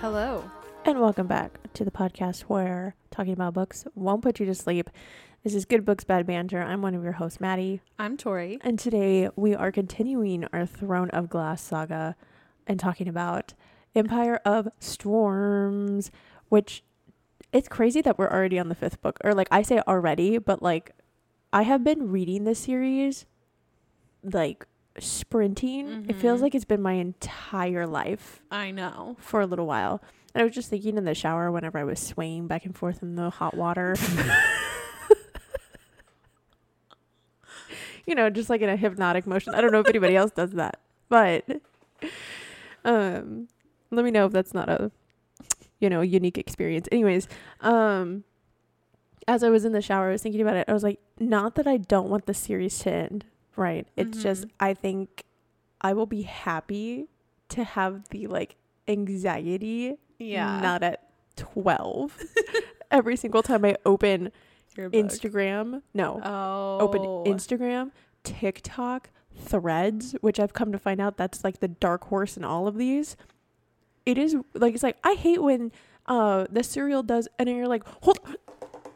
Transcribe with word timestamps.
Hello. 0.00 0.44
And 0.84 1.00
welcome 1.00 1.26
back 1.26 1.58
to 1.72 1.82
the 1.82 1.90
podcast 1.90 2.42
where 2.42 2.94
talking 3.10 3.32
about 3.32 3.54
books 3.54 3.86
won't 3.94 4.20
put 4.20 4.38
you 4.38 4.44
to 4.44 4.54
sleep. 4.54 4.90
This 5.44 5.54
is 5.54 5.66
Good 5.66 5.84
Books, 5.84 6.04
Bad 6.04 6.26
Banter. 6.26 6.62
I'm 6.62 6.80
one 6.80 6.94
of 6.94 7.02
your 7.02 7.12
hosts, 7.12 7.38
Maddie. 7.38 7.82
I'm 7.98 8.16
Tori. 8.16 8.58
And 8.62 8.78
today 8.78 9.28
we 9.36 9.54
are 9.54 9.70
continuing 9.70 10.46
our 10.54 10.64
Throne 10.64 11.10
of 11.10 11.28
Glass 11.28 11.60
saga 11.60 12.16
and 12.66 12.80
talking 12.80 13.08
about 13.08 13.52
Empire 13.94 14.40
of 14.46 14.68
Storms, 14.78 16.10
which 16.48 16.82
it's 17.52 17.68
crazy 17.68 18.00
that 18.00 18.18
we're 18.18 18.30
already 18.30 18.58
on 18.58 18.70
the 18.70 18.74
fifth 18.74 19.02
book. 19.02 19.18
Or 19.22 19.34
like 19.34 19.48
I 19.50 19.60
say 19.60 19.80
already, 19.86 20.38
but 20.38 20.62
like 20.62 20.92
I 21.52 21.62
have 21.62 21.84
been 21.84 22.10
reading 22.10 22.44
this 22.44 22.60
series 22.60 23.26
like 24.22 24.66
sprinting. 24.98 26.06
It 26.08 26.16
feels 26.16 26.40
Mhm. 26.40 26.42
like 26.44 26.54
it's 26.54 26.64
been 26.64 26.80
my 26.80 26.94
entire 26.94 27.86
life 27.86 28.42
I 28.50 28.70
know. 28.70 29.16
for 29.20 29.42
a 29.42 29.46
little 29.46 29.66
while. 29.66 30.00
And 30.34 30.40
I 30.40 30.44
was 30.44 30.54
just 30.54 30.70
thinking 30.70 30.96
in 30.96 31.04
the 31.04 31.14
shower 31.14 31.52
whenever 31.52 31.78
I 31.78 31.84
was 31.84 32.00
swaying 32.00 32.46
back 32.46 32.64
and 32.64 32.74
forth 32.74 33.02
in 33.02 33.16
the 33.16 33.28
hot 33.28 33.54
water. 33.54 33.94
you 38.06 38.14
know, 38.14 38.30
just 38.30 38.50
like 38.50 38.60
in 38.60 38.68
a 38.68 38.76
hypnotic 38.76 39.26
motion. 39.26 39.54
I 39.54 39.60
don't 39.60 39.72
know 39.72 39.80
if 39.80 39.88
anybody 39.88 40.16
else 40.16 40.30
does 40.30 40.50
that. 40.52 40.78
But 41.08 41.44
um 42.84 43.48
let 43.90 44.04
me 44.04 44.10
know 44.10 44.26
if 44.26 44.32
that's 44.32 44.54
not 44.54 44.68
a 44.68 44.90
you 45.80 45.90
know, 45.90 46.00
unique 46.00 46.38
experience. 46.38 46.88
Anyways, 46.92 47.28
um 47.60 48.24
as 49.26 49.42
I 49.42 49.48
was 49.48 49.64
in 49.64 49.72
the 49.72 49.80
shower, 49.82 50.08
I 50.08 50.12
was 50.12 50.22
thinking 50.22 50.40
about 50.42 50.56
it. 50.56 50.66
I 50.68 50.72
was 50.74 50.82
like, 50.82 50.98
not 51.18 51.54
that 51.54 51.66
I 51.66 51.78
don't 51.78 52.10
want 52.10 52.26
the 52.26 52.34
series 52.34 52.78
to 52.80 52.90
end, 52.92 53.24
right? 53.56 53.86
It's 53.96 54.22
just 54.22 54.44
Mhm. 54.44 54.50
I 54.60 54.74
think 54.74 55.24
I 55.80 55.92
will 55.94 56.06
be 56.06 56.22
happy 56.22 57.06
to 57.50 57.64
have 57.64 58.08
the 58.10 58.26
like 58.26 58.56
anxiety 58.88 59.96
Yeah. 60.18 60.60
not 60.60 60.82
at 60.82 61.08
12 61.36 62.18
every 62.90 63.16
single 63.16 63.42
time 63.42 63.64
I 63.64 63.76
open 63.86 64.30
Your 64.76 64.90
book. 64.90 65.04
Instagram. 65.04 65.82
No, 65.94 66.20
Oh. 66.24 66.78
open 66.80 67.00
Instagram, 67.32 67.90
TikTok, 68.24 69.10
Threads, 69.36 70.14
which 70.20 70.38
I've 70.38 70.52
come 70.52 70.70
to 70.72 70.78
find 70.78 71.00
out 71.00 71.16
that's 71.16 71.42
like 71.44 71.60
the 71.60 71.68
dark 71.68 72.04
horse 72.04 72.36
in 72.36 72.44
all 72.44 72.66
of 72.68 72.76
these. 72.76 73.16
It 74.06 74.16
is 74.18 74.36
like 74.54 74.74
it's 74.74 74.82
like 74.82 74.96
I 75.02 75.14
hate 75.14 75.42
when 75.42 75.72
uh 76.06 76.46
the 76.50 76.62
serial 76.62 77.02
does 77.02 77.26
and 77.38 77.48
then 77.48 77.56
you're 77.56 77.66
like 77.66 77.82
hold 78.02 78.18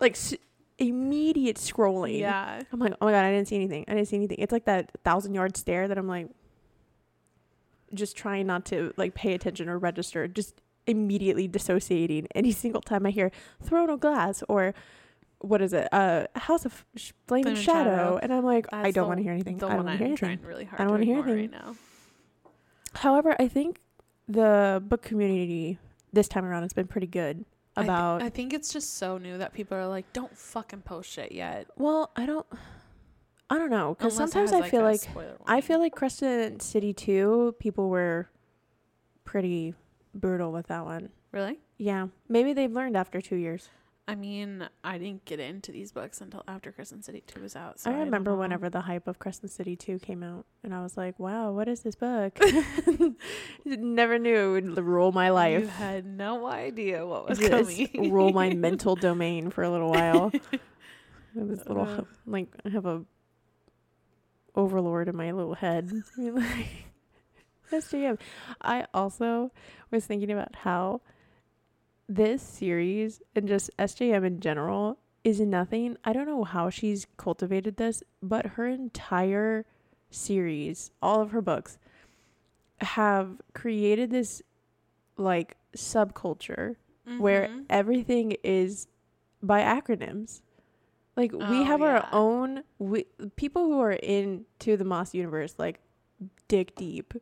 like 0.00 0.12
s- 0.12 0.34
immediate 0.78 1.56
scrolling. 1.56 2.20
Yeah. 2.20 2.62
I'm 2.72 2.78
like, 2.78 2.92
oh 3.00 3.06
my 3.06 3.12
god, 3.12 3.24
I 3.24 3.32
didn't 3.32 3.48
see 3.48 3.56
anything. 3.56 3.84
I 3.88 3.94
didn't 3.94 4.08
see 4.08 4.16
anything. 4.16 4.38
It's 4.38 4.52
like 4.52 4.66
that 4.66 4.90
thousand 5.04 5.34
yard 5.34 5.56
stare 5.56 5.88
that 5.88 5.98
I'm 5.98 6.06
like, 6.08 6.28
just 7.94 8.16
trying 8.16 8.46
not 8.46 8.64
to 8.66 8.92
like 8.96 9.14
pay 9.14 9.34
attention 9.34 9.68
or 9.68 9.78
register. 9.78 10.28
Just 10.28 10.60
immediately 10.86 11.48
dissociating 11.48 12.26
any 12.34 12.52
single 12.52 12.80
time 12.80 13.06
I 13.06 13.10
hear 13.10 13.30
Throne 13.62 13.90
a 13.90 13.96
Glass 13.96 14.42
or 14.48 14.74
what 15.40 15.62
is 15.62 15.72
it? 15.72 15.88
Uh, 15.92 16.26
House 16.34 16.64
of 16.64 16.84
Sh- 16.96 17.12
and 17.30 17.56
Shadow. 17.56 17.56
Shadow. 17.56 18.18
And 18.22 18.32
I'm 18.32 18.44
like, 18.44 18.66
I 18.72 18.90
don't 18.90 19.08
want 19.08 19.18
to 19.18 19.22
hear 19.22 19.32
anything. 19.32 19.56
I 19.56 19.58
don't 19.58 19.76
want 19.84 19.88
to 19.88 19.96
hear 19.96 20.06
anything. 20.06 20.40
really 20.42 20.64
hard 20.64 20.80
I 20.80 20.84
don't 20.84 20.92
wanna 20.92 21.04
hear 21.04 21.18
anything. 21.18 21.50
right 21.52 21.64
now. 21.64 21.76
However, 22.94 23.36
I 23.38 23.48
think 23.48 23.80
the 24.26 24.82
book 24.84 25.02
community 25.02 25.78
this 26.12 26.28
time 26.28 26.44
around 26.44 26.62
has 26.62 26.72
been 26.72 26.86
pretty 26.86 27.06
good 27.06 27.44
I 27.76 27.82
thi- 27.82 27.86
about. 27.86 28.22
I, 28.22 28.28
think 28.30 28.52
it's 28.52 28.72
just 28.72 28.96
so 28.96 29.18
new 29.18 29.38
that 29.38 29.52
people 29.54 29.76
are 29.76 29.86
like, 29.86 30.12
don't 30.12 30.36
fucking 30.36 30.82
post 30.82 31.10
shit 31.10 31.32
yet. 31.32 31.66
well, 31.76 32.10
I 32.16 32.26
don't. 32.26 32.46
I 33.50 33.56
don't 33.56 33.70
know 33.70 33.94
because 33.94 34.14
sometimes 34.14 34.52
I 34.52 34.68
feel 34.68 34.82
a 34.82 34.92
like 34.92 35.00
I 35.46 35.62
feel 35.62 35.78
like 35.78 35.94
Crescent 35.94 36.60
City 36.60 36.92
2, 36.92 37.54
people 37.58 37.88
were 37.88 38.28
pretty 39.24 39.72
brutal 40.14 40.52
with 40.52 40.66
that 40.66 40.84
one. 40.84 41.08
Really? 41.32 41.58
Yeah. 41.78 42.08
Maybe 42.28 42.52
they've 42.52 42.70
learned 42.70 42.94
after 42.94 43.22
two 43.22 43.36
years. 43.36 43.70
I 44.10 44.14
mean, 44.14 44.66
I 44.82 44.96
didn't 44.96 45.26
get 45.26 45.38
into 45.38 45.70
these 45.70 45.92
books 45.92 46.22
until 46.22 46.42
after 46.48 46.72
Crescent 46.72 47.04
City 47.04 47.22
2 47.26 47.42
was 47.42 47.54
out. 47.54 47.78
So 47.78 47.90
I 47.90 47.98
remember 48.00 48.30
know. 48.30 48.38
whenever 48.38 48.70
the 48.70 48.80
hype 48.80 49.06
of 49.06 49.18
Crescent 49.18 49.50
City 49.50 49.76
2 49.76 49.98
came 49.98 50.22
out, 50.22 50.46
and 50.64 50.74
I 50.74 50.82
was 50.82 50.96
like, 50.96 51.18
wow, 51.18 51.52
what 51.52 51.68
is 51.68 51.80
this 51.82 51.94
book? 51.94 52.38
Never 53.66 54.18
knew 54.18 54.54
it 54.54 54.64
would 54.64 54.78
rule 54.84 55.12
my 55.12 55.28
life. 55.28 55.60
You 55.60 55.66
had 55.68 56.06
no 56.06 56.46
idea 56.46 57.06
what 57.06 57.28
was 57.28 57.38
Just 57.38 57.50
coming. 57.92 58.10
rule 58.10 58.32
my 58.32 58.48
mental 58.54 58.96
domain 58.96 59.50
for 59.50 59.62
a 59.62 59.70
little 59.70 59.90
while. 59.90 60.32
I 60.34 61.38
have 61.38 61.48
this 61.48 61.66
little, 61.66 61.84
Uh. 61.86 62.04
like, 62.26 62.48
I 62.64 62.70
have 62.70 62.86
a 62.86 63.04
overlord 64.54 65.08
in 65.08 65.16
my 65.16 65.30
little 65.32 65.54
head. 65.54 65.92
like, 66.16 66.84
SJM. 67.70 68.18
I 68.62 68.86
also 68.94 69.52
was 69.90 70.06
thinking 70.06 70.30
about 70.30 70.56
how 70.56 71.02
this 72.08 72.42
series 72.42 73.20
and 73.34 73.46
just 73.46 73.70
SJM 73.78 74.24
in 74.24 74.40
general 74.40 74.98
is 75.24 75.40
nothing. 75.40 75.96
I 76.04 76.12
don't 76.12 76.26
know 76.26 76.44
how 76.44 76.70
she's 76.70 77.06
cultivated 77.16 77.76
this, 77.76 78.02
but 78.22 78.46
her 78.56 78.66
entire 78.66 79.66
series, 80.10 80.90
all 81.02 81.20
of 81.20 81.32
her 81.32 81.42
books, 81.42 81.78
have 82.80 83.40
created 83.54 84.10
this 84.10 84.42
like 85.16 85.56
subculture 85.76 86.76
where 87.18 87.48
Mhm. 87.48 87.66
everything 87.68 88.32
is 88.44 88.86
by 89.42 89.60
acronyms. 89.62 90.42
Like 91.16 91.32
we 91.32 91.60
Oh, 91.62 91.64
have 91.64 91.82
our 91.82 92.08
own 92.12 92.62
we, 92.78 93.06
people 93.36 93.64
who 93.66 93.80
are 93.80 93.92
into 93.92 94.76
the 94.76 94.84
Maas 94.84 95.14
universe 95.14 95.54
like 95.58 95.80
dig 96.46 96.74
deep. 96.76 97.14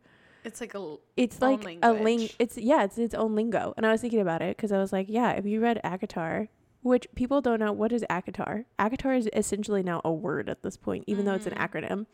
It's 0.46 0.60
like 0.60 0.74
a 0.74 0.78
l- 0.78 1.00
It's 1.16 1.38
Own 1.42 1.60
like 1.60 1.78
a 1.82 1.92
ling 1.92 2.28
it's 2.38 2.56
yeah, 2.56 2.84
it's 2.84 2.96
its 2.98 3.14
own 3.14 3.34
lingo. 3.34 3.74
And 3.76 3.84
I 3.84 3.90
was 3.92 4.00
thinking 4.00 4.20
about 4.20 4.42
it 4.42 4.56
cuz 4.56 4.70
I 4.72 4.78
was 4.78 4.92
like, 4.92 5.06
yeah, 5.08 5.32
if 5.32 5.44
you 5.44 5.60
read 5.60 5.80
ACOTAR, 5.84 6.48
which 6.82 7.06
people 7.16 7.40
don't 7.40 7.58
know 7.58 7.72
what 7.72 7.90
is 7.92 8.04
ACOTAR. 8.08 8.64
ACOTAR 8.78 9.18
is 9.18 9.28
essentially 9.32 9.82
now 9.82 10.00
a 10.04 10.12
word 10.12 10.48
at 10.48 10.62
this 10.62 10.76
point 10.76 11.04
even 11.08 11.24
though 11.24 11.34
it's 11.34 11.46
an 11.46 11.54
Mhm. 11.54 11.68
acronym. 11.68 12.06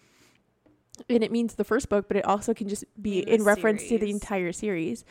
And 1.08 1.24
it 1.24 1.32
means 1.32 1.54
the 1.54 1.64
first 1.64 1.88
book, 1.88 2.06
but 2.08 2.16
it 2.16 2.24
also 2.24 2.52
can 2.54 2.68
just 2.68 2.84
be 3.00 3.22
the 3.24 3.32
in 3.34 3.42
reference 3.44 3.86
to 3.88 3.98
the 3.98 4.10
entire 4.10 4.52
series. 4.52 5.04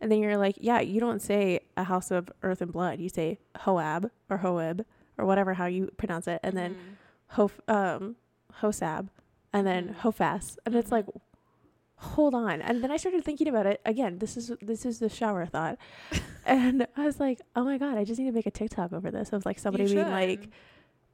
And 0.00 0.10
then 0.10 0.18
you're 0.20 0.36
like, 0.36 0.56
yeah, 0.60 0.80
you 0.80 0.98
don't 1.00 1.20
say 1.22 1.60
a 1.76 1.84
house 1.84 2.10
of 2.10 2.30
earth 2.42 2.60
and 2.60 2.72
blood. 2.72 3.00
You 3.00 3.08
say 3.08 3.38
Hoab 3.60 4.10
or 4.30 4.38
Hoeb 4.38 4.84
or 5.18 5.24
whatever 5.24 5.54
how 5.54 5.66
you 5.66 5.90
pronounce 5.96 6.26
it. 6.26 6.40
And 6.42 6.56
then 6.56 6.74
Mhm. 6.74 6.96
Hof 7.36 7.60
um 7.68 8.16
Hosab 8.60 9.08
and 9.52 9.66
then 9.66 9.88
Mhm. 9.88 9.94
Hofas. 9.96 10.58
And 10.66 10.74
it's 10.74 10.90
like 10.92 11.06
hold 11.96 12.34
on. 12.34 12.60
And 12.60 12.82
then 12.82 12.90
I 12.90 12.96
started 12.96 13.24
thinking 13.24 13.48
about 13.48 13.66
it 13.66 13.80
again. 13.84 14.18
This 14.18 14.36
is 14.36 14.52
this 14.60 14.84
is 14.84 14.98
the 14.98 15.08
shower 15.08 15.46
thought. 15.46 15.78
and 16.44 16.86
I 16.96 17.04
was 17.06 17.18
like, 17.20 17.40
"Oh 17.54 17.64
my 17.64 17.78
god, 17.78 17.96
I 17.98 18.04
just 18.04 18.18
need 18.18 18.26
to 18.26 18.32
make 18.32 18.46
a 18.46 18.50
TikTok 18.50 18.92
over 18.92 19.10
this." 19.10 19.32
Of 19.32 19.46
like 19.46 19.58
somebody 19.58 19.84
being 19.86 20.10
like, 20.10 20.48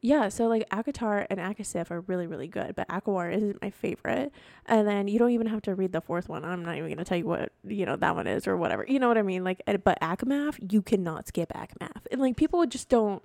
yeah, 0.04 0.28
so 0.28 0.48
like 0.48 0.68
ACOTAR 0.70 1.28
and 1.30 1.38
ACOSF 1.38 1.92
are 1.92 2.00
really, 2.00 2.26
really 2.26 2.48
good, 2.48 2.74
but 2.74 2.88
ACOWAR 2.88 3.32
isn't 3.32 3.62
my 3.62 3.70
favorite. 3.70 4.32
And 4.66 4.86
then 4.86 5.06
you 5.06 5.16
don't 5.18 5.30
even 5.30 5.46
have 5.46 5.62
to 5.62 5.76
read 5.76 5.92
the 5.92 6.00
fourth 6.00 6.28
one. 6.28 6.44
I'm 6.44 6.64
not 6.64 6.76
even 6.76 6.88
gonna 6.90 7.04
tell 7.04 7.18
you 7.18 7.26
what 7.26 7.52
you 7.64 7.86
know 7.86 7.94
that 7.96 8.16
one 8.16 8.26
is 8.26 8.48
or 8.48 8.56
whatever. 8.56 8.84
You 8.88 8.98
know 8.98 9.06
what 9.06 9.16
I 9.16 9.22
mean? 9.22 9.44
Like, 9.44 9.62
but 9.84 10.00
ACOMAF, 10.00 10.72
you 10.72 10.82
cannot 10.82 11.28
skip 11.28 11.52
ACOMAF, 11.52 12.06
and 12.10 12.20
like 12.20 12.36
people 12.36 12.66
just 12.66 12.88
don't 12.88 13.22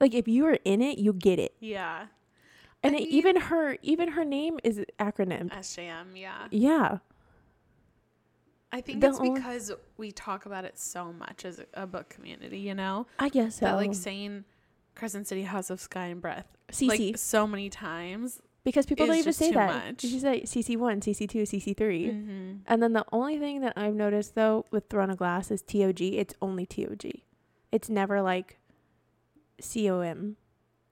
like 0.00 0.14
if 0.14 0.26
you 0.26 0.46
are 0.46 0.58
in 0.64 0.80
it, 0.80 0.98
you 0.98 1.12
get 1.12 1.38
it. 1.38 1.54
Yeah. 1.60 2.06
And 2.84 2.94
I 2.94 2.98
it, 3.00 3.08
even 3.08 3.36
her, 3.36 3.76
even 3.82 4.08
her 4.10 4.24
name 4.24 4.60
is 4.62 4.80
acronym. 5.00 5.50
SJM, 5.50 6.06
yeah. 6.14 6.46
Yeah, 6.50 6.98
I 8.72 8.80
think 8.80 9.00
The 9.00 9.08
it's 9.08 9.18
only- 9.18 9.34
because 9.40 9.72
we 9.96 10.12
talk 10.12 10.46
about 10.46 10.64
it 10.64 10.78
so 10.78 11.12
much 11.12 11.44
as 11.44 11.60
a, 11.74 11.86
book 11.86 12.08
community, 12.08 12.58
you 12.58 12.74
know? 12.74 13.06
I 13.18 13.28
guess 13.28 13.56
so. 13.56 13.66
That 13.66 13.74
like 13.76 13.94
saying 13.94 14.44
Crescent 14.94 15.26
City 15.28 15.42
House 15.42 15.70
of 15.70 15.80
Sky 15.80 16.06
and 16.06 16.20
Breath 16.20 16.46
CC 16.72 16.88
like 16.88 17.18
so 17.18 17.46
many 17.46 17.70
times. 17.70 18.40
because 18.64 18.84
people 18.86 19.06
don't 19.06 19.16
even 19.16 19.32
say 19.32 19.52
that. 19.52 19.86
much. 19.86 20.04
You 20.04 20.10
just 20.10 20.22
say 20.22 20.42
CC 20.42 20.76
one, 20.76 21.00
CC 21.00 21.28
two, 21.28 21.42
CC 21.44 21.76
3 21.76 22.06
Mm-hmm. 22.08 22.52
And 22.66 22.82
then 22.82 22.92
the 22.94 23.04
only 23.12 23.38
thing 23.38 23.60
that 23.60 23.74
I've 23.76 23.94
noticed 23.94 24.34
though 24.34 24.66
with 24.70 24.88
Throne 24.90 25.10
of 25.10 25.18
Glass 25.18 25.50
is 25.50 25.62
TOG. 25.62 26.00
It's 26.00 26.34
only 26.42 26.66
TOG. 26.66 27.04
It's 27.70 27.88
never 27.88 28.22
like 28.22 28.58
COM. 29.60 30.36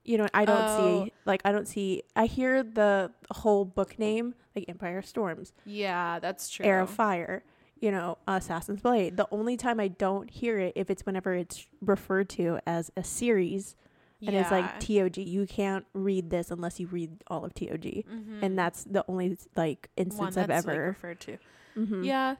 You 0.05 0.17
know, 0.17 0.27
I 0.33 0.43
don't 0.45 0.57
Oh. 0.61 1.05
see 1.05 1.13
like 1.25 1.41
I 1.45 1.51
don't 1.51 1.67
see 1.67 2.03
I 2.15 2.25
hear 2.25 2.61
the 2.63 3.11
whole 3.31 3.63
book 3.65 3.97
name 3.97 4.35
like 4.55 4.65
Empire 4.67 5.01
Storms, 5.01 5.53
Yeah, 5.65 6.19
that's 6.19 6.49
true. 6.49 6.65
Heir 6.65 6.81
of 6.81 6.89
Fire, 6.89 7.43
you 7.79 7.89
know, 7.91 8.17
Assassin's 8.27 8.81
Blade. 8.81 9.15
The 9.17 9.27
only 9.31 9.55
time 9.57 9.79
I 9.79 9.87
don't 9.87 10.29
hear 10.29 10.59
it 10.59 10.73
if 10.75 10.89
it's 10.89 11.05
whenever 11.05 11.33
it's 11.33 11.65
referred 11.81 12.29
to 12.31 12.59
as 12.67 12.91
a 12.97 13.03
series 13.03 13.75
and 14.25 14.35
it's 14.35 14.51
like 14.51 14.79
TOG. 14.79 15.17
You 15.17 15.45
can't 15.45 15.85
read 15.93 16.29
this 16.29 16.49
unless 16.51 16.79
you 16.79 16.87
read 16.87 17.11
all 17.27 17.43
of 17.43 17.53
TOG, 17.53 17.83
mm-hmm. 18.05 18.39
and 18.43 18.57
that's 18.57 18.83
the 18.85 19.03
only 19.09 19.37
like 19.55 19.89
instance 19.97 20.37
I've 20.37 20.47
that's, 20.47 20.65
like, 20.65 20.75
ever. 20.75 20.85
referred 20.87 21.19
to. 21.21 21.37
Mhm. 21.77 22.05
Yeah, 22.05 22.35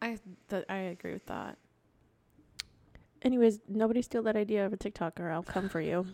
I 0.00 0.18
th- 0.50 0.64
I 0.68 0.76
agree 0.76 1.12
with 1.12 1.26
that. 1.26 1.58
Anyways, 3.22 3.60
nobody 3.68 4.02
steal 4.02 4.22
that 4.24 4.36
idea 4.36 4.66
of 4.66 4.72
a 4.72 4.76
TikTok, 4.76 5.20
or 5.20 5.30
I'll 5.30 5.42
come 5.42 5.68
for 5.68 5.80
you. 5.80 6.06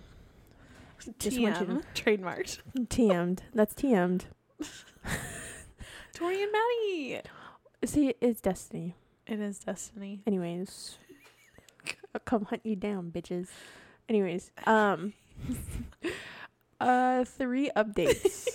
Just 1.18 1.38
want 1.40 1.60
you 1.60 1.66
to- 1.66 1.72
TM, 1.72 1.82
trademarked. 1.94 2.58
TM'd. 2.88 3.42
That's 3.54 3.74
TM'd. 3.74 4.26
Tori 6.14 6.42
and 6.42 6.52
Maddie. 6.52 7.20
See, 7.84 8.14
it's 8.20 8.40
destiny. 8.40 8.96
It 9.26 9.40
is 9.40 9.60
destiny. 9.60 10.20
Anyways, 10.26 10.98
I'll 12.14 12.20
come 12.24 12.46
hunt 12.46 12.62
you 12.64 12.74
down, 12.76 13.12
bitches. 13.12 13.48
Anyways, 14.08 14.50
um, 14.66 15.12
uh, 16.80 17.24
three 17.24 17.70
updates. 17.76 18.48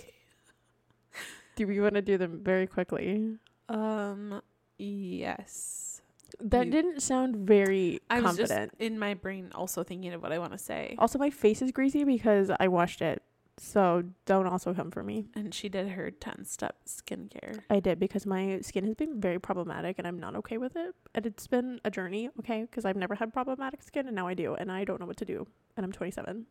do 1.56 1.66
we 1.68 1.80
want 1.80 1.94
to 1.94 2.02
do 2.02 2.18
them 2.18 2.42
very 2.44 2.68
quickly? 2.68 3.38
Um. 3.70 4.42
Yes. 4.78 5.93
That 6.40 6.66
You- 6.68 6.72
didn't 6.72 7.02
sound 7.02 7.36
very 7.36 8.00
I 8.10 8.22
was 8.22 8.38
just 8.38 8.52
confident. 8.52 8.74
in 8.80 8.98
my 9.00 9.14
brain 9.14 9.52
also 9.54 9.84
thinking 9.84 10.14
of 10.14 10.22
what 10.22 10.32
I 10.32 10.40
want 10.40 10.52
to 10.54 10.58
say. 10.58 10.96
Also, 10.98 11.18
my 11.20 11.30
face 11.30 11.62
is 11.62 11.72
greasy 11.72 12.04
because 12.04 12.52
I 12.60 12.68
washed 12.68 13.02
it. 13.02 13.22
So 13.58 14.04
don't 14.26 14.48
also 14.48 14.74
come 14.74 14.90
for 14.90 15.04
me. 15.04 15.28
And 15.36 15.54
she 15.54 15.70
did 15.70 15.90
her 15.90 16.10
10 16.10 16.44
step 16.46 16.76
skincare. 16.88 17.60
I 17.70 17.80
did 17.80 18.00
because 18.00 18.26
my 18.26 18.60
skin 18.62 18.84
has 18.86 18.96
been 18.96 19.22
very 19.22 19.38
problematic 19.40 20.00
and 20.00 20.08
I'm 20.08 20.20
not 20.20 20.36
okay 20.38 20.58
with 20.58 20.76
it. 20.76 20.96
And 21.14 21.26
it's 21.28 21.46
been 21.46 21.80
a 21.86 21.92
journey, 21.92 22.30
okay? 22.40 22.62
Because 22.64 22.84
I've 22.84 22.96
never 22.96 23.14
had 23.14 23.32
problematic 23.32 23.84
skin 23.84 24.08
and 24.08 24.16
now 24.16 24.28
I 24.28 24.34
do. 24.34 24.56
And 24.56 24.72
I 24.72 24.84
don't 24.86 25.00
know 25.00 25.06
what 25.06 25.18
to 25.18 25.26
do. 25.26 25.46
And 25.78 25.86
I'm 25.86 25.92
27. 25.92 26.48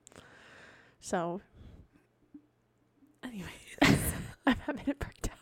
So 1.01 1.41
Anyway. 3.25 3.49
I'm 4.47 4.57
having 4.67 4.85
it 4.87 4.99
break 4.99 5.21
down. 5.23 5.35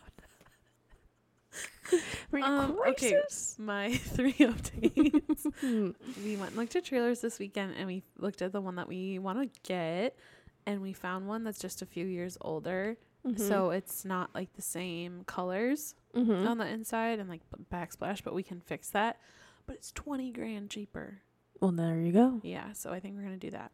Um, 2.33 2.77
okay. 2.87 3.19
My 3.57 3.93
three 3.95 4.33
updates. 4.33 5.45
We 6.23 6.35
went 6.37 6.49
and 6.51 6.55
looked 6.57 6.75
at 6.75 6.85
trailers 6.85 7.21
this 7.21 7.39
weekend 7.39 7.75
and 7.77 7.87
we 7.87 8.03
looked 8.17 8.41
at 8.41 8.51
the 8.51 8.61
one 8.61 8.75
that 8.75 8.87
we 8.87 9.19
want 9.19 9.39
to 9.41 9.59
get. 9.63 10.17
And 10.65 10.81
we 10.81 10.93
found 10.93 11.27
one 11.27 11.43
that's 11.43 11.59
just 11.59 11.81
a 11.81 11.85
few 11.85 12.05
years 12.05 12.37
older. 12.41 12.97
Mhm. 13.25 13.39
So 13.39 13.71
it's 13.71 14.05
not 14.05 14.33
like 14.33 14.53
the 14.53 14.61
same 14.61 15.23
colors 15.25 15.95
Mhm. 16.15 16.47
on 16.47 16.57
the 16.57 16.67
inside 16.67 17.19
and 17.19 17.29
like 17.29 17.41
backsplash, 17.71 18.23
but 18.23 18.33
we 18.33 18.43
can 18.43 18.59
fix 18.61 18.89
that. 18.91 19.19
But 19.65 19.75
it's 19.77 19.91
20 19.91 20.31
grand 20.31 20.69
cheaper. 20.69 21.21
well, 21.59 21.71
there 21.71 21.99
you 21.99 22.11
go. 22.11 22.39
Yeah, 22.43 22.73
so 22.73 22.91
I 22.91 22.99
think 22.99 23.15
we're 23.15 23.21
gonna 23.23 23.37
do 23.37 23.51
that. 23.51 23.71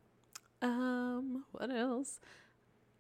Um, 0.62 1.46
what 1.52 1.70
else? 1.72 2.20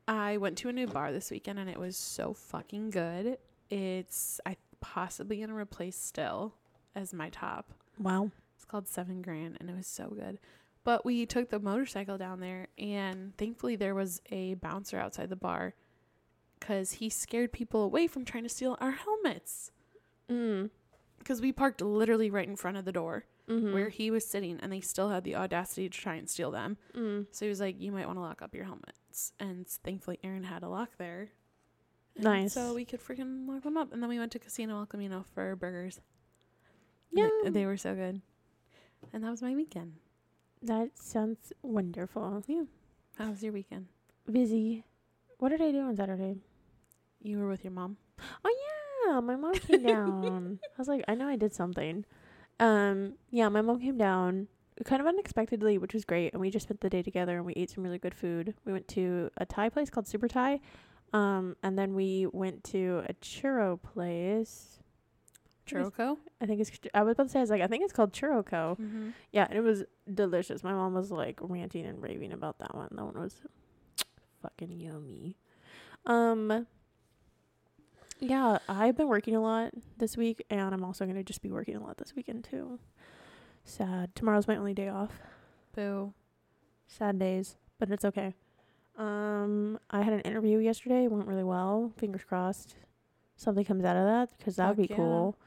I 0.07 0.37
went 0.37 0.57
to 0.59 0.69
a 0.69 0.73
new 0.73 0.87
bar 0.87 1.11
this 1.11 1.29
weekend 1.31 1.59
and 1.59 1.69
it 1.69 1.77
was 1.77 1.97
so 1.97 2.33
fucking 2.33 2.91
good. 2.91 3.37
It's 3.69 4.39
I 4.45 4.55
possibly 4.93 5.39
gonna 5.39 5.55
replace 5.55 5.95
Still 5.95 6.53
as 6.95 7.13
my 7.13 7.29
top. 7.29 7.73
Wow. 7.99 8.31
It's 8.55 8.65
called 8.65 8.87
Seven 8.87 9.21
Grand 9.21 9.57
and 9.59 9.69
it 9.69 9.75
was 9.75 9.87
so 9.87 10.07
good. 10.09 10.39
But 10.83 11.05
we 11.05 11.25
took 11.25 11.49
the 11.49 11.59
motorcycle 11.59 12.17
down 12.17 12.39
there 12.39 12.67
and 12.77 13.35
thankfully 13.37 13.75
there 13.75 13.95
was 13.95 14.21
a 14.31 14.53
bouncer 14.55 14.97
outside 14.99 15.29
the 15.29 15.35
bar 15.35 15.73
because 16.59 16.93
he 16.93 17.09
scared 17.09 17.51
people 17.51 17.83
away 17.83 18.07
from 18.07 18.25
trying 18.25 18.43
to 18.43 18.49
steal 18.49 18.77
our 18.79 18.91
helmets. 18.91 19.71
Mm. 20.29 20.69
Because 21.19 21.41
we 21.41 21.51
parked 21.51 21.81
literally 21.81 22.29
right 22.29 22.47
in 22.47 22.55
front 22.55 22.77
of 22.77 22.85
the 22.85 22.91
door 22.91 23.25
Mm-hmm. 23.49 23.71
where 23.73 23.87
he 23.87 24.11
was 24.11 24.27
sitting 24.27 24.59
and 24.61 24.73
they 24.73 24.81
still 24.81 25.07
had 25.07 25.23
the 25.23 25.37
audacity 25.37 25.87
to 25.87 25.97
try 25.97 26.15
and 26.15 26.29
steal 26.29 26.51
them. 26.51 26.75
Mm. 26.93 27.27
So 27.31 27.45
he 27.45 27.49
was 27.49 27.61
like, 27.61 27.79
"You 27.79 27.93
might 27.93 28.05
want 28.05 28.17
to 28.17 28.21
lock 28.21 28.41
up 28.41 28.53
your 28.53 28.65
helmets." 28.65 29.31
And 29.39 29.65
thankfully, 29.65 30.19
Aaron 30.21 30.43
had 30.43 30.63
a 30.63 30.67
lock 30.67 30.97
there. 30.97 31.29
Nice. 32.19 32.53
So 32.53 32.73
we 32.73 32.85
could 32.85 33.03
freaking 33.03 33.47
lock 33.47 33.63
them 33.63 33.77
up, 33.77 33.93
and 33.93 34.01
then 34.01 34.09
we 34.09 34.19
went 34.19 34.31
to 34.33 34.39
Casino 34.39 34.79
El 34.79 34.85
Camino 34.85 35.25
for 35.33 35.55
burgers. 35.55 35.99
Yeah. 37.11 37.29
They, 37.43 37.49
they 37.51 37.65
were 37.65 37.77
so 37.77 37.95
good. 37.95 38.21
And 39.13 39.23
that 39.23 39.31
was 39.31 39.41
my 39.41 39.55
weekend. 39.55 39.93
That 40.61 40.97
sounds 40.97 41.53
wonderful. 41.61 42.43
Yeah. 42.47 42.63
How 43.17 43.29
was 43.29 43.43
your 43.43 43.53
weekend? 43.53 43.87
Busy. 44.29 44.83
What 45.39 45.49
did 45.49 45.61
I 45.61 45.71
do 45.71 45.81
on 45.81 45.95
Saturday? 45.95 46.37
You 47.21 47.39
were 47.39 47.47
with 47.47 47.63
your 47.63 47.73
mom. 47.73 47.97
Oh, 48.43 48.55
yeah, 49.05 49.19
my 49.19 49.35
mom 49.35 49.53
came 49.53 49.83
down. 49.83 50.59
I 50.65 50.77
was 50.77 50.87
like, 50.87 51.03
I 51.07 51.15
know 51.15 51.27
I 51.27 51.35
did 51.35 51.53
something. 51.53 52.05
Um, 52.59 53.13
yeah, 53.29 53.49
my 53.49 53.61
mom 53.61 53.79
came 53.79 53.97
down 53.97 54.47
kind 54.85 55.01
of 55.01 55.07
unexpectedly, 55.07 55.77
which 55.77 55.93
was 55.93 56.05
great, 56.05 56.33
and 56.33 56.41
we 56.41 56.49
just 56.49 56.63
spent 56.63 56.81
the 56.81 56.89
day 56.89 57.01
together 57.01 57.37
and 57.37 57.45
we 57.45 57.53
ate 57.53 57.69
some 57.69 57.83
really 57.83 57.97
good 57.97 58.13
food. 58.13 58.53
We 58.65 58.73
went 58.73 58.87
to 58.89 59.31
a 59.37 59.45
Thai 59.45 59.69
place 59.69 59.89
called 59.89 60.07
Super 60.07 60.27
Thai. 60.27 60.59
Um, 61.13 61.56
and 61.63 61.77
then 61.80 61.94
we 61.95 62.27
went 62.31 62.63
to 62.65 63.04
a 63.07 63.13
churro 63.15 63.81
place. 63.81 64.80
I 65.65 65.69
think 65.69 65.88
it's- 65.88 65.98
Churroco. 65.98 66.18
I 66.42 66.45
think 66.45 66.62
it's 66.62 66.71
I 66.94 67.04
was 67.04 67.13
about 67.13 67.24
to 67.27 67.30
say 67.30 67.39
I 67.39 67.42
was 67.44 67.50
like, 67.50 67.62
I 67.62 67.68
think 67.68 67.83
it's 67.83 67.94
called 67.94 68.13
Churroco. 68.13 68.77
Mm-hmm. 68.80 69.09
Yeah, 69.31 69.48
and 69.50 69.57
it 69.57 69.62
was 69.62 69.83
delicious. 70.13 70.63
My 70.63 70.71
mom 70.74 70.94
was 70.94 71.12
like 71.12 71.39
ranting 71.42 71.86
and 71.86 72.01
raving 72.01 72.31
about 72.31 72.59
that 72.59 72.74
one. 72.75 72.89
That 72.92 73.04
one 73.06 73.19
was 73.19 73.36
fucking 74.42 74.71
yummy. 74.80 75.36
Um 76.06 76.68
Yeah, 78.19 78.59
I've 78.69 78.95
been 78.95 79.07
working 79.09 79.36
a 79.36 79.42
lot 79.42 79.71
this 79.98 80.15
week 80.18 80.45
and 80.50 80.74
I'm 80.74 80.83
also 80.83 81.06
gonna 81.06 81.24
just 81.24 81.42
be 81.42 81.51
working 81.51 81.75
a 81.75 81.83
lot 81.83 81.98
this 81.98 82.15
weekend 82.15 82.44
too. 82.45 82.80
Sad. 83.65 84.15
Tomorrow's 84.15 84.48
my 84.48 84.56
only 84.56 84.74
day 84.74 84.88
off. 84.88 85.12
Boo. 85.75 86.13
Sad 86.88 87.19
days, 87.19 87.57
but 87.77 87.92
it's 87.92 88.06
okay. 88.06 88.33
Um 88.97 89.79
I 89.89 90.01
had 90.01 90.13
an 90.13 90.21
interview 90.21 90.57
yesterday, 90.59 91.03
it 91.05 91.11
went 91.11 91.27
really 91.27 91.44
well. 91.44 91.91
Fingers 91.97 92.23
crossed. 92.23 92.75
Something 93.35 93.63
comes 93.65 93.85
out 93.85 93.95
of 93.95 94.05
that 94.05 94.38
because 94.38 94.55
that 94.55 94.67
would 94.67 94.77
be 94.77 94.88
yeah. 94.89 94.95
cool. 94.95 95.38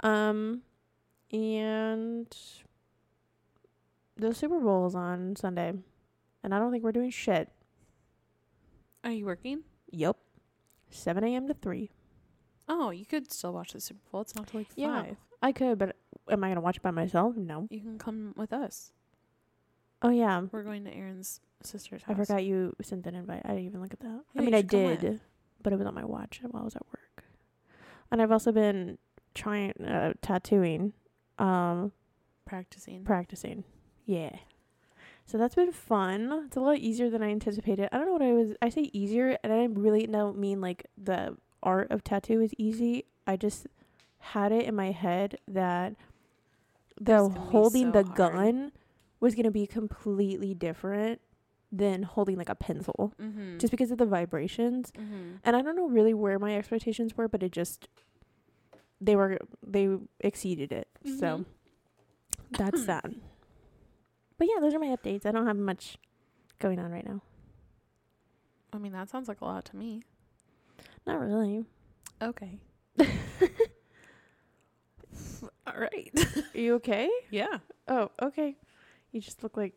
Um 0.00 0.62
and 1.32 2.34
the 4.16 4.34
Super 4.34 4.60
Bowl 4.60 4.86
is 4.86 4.94
on 4.94 5.34
Sunday. 5.36 5.72
And 6.44 6.54
I 6.54 6.58
don't 6.58 6.70
think 6.70 6.84
we're 6.84 6.92
doing 6.92 7.10
shit. 7.10 7.48
Are 9.04 9.10
you 9.10 9.24
working? 9.26 9.62
Yep. 9.90 10.16
7 10.90 11.24
a.m. 11.24 11.48
to 11.48 11.54
3. 11.54 11.90
Oh, 12.68 12.90
you 12.90 13.06
could 13.06 13.32
still 13.32 13.52
watch 13.52 13.72
the 13.72 13.80
Super 13.80 14.00
Bowl. 14.10 14.20
It's 14.20 14.34
not 14.34 14.46
till 14.48 14.60
like 14.60 14.68
Yeah. 14.76 15.02
five. 15.02 15.16
I 15.40 15.52
could, 15.52 15.78
but 15.78 15.96
am 16.28 16.44
I 16.44 16.48
going 16.48 16.56
to 16.56 16.60
watch 16.60 16.76
it 16.76 16.82
by 16.82 16.90
myself? 16.90 17.36
No. 17.36 17.66
You 17.70 17.80
can 17.80 17.98
come 17.98 18.34
with 18.36 18.52
us. 18.52 18.92
Oh, 20.02 20.10
yeah. 20.10 20.40
We're 20.52 20.62
going 20.62 20.84
to 20.84 20.94
Aaron's 20.94 21.40
sister's 21.66 22.02
I 22.08 22.14
forgot 22.14 22.44
you 22.44 22.74
sent 22.82 23.06
an 23.06 23.14
invite. 23.14 23.42
I 23.44 23.48
didn't 23.48 23.64
even 23.66 23.80
look 23.80 23.92
at 23.92 24.00
that. 24.00 24.20
Yeah, 24.34 24.42
I 24.42 24.44
mean, 24.44 24.54
I 24.54 24.58
should 24.58 24.70
come 24.70 24.84
with. 24.84 25.00
did, 25.00 25.20
but 25.62 25.72
it 25.72 25.76
was 25.78 25.86
on 25.86 25.94
my 25.94 26.04
watch 26.04 26.40
while 26.50 26.62
I 26.62 26.64
was 26.64 26.76
at 26.76 26.86
work. 26.86 27.24
And 28.10 28.20
I've 28.20 28.32
also 28.32 28.52
been 28.52 28.98
trying, 29.34 29.72
uh, 29.82 30.12
tattooing, 30.20 30.92
um, 31.38 31.92
practicing. 32.44 33.04
practicing. 33.04 33.64
Yeah. 34.04 34.36
So 35.24 35.38
that's 35.38 35.54
been 35.54 35.72
fun. 35.72 36.44
It's 36.46 36.56
a 36.56 36.60
lot 36.60 36.78
easier 36.78 37.08
than 37.08 37.22
I 37.22 37.30
anticipated. 37.30 37.88
I 37.92 37.96
don't 37.96 38.06
know 38.06 38.12
what 38.12 38.22
I 38.22 38.32
was. 38.32 38.54
I 38.60 38.68
say 38.68 38.90
easier, 38.92 39.38
and 39.42 39.52
I 39.52 39.64
really 39.64 40.06
don't 40.06 40.36
mean 40.38 40.60
like 40.60 40.86
the 41.02 41.36
art 41.62 41.90
of 41.90 42.02
tattoo 42.04 42.40
is 42.40 42.52
easy. 42.58 43.06
I 43.26 43.36
just 43.36 43.66
had 44.18 44.52
it 44.52 44.66
in 44.66 44.74
my 44.74 44.90
head 44.90 45.38
that 45.48 45.94
the 47.00 47.24
It's 47.24 47.28
gonna 47.28 47.34
be 47.34 47.50
holding 47.50 47.92
so 47.92 48.02
the 48.02 48.04
hard. 48.04 48.16
gun 48.16 48.72
was 49.20 49.34
gonna 49.34 49.50
be 49.50 49.66
completely 49.66 50.54
different 50.54 51.20
than 51.74 52.02
holding 52.02 52.36
like 52.36 52.50
a 52.50 52.54
pencil, 52.54 53.14
mm-hmm. 53.20 53.56
just 53.58 53.70
because 53.70 53.90
of 53.90 53.96
the 53.98 54.04
vibrations. 54.06 54.92
mm-hmm. 54.92 55.36
And 55.42 55.56
I 55.56 55.62
don't 55.62 55.74
know 55.74 55.88
really 55.88 56.12
where 56.14 56.38
my 56.38 56.54
expectations 56.54 57.16
were, 57.16 57.28
but 57.28 57.42
it 57.42 57.50
just 57.52 57.88
they 59.00 59.16
were 59.16 59.38
they 59.66 59.88
exceeded 60.20 60.70
it. 60.70 60.86
So 61.04 61.38
Mhm. 61.38 61.44
that's 62.58 62.84
that. 62.86 63.06
But 64.38 64.48
yeah, 64.48 64.60
those 64.60 64.74
are 64.74 64.78
my 64.78 64.94
updates. 64.94 65.24
I 65.24 65.32
don't 65.32 65.46
have 65.46 65.56
much 65.56 65.96
going 66.58 66.78
on 66.78 66.90
right 66.90 67.06
now. 67.06 67.22
I 68.72 68.78
mean, 68.78 68.92
that 68.92 69.08
sounds 69.10 69.28
like 69.28 69.40
a 69.40 69.44
lot 69.44 69.64
to 69.66 69.76
me. 69.76 70.02
Not 71.06 71.20
really. 71.20 71.64
Okay. 72.20 72.58
All 75.66 75.78
right. 75.78 76.10
Are 76.54 76.58
you 76.58 76.74
okay? 76.74 77.08
yeah. 77.30 77.58
Oh, 77.88 78.10
okay. 78.20 78.56
You 79.12 79.20
just 79.20 79.42
look 79.42 79.56
like 79.56 79.74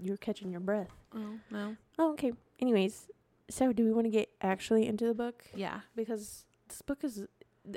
you're 0.00 0.16
catching 0.16 0.50
your 0.50 0.60
breath. 0.60 0.95
Oh 1.14 1.38
no. 1.50 1.76
Oh, 1.98 2.12
okay. 2.12 2.32
Anyways, 2.60 3.08
so 3.48 3.72
do 3.72 3.84
we 3.84 3.92
want 3.92 4.06
to 4.06 4.10
get 4.10 4.28
actually 4.40 4.86
into 4.86 5.06
the 5.06 5.14
book? 5.14 5.44
Yeah. 5.54 5.80
Because 5.94 6.44
this 6.68 6.82
book 6.82 7.04
is 7.04 7.24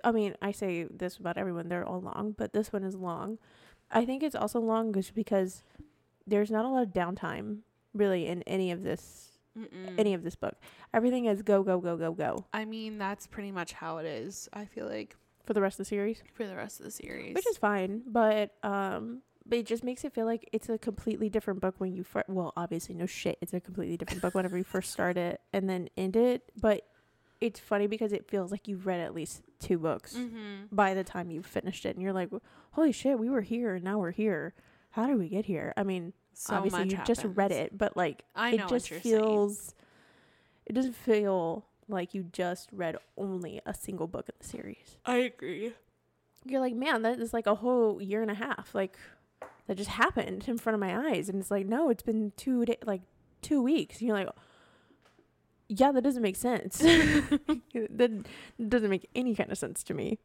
I 0.04 0.12
mean, 0.12 0.36
I 0.42 0.52
say 0.52 0.84
this 0.90 1.18
about 1.18 1.38
everyone, 1.38 1.68
they're 1.70 1.86
all 1.86 2.02
long, 2.02 2.36
but 2.38 2.54
this 2.54 2.72
one 2.72 2.84
is 2.84 2.96
long. 2.96 3.40
I 3.92 4.06
think 4.06 4.22
it's 4.22 4.36
also 4.36 4.60
long 4.60 4.94
just 4.94 5.16
because 5.16 5.64
there's 6.28 6.52
not 6.52 6.64
a 6.66 6.68
lot 6.68 6.84
of 6.84 6.90
downtime 6.90 7.60
really 7.96 8.28
in 8.28 8.44
any 8.44 8.72
of 8.72 8.84
this 8.84 9.32
Mm-mm. 9.58 9.98
any 9.98 10.14
of 10.14 10.24
this 10.24 10.36
book. 10.36 10.56
Everything 10.94 11.26
is 11.26 11.42
go 11.42 11.64
go 11.64 11.80
go 11.80 11.98
go 11.98 12.12
go 12.14 12.46
I 12.54 12.66
mean, 12.66 12.98
that's 13.00 13.26
pretty 13.28 13.52
much 13.52 13.74
how 13.74 13.98
it 13.98 14.06
is. 14.06 14.48
I 14.54 14.66
feel 14.66 14.86
like 14.88 15.16
for 15.46 15.54
the 15.54 15.62
rest 15.62 15.80
of 15.80 15.86
the 15.86 15.90
series, 15.90 16.22
for 16.36 16.46
the 16.46 16.56
rest 16.56 16.80
of 16.80 16.86
the 16.86 16.92
series. 16.92 17.34
which 17.34 17.48
is 17.48 17.58
fine. 17.58 18.04
But 18.06 18.54
um, 18.62 19.24
but 19.50 19.58
it 19.58 19.66
just 19.66 19.84
makes 19.84 20.04
it 20.06 20.14
feel 20.14 20.26
like 20.26 20.48
it's 20.54 20.70
a 20.70 20.78
completely 20.78 21.28
different 21.30 21.60
book 21.60 21.76
when 21.80 21.94
you 21.94 22.04
first. 22.04 22.30
Well, 22.30 22.54
obviously, 22.56 22.96
no 22.96 23.06
shit, 23.06 23.38
it's 23.42 23.54
a 23.54 23.60
completely 23.60 23.98
different 23.98 24.22
book 24.22 24.36
whenever 24.36 24.58
you 24.58 24.64
first 24.64 24.92
start 24.92 25.18
it 25.18 25.42
and 25.52 25.70
then 25.70 25.90
end 25.98 26.16
it. 26.16 26.44
But 26.60 26.86
it's 27.42 27.60
funny 27.60 27.88
because 27.88 28.12
it 28.14 28.28
feels 28.30 28.52
like 28.52 28.68
you've 28.68 28.86
read 28.86 29.00
at 29.00 29.14
least 29.14 29.42
two 29.60 29.78
books 29.78 30.14
Mm-hmm. 30.16 30.74
by 30.76 30.94
the 30.94 31.04
time 31.04 31.32
you've 31.32 31.46
finished 31.46 31.86
it, 31.86 31.96
and 31.96 32.02
you're 32.04 32.14
like, 32.14 32.30
"Holy 32.72 32.92
shit, 32.92 33.18
we 33.20 33.30
were 33.30 33.42
here 33.42 33.76
and 33.76 33.84
now 33.84 33.98
we're 34.00 34.12
here. 34.12 34.54
How 34.92 35.08
did 35.08 35.18
we 35.18 35.28
get 35.30 35.46
here?" 35.46 35.74
I 35.78 35.84
mean, 35.84 36.14
So 36.34 36.56
obviously, 36.56 36.90
you 36.90 37.00
just 37.06 37.24
read 37.26 37.52
it, 37.52 37.78
but 37.78 37.98
like, 37.98 38.24
I 38.36 38.52
it 38.56 38.68
just 38.68 38.90
you're 38.90 39.00
saying. 39.02 39.16
feels. 39.20 39.74
It 40.66 40.74
doesn't 40.74 40.96
feel 40.96 41.66
like 41.88 42.14
you 42.14 42.24
just 42.32 42.70
read 42.72 42.96
only 43.18 43.60
a 43.66 43.74
single 43.74 44.06
book 44.06 44.30
in 44.30 44.36
the 44.40 44.46
series 44.46 44.98
I 45.06 45.16
agree. 45.18 45.74
you're 46.46 46.60
like, 46.60 46.76
man, 46.76 47.02
that 47.02 47.20
is 47.20 47.34
like 47.34 47.48
a 47.48 47.56
whole 47.56 48.00
year 48.00 48.22
and 48.22 48.30
a 48.30 48.36
half. 48.36 48.76
Like 48.76 48.96
that 49.70 49.78
just 49.78 49.92
happened 49.92 50.46
in 50.48 50.58
front 50.58 50.74
of 50.74 50.80
my 50.80 51.12
eyes. 51.12 51.30
And 51.30 51.40
it's 51.40 51.52
like, 51.52 51.68
no, 51.68 51.90
it's 51.92 52.02
been 52.02 52.34
two 52.38 52.66
day, 52.66 52.78
like 52.86 53.02
two 53.44 53.62
weeks. 53.62 54.00
And 54.00 54.08
you're 54.08 54.18
like, 54.18 54.30
yeah, 55.68 55.92
that 55.92 56.02
doesn't 56.02 56.24
make 56.24 56.36
sense. 56.36 56.78
that 56.80 58.24
doesn't 58.68 58.90
make 58.90 59.08
any 59.14 59.36
kind 59.36 59.52
of 59.52 59.58
sense 59.60 59.84
to 59.84 59.94
me. 59.94 60.18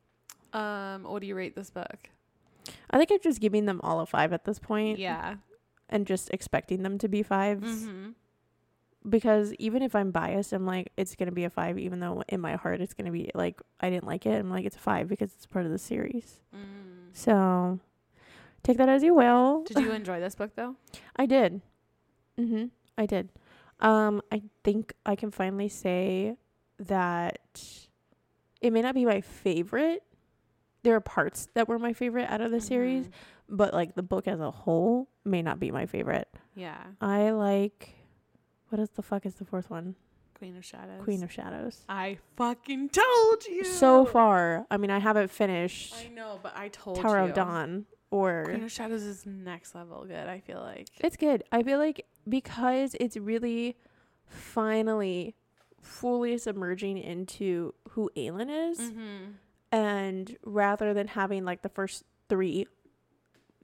Um, 0.54 1.02
what 1.04 1.20
do 1.20 1.26
you 1.26 1.34
rate 1.34 1.54
this 1.54 1.68
book? 1.68 2.08
I 2.90 2.96
think 2.96 3.10
I'm 3.12 3.18
just 3.22 3.40
giving 3.40 3.66
them 3.66 3.80
all 3.84 4.00
a 4.00 4.06
five 4.06 4.32
at 4.32 4.44
this 4.46 4.58
point 4.58 4.98
Yeah. 4.98 5.34
and 5.90 6.06
just 6.06 6.30
expecting 6.32 6.82
them 6.82 6.96
to 6.98 7.08
be 7.08 7.22
5s 7.22 7.60
Mm-hmm. 7.60 8.10
because 9.06 9.52
even 9.58 9.82
if 9.82 9.94
I'm 9.94 10.10
biased, 10.12 10.54
I'm 10.54 10.64
like, 10.64 10.90
it's 10.96 11.14
going 11.16 11.28
to 11.28 11.34
be 11.34 11.44
a 11.44 11.50
five, 11.50 11.78
even 11.78 12.00
though 12.00 12.22
in 12.28 12.40
my 12.40 12.56
heart 12.56 12.80
it's 12.80 12.94
going 12.94 13.04
to 13.04 13.10
be 13.12 13.30
like, 13.34 13.60
I 13.80 13.90
didn't 13.90 14.06
like 14.06 14.24
it. 14.24 14.38
I'm 14.38 14.48
like, 14.48 14.64
it's 14.64 14.76
a 14.76 14.80
five 14.80 15.08
because 15.08 15.32
it's 15.34 15.44
part 15.44 15.66
of 15.66 15.72
the 15.72 15.78
series. 15.78 16.40
Mm. 16.56 16.60
So 17.12 17.80
take 18.64 18.78
that 18.78 18.88
as 18.88 19.02
you 19.04 19.14
will. 19.14 19.62
Did 19.64 19.78
you 19.78 19.92
enjoy 19.92 20.18
this 20.20 20.34
book 20.34 20.50
though? 20.56 20.74
I 21.16 21.26
did. 21.26 21.60
Mhm. 22.38 22.70
I 22.98 23.06
did. 23.06 23.30
Um 23.80 24.20
I 24.32 24.42
think 24.64 24.92
I 25.06 25.14
can 25.14 25.30
finally 25.30 25.68
say 25.68 26.36
that 26.78 27.38
it 28.60 28.72
may 28.72 28.82
not 28.82 28.94
be 28.96 29.04
my 29.04 29.20
favorite. 29.20 30.02
There 30.82 30.94
are 30.96 31.00
parts 31.00 31.48
that 31.54 31.68
were 31.68 31.78
my 31.78 31.92
favorite 31.92 32.28
out 32.30 32.40
of 32.40 32.50
the 32.50 32.60
series, 32.60 33.06
Mhm. 33.06 33.12
but 33.48 33.72
like 33.72 33.94
the 33.94 34.02
book 34.02 34.26
as 34.26 34.40
a 34.40 34.50
whole 34.50 35.08
may 35.24 35.40
not 35.42 35.58
be 35.60 35.70
my 35.70 35.86
favorite. 35.86 36.28
Yeah. 36.54 36.82
I 37.00 37.30
like 37.30 37.94
what 38.70 38.80
is 38.80 38.90
the 38.90 39.02
fuck 39.02 39.24
is 39.26 39.34
the 39.36 39.44
fourth 39.44 39.70
one? 39.70 39.94
Queen 40.34 40.56
of 40.56 40.64
Shadows. 40.64 41.02
Queen 41.04 41.22
of 41.22 41.30
Shadows. 41.30 41.84
I 41.88 42.18
fucking 42.36 42.88
told 42.90 43.44
you. 43.46 43.64
So 43.64 44.04
far, 44.04 44.66
I 44.70 44.76
mean 44.78 44.90
I 44.90 44.98
haven't 44.98 45.30
finished 45.30 45.94
I 46.04 46.08
know, 46.08 46.40
but 46.42 46.56
I 46.56 46.68
told 46.68 47.00
Tower 47.00 47.18
you. 47.22 47.24
of 47.28 47.34
Dawn 47.34 47.86
or 48.14 48.44
Queen 48.44 48.62
of 48.64 48.70
Shadows 48.72 49.02
is 49.02 49.26
next 49.26 49.74
level 49.74 50.04
good. 50.04 50.28
I 50.28 50.40
feel 50.40 50.60
like. 50.60 50.88
It's 51.00 51.16
good. 51.16 51.42
I 51.52 51.62
feel 51.62 51.78
like 51.78 52.06
because 52.28 52.94
it's 53.00 53.16
really 53.16 53.76
finally 54.26 55.34
fully 55.80 56.38
submerging 56.38 56.98
into 56.98 57.74
who 57.90 58.10
Aelin 58.16 58.70
is, 58.70 58.78
Mm-hmm. 58.80 59.32
and 59.72 60.36
rather 60.44 60.94
than 60.94 61.08
having 61.08 61.44
like 61.44 61.62
the 61.62 61.68
first 61.68 62.04
three 62.28 62.66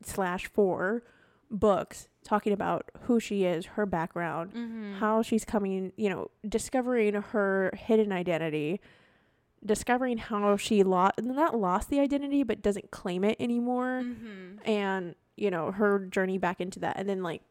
slash 0.02 0.46
four 0.46 1.02
books 1.50 2.08
talking 2.22 2.52
about 2.52 2.90
who 3.02 3.18
she 3.18 3.44
is, 3.44 3.66
her 3.66 3.86
background, 3.86 4.52
Mm-hmm. 4.52 4.94
how 4.94 5.22
she's 5.22 5.44
coming, 5.44 5.92
you 5.96 6.10
know, 6.10 6.30
discovering 6.48 7.14
her 7.14 7.72
hidden 7.76 8.12
identity, 8.12 8.80
discovering 9.64 10.18
how 10.18 10.56
she 10.56 10.82
lost 10.82 11.14
not 11.22 11.58
lost 11.58 11.90
the 11.90 12.00
identity 12.00 12.42
but 12.42 12.62
doesn't 12.62 12.90
claim 12.90 13.24
it 13.24 13.36
anymore 13.38 14.02
Mm-hmm. 14.04 14.68
and 14.70 15.14
you 15.36 15.50
know 15.50 15.70
her 15.72 15.98
journey 16.06 16.38
back 16.38 16.60
into 16.60 16.78
that 16.80 16.96
and 16.98 17.08
then 17.08 17.22
like 17.22 17.42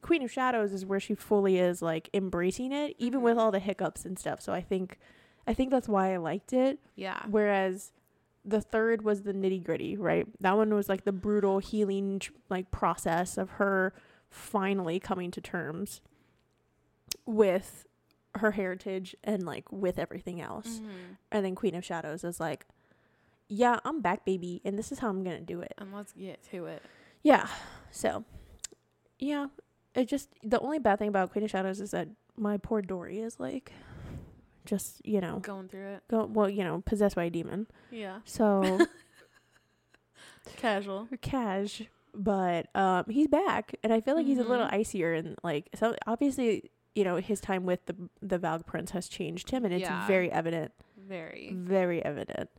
queen 0.00 0.22
of 0.22 0.30
shadows 0.30 0.72
is 0.72 0.86
where 0.86 1.00
she 1.00 1.14
fully 1.14 1.58
is 1.58 1.82
like 1.82 2.08
embracing 2.14 2.72
it 2.72 2.94
even 2.98 3.20
with 3.20 3.36
Mhm. 3.36 3.40
all 3.40 3.50
the 3.50 3.58
hiccups 3.58 4.04
and 4.06 4.18
stuff 4.18 4.40
so 4.40 4.52
i 4.52 4.60
think 4.62 4.98
i 5.46 5.52
think 5.52 5.70
that's 5.70 5.88
why 5.88 6.14
i 6.14 6.16
liked 6.16 6.52
it 6.52 6.78
Yeah. 6.96 7.20
whereas 7.28 7.92
the 8.44 8.60
third 8.62 9.02
was 9.02 9.22
the 9.22 9.34
nitty 9.34 9.62
gritty 9.62 9.96
right 9.96 10.26
that 10.40 10.56
one 10.56 10.72
was 10.72 10.88
like 10.88 11.04
the 11.04 11.12
brutal 11.12 11.58
healing 11.58 12.20
tr- 12.20 12.32
like 12.48 12.70
process 12.70 13.36
of 13.36 13.50
her 13.50 13.92
finally 14.30 14.98
coming 15.00 15.30
to 15.32 15.40
terms 15.42 16.00
with 17.26 17.86
her 18.38 18.52
heritage 18.52 19.14
and 19.24 19.44
like 19.44 19.70
with 19.70 19.98
everything 19.98 20.40
else 20.40 20.78
Mm-hmm. 20.80 21.12
and 21.32 21.44
then 21.44 21.54
queen 21.54 21.74
of 21.74 21.84
shadows 21.84 22.24
is 22.24 22.40
like 22.40 22.66
yeah 23.48 23.78
i'm 23.84 24.00
back 24.00 24.24
baby 24.24 24.60
and 24.64 24.78
this 24.78 24.90
is 24.92 24.98
how 24.98 25.08
i'm 25.08 25.22
gonna 25.24 25.40
do 25.40 25.60
it 25.60 25.72
And 25.78 25.92
let's 25.94 26.12
get 26.12 26.42
to 26.50 26.66
it. 26.66 26.82
yeah. 27.22 27.46
So, 27.90 28.24
yeah, 29.18 29.46
it 29.94 30.06
just 30.08 30.28
the 30.42 30.58
only 30.60 30.78
bad 30.78 30.98
thing 30.98 31.08
about 31.08 31.32
Queen 31.32 31.42
of 31.44 31.50
Shadows 31.50 31.80
is 31.80 31.90
that 31.92 32.08
my 32.36 32.56
poor 32.58 32.82
Dory 32.82 33.18
is 33.20 33.40
like, 33.40 33.72
just 34.66 35.00
you 35.04 35.20
know, 35.20 35.38
Going 35.40 35.68
through 35.68 35.94
it. 35.94 36.02
go 36.10 36.26
well, 36.26 36.48
you 36.50 36.62
know, 36.62 36.82
possessed 36.84 37.16
by 37.16 37.24
a 37.24 37.30
demon. 37.30 37.66
Yeah. 37.90 38.18
So 38.26 38.86
Casual. 40.56 41.08
cash, 41.20 41.82
but 42.14 42.66
um, 42.74 43.04
he's 43.08 43.26
back, 43.28 43.74
and 43.82 43.92
I 43.92 44.00
feel 44.00 44.14
like 44.16 44.26
he's 44.26 44.38
a 44.38 44.44
little 44.44 44.66
Mhm. 44.66 44.74
icier 44.74 45.12
and 45.14 45.36
like 45.42 45.68
so. 45.74 45.94
Obviously, 46.06 46.70
you 46.94 47.04
know, 47.04 47.16
his 47.16 47.40
time 47.40 47.64
with 47.64 47.84
the 47.86 47.94
the 48.22 48.38
Valg 48.38 48.66
Prince 48.66 48.90
has 48.92 49.08
changed 49.08 49.50
him, 49.50 49.64
and 49.64 49.72
it's 49.74 49.82
Yeah. 49.82 50.06
very 50.06 50.30
evident. 50.32 50.72
Very. 50.96 51.52
very 51.54 52.04
evident. 52.04 52.50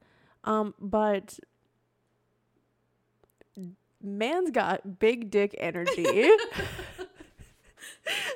Um, 0.44 0.74
but 0.80 1.40
man's 4.02 4.52
got 4.52 5.00
big 5.00 5.30
dick 5.30 5.54
energy. 5.58 6.04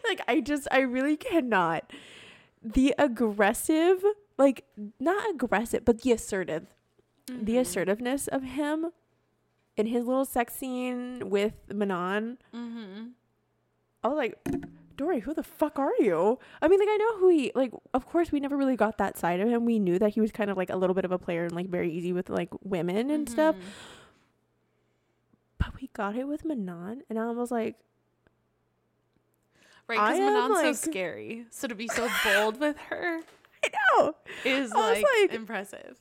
like 0.07 0.21
I 0.27 0.41
just 0.41 0.67
I 0.71 0.79
really 0.79 1.17
cannot. 1.17 1.91
The 2.61 2.93
aggressive, 2.97 4.03
like 4.37 4.65
not 4.99 5.29
aggressive, 5.31 5.83
but 5.85 6.01
the 6.01 6.11
assertive. 6.11 6.67
The 7.27 7.53
Mhm. 7.55 7.59
assertiveness 7.61 8.27
of 8.27 8.43
him 8.43 8.91
in 9.77 9.87
his 9.87 10.05
little 10.05 10.25
sex 10.25 10.53
scene 10.55 11.29
with 11.29 11.53
Manon. 11.73 12.37
Mm-hmm. 12.53 13.07
I 14.03 14.07
was 14.09 14.17
like, 14.17 14.37
Dory, 14.95 15.19
who 15.21 15.33
the 15.33 15.43
fuck 15.43 15.79
are 15.79 15.91
you? 15.99 16.37
I 16.61 16.67
mean, 16.67 16.79
like, 16.79 16.89
I 16.89 16.97
know 16.97 17.17
who 17.17 17.29
he, 17.29 17.51
like, 17.55 17.71
of 17.93 18.05
course, 18.07 18.31
we 18.31 18.39
never 18.39 18.55
really 18.55 18.75
got 18.75 18.97
that 18.99 19.17
side 19.17 19.39
of 19.39 19.49
him. 19.49 19.65
We 19.65 19.79
knew 19.79 19.97
that 19.99 20.09
he 20.09 20.21
was 20.21 20.31
kind 20.31 20.49
of 20.51 20.57
like 20.57 20.69
a 20.69 20.75
little 20.75 20.93
bit 20.93 21.05
of 21.05 21.11
a 21.11 21.17
player 21.17 21.45
and 21.45 21.53
like 21.55 21.67
very 21.67 21.91
easy 21.91 22.13
with 22.13 22.29
like 22.29 22.49
women 22.63 23.09
and 23.09 23.27
stuff. 23.29 23.55
Mhm. 23.55 23.59
But 25.57 25.81
we 25.81 25.89
got 25.93 26.15
it 26.15 26.27
with 26.27 26.43
Manon, 26.45 27.03
and 27.09 27.17
I 27.17 27.31
was 27.31 27.49
like, 27.51 27.75
Right, 29.87 29.95
because 29.97 30.19
Manon's 30.19 30.53
like- 30.53 30.75
so 30.75 30.91
scary. 30.91 31.45
So 31.49 31.67
to 31.67 31.75
be 31.75 31.87
so 31.87 32.07
bold 32.23 32.59
with 32.59 32.77
her 32.89 33.19
I 33.63 33.69
know. 33.97 34.15
is 34.45 34.71
like, 34.71 35.05
like- 35.21 35.33
impressive. 35.33 35.97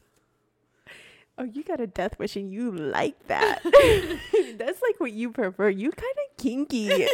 Oh, 1.39 1.45
you 1.45 1.65
got 1.65 1.81
a 1.81 1.87
death 1.87 2.19
wish 2.19 2.37
and 2.37 2.53
you 2.53 2.71
like 2.71 3.27
that. 3.29 3.63
That's 4.59 4.83
like 4.83 4.99
what 5.01 5.13
you 5.13 5.31
prefer. 5.31 5.69
You 5.71 5.91
kind 5.91 6.15
of 6.31 6.37
kinky. 6.37 7.07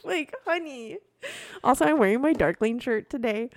like, 0.04 0.34
honey. 0.44 0.98
Also, 1.64 1.84
I'm 1.84 1.98
wearing 1.98 2.20
my 2.20 2.32
Darkling 2.32 2.78
shirt 2.78 3.10
today. 3.10 3.50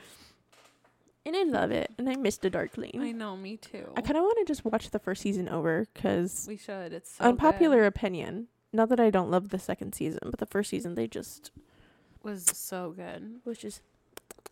And 1.25 1.36
I 1.36 1.43
love 1.43 1.69
it. 1.71 1.91
And 2.00 2.10
I 2.10 2.15
missed 2.15 2.43
a 2.45 2.50
Darkling. 2.50 3.00
I 3.00 3.12
know, 3.12 3.38
me 3.38 3.57
too. 3.57 3.93
I 3.95 4.01
kind 4.01 4.17
of 4.17 4.24
want 4.24 4.39
to 4.39 4.45
just 4.45 4.65
watch 4.65 4.89
the 4.89 4.98
first 5.00 5.21
season 5.21 5.48
over 5.50 5.88
because 5.93 6.45
we 6.48 6.57
should. 6.57 6.93
It's 6.93 7.12
so 7.15 7.24
unpopular 7.24 7.81
good. 7.81 7.88
opinion. 7.88 8.48
Not 8.74 8.89
that 8.89 9.00
I 9.00 9.10
don't 9.12 9.29
love 9.29 9.50
the 9.50 9.60
second 9.60 9.93
season, 9.93 10.19
but 10.24 10.39
the 10.39 10.45
first 10.48 10.69
season 10.71 10.95
they 10.95 11.07
just 11.07 11.51
was 12.24 12.45
so 12.45 12.93
good. 12.95 13.41
was 13.45 13.57
just 13.60 13.81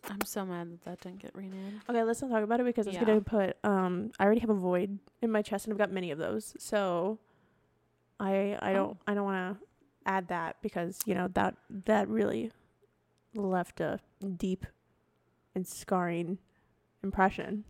I'm 0.08 0.20
so 0.24 0.46
mad 0.46 0.70
that 0.70 0.82
that 0.84 1.00
didn't 1.00 1.18
get 1.20 1.34
renewed. 1.34 1.80
okay. 1.88 2.04
Let's 2.04 2.22
not 2.22 2.30
talk 2.30 2.44
about 2.44 2.60
it 2.60 2.64
because 2.66 2.86
Yeah. 2.86 3.04
gonna 3.04 3.20
put 3.20 3.56
um. 3.64 4.12
I 4.20 4.24
already 4.24 4.40
have 4.40 4.50
a 4.50 4.54
void 4.54 4.98
in 5.22 5.32
my 5.32 5.42
chest 5.42 5.66
and 5.66 5.74
I've 5.74 5.78
got 5.78 5.90
many 5.90 6.12
of 6.12 6.18
those, 6.18 6.54
so 6.58 7.18
I 8.20 8.56
I 8.62 8.72
don't 8.74 8.90
Oh. 8.90 8.96
I 9.08 9.14
don't 9.14 9.24
want 9.24 9.58
to 9.58 9.66
add 10.06 10.28
that 10.28 10.56
because 10.62 11.00
you 11.06 11.14
know 11.14 11.28
that 11.34 11.56
that 11.86 12.08
really 12.08 12.50
left 13.34 13.80
a 13.80 14.00
deep 14.36 14.66
and 15.54 15.66
scarring 15.66 16.38
impression. 17.02 17.64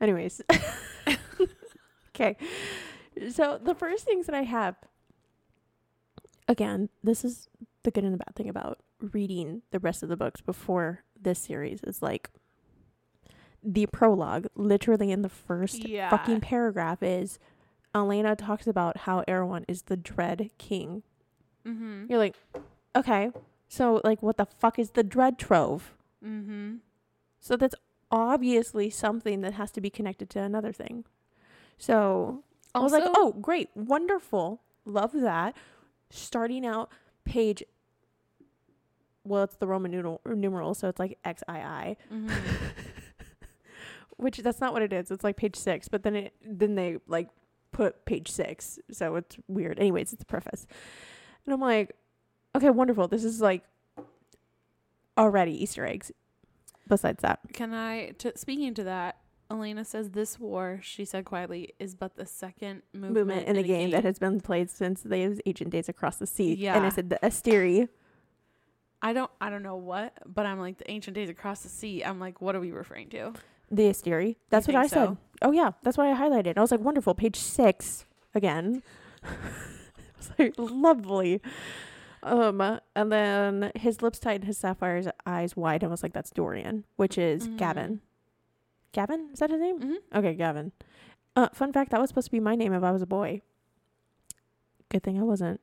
Anyways, 0.00 0.42
okay. 2.14 2.36
So 3.30 3.58
the 3.62 3.74
first 3.74 4.04
things 4.04 4.26
that 4.26 4.34
I 4.34 4.42
have, 4.42 4.76
again, 6.48 6.88
this 7.02 7.24
is 7.24 7.48
the 7.84 7.90
good 7.90 8.04
and 8.04 8.12
the 8.14 8.18
bad 8.18 8.34
thing 8.34 8.48
about 8.48 8.80
reading 9.12 9.62
the 9.70 9.78
rest 9.78 10.02
of 10.02 10.08
the 10.08 10.16
books 10.16 10.40
before 10.40 11.04
this 11.20 11.38
series 11.38 11.80
is 11.84 12.02
like 12.02 12.30
the 13.62 13.86
prologue, 13.86 14.46
literally 14.54 15.10
in 15.10 15.22
the 15.22 15.28
first 15.28 15.86
Yeah. 15.88 16.10
fucking 16.10 16.40
paragraph 16.40 17.02
is 17.02 17.38
Elena 17.94 18.34
talks 18.36 18.66
about 18.66 18.98
how 18.98 19.22
Erawan 19.28 19.64
is 19.68 19.82
the 19.82 19.96
dread 19.96 20.50
king. 20.58 21.02
Mm-hmm. 21.66 22.06
You're 22.08 22.18
like, 22.18 22.36
okay, 22.96 23.30
so 23.68 24.00
like 24.04 24.22
what 24.22 24.36
the 24.36 24.46
fuck 24.46 24.78
is 24.78 24.90
the 24.90 25.02
dread 25.04 25.38
trove? 25.38 25.94
Mm-hmm. 26.24 26.76
So 27.40 27.56
that's 27.56 27.74
obviously 28.10 28.90
something 28.90 29.40
that 29.42 29.54
has 29.54 29.70
to 29.72 29.80
be 29.80 29.90
connected 29.90 30.30
to 30.30 30.40
another 30.40 30.72
thing. 30.72 31.04
So 31.78 32.42
I 32.74 32.80
was 32.80 32.92
like, 32.92 33.04
oh, 33.06 33.32
great, 33.40 33.68
wonderful. 33.74 34.60
love 34.84 35.12
that. 35.14 35.56
Starting 36.10 36.64
out 36.66 36.90
page 37.24 37.62
well, 39.26 39.42
it's 39.44 39.56
the 39.56 39.66
Roman 39.66 39.90
numeral, 39.90 40.20
numeral 40.26 40.74
so 40.74 40.88
it's 40.88 40.98
like 40.98 41.18
XII, 41.26 41.96
Mhm. 42.12 42.30
which 44.16 44.38
that's 44.38 44.60
not 44.60 44.72
what 44.74 44.82
it 44.82 44.92
is. 44.92 45.10
It's 45.10 45.24
like 45.24 45.36
page 45.36 45.56
6, 45.56 45.88
but 45.88 46.02
then 46.02 46.14
it 46.14 46.34
then 46.44 46.74
they 46.74 46.98
like 47.08 47.28
put 47.74 48.06
page 48.06 48.30
6. 48.30 48.78
So 48.92 49.16
it's 49.16 49.36
weird. 49.48 49.78
Anyways, 49.78 50.14
it's 50.14 50.22
a 50.22 50.26
preface. 50.26 50.66
And 51.44 51.52
I'm 51.52 51.60
like, 51.60 51.94
okay, 52.56 52.70
wonderful. 52.70 53.08
This 53.08 53.24
is 53.24 53.42
like 53.42 53.62
already 55.18 55.62
Easter 55.62 55.84
eggs. 55.84 56.10
Besides 56.86 57.22
that, 57.22 57.40
Can 57.54 57.72
I? 57.72 58.10
T- 58.10 58.32
speaking 58.36 58.74
to 58.74 58.84
that, 58.84 59.16
Elena 59.50 59.86
says 59.86 60.10
this 60.10 60.38
war, 60.38 60.80
she 60.82 61.06
said 61.06 61.24
quietly, 61.24 61.72
is 61.78 61.94
but 61.94 62.16
the 62.16 62.26
second 62.26 62.82
movement, 62.92 63.14
movement 63.14 63.46
in 63.46 63.56
the 63.56 63.62
game, 63.62 63.90
that 63.90 64.04
has 64.04 64.18
been 64.18 64.38
played 64.38 64.68
since 64.68 65.00
the 65.00 65.40
ancient 65.46 65.70
days 65.70 65.88
across 65.88 66.16
the 66.16 66.26
sea. 66.26 66.54
Yeah. 66.54 66.76
And 66.76 66.84
I 66.84 66.90
said 66.90 67.08
the 67.08 67.18
Asteri. 67.22 67.88
I 69.00 69.14
don't. 69.14 69.30
I 69.40 69.48
don't 69.48 69.62
know 69.62 69.76
what, 69.76 70.12
but 70.26 70.44
I'm 70.44 70.60
like 70.60 70.76
the 70.76 70.90
ancient 70.90 71.14
days 71.14 71.30
across 71.30 71.62
the 71.62 71.70
sea. 71.70 72.02
I'm 72.04 72.20
like, 72.20 72.42
what 72.42 72.54
are 72.54 72.60
we 72.60 72.70
referring 72.70 73.08
to? 73.10 73.32
The 73.70 73.82
Asteri. 73.84 74.36
That's 74.50 74.66
what 74.66 74.76
I 74.76 74.86
said. 74.86 75.16
Oh 75.42 75.50
yeah, 75.52 75.72
that's 75.82 75.96
why 75.98 76.10
I 76.10 76.14
highlighted. 76.14 76.56
I 76.56 76.60
was 76.60 76.70
like, 76.70 76.80
wonderful. 76.80 77.14
Page 77.14 77.36
six 77.36 78.06
again. 78.34 78.82
I 79.24 79.28
was 80.18 80.30
like, 80.38 80.54
lovely. 80.58 81.40
Um, 82.22 82.60
and 82.96 83.12
then 83.12 83.72
his 83.74 84.00
lips 84.00 84.18
tight 84.18 84.36
and 84.36 84.44
his 84.44 84.56
sapphire's 84.58 85.06
eyes 85.26 85.56
wide. 85.56 85.84
I 85.84 85.88
was 85.88 86.02
like, 86.02 86.12
that's 86.14 86.30
Dorian, 86.30 86.84
which 86.96 87.18
is 87.18 87.48
Mhm. 87.48 87.56
Gavin. 87.58 88.00
Gavin 88.92 89.28
is 89.32 89.40
that 89.40 89.50
his 89.50 89.60
name? 89.60 89.80
hmm 89.80 89.94
Okay, 90.18 90.34
Gavin. 90.34 90.72
Uh, 91.36 91.48
fun 91.52 91.72
fact: 91.72 91.90
that 91.90 92.00
was 92.00 92.08
supposed 92.10 92.26
to 92.26 92.30
be 92.32 92.40
my 92.40 92.54
name 92.54 92.72
if 92.72 92.82
I 92.82 92.92
was 92.92 93.02
a 93.02 93.06
boy. 93.06 93.42
Good 94.88 95.02
thing 95.02 95.18
I 95.18 95.22
wasn't. 95.24 95.60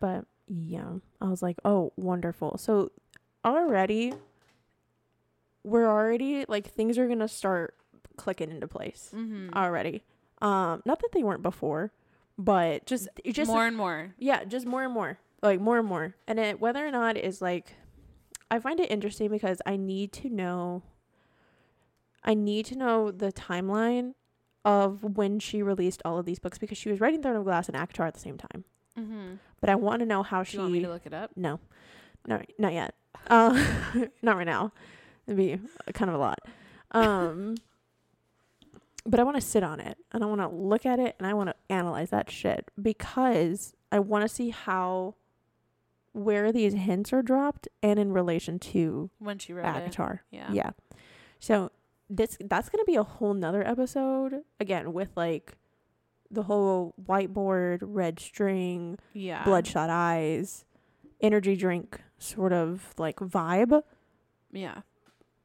But 0.00 0.24
yeah, 0.48 0.94
I 1.20 1.28
was 1.28 1.42
like, 1.42 1.58
oh, 1.64 1.92
wonderful. 1.96 2.56
So 2.58 2.90
already, 3.44 4.14
we're 5.64 5.86
already 5.88 6.44
like 6.48 6.66
things 6.70 6.98
are 6.98 7.06
gonna 7.08 7.28
start 7.28 7.74
clicking 8.16 8.50
into 8.50 8.66
place 8.68 9.08
hmm 9.12 9.48
already. 9.54 10.02
Um, 10.40 10.82
not 10.84 11.00
that 11.00 11.10
they 11.12 11.22
weren't 11.22 11.42
before, 11.42 11.92
but 12.36 12.84
Just 12.86 13.08
just 13.24 13.48
more 13.50 13.66
and 13.66 13.76
more. 13.76 14.14
yeah, 14.18 14.44
just 14.44 14.66
more 14.66 14.82
and 14.82 14.92
more, 14.92 15.18
like 15.42 15.60
more 15.60 15.78
and 15.78 15.86
more. 15.86 16.14
And 16.26 16.38
it, 16.40 16.60
whether 16.60 16.84
or 16.86 16.90
not 16.90 17.16
is 17.16 17.40
like, 17.40 17.74
I 18.50 18.58
find 18.58 18.80
it 18.80 18.90
interesting 18.90 19.30
because 19.30 19.62
I 19.64 19.76
need 19.76 20.12
to 20.14 20.28
know. 20.28 20.82
I 22.24 22.34
need 22.34 22.66
to 22.66 22.76
know 22.76 23.10
the 23.10 23.32
timeline 23.32 24.14
of 24.64 25.02
when 25.16 25.38
she 25.40 25.62
released 25.62 26.02
all 26.04 26.18
of 26.18 26.24
these 26.26 26.38
books 26.38 26.58
because 26.58 26.78
she 26.78 26.88
was 26.88 27.00
writing 27.00 27.20
Throne 27.22 27.36
of 27.36 27.44
Glass 27.44 27.68
and 27.68 27.76
ACOTAR 27.76 28.06
at 28.06 28.14
the 28.14 28.20
same 28.20 28.38
time. 28.38 28.64
Mm-hmm. 28.98 29.34
But 29.60 29.70
I 29.70 29.74
want 29.74 30.00
to 30.00 30.06
know 30.06 30.22
how 30.22 30.42
Do 30.42 30.50
she. 30.50 30.56
you 30.56 30.60
want 30.62 30.72
me 30.72 30.80
to 30.82 30.88
look 30.88 31.06
it 31.06 31.14
up? 31.14 31.30
no, 31.36 31.58
no, 32.26 32.40
not 32.58 32.72
yet. 32.72 32.94
Uh, 33.28 33.64
not 34.22 34.36
right 34.36 34.46
now. 34.46 34.72
It'd 35.26 35.36
be 35.36 35.58
kind 35.94 36.08
of 36.08 36.14
a 36.16 36.18
lot. 36.18 36.38
Um, 36.92 37.54
but 39.06 39.18
I 39.18 39.22
want 39.24 39.36
to 39.36 39.40
sit 39.40 39.62
on 39.62 39.80
it 39.80 39.98
and 40.12 40.22
I 40.22 40.26
want 40.26 40.40
to 40.40 40.48
look 40.48 40.86
at 40.86 40.98
it 40.98 41.16
and 41.18 41.26
I 41.26 41.34
want 41.34 41.48
to 41.50 41.54
analyze 41.68 42.10
that 42.10 42.30
shit 42.30 42.70
because 42.80 43.74
I 43.90 43.98
want 43.98 44.22
to 44.22 44.28
see 44.28 44.50
how 44.50 45.14
where 46.12 46.52
these 46.52 46.74
hints 46.74 47.12
are 47.12 47.22
dropped 47.22 47.66
and 47.82 47.98
in 47.98 48.12
relation 48.12 48.58
to 48.58 49.10
When 49.18 49.38
she 49.38 49.52
wrote 49.54 49.64
it. 49.64 49.68
Avatar. 49.68 50.22
Yeah. 50.30 50.52
Yeah. 50.52 50.70
So 51.40 51.70
this 52.10 52.36
that's 52.44 52.68
gonna 52.68 52.84
be 52.84 52.96
a 52.96 53.02
whole 53.02 53.32
nother 53.32 53.66
episode 53.66 54.42
again 54.60 54.92
with 54.92 55.08
like 55.16 55.56
the 56.30 56.42
whole 56.44 56.94
whiteboard, 57.02 57.78
red 57.82 58.20
string, 58.20 58.98
Yeah. 59.14 59.42
bloodshot 59.44 59.88
eyes, 59.90 60.64
energy 61.20 61.56
drink 61.56 62.00
sort 62.18 62.52
of 62.52 62.92
like 62.98 63.16
vibe. 63.16 63.82
Yeah. 64.52 64.82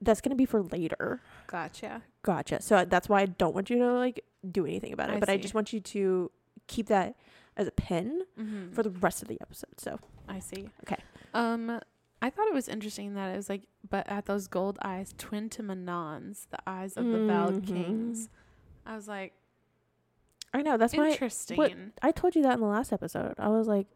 That's 0.01 0.21
gonna 0.21 0.35
be 0.35 0.45
for 0.45 0.61
later. 0.63 1.21
Gotcha. 1.47 2.03
Gotcha. 2.21 2.61
So 2.61 2.85
that's 2.85 3.09
why 3.09 3.21
I 3.21 3.25
don't 3.25 3.55
want 3.55 3.69
you 3.69 3.77
to 3.79 3.93
like 3.93 4.23
do 4.49 4.65
anything 4.65 4.93
about 4.93 5.09
it, 5.09 5.15
I 5.15 5.19
but 5.19 5.29
I 5.29 5.37
just 5.37 5.53
want 5.53 5.73
you 5.73 5.79
to 5.79 6.31
keep 6.67 6.87
that 6.87 7.15
as 7.55 7.67
a 7.67 7.71
pin 7.71 8.21
Mm-hmm. 8.39 8.71
for 8.73 8.83
the 8.83 8.89
rest 8.91 9.21
of 9.21 9.27
the 9.27 9.39
episode. 9.41 9.79
So 9.79 9.99
I 10.27 10.39
see. 10.39 10.69
Okay. 10.83 11.01
Um, 11.33 11.79
I 12.21 12.29
thought 12.29 12.47
it 12.47 12.53
was 12.53 12.67
interesting 12.67 13.13
that 13.15 13.33
it 13.33 13.37
was 13.37 13.49
like, 13.49 13.63
but 13.89 14.07
at 14.09 14.25
those 14.25 14.47
gold 14.47 14.77
eyes, 14.81 15.13
twin 15.17 15.49
to 15.51 15.63
Manon's, 15.63 16.47
the 16.51 16.57
eyes 16.67 16.95
of 16.97 17.05
the 17.05 17.17
Mhm. 17.17 17.65
kings. 17.65 18.29
I 18.85 18.95
was 18.95 19.07
like, 19.07 19.33
I 20.53 20.61
know 20.61 20.77
that's 20.77 20.95
why 20.95 21.09
interesting. 21.09 21.91
I 22.01 22.11
told 22.11 22.35
you 22.35 22.41
that 22.43 22.53
in 22.55 22.59
the 22.61 22.67
last 22.67 22.91
episode. 22.93 23.35
I 23.37 23.49
was 23.49 23.67
like, 23.67 23.87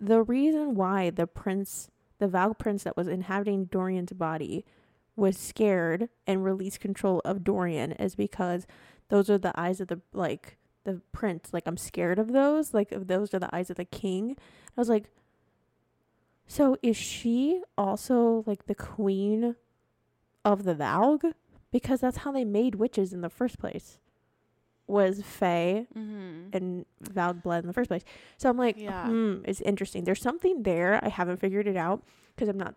the 0.00 0.22
reason 0.22 0.74
why 0.74 1.10
the 1.10 1.26
prince, 1.26 1.90
the 2.18 2.28
Valg 2.28 2.58
prince 2.58 2.84
that 2.84 2.96
was 2.96 3.08
inhabiting 3.08 3.66
Dorian's 3.66 4.12
body, 4.12 4.64
was 5.16 5.36
scared 5.36 6.08
and 6.26 6.44
released 6.44 6.80
control 6.80 7.20
of 7.24 7.44
Dorian 7.44 7.92
is 7.92 8.14
because 8.14 8.66
those 9.08 9.30
are 9.30 9.38
the 9.38 9.58
eyes 9.58 9.80
of 9.80 9.88
the 9.88 10.00
like 10.12 10.56
the 10.84 11.00
prince. 11.12 11.50
Like 11.52 11.64
I'm 11.66 11.76
scared 11.76 12.18
of 12.18 12.32
those. 12.32 12.74
Like 12.74 12.90
those 12.90 13.34
are 13.34 13.38
the 13.38 13.54
eyes 13.54 13.70
of 13.70 13.76
the 13.76 13.84
king. 13.84 14.36
I 14.76 14.80
was 14.80 14.88
like, 14.88 15.10
so 16.46 16.76
is 16.82 16.96
she 16.96 17.62
also 17.76 18.44
like 18.46 18.66
the 18.66 18.74
queen 18.74 19.56
of 20.44 20.64
the 20.64 20.74
Valg? 20.74 21.32
Because 21.70 22.00
that's 22.00 22.18
how 22.18 22.32
they 22.32 22.44
made 22.44 22.76
witches 22.76 23.12
in 23.12 23.20
the 23.20 23.30
first 23.30 23.58
place. 23.58 23.98
Was 24.86 25.22
Fae 25.22 25.86
mm-hmm. 25.96 26.48
and 26.52 26.84
Valg 27.02 27.42
blood 27.42 27.64
in 27.64 27.66
the 27.66 27.72
first 27.72 27.88
place. 27.88 28.04
So 28.36 28.50
I'm 28.50 28.58
like, 28.58 28.76
Yeah. 28.76 29.06
hmm, 29.06 29.36
it's 29.44 29.62
interesting. 29.62 30.04
There's 30.04 30.20
something 30.20 30.62
there. 30.62 31.00
I 31.02 31.08
haven't 31.08 31.38
figured 31.38 31.66
it 31.66 31.76
out 31.76 32.02
because 32.34 32.48
I'm 32.48 32.58
not, 32.58 32.74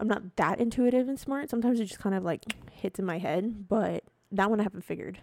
I'm 0.00 0.08
not 0.08 0.36
that 0.36 0.60
intuitive 0.60 1.08
and 1.08 1.18
smart. 1.18 1.50
Sometimes 1.50 1.78
it 1.80 1.84
just 1.86 2.00
kind 2.00 2.14
of 2.14 2.24
like 2.24 2.44
hits 2.72 2.98
in 2.98 3.04
my 3.04 3.18
head, 3.18 3.68
but 3.68 4.04
that 4.32 4.50
one 4.50 4.60
I 4.60 4.64
haven't 4.64 4.84
figured. 4.84 5.18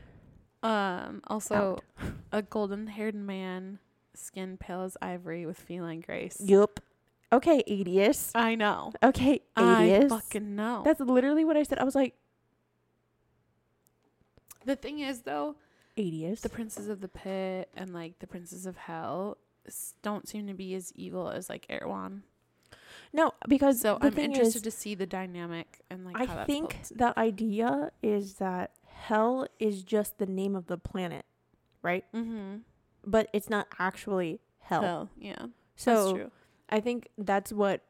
Um, 0.64 1.22
also, 1.28 1.80
a 2.32 2.42
golden 2.42 2.88
haired 2.88 3.16
man, 3.16 3.80
skin 4.14 4.58
pale 4.58 4.84
as 4.84 4.96
ivory 5.02 5.46
with 5.46 5.60
feline 5.60 6.02
grace. 6.02 6.38
Yup. 6.44 6.80
Okay, 7.34 7.64
Aidas. 7.68 8.32
I 8.36 8.56
know. 8.56 8.92
Okay, 9.02 9.42
I 9.56 9.88
Aidas. 9.88 10.10
fucking 10.10 10.56
know. 10.56 10.82
That's 10.84 11.00
literally 11.00 11.46
what 11.46 11.56
I 11.58 11.64
said. 11.64 11.80
I 11.80 11.84
was 11.86 11.96
like, 11.96 12.14
the 14.66 14.76
thing 14.76 15.00
is, 15.00 15.22
though, 15.22 15.56
Aidas. 15.98 16.42
the 16.42 16.50
princes 16.50 16.88
of 16.88 17.02
the 17.02 17.08
pit 17.08 17.70
and 17.76 17.94
like 17.94 18.20
the 18.20 18.28
princes 18.28 18.66
of 18.66 18.78
hell 18.78 19.38
don't 20.02 20.28
seem 20.28 20.48
to 20.48 20.54
be 20.54 20.76
as 20.76 20.92
evil 20.96 21.30
as 21.30 21.50
like 21.50 21.68
Erawan. 21.68 22.22
No, 23.14 23.34
because 23.48 23.82
So 23.82 23.98
I'm 24.02 24.18
interested 24.18 24.58
is, 24.58 24.62
to 24.64 24.72
see 24.72 24.96
the 24.96 25.06
dynamic 25.06 25.82
and 25.90 26.06
like 26.06 26.18
I 26.18 26.46
think 26.46 26.78
the 26.96 27.18
idea 27.20 27.92
is 28.02 28.36
that 28.36 28.72
hell 28.86 29.48
is 29.60 29.84
just 29.84 30.18
the 30.18 30.26
name 30.26 30.56
of 30.56 30.68
the 30.68 30.78
planet, 30.78 31.26
right? 31.82 32.06
Mm-hmm. 32.14 32.58
But 33.06 33.28
it's 33.34 33.50
not 33.50 33.68
actually 33.80 34.40
hell. 34.60 34.82
Hell, 34.82 35.10
yeah, 35.18 35.46
So 35.76 35.96
that's 35.96 36.12
true. 36.14 36.32
I 36.70 36.80
think 36.80 37.10
that's 37.18 37.52
what 37.52 37.82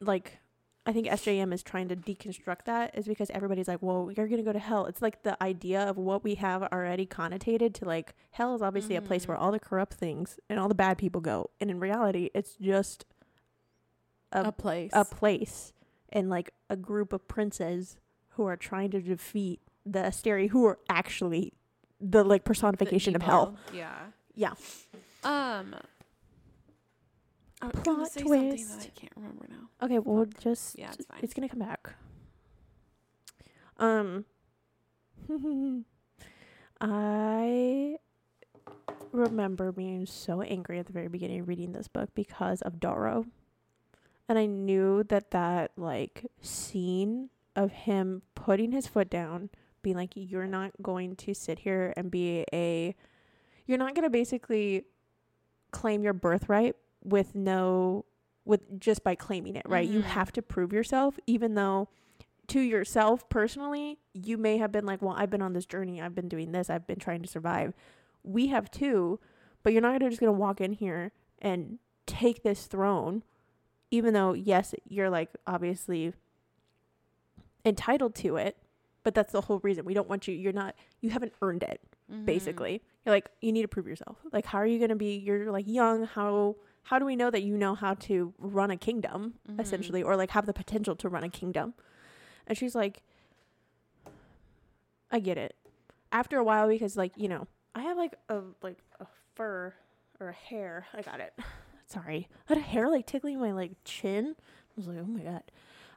like 0.00 0.38
I 0.86 0.92
think 0.92 1.06
SJM 1.06 1.52
is 1.52 1.62
trying 1.62 1.88
to 1.88 1.96
deconstruct 1.96 2.64
that 2.64 2.96
is 2.96 3.06
because 3.06 3.28
everybody's 3.30 3.68
like, 3.68 3.82
well, 3.82 4.10
you're 4.16 4.26
going 4.26 4.38
to 4.38 4.42
go 4.42 4.54
to 4.54 4.58
hell. 4.58 4.86
It's 4.86 5.02
like 5.02 5.22
the 5.22 5.36
idea 5.42 5.82
of 5.82 5.98
what 5.98 6.24
we 6.24 6.36
have 6.36 6.62
already 6.62 7.04
connotated 7.04 7.74
to 7.74 7.84
like 7.84 8.14
hell 8.30 8.54
is 8.54 8.62
obviously 8.62 8.96
a 8.96 9.02
place 9.02 9.28
where 9.28 9.36
Mhm. 9.36 9.40
all 9.42 9.52
the 9.52 9.58
corrupt 9.60 9.94
things 9.94 10.38
and 10.48 10.58
all 10.58 10.66
the 10.68 10.74
bad 10.74 10.96
people 10.96 11.20
go. 11.20 11.50
And 11.60 11.70
in 11.70 11.78
reality, 11.78 12.30
it's 12.32 12.54
just 12.54 13.04
a, 14.32 14.44
A 14.48 14.52
place. 14.52 14.90
a 14.92 15.04
place 15.04 15.72
and 16.10 16.28
like 16.30 16.52
a 16.70 16.76
group 16.76 17.12
of 17.12 17.26
princes 17.28 17.96
who 18.30 18.44
are 18.44 18.56
trying 18.56 18.90
to 18.92 19.00
defeat 19.00 19.60
the 19.86 20.00
Asteri 20.00 20.50
who 20.50 20.64
are 20.66 20.78
actually 20.88 21.52
the 22.00 22.22
like 22.24 22.44
The 22.44 22.48
personification 22.48 23.16
of 23.16 23.22
hell. 23.22 23.56
Yeah. 23.72 23.92
Yeah. 24.34 24.52
Um. 25.24 25.74
Plot 27.60 27.82
gonna 27.84 28.06
something 28.06 28.50
that 28.50 28.56
twist. 28.56 28.80
I 28.94 29.00
can't 29.00 29.12
remember 29.16 29.46
now. 29.50 29.68
Okay, 29.84 29.98
well, 29.98 30.26
just 30.38 30.78
Yeah, 30.78 30.90
it's 30.92 31.06
fine. 31.06 31.18
it's 31.22 31.34
gonna 31.34 31.48
come 31.48 31.58
back. 31.58 31.94
Um, 33.78 34.24
I 36.80 37.96
remember 39.12 39.72
being 39.72 40.06
so 40.06 40.42
angry 40.42 40.78
at 40.78 40.86
the 40.86 40.92
very 40.92 41.08
beginning 41.08 41.40
of 41.40 41.48
reading 41.48 41.72
this 41.72 41.88
book 41.88 42.10
because 42.14 42.62
of 42.62 42.78
Darrow, 42.80 43.26
and 44.28 44.38
I 44.38 44.46
knew 44.46 45.02
that 45.04 45.30
that 45.30 45.72
like 45.76 46.26
scene 46.40 47.30
of 47.56 47.72
him 47.72 48.22
putting 48.34 48.72
his 48.72 48.86
foot 48.86 49.10
down, 49.10 49.50
being 49.82 49.96
like, 49.96 50.12
"You're 50.14 50.46
not 50.46 50.72
going 50.82 51.16
to 51.16 51.34
sit 51.34 51.60
here 51.60 51.92
and 51.96 52.10
be 52.10 52.44
a, 52.52 52.94
you're 53.66 53.78
not 53.78 53.94
gonna 53.94 54.10
basically 54.10 54.84
claim 55.70 56.02
your 56.02 56.12
birthright 56.14 56.76
with 57.04 57.34
no." 57.34 58.04
with 58.44 58.80
just 58.80 59.04
by 59.04 59.14
claiming 59.14 59.56
it, 59.56 59.62
right? 59.68 59.86
You 59.86 60.00
Mhm. 60.00 60.04
have 60.04 60.32
to 60.32 60.40
prove 60.40 60.72
yourself, 60.72 61.20
even 61.26 61.54
though 61.54 61.88
to 62.46 62.60
yourself 62.60 63.28
personally, 63.28 63.98
you 64.14 64.38
may 64.38 64.56
have 64.56 64.72
been 64.72 64.86
like, 64.86 65.02
well, 65.02 65.14
I've 65.18 65.28
been 65.28 65.42
on 65.42 65.52
this 65.52 65.66
journey, 65.66 66.00
I've 66.00 66.14
been 66.14 66.30
doing 66.30 66.52
this, 66.52 66.70
I've 66.70 66.86
been 66.86 66.98
trying 66.98 67.20
to 67.20 67.28
survive. 67.28 67.74
We 68.22 68.46
have 68.46 68.70
too, 68.70 69.20
but 69.62 69.74
you're 69.74 69.82
not 69.82 69.92
gonna 69.98 70.08
just 70.08 70.18
gonna 70.20 70.32
walk 70.32 70.62
in 70.62 70.72
here 70.72 71.12
and 71.42 71.78
take 72.06 72.42
this 72.42 72.66
throne, 72.66 73.22
even 73.90 74.14
though 74.14 74.32
yes, 74.34 74.74
you're 74.88 75.10
like 75.10 75.30
obviously 75.46 76.12
entitled 77.64 78.14
to 78.16 78.36
it, 78.36 78.56
but 79.02 79.14
that's 79.14 79.32
the 79.32 79.42
whole 79.42 79.58
reason 79.60 79.84
we 79.84 79.94
don't 79.94 80.08
want 80.08 80.28
you. 80.28 80.34
You're 80.34 80.52
not. 80.52 80.74
You 81.00 81.10
haven't 81.10 81.32
earned 81.42 81.62
it. 81.62 81.80
Mhm. 82.12 82.24
Basically, 82.24 82.82
you're 83.04 83.14
like 83.14 83.28
you 83.40 83.52
need 83.52 83.62
to 83.62 83.68
prove 83.68 83.86
yourself. 83.86 84.16
Like 84.32 84.46
how 84.46 84.58
are 84.58 84.66
you 84.66 84.78
gonna 84.78 84.96
be? 84.96 85.16
You're 85.16 85.50
like 85.50 85.66
young. 85.66 86.04
How 86.04 86.56
how 86.84 86.98
do 86.98 87.04
we 87.04 87.16
know 87.16 87.30
that 87.30 87.42
you 87.42 87.56
know 87.56 87.74
how 87.74 87.94
to 87.94 88.32
run 88.38 88.70
a 88.70 88.76
kingdom 88.76 89.34
Mhm. 89.48 89.60
essentially, 89.60 90.02
or 90.02 90.16
like 90.16 90.30
have 90.30 90.46
the 90.46 90.54
potential 90.54 90.96
to 90.96 91.08
run 91.08 91.24
a 91.24 91.28
kingdom? 91.28 91.74
And 92.46 92.56
she's 92.56 92.74
like, 92.74 93.02
I 95.10 95.20
get 95.20 95.36
it. 95.38 95.54
After 96.12 96.38
a 96.38 96.44
while, 96.44 96.68
because 96.68 96.96
like 96.96 97.12
you 97.16 97.28
know, 97.28 97.46
I 97.74 97.82
have 97.82 97.96
like 97.96 98.14
a 98.28 98.40
like 98.62 98.78
a 99.00 99.06
fur 99.34 99.74
or 100.20 100.28
a 100.28 100.32
hair. 100.32 100.86
I 100.94 101.02
got 101.02 101.20
it. 101.20 101.32
Sorry, 101.88 102.28
I 102.48 102.54
had 102.54 102.58
a 102.58 102.66
hair 102.66 102.88
like 102.88 103.06
tickling 103.06 103.40
my 103.40 103.52
like 103.52 103.72
chin. 103.84 104.36
I 104.38 104.72
was 104.76 104.86
like, 104.86 104.98
oh 105.00 105.06
my 105.06 105.20
god. 105.20 105.42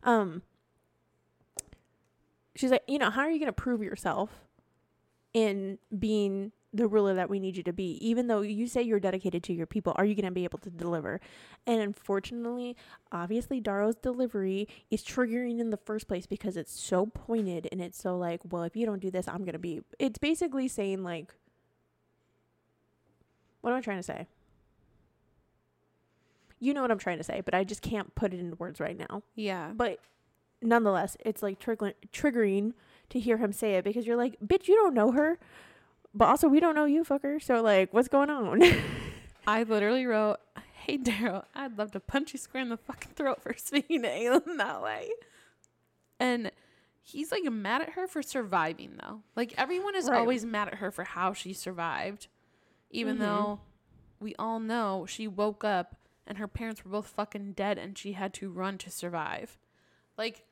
Um. 0.04 0.42
She's 2.56 2.72
like, 2.72 2.84
you 2.88 2.98
know, 2.98 3.10
how 3.10 3.22
are 3.22 3.32
you 3.32 3.40
gonna 3.40 3.54
prove 3.54 3.82
yourself 3.82 4.30
in 5.34 5.78
being 5.98 6.52
the 6.74 6.88
ruler 6.88 7.14
that 7.16 7.30
we 7.30 7.40
need 7.40 7.58
you 7.58 7.64
to 7.64 7.74
be? 7.74 7.98
Even 8.06 8.28
though 8.28 8.42
you 8.42 8.68
say 8.68 8.82
you're 8.82 9.00
dedicated 9.00 9.42
to 9.44 9.54
your 9.54 9.66
people, 9.66 9.94
are 9.96 10.06
you 10.06 10.16
gonna 10.16 10.32
be 10.32 10.44
able 10.44 10.60
to 10.60 10.70
deliver? 10.70 11.20
And 11.66 11.82
unfortunately, 11.82 12.76
obviously 13.12 13.60
Darrow's 13.62 13.96
delivery 13.96 14.68
is 14.90 15.04
triggering 15.04 15.60
in 15.60 15.70
the 15.70 15.78
first 15.78 16.08
place 16.08 16.26
because 16.26 16.58
it's 16.58 16.78
so 16.78 17.06
pointed 17.06 17.68
and 17.72 17.82
it's 17.82 18.02
so 18.02 18.18
like, 18.18 18.42
well, 18.50 18.64
if 18.64 18.76
you 18.76 18.86
don't 18.86 19.02
do 19.02 19.12
this, 19.12 19.28
I'm 19.28 19.46
gonna 19.46 19.60
be. 19.60 19.82
It's 19.98 20.20
basically 20.20 20.68
saying 20.68 21.04
like, 21.04 21.34
what 23.62 23.72
am 23.72 23.78
I 23.78 23.82
trying 23.82 24.00
to 24.00 24.04
say? 24.04 24.28
You 26.62 26.74
know 26.74 26.82
what 26.84 26.92
I'm 26.92 27.00
trying 27.00 27.18
to 27.18 27.24
say, 27.24 27.42
but 27.42 27.54
I 27.54 27.64
just 27.66 27.82
can't 27.82 28.14
put 28.16 28.34
it 28.34 28.40
into 28.40 28.56
words 28.56 28.80
right 28.80 28.98
now. 28.98 29.24
Yeah. 29.36 29.72
But 29.76 30.00
nonetheless, 30.62 31.18
it's 31.26 31.42
like 31.44 31.60
triggering, 31.60 31.96
triggering 32.14 32.74
to 33.10 33.20
hear 33.20 33.38
him 33.38 33.52
say 33.52 33.74
it 33.76 33.84
because 33.84 34.06
you're 34.08 34.16
like, 34.16 34.38
bitch, 34.46 34.68
you 34.68 34.76
don't 34.76 34.94
know 34.94 35.12
her, 35.12 35.40
but 36.14 36.26
also 36.30 36.48
we 36.48 36.60
don't 36.60 36.76
know 36.76 36.86
you, 36.86 37.04
fucker. 37.04 37.42
So 37.42 37.62
like, 37.64 37.92
what's 37.94 38.08
going 38.08 38.30
on? 38.30 38.62
I 39.48 39.64
literally 39.64 40.06
wrote, 40.06 40.38
"Hey 40.76 41.00
Daryl, 41.00 41.46
I'd 41.56 41.78
love 41.80 41.92
to 41.94 42.00
punch 42.00 42.32
you 42.34 42.38
square 42.38 42.62
in 42.62 42.70
the 42.70 42.78
fucking 42.78 43.14
throat 43.16 43.42
for 43.42 43.54
speaking 43.58 44.04
to 44.04 44.08
Aelin 44.10 44.58
that 44.58 44.84
way." 44.84 45.10
And 46.20 46.52
he's 47.02 47.32
like 47.32 47.44
mad 47.52 47.82
at 47.82 47.90
her 47.94 48.08
for 48.08 48.22
surviving 48.22 49.00
though. 49.02 49.22
Like 49.36 49.54
everyone 49.58 49.96
is 49.96 50.08
Right. 50.08 50.20
always 50.20 50.46
mad 50.46 50.68
at 50.68 50.76
her 50.76 50.92
for 50.92 51.04
how 51.06 51.34
she 51.34 51.54
survived, 51.54 52.28
even 52.92 53.18
Mhm. 53.18 53.20
though 53.22 53.60
we 54.20 54.36
all 54.38 54.60
know 54.60 55.06
she 55.08 55.28
woke 55.28 55.64
up 55.64 55.96
and 56.32 56.38
her 56.38 56.48
parents 56.48 56.86
were 56.86 56.92
both 56.92 57.08
fucking 57.08 57.52
dead 57.52 57.78
and 57.78 57.98
she 57.98 58.14
had 58.14 58.34
to 58.36 58.50
run 58.50 58.78
to 58.78 58.90
survive. 58.90 59.60
Like, 60.18 60.46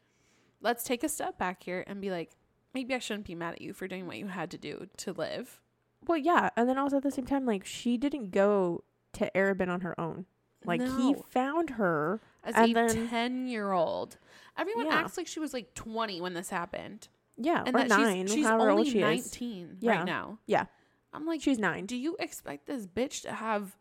let's 0.60 0.84
take 0.84 1.06
a 1.06 1.10
step 1.10 1.38
back 1.38 1.64
here 1.64 1.86
and 1.88 2.02
be 2.02 2.12
like, 2.12 2.32
maybe 2.74 2.94
I 2.94 3.00
shouldn't 3.00 3.26
be 3.28 3.34
mad 3.34 3.54
at 3.54 3.62
you 3.62 3.72
for 3.72 3.88
doing 3.88 4.06
what 4.06 4.18
you 4.18 4.28
had 4.28 4.52
to 4.52 4.58
do 4.58 4.88
to 4.98 5.14
live. 5.14 5.62
well, 6.06 6.18
yeah, 6.18 6.50
and 6.58 6.68
then 6.68 6.78
also 6.78 6.98
at 6.98 7.04
the 7.04 7.12
same 7.12 7.26
time, 7.26 7.46
like 7.46 7.64
she 7.66 7.98
didn't 7.98 8.32
go 8.32 8.84
to 9.14 9.32
Arobynn 9.34 9.70
on 9.70 9.80
her 9.82 9.98
own. 9.98 10.26
Like 10.66 10.82
he 10.82 11.16
found 11.30 11.70
her. 11.72 12.20
as 12.44 12.56
And 12.56 12.72
a 12.72 12.74
then- 12.74 13.08
10 13.08 13.48
year 13.48 13.72
old. 13.72 14.18
Everyone 14.58 14.88
Yeah. 14.88 14.96
acts 14.96 15.16
like 15.16 15.28
she 15.28 15.40
was 15.40 15.54
like 15.54 15.74
20 15.76 16.20
when 16.20 16.34
this 16.34 16.50
happened. 16.50 17.08
Yeah, 17.38 17.64
And 17.66 17.74
or 17.74 17.80
that 17.80 17.88
nine, 17.90 18.28
she's, 18.28 18.36
she's 18.36 18.46
only 18.46 18.68
old 18.68 18.86
she 18.88 18.98
is. 19.00 19.02
19 19.02 19.78
Yeah. 19.80 19.92
right 19.96 20.06
now. 20.06 20.40
Yeah. 20.46 20.66
I'm 21.14 21.26
like, 21.26 21.42
She's 21.42 21.58
nine. 21.58 21.86
do 21.86 21.96
you 21.96 22.18
expect 22.20 22.66
this 22.68 22.86
bitch 22.86 23.22
to 23.22 23.32
have, 23.32 23.78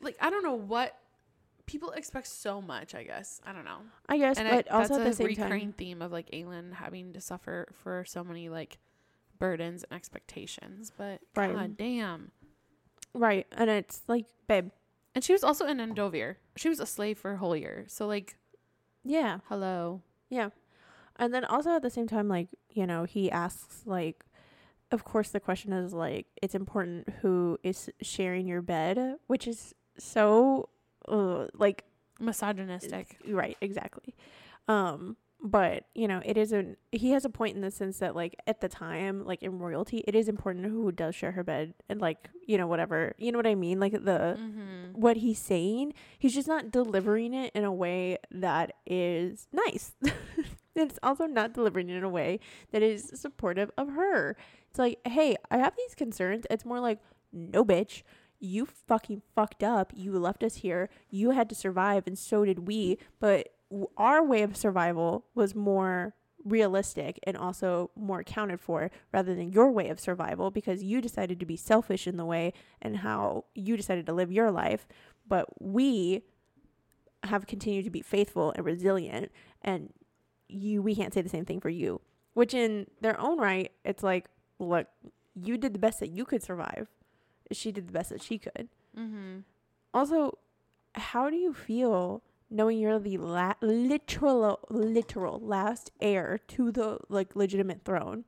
like, 0.00 0.16
I 0.20 0.30
don't 0.30 0.42
know 0.42 0.54
what 0.54 0.96
people 1.66 1.90
expect 1.92 2.26
so 2.26 2.62
much, 2.62 2.94
I 2.94 3.02
guess. 3.04 3.40
I 3.46 3.52
don't 3.52 3.64
know. 3.64 3.78
I 4.08 4.18
guess, 4.18 4.38
and 4.38 4.48
but 4.48 4.72
I, 4.72 4.80
also 4.80 4.94
at 4.94 5.04
the 5.04 5.12
same 5.12 5.26
recurring 5.26 5.60
time, 5.60 5.72
theme 5.72 6.02
of 6.02 6.12
like 6.12 6.30
Aelin 6.30 6.72
having 6.72 7.12
to 7.12 7.20
suffer 7.20 7.68
for 7.82 8.04
so 8.06 8.24
many 8.24 8.48
like 8.48 8.78
burdens 9.38 9.84
and 9.84 9.96
expectations. 9.96 10.92
But 10.96 11.20
Right. 11.36 11.54
god 11.54 11.76
damn. 11.76 12.32
right? 13.14 13.46
And 13.52 13.68
it's 13.70 14.02
like, 14.08 14.26
babe, 14.46 14.70
And 15.14 15.22
she 15.24 15.32
was 15.32 15.44
also 15.44 15.66
in 15.66 15.78
Endovier. 15.78 16.36
She 16.56 16.68
was 16.68 16.80
a 16.80 16.86
slave 16.86 17.18
for 17.18 17.32
a 17.32 17.36
whole 17.36 17.56
year. 17.56 17.84
So 17.88 18.06
like, 18.06 18.36
yeah, 19.04 19.38
hello. 19.48 20.02
Yeah. 20.30 20.50
And 21.16 21.34
then 21.34 21.44
also 21.44 21.70
at 21.76 21.82
the 21.82 21.90
same 21.90 22.06
time, 22.06 22.28
like, 22.28 22.48
you 22.70 22.86
know, 22.86 23.04
he 23.04 23.30
asks, 23.30 23.82
like, 23.84 24.24
of 24.92 25.04
course, 25.04 25.30
the 25.30 25.40
question 25.40 25.72
is, 25.72 25.92
like, 25.92 26.26
it's 26.40 26.54
important 26.54 27.08
who 27.22 27.58
is 27.64 27.90
sharing 28.00 28.46
your 28.46 28.62
bed, 28.62 29.16
which 29.26 29.48
is 29.48 29.74
so, 29.98 30.68
uh, 31.08 31.46
like, 31.54 31.84
Misogynistic. 32.20 33.16
right, 33.28 33.56
exactly. 33.60 34.14
Um, 34.66 35.16
but, 35.40 35.84
you 35.94 36.08
know, 36.08 36.20
it 36.24 36.36
isn't, 36.36 36.78
he 36.90 37.12
has 37.12 37.24
a 37.24 37.28
point 37.30 37.54
in 37.54 37.62
the 37.62 37.70
sense 37.70 37.98
that, 38.00 38.16
like, 38.16 38.34
at 38.48 38.60
the 38.60 38.68
time, 38.68 39.24
like, 39.24 39.40
in 39.42 39.58
royalty, 39.60 39.98
it 40.06 40.16
is 40.16 40.28
important 40.28 40.66
who 40.66 40.90
does 40.90 41.14
share 41.14 41.30
her 41.32 41.44
bed 41.44 41.74
and, 41.88 42.00
like, 42.00 42.28
you 42.46 42.58
know, 42.58 42.66
whatever, 42.66 43.14
you 43.18 43.30
know 43.30 43.38
what 43.38 43.46
I 43.46 43.54
mean? 43.54 43.78
Like, 43.78 43.92
the, 43.92 44.36
Mm-hmm. 44.38 45.00
what 45.00 45.18
he's 45.18 45.38
saying, 45.38 45.94
he's 46.18 46.34
just 46.34 46.48
not 46.48 46.72
delivering 46.72 47.34
it 47.34 47.52
in 47.54 47.62
a 47.64 47.72
way 47.72 48.18
that 48.32 48.72
is 48.84 49.46
nice. 49.52 49.92
it's 50.74 50.98
also 51.04 51.26
not 51.26 51.54
delivering 51.54 51.88
it 51.88 51.96
in 51.96 52.04
a 52.04 52.08
way 52.08 52.40
that 52.72 52.82
is 52.82 53.10
supportive 53.14 53.70
of 53.78 53.90
her. 53.90 54.36
It's 54.70 54.78
like, 54.78 54.98
hey, 55.06 55.36
I 55.52 55.58
have 55.58 55.74
these 55.76 55.94
concerns. 55.94 56.46
It's 56.50 56.64
more 56.64 56.80
like, 56.80 56.98
no, 57.32 57.64
bitch. 57.64 58.02
You 58.40 58.66
fucking 58.66 59.22
fucked 59.34 59.62
up. 59.62 59.92
You 59.94 60.18
left 60.18 60.42
us 60.42 60.56
here. 60.56 60.88
You 61.10 61.30
had 61.30 61.48
to 61.48 61.54
survive, 61.54 62.06
and 62.06 62.18
so 62.18 62.44
did 62.44 62.66
we. 62.66 62.98
But 63.20 63.48
our 63.96 64.24
way 64.24 64.42
of 64.42 64.56
survival 64.56 65.26
was 65.34 65.54
more 65.54 66.14
realistic 66.44 67.18
and 67.24 67.36
also 67.36 67.90
more 67.96 68.20
accounted 68.20 68.60
for 68.60 68.90
rather 69.12 69.34
than 69.34 69.52
your 69.52 69.70
way 69.70 69.88
of 69.88 70.00
survival 70.00 70.50
because 70.50 70.82
you 70.82 71.00
decided 71.00 71.38
to 71.40 71.46
be 71.46 71.56
selfish 71.56 72.06
in 72.06 72.16
the 72.16 72.24
way 72.24 72.52
and 72.80 72.98
how 72.98 73.44
you 73.54 73.76
decided 73.76 74.06
to 74.06 74.12
live 74.12 74.32
your 74.32 74.50
life. 74.50 74.86
But 75.26 75.46
we 75.60 76.22
have 77.24 77.46
continued 77.46 77.84
to 77.84 77.90
be 77.90 78.00
faithful 78.00 78.52
and 78.56 78.64
resilient 78.64 79.32
and 79.62 79.92
you 80.48 80.80
we 80.80 80.94
can't 80.94 81.12
say 81.12 81.20
the 81.20 81.28
same 81.28 81.44
thing 81.44 81.60
for 81.60 81.68
you. 81.68 82.00
Which 82.34 82.54
in 82.54 82.86
their 83.00 83.20
own 83.20 83.38
right, 83.38 83.72
it's 83.84 84.02
like, 84.02 84.26
look, 84.58 84.86
you 85.34 85.58
did 85.58 85.72
the 85.72 85.78
best 85.78 86.00
that 86.00 86.10
you 86.10 86.24
could 86.24 86.42
survive. 86.42 86.88
She 87.52 87.72
did 87.72 87.88
the 87.88 87.92
best 87.92 88.10
that 88.10 88.22
she 88.22 88.38
could. 88.38 88.68
Mm-hmm. 88.98 89.38
Also, 89.94 90.38
how 90.94 91.30
do 91.30 91.36
you 91.36 91.52
feel 91.52 92.22
knowing 92.50 92.78
you're 92.78 92.98
the 92.98 93.18
la- 93.18 93.54
literal 93.60 94.58
literal 94.70 95.38
last 95.38 95.90
heir 96.00 96.38
to 96.48 96.72
the 96.72 96.98
like 97.10 97.36
legitimate 97.36 97.84
throne 97.84 98.24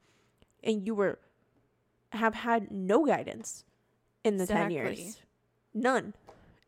and 0.63 0.87
you 0.87 0.95
were 0.95 1.19
have 2.13 2.35
had 2.35 2.71
no 2.71 3.05
guidance 3.07 3.65
in 4.25 4.37
the 4.37 4.47
10 4.47 4.71
years. 4.71 5.19
None. 5.73 6.15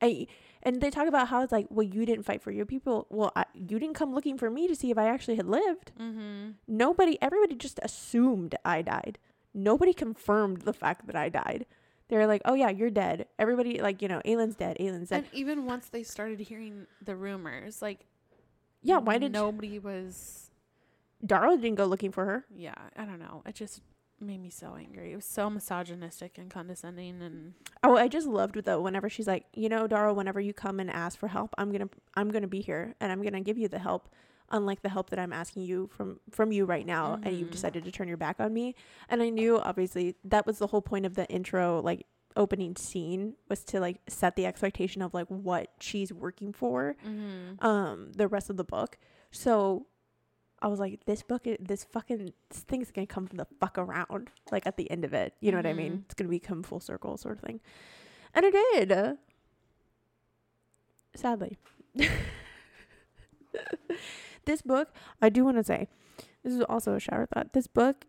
And, 0.00 0.26
and 0.62 0.80
they 0.80 0.90
talk 0.90 1.08
about 1.08 1.28
how 1.28 1.42
it's 1.42 1.52
like, 1.52 1.66
well, 1.70 1.86
you 1.86 2.06
didn't 2.06 2.24
fight 2.24 2.42
for 2.42 2.50
your 2.50 2.66
people. 2.66 3.06
Well, 3.10 3.32
I, 3.34 3.44
you 3.54 3.78
didn't 3.78 3.94
come 3.94 4.14
looking 4.14 4.38
for 4.38 4.50
me 4.50 4.68
to 4.68 4.74
see 4.74 4.90
if 4.90 4.98
I 4.98 5.06
actually 5.06 5.36
had 5.36 5.46
lived. 5.46 5.92
Mm-hmm. 6.00 6.50
Nobody, 6.68 7.18
everybody 7.20 7.54
just 7.54 7.78
assumed 7.82 8.54
I 8.64 8.82
died. 8.82 9.18
Nobody 9.54 9.92
confirmed 9.92 10.62
the 10.62 10.72
fact 10.72 11.06
that 11.06 11.16
I 11.16 11.28
died. 11.28 11.66
They 12.08 12.16
were 12.16 12.26
like, 12.26 12.42
oh 12.44 12.54
yeah, 12.54 12.68
you're 12.68 12.90
dead. 12.90 13.26
Everybody, 13.38 13.80
like, 13.80 14.02
you 14.02 14.08
know, 14.08 14.20
Aelin's 14.24 14.54
dead. 14.56 14.76
Aelin's 14.80 15.08
dead. 15.08 15.24
And 15.24 15.26
even 15.32 15.64
once 15.64 15.88
they 15.88 16.02
started 16.02 16.40
hearing 16.40 16.86
the 17.02 17.16
rumors, 17.16 17.80
like 17.80 18.06
yeah, 18.82 18.98
why 18.98 19.18
did 19.18 19.32
nobody 19.32 19.78
was? 19.78 20.50
Darla 21.24 21.60
didn't 21.60 21.76
go 21.76 21.86
looking 21.86 22.10
for 22.10 22.24
her? 22.24 22.44
Yeah, 22.54 22.74
I 22.96 23.04
don't 23.04 23.20
know. 23.20 23.42
It 23.46 23.54
just 23.54 23.80
made 24.20 24.40
me 24.40 24.50
so 24.50 24.74
angry. 24.76 25.12
It 25.12 25.16
was 25.16 25.24
so 25.24 25.48
misogynistic 25.48 26.36
and 26.36 26.50
condescending, 26.50 27.22
and 27.22 27.54
Oh, 27.84 27.96
I 27.96 28.08
just 28.08 28.26
loved 28.26 28.56
it 28.56 28.64
though. 28.64 28.80
Whenever 28.80 29.08
she's 29.08 29.26
like, 29.26 29.44
you 29.54 29.68
know, 29.68 29.86
Darrow, 29.86 30.12
whenever 30.12 30.40
you 30.40 30.52
come 30.52 30.80
and 30.80 30.90
ask 30.90 31.18
for 31.18 31.28
help, 31.28 31.54
I'm 31.58 31.70
gonna, 31.70 31.88
I'm 32.14 32.30
gonna 32.30 32.48
be 32.48 32.60
here 32.60 32.94
and 33.00 33.12
I'm 33.12 33.22
gonna 33.22 33.40
give 33.40 33.56
you 33.58 33.68
the 33.68 33.78
help. 33.78 34.08
Unlike 34.50 34.82
the 34.82 34.88
help 34.90 35.08
that 35.10 35.18
I'm 35.18 35.32
asking 35.32 35.62
you 35.62 35.88
from 35.96 36.20
from 36.30 36.52
you 36.52 36.64
right 36.66 36.84
now, 36.84 37.18
and 37.22 37.34
you've 37.38 37.48
Mhm. 37.48 37.52
decided 37.52 37.84
to 37.84 37.90
turn 37.92 38.08
your 38.08 38.16
back 38.18 38.38
on 38.40 38.52
me. 38.52 38.74
And 39.08 39.22
I 39.22 39.30
knew, 39.30 39.58
obviously, 39.58 40.16
that 40.24 40.44
was 40.46 40.58
the 40.58 40.66
whole 40.66 40.82
point 40.82 41.06
of 41.06 41.14
the 41.14 41.26
intro, 41.30 41.80
like 41.80 42.06
opening 42.36 42.76
scene, 42.76 43.34
was 43.48 43.62
to 43.64 43.80
like 43.80 44.00
set 44.08 44.36
the 44.36 44.44
expectation 44.46 45.00
of 45.02 45.14
like 45.14 45.26
what 45.28 45.70
she's 45.80 46.12
working 46.12 46.52
for. 46.52 46.96
mm-hmm. 47.06 47.64
Um, 47.64 48.12
the 48.12 48.28
rest 48.28 48.50
of 48.50 48.56
the 48.56 48.64
book. 48.64 48.98
So 49.30 49.86
I 50.60 50.66
was 50.68 50.78
like, 50.78 51.04
this 51.06 51.22
book, 51.22 51.46
this 51.58 51.84
fucking 51.84 52.32
this 52.50 52.60
thing's 52.60 52.90
gonna 52.90 53.06
come 53.06 53.26
from 53.26 53.38
the 53.38 53.46
fuck 53.58 53.78
around, 53.78 54.30
like 54.50 54.66
at 54.66 54.76
the 54.76 54.90
end 54.90 55.04
of 55.04 55.12
it. 55.14 55.34
You 55.40 55.50
know 55.50 55.58
what 55.58 55.66
I 55.66 55.72
mean? 55.72 55.92
Mhm. 55.98 56.04
It's 56.04 56.14
gonna 56.14 56.28
become 56.30 56.62
full 56.62 56.80
circle, 56.80 57.16
sort 57.16 57.36
of 57.38 57.40
thing. 57.42 57.60
And 58.34 58.44
it 58.44 58.52
did. 58.52 59.18
Sadly, 61.14 61.58
this 64.44 64.62
book, 64.62 64.92
I 65.20 65.28
do 65.28 65.44
want 65.44 65.56
to 65.58 65.64
say, 65.64 65.88
this 66.42 66.52
is 66.52 66.60
also 66.62 66.94
a 66.94 67.00
shower 67.00 67.26
thought. 67.26 67.52
This 67.52 67.66
book 67.66 68.06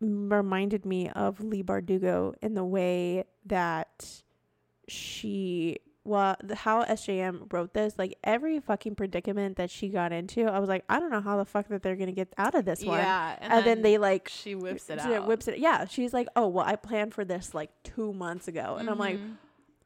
reminded 0.00 0.84
me 0.84 1.08
of 1.10 1.40
Leigh 1.40 1.62
Bardugo 1.62 2.34
in 2.42 2.54
the 2.54 2.64
way 2.64 3.24
that 3.46 4.22
she 4.88 5.78
well 6.04 6.34
how 6.54 6.82
SJM 6.84 7.52
wrote 7.52 7.72
this 7.74 7.94
like 7.96 8.18
every 8.24 8.58
fucking 8.58 8.96
predicament 8.96 9.56
that 9.56 9.70
she 9.70 9.88
got 9.88 10.12
into 10.12 10.44
I 10.46 10.58
was 10.58 10.68
like 10.68 10.82
I 10.88 10.98
don't 10.98 11.10
know 11.12 11.20
how 11.20 11.36
the 11.36 11.44
fuck 11.44 11.68
that 11.68 11.84
they're 11.84 11.94
gonna 11.94 12.10
get 12.10 12.32
out 12.36 12.56
of 12.56 12.64
this 12.64 12.82
one 12.84 12.98
yeah, 12.98 13.36
and, 13.40 13.64
then, 13.64 13.82
they 13.82 13.98
like 13.98 14.28
she 14.28 14.56
whips 14.56 14.90
it 14.90 15.00
she 15.00 15.14
out. 15.14 15.28
whips 15.28 15.46
it 15.46 15.58
yeah 15.58 15.84
she's 15.84 16.12
like 16.12 16.26
oh 16.34 16.48
well 16.48 16.66
I 16.66 16.74
planned 16.74 17.14
for 17.14 17.24
this 17.24 17.54
like 17.54 17.70
two 17.84 18.12
months 18.12 18.48
ago 18.48 18.76
and 18.80 18.90
I'm 18.90 18.98
like 18.98 19.18
Mhm. 19.18 19.36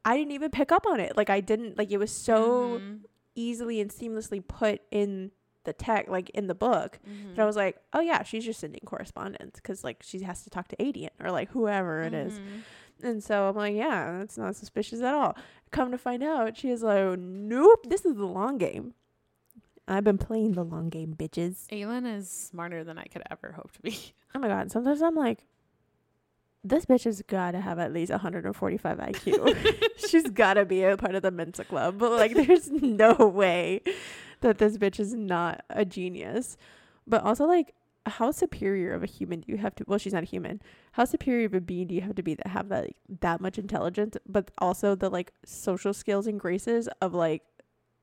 I 0.07 0.17
didn't 0.17 0.33
even 0.33 0.51
pick 0.51 0.73
up 0.73 0.87
on 0.87 1.01
it 1.01 1.15
like 1.19 1.29
I 1.29 1.41
didn't 1.41 1.77
like 1.77 1.91
it 1.91 1.99
was 1.99 2.11
so 2.11 2.79
Mhm. 2.81 3.01
easily 3.35 3.83
and 3.83 3.91
seamlessly 3.91 4.47
put 4.47 4.81
in 4.91 5.33
the 5.67 5.73
tech 5.75 6.09
like 6.09 6.31
in 6.31 6.47
the 6.47 6.55
book 6.55 6.99
Mhm. 7.07 7.37
that 7.37 7.43
I 7.43 7.45
was 7.45 7.57
like 7.57 7.77
oh 7.93 8.01
yeah 8.01 8.23
she's 8.23 8.45
just 8.45 8.61
sending 8.61 8.81
correspondence 8.87 9.57
because 9.57 9.85
like 9.85 10.03
she 10.03 10.21
has 10.23 10.43
to 10.45 10.51
talk 10.51 10.69
to 10.69 10.77
Aedion 10.77 11.11
or 11.23 11.31
like 11.31 11.51
whoever 11.51 12.01
it 12.03 12.15
is 12.15 12.39
Mhm. 12.39 12.63
and 13.03 13.23
so 13.23 13.49
I'm 13.51 13.55
like, 13.57 13.75
yeah, 13.75 14.17
that's 14.19 14.39
not 14.39 14.57
suspicious 14.57 15.01
at 15.03 15.13
all. 15.13 15.37
Come 15.71 15.91
to 15.91 15.99
find 15.99 16.23
out, 16.23 16.57
she 16.57 16.71
is 16.71 16.83
like, 16.83 17.19
nope, 17.19 17.85
this 17.89 18.07
is 18.07 18.15
the 18.17 18.25
long 18.27 18.57
game. 18.57 18.95
I've 19.87 20.03
been 20.05 20.17
playing 20.17 20.53
the 20.53 20.65
long 20.65 20.89
game, 20.89 21.15
bitches. 21.15 21.67
Aelin 21.69 22.07
is 22.11 22.31
smarter 22.31 22.83
than 22.85 22.97
I 22.99 23.05
could 23.05 23.23
ever 23.31 23.53
hope 23.53 23.73
to 23.73 23.83
be. 23.83 23.99
Oh 24.35 24.39
my 24.39 24.49
god, 24.49 24.71
sometimes 24.71 25.01
I'm 25.03 25.15
like, 25.15 25.45
this 26.65 26.85
bitch 26.85 27.05
has 27.05 27.23
got 27.23 27.53
to 27.53 27.61
have 27.61 27.79
at 27.79 27.93
least 27.93 28.11
145 28.11 28.99
IQ. 28.99 29.87
She's 30.09 30.29
got 30.31 30.55
to 30.55 30.65
be 30.65 30.83
a 30.83 30.97
part 30.97 31.15
of 31.15 31.23
the 31.23 31.31
Mensa 31.31 31.65
Club. 31.65 31.99
But 31.99 32.11
like, 32.13 32.35
there's 32.35 32.71
no 32.83 33.15
way 33.15 33.81
that 34.41 34.59
this 34.59 34.79
bitch 34.79 35.01
is 35.01 35.15
not 35.15 35.65
a 35.71 35.85
genius. 35.85 36.57
But 37.07 37.23
also, 37.23 37.47
like, 37.47 37.75
how 38.07 38.31
superior 38.31 38.93
of 38.93 39.03
a 39.03 39.07
human 39.07 39.41
do 39.41 39.51
you 39.53 39.59
have 39.59 39.75
to? 39.77 39.85
Well, 39.87 39.99
she's 39.99 40.13
not 40.13 40.23
a 40.23 40.27
human. 40.27 40.61
How 40.93 41.05
superior 41.05 41.47
of 41.47 41.55
a 41.55 41.61
being 41.61 41.89
do 41.89 41.95
you 41.95 42.01
have 42.03 42.15
to 42.17 42.23
be 42.23 42.35
that 42.35 42.47
have 42.49 42.69
that 42.69 42.85
like, 42.85 42.97
that 43.21 43.41
much 43.41 43.59
intelligence, 43.59 44.17
but 44.29 44.51
also 44.59 44.95
the 44.95 45.09
like 45.09 45.33
social 45.45 45.93
skills 45.93 46.27
and 46.27 46.39
graces 46.39 46.89
of 47.01 47.15
like 47.15 47.43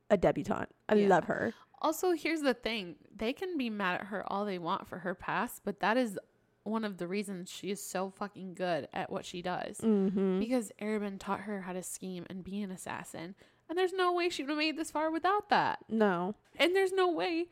a 0.10 0.17
debutante? 0.17 0.69
I 0.89 0.96
Yeah. 0.96 1.08
love 1.08 1.26
her. 1.26 1.54
Also, 1.82 2.12
here's 2.12 2.41
the 2.41 2.54
thing 2.54 2.96
they 3.15 3.34
can 3.34 3.58
be 3.58 3.69
mad 3.69 4.02
at 4.02 4.08
her 4.08 4.24
all 4.32 4.46
they 4.46 4.60
want 4.60 4.88
for 4.88 5.00
her 5.00 5.13
past, 5.15 5.62
but 5.65 5.80
that 5.82 5.98
is 5.98 6.17
one 6.63 6.86
of 6.86 6.98
the 6.98 7.08
reasons 7.08 7.50
she 7.50 7.72
is 7.72 7.82
so 7.86 8.10
fucking 8.10 8.54
good 8.54 8.88
at 8.93 9.10
what 9.12 9.26
she 9.26 9.41
does. 9.41 9.78
Mm-hmm. 9.80 10.39
Because 10.39 10.72
Arobynn 10.82 11.19
taught 11.19 11.41
her 11.41 11.62
how 11.62 11.74
to 11.74 11.84
scheme 11.84 12.26
and 12.30 12.41
be 12.43 12.62
an 12.62 12.72
assassin. 12.72 13.36
And 13.69 13.78
there's 13.78 13.93
no 13.93 14.12
way 14.13 14.30
she 14.30 14.43
would 14.43 14.49
have 14.49 14.58
made 14.58 14.78
this 14.78 14.91
far 14.91 15.10
without 15.12 15.49
that. 15.49 15.80
No. 15.89 16.36
And 16.58 16.76
there's 16.76 16.91
no 16.91 17.10
way 17.12 17.47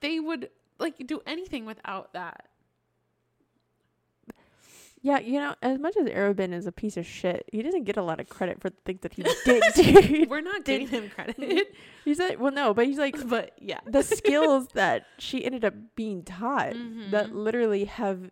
they 0.00 0.20
would 0.20 0.50
like 0.78 1.06
do 1.06 1.22
anything 1.26 1.64
without 1.66 2.12
that. 2.12 2.46
Yeah, 5.02 5.20
you 5.20 5.38
know, 5.38 5.54
as 5.62 5.78
much 5.78 5.96
as 5.96 6.06
Arobynn 6.08 6.52
is 6.52 6.66
a 6.66 6.72
piece 6.72 6.96
of 6.96 7.06
shit, 7.06 7.48
he 7.52 7.62
doesn't 7.62 7.84
get 7.84 7.96
a 7.96 8.02
lot 8.02 8.18
of 8.18 8.28
credit 8.28 8.60
for 8.60 8.70
the 8.70 8.76
things 8.84 9.00
that 9.02 9.12
he 9.12 9.22
did. 9.44 10.28
We're 10.28 10.40
not 10.40 10.64
giving 10.64 10.88
him 10.88 11.10
credit. 11.10 11.38
he's 12.04 12.18
like, 12.18 12.40
well, 12.40 12.50
no, 12.50 12.74
but 12.74 12.86
he's 12.86 12.98
like, 12.98 13.16
but 13.28 13.52
yeah. 13.60 13.78
the 13.86 14.02
skills 14.02 14.66
that 14.74 15.06
she 15.18 15.44
ended 15.44 15.64
up 15.64 15.74
being 15.94 16.24
taught 16.24 16.72
that 17.12 17.28
Mhm. 17.28 17.34
literally 17.34 17.84
have 17.84 18.30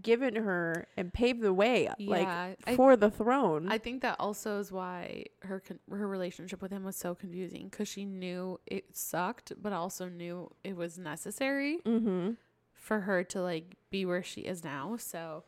given 0.00 0.36
her 0.36 0.86
and 0.96 1.12
paved 1.12 1.40
the 1.40 1.52
way, 1.52 1.88
like, 1.98 2.22
yeah. 2.22 2.54
I, 2.66 2.76
for 2.76 2.96
the 2.96 3.10
throne. 3.10 3.68
I 3.70 3.78
think 3.78 4.02
that 4.02 4.16
also 4.20 4.58
is 4.58 4.70
why 4.70 5.24
her 5.40 5.60
con- 5.60 5.80
her 5.90 6.06
relationship 6.06 6.62
with 6.62 6.70
him 6.70 6.84
was 6.84 6.96
so 6.96 7.14
confusing 7.14 7.68
because 7.68 7.88
she 7.88 8.04
knew 8.04 8.60
it 8.66 8.96
sucked, 8.96 9.52
but 9.60 9.72
also 9.72 10.08
knew 10.08 10.50
it 10.62 10.76
was 10.76 10.98
necessary 10.98 11.78
mm-hmm. 11.84 12.32
for 12.72 13.00
her 13.00 13.24
to 13.24 13.42
like 13.42 13.76
be 13.90 14.06
where 14.06 14.22
she 14.22 14.42
is 14.42 14.62
now. 14.62 14.96
So 14.98 15.44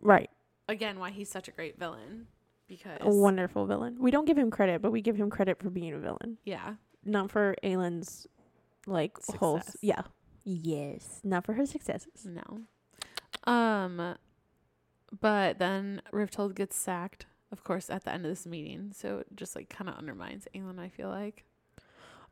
Right. 0.00 0.30
again, 0.68 0.98
why 0.98 1.10
he's 1.10 1.30
such 1.30 1.48
a 1.48 1.50
great 1.52 1.78
villain 1.78 2.28
because 2.68 2.98
A 3.00 3.10
wonderful 3.10 3.66
villain. 3.66 3.96
We 3.98 4.10
don't 4.10 4.24
give 4.26 4.38
him 4.38 4.50
credit, 4.50 4.82
but 4.82 4.90
we 4.90 5.00
give 5.02 5.16
him 5.16 5.30
credit 5.30 5.58
for 5.62 5.70
being 5.70 5.92
a 5.92 5.98
villain. 5.98 6.38
yeah, 6.44 6.74
Not 7.04 7.30
for 7.30 7.54
Aelin's, 7.62 8.26
like, 8.86 9.16
whole. 9.38 9.58
Success. 9.58 9.76
Yeah. 9.82 10.02
Yes. 10.44 11.20
Not 11.22 11.44
for 11.44 11.52
her 11.54 11.66
successes. 11.66 12.24
no. 12.24 12.62
Um, 13.44 14.16
but 15.20 15.58
then 15.58 16.02
Rifthold 16.12 16.54
gets 16.54 16.76
sacked, 16.76 17.26
of 17.52 17.62
course, 17.64 17.90
at 17.90 18.04
the 18.04 18.12
end 18.12 18.24
of 18.24 18.30
this 18.30 18.46
meeting. 18.46 18.92
So 18.94 19.18
it 19.18 19.26
just 19.34 19.54
like 19.56 19.68
kind 19.68 19.88
of 19.88 19.96
undermines 19.96 20.46
Aelin. 20.54 20.78
I 20.78 20.88
feel 20.88 21.08
like 21.08 21.44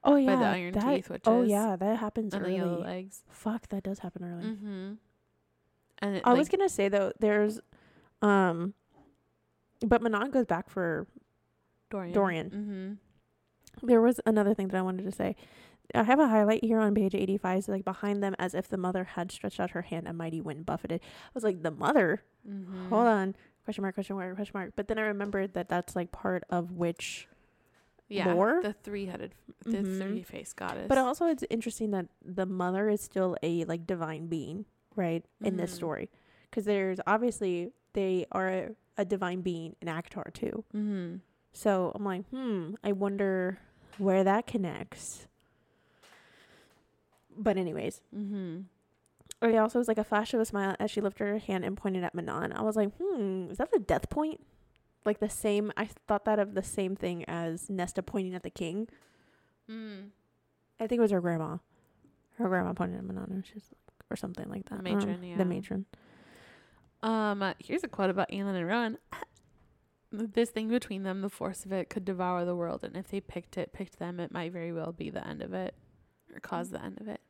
Oh, 0.07 0.17
yeah. 0.17 0.37
the 0.37 0.45
iron 0.45 0.73
that, 0.75 0.95
teeth 0.95 1.07
Oh, 1.25 1.39
witches 1.39 1.51
yeah. 1.51 1.77
That 1.77 1.99
happens 1.99 2.35
and 2.35 2.45
the 2.45 2.49
early. 2.49 2.57
yellow 2.57 2.81
legs. 2.81 3.23
Fuck, 3.31 3.69
that 3.69 3.85
does 3.85 4.01
happen 4.01 4.25
early. 4.25 4.45
Mm-hmm. 4.45 4.93
And 6.01 6.17
it, 6.17 6.23
I 6.25 6.31
like, 6.31 6.39
was 6.39 6.49
gonna 6.49 6.69
say 6.69 6.89
though, 6.89 7.13
there's, 7.21 7.61
um, 8.21 8.75
but 9.81 10.03
Manon 10.03 10.31
goes 10.31 10.47
back 10.47 10.69
for. 10.69 11.07
Dorian. 11.91 12.13
Dorian. 12.15 12.51
Mm-hmm. 12.51 13.87
There 13.87 14.01
was 14.01 14.21
another 14.27 14.53
thing 14.55 14.69
that 14.69 14.77
I 14.79 14.83
wanted 14.83 15.05
to 15.05 15.13
say. 15.13 15.37
I 15.95 16.03
have 16.05 16.19
a 16.19 16.29
highlight 16.29 16.65
here 16.65 16.79
on 16.79 16.95
page 16.95 17.15
85, 17.15 17.65
so 17.65 17.73
like 17.73 17.85
behind 17.85 18.23
them, 18.23 18.35
as 18.39 18.55
if 18.55 18.69
the 18.69 18.77
mother 18.77 19.05
had 19.05 19.31
stretched 19.33 19.61
out 19.61 19.71
her 19.71 19.83
hand, 19.83 20.07
a 20.09 20.13
mighty 20.13 20.41
wind 20.41 20.65
buffeted. 20.67 21.01
I 21.03 21.31
was 21.35 21.45
like, 21.45 21.63
the 21.63 21.71
mother? 21.71 22.23
Mm-hmm. 22.49 22.89
Hold 22.89 23.07
on. 23.07 23.37
Question 23.65 23.83
mark, 23.83 23.95
question 23.95 24.17
mark, 24.17 24.35
question 24.35 24.53
mark. 24.55 24.73
But 24.77 24.89
then 24.89 24.99
I 24.99 25.03
remembered 25.03 25.55
that 25.55 25.69
that's 25.69 25.95
like 25.97 26.13
part 26.13 26.45
of 26.51 26.73
witch. 26.73 27.29
Yeah, 28.09 28.35
lore. 28.35 28.61
the 28.63 28.75
three-headed, 28.75 29.33
the 29.65 29.79
Mhm. 29.79 29.99
three-faced 29.99 30.57
goddess. 30.57 30.87
But 30.89 30.99
also, 30.99 31.27
it's 31.27 31.43
interesting 31.49 31.91
that 31.93 32.07
the 32.23 32.45
mother 32.45 32.89
is 32.91 33.01
still 33.01 33.35
a 33.43 33.65
like 33.65 33.87
divine 33.87 34.27
being, 34.27 34.67
right? 34.95 35.25
In 35.43 35.57
this 35.57 35.73
Mhm. 35.73 35.77
story. 35.77 36.11
Because 36.51 36.67
there's 36.67 37.01
obviously, 37.07 37.73
they 37.95 38.27
are 38.31 38.49
a, 38.49 38.69
a 38.99 39.05
divine 39.07 39.41
being 39.41 39.75
in 39.81 39.89
ACOTAR 39.89 40.33
too. 40.35 40.65
mm-hmm. 40.75 41.17
So 41.53 41.93
I'm 41.95 42.05
like, 42.05 42.29
hmm, 42.31 42.75
I 42.85 42.93
wonder 42.93 43.59
where 43.97 44.23
that 44.25 44.47
connects. 44.47 45.27
But 47.37 47.57
anyways, 47.57 48.01
Mm-hmm. 48.17 48.61
it 49.49 49.57
also 49.57 49.79
was 49.79 49.89
like 49.89 49.99
a 49.99 50.05
flash 50.05 50.33
of 50.35 50.41
a 50.41 50.45
smile 50.45 50.77
as 50.79 50.91
she 50.91 51.01
lifted 51.01 51.25
her 51.27 51.39
hand 51.39 51.65
and 51.65 51.77
pointed 51.77 52.05
at 52.05 52.15
Manon. 52.15 52.53
I 52.53 52.63
was 52.63 52.77
like, 52.77 52.91
hmm, 53.01 53.49
is 53.51 53.59
that 53.59 53.73
the 53.73 53.79
death 53.81 54.09
point? 54.11 54.41
Like 55.05 55.21
the 55.21 55.29
same, 55.29 55.73
I 55.77 55.89
thought 56.07 56.25
that 56.25 56.39
of 56.39 56.55
the 56.55 56.63
same 56.63 56.97
thing 56.97 57.25
as 57.27 57.69
Nesta 57.69 58.03
pointing 58.03 58.35
at 58.35 58.43
the 58.43 58.51
king. 58.51 58.89
Mm. 59.71 60.09
I 60.81 60.87
think 60.87 60.99
it 60.99 61.03
was 61.03 61.11
her 61.11 61.21
grandma. 61.21 61.59
Her 62.39 62.49
grandma 62.49 62.73
pointed 62.73 62.99
at 62.99 63.05
Manon, 63.05 63.31
and 63.31 63.47
she's 63.47 63.65
like, 63.71 64.11
or 64.11 64.17
something 64.17 64.49
like 64.49 64.65
that. 64.71 64.83
Don't 64.83 64.95
matron, 64.95 65.23
yeah. 65.23 65.37
The 65.37 65.45
matron. 65.45 65.87
Um, 67.03 67.43
uh, 67.43 67.55
here's 67.59 67.85
a 67.85 67.89
quote 67.89 68.11
about 68.11 68.31
Aelin 68.31 68.55
and 68.57 68.67
Rowan. 68.67 68.99
this 70.11 70.51
thing 70.51 70.69
between 70.69 71.03
them, 71.03 71.21
the 71.21 71.29
force 71.29 71.65
of 71.65 71.73
it 71.73 71.91
could 71.91 72.05
devour 72.05 72.45
the 72.45 72.57
world, 72.57 72.83
and 72.85 72.97
if 72.97 73.09
they 73.09 73.21
picked 73.21 73.57
it, 73.59 73.73
picked 73.73 73.99
them, 73.99 74.21
it 74.21 74.33
might 74.33 74.53
very 74.53 74.73
well 74.73 74.93
be 74.93 75.11
the 75.11 75.27
end 75.27 75.43
of 75.43 75.53
it, 75.53 75.75
cause 76.41 76.71
the 76.71 76.83
end 76.83 76.99
of 77.01 77.09
it. 77.09 77.21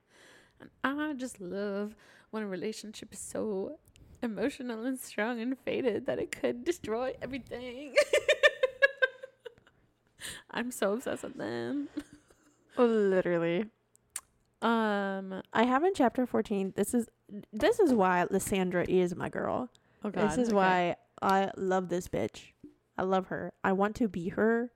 And 0.83 1.01
I 1.01 1.12
just 1.12 1.40
love 1.40 1.95
when 2.31 2.43
a 2.43 2.47
relationship 2.47 3.12
is 3.12 3.19
so 3.19 3.79
emotional 4.23 4.85
and 4.85 4.99
strong 4.99 5.40
and 5.40 5.59
fated 5.59 6.07
that 6.07 6.19
it 6.19 6.33
could 6.33 6.64
destroy 6.64 7.14
everything. 7.23 7.95
I'm 10.51 10.71
so 10.71 10.95
obsessed 10.95 11.25
with 11.25 11.37
them. 11.37 11.88
Literally. 12.79 13.67
Um, 14.62 15.43
I 15.53 15.64
have 15.64 15.85
in 15.85 15.93
chapter 15.95 16.27
14, 16.27 16.73
this 16.77 16.95
is 16.95 17.09
this 17.53 17.81
is 17.81 17.93
why 17.93 18.27
Lysandra 18.31 18.87
is 18.88 19.14
my 19.14 19.29
girl. 19.29 19.69
oh 20.05 20.11
God, 20.11 20.31
this 20.31 20.38
is 20.38 20.49
okay. 20.49 20.57
why 20.57 20.97
I 21.21 21.51
love 21.57 21.88
this 21.88 22.09
bitch. 22.09 22.53
I 22.97 23.03
love 23.03 23.27
her. 23.27 23.53
I 23.62 23.73
want 23.73 23.97
to 23.97 24.09
be 24.09 24.31
her. 24.31 24.71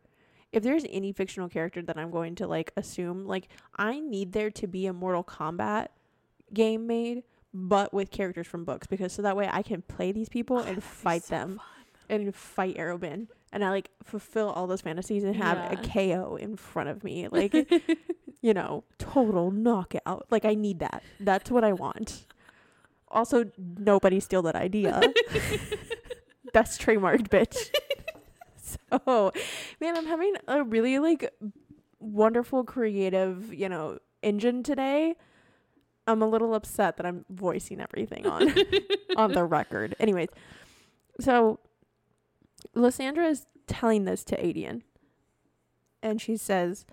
If 0.53 0.63
there's 0.63 0.85
any 0.91 1.13
fictional 1.13 1.49
character 1.49 1.83
that 1.83 1.97
I'm 1.99 2.11
going 2.11 2.35
to 2.37 2.47
like 2.47 2.73
assume, 2.77 3.27
like 3.27 3.49
I 3.77 4.01
need 4.01 4.33
there 4.33 4.51
to 4.53 4.67
be 4.67 4.87
a 4.87 4.93
Mortal 4.93 5.23
Kombat 5.25 5.89
game 6.55 6.87
made, 6.87 7.23
but 7.53 7.93
with 7.93 8.11
characters 8.11 8.47
from 8.47 8.65
books, 8.65 8.87
because 8.87 9.13
so 9.13 9.23
that 9.23 9.37
way 9.37 9.49
I 9.53 9.63
can 9.63 9.83
play 9.83 10.13
these 10.13 10.29
people 10.29 10.59
Oh, 10.59 10.63
and 10.63 10.83
fight 10.83 11.25
so 11.25 11.35
them 11.35 11.49
fun. 11.57 11.67
and 12.09 12.35
fight 12.35 12.77
Arobynn, 12.79 13.29
and 13.53 13.63
I 13.65 13.71
like 13.71 13.91
fulfill 14.05 14.49
all 14.49 14.67
those 14.67 14.81
fantasies 14.81 15.23
and 15.25 15.37
have 15.37 15.59
a 15.73 15.77
KO 15.77 16.37
in 16.37 16.57
front 16.57 16.89
of 16.89 17.05
me, 17.05 17.29
like 17.33 17.53
you 18.41 18.55
know, 18.55 18.85
total 18.99 19.51
knockout. 19.51 20.27
Like 20.31 20.45
I 20.47 20.55
need 20.55 20.79
that. 20.79 21.03
That's 21.21 21.51
what 21.51 21.65
I 21.65 21.73
want. 21.75 22.27
Also, 23.11 23.51
nobody 23.59 24.21
steal 24.21 24.43
that 24.43 24.55
idea. 24.57 25.01
That's 26.53 26.79
trademarked, 26.79 27.29
bitch. 27.29 27.71
so, 28.91 29.33
man, 29.81 29.97
I'm 29.97 30.07
having 30.07 30.35
a 30.47 30.63
really 30.65 30.99
like 30.99 31.33
wonderful 32.01 32.65
creative, 32.65 33.53
you 33.53 33.69
know, 33.69 33.99
engine 34.23 34.63
today. 34.63 35.15
I'm 36.07 36.23
a 36.23 36.29
little 36.29 36.55
upset 36.55 36.97
that 36.97 37.07
I'm 37.07 37.25
voicing 37.29 37.81
everything 37.81 38.27
on 38.27 38.55
on 39.17 39.33
the 39.33 39.45
record. 39.45 39.95
Anyways, 40.01 40.29
so 41.21 41.61
Lysandra 42.75 43.27
is 43.27 43.47
telling 43.67 44.05
this 44.05 44.25
to 44.25 44.37
Aedion. 44.37 44.83
And 46.03 46.21
she 46.21 46.37
says, 46.37 46.87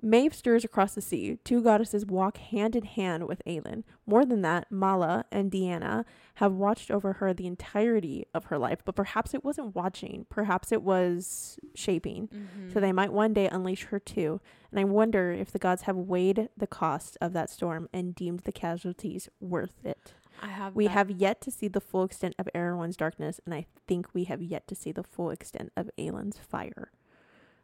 Maeve 0.00 0.34
stirs 0.34 0.64
across 0.64 0.94
the 0.94 1.00
sea. 1.00 1.38
Two 1.42 1.60
goddesses 1.60 2.06
walk 2.06 2.36
hand 2.36 2.76
in 2.76 2.84
hand 2.84 3.26
with 3.26 3.42
Aelin. 3.44 3.82
More 4.06 4.24
than 4.24 4.42
that, 4.42 4.70
Mala 4.70 5.24
and 5.32 5.50
Deanna 5.50 6.04
have 6.36 6.52
watched 6.52 6.90
over 6.90 7.14
her 7.14 7.34
the 7.34 7.48
entirety 7.48 8.26
of 8.32 8.44
her 8.44 8.58
life, 8.58 8.78
but 8.84 8.94
perhaps 8.94 9.34
it 9.34 9.44
wasn't 9.44 9.74
watching. 9.74 10.26
Perhaps 10.28 10.70
it 10.70 10.82
was 10.82 11.58
shaping. 11.74 12.28
Mm-hmm. 12.28 12.72
So 12.72 12.78
they 12.78 12.92
might 12.92 13.12
one 13.12 13.32
day 13.32 13.48
unleash 13.48 13.84
her 13.86 13.98
too. 13.98 14.40
And 14.70 14.78
I 14.78 14.84
wonder 14.84 15.32
if 15.32 15.50
the 15.50 15.58
gods 15.58 15.82
have 15.82 15.96
weighed 15.96 16.48
the 16.56 16.66
cost 16.68 17.18
of 17.20 17.32
that 17.32 17.50
storm 17.50 17.88
and 17.92 18.14
deemed 18.14 18.40
the 18.40 18.52
casualties 18.52 19.28
worth 19.40 19.84
it. 19.84 20.12
I 20.40 20.48
have. 20.48 20.76
We 20.76 20.86
that- 20.86 20.92
have 20.92 21.10
yet 21.10 21.40
to 21.40 21.50
see 21.50 21.66
the 21.66 21.80
full 21.80 22.04
extent 22.04 22.36
of 22.38 22.48
Erawan's 22.54 22.96
darkness, 22.96 23.40
and 23.44 23.52
I 23.52 23.66
think 23.88 24.06
we 24.14 24.24
have 24.24 24.42
yet 24.42 24.68
to 24.68 24.76
see 24.76 24.92
the 24.92 25.02
full 25.02 25.30
extent 25.30 25.72
of 25.76 25.90
Aelin's 25.98 26.38
fire. 26.38 26.92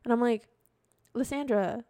And 0.03 0.12
I'm 0.12 0.20
like, 0.20 0.49
Lysandra, 1.14 1.85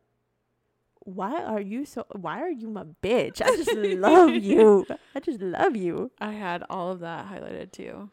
why 1.04 1.42
are 1.42 1.60
you 1.60 1.84
so? 1.84 2.06
Why 2.12 2.40
are 2.40 2.50
you 2.50 2.68
my 2.68 2.84
bitch? 3.02 3.42
I 3.42 3.56
just 3.56 3.74
love 3.74 4.34
you. 4.34 4.86
I 5.14 5.20
just 5.20 5.40
love 5.40 5.76
you. 5.76 6.10
I 6.18 6.32
had 6.32 6.64
all 6.68 6.90
of 6.90 7.00
that 7.00 7.26
highlighted 7.30 7.72
too. 7.72 8.10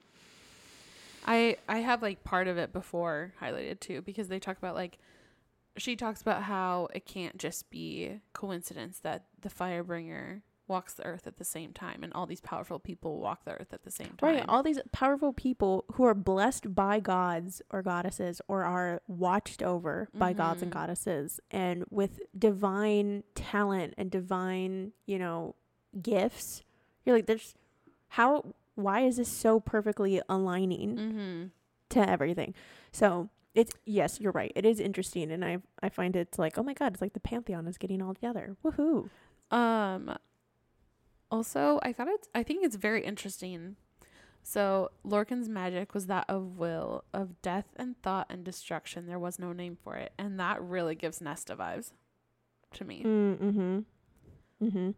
I 1.25 1.57
I 1.67 1.79
have 1.79 2.01
like 2.01 2.23
part 2.23 2.47
of 2.47 2.57
it 2.57 2.73
before 2.73 3.33
highlighted 3.41 3.79
too 3.79 4.01
because 4.01 4.27
they 4.27 4.39
talk 4.39 4.57
about 4.57 4.75
like 4.75 4.97
she 5.77 5.95
talks 5.95 6.21
about 6.21 6.43
how 6.43 6.89
it 6.93 7.05
can't 7.05 7.37
just 7.37 7.69
be 7.69 8.19
coincidence 8.33 8.99
that 8.99 9.25
the 9.39 9.49
firebringer 9.49 10.41
walks 10.71 10.93
the 10.95 11.05
earth 11.05 11.27
at 11.27 11.37
the 11.37 11.43
same 11.43 11.71
time 11.73 12.03
and 12.03 12.11
all 12.13 12.25
these 12.25 12.41
powerful 12.41 12.79
people 12.79 13.19
walk 13.19 13.45
the 13.45 13.51
earth 13.51 13.71
at 13.73 13.83
the 13.83 13.91
same 13.91 14.13
time. 14.17 14.35
Right, 14.35 14.45
all 14.49 14.63
these 14.63 14.79
powerful 14.91 15.33
people 15.33 15.85
who 15.93 16.03
are 16.05 16.15
blessed 16.15 16.73
by 16.73 16.99
gods 16.99 17.61
or 17.69 17.81
goddesses 17.83 18.41
or 18.47 18.63
are 18.63 19.01
watched 19.07 19.61
over 19.61 20.09
by 20.13 20.33
gods 20.33 20.61
and 20.63 20.71
Mhm. 20.71 20.75
goddesses 20.79 21.39
and 21.51 21.85
with 21.89 22.19
divine 22.37 23.23
talent 23.35 23.93
and 23.97 24.09
divine, 24.09 24.93
you 25.05 25.19
know, 25.19 25.55
gifts. 26.01 26.63
You're 27.05 27.17
like 27.17 27.27
there's 27.27 27.53
how 28.19 28.53
why 28.75 29.01
is 29.01 29.17
this 29.17 29.27
so 29.29 29.59
perfectly 29.59 30.21
aligning 30.29 30.95
mm-hmm. 30.95 31.43
to 31.89 32.09
everything? 32.09 32.53
So, 32.91 33.29
it's 33.53 33.73
yes, 33.85 34.19
you're 34.21 34.31
right. 34.31 34.53
It 34.55 34.65
is 34.65 34.79
interesting 34.79 35.29
and 35.31 35.43
I 35.43 35.57
I 35.83 35.89
find 35.89 36.15
it's 36.15 36.39
like, 36.39 36.57
"Oh 36.57 36.63
my 36.63 36.73
god, 36.73 36.93
it's 36.93 37.01
like 37.01 37.13
the 37.13 37.19
pantheon 37.19 37.67
is 37.67 37.77
getting 37.77 38.01
all 38.01 38.13
together." 38.13 38.55
Woohoo. 38.63 39.09
Um 39.51 40.15
also 41.31 41.79
I 41.83 41.93
thought 41.93 42.07
it's 42.09 42.27
I 42.35 42.43
think 42.43 42.63
it's 42.65 42.75
very 42.75 43.03
interesting. 43.03 43.75
So 44.43 44.89
Lorcan's 45.03 45.47
magic 45.47 45.93
was 45.93 46.07
that 46.07 46.25
of 46.27 46.57
will, 46.57 47.03
of 47.13 47.41
death 47.43 47.65
and 47.75 47.95
thought 48.01 48.25
and 48.29 48.43
destruction. 48.43 49.05
There 49.05 49.19
was 49.19 49.37
no 49.37 49.53
name 49.53 49.77
for 49.83 49.95
it. 49.97 50.13
And 50.17 50.39
that 50.39 50.59
really 50.61 50.95
gives 50.95 51.21
Nesta 51.21 51.55
vibes 51.55 51.91
to 52.73 52.83
me. 52.83 53.03
Mm-hmm. 53.05 53.79
Mm-hmm. 54.63 54.89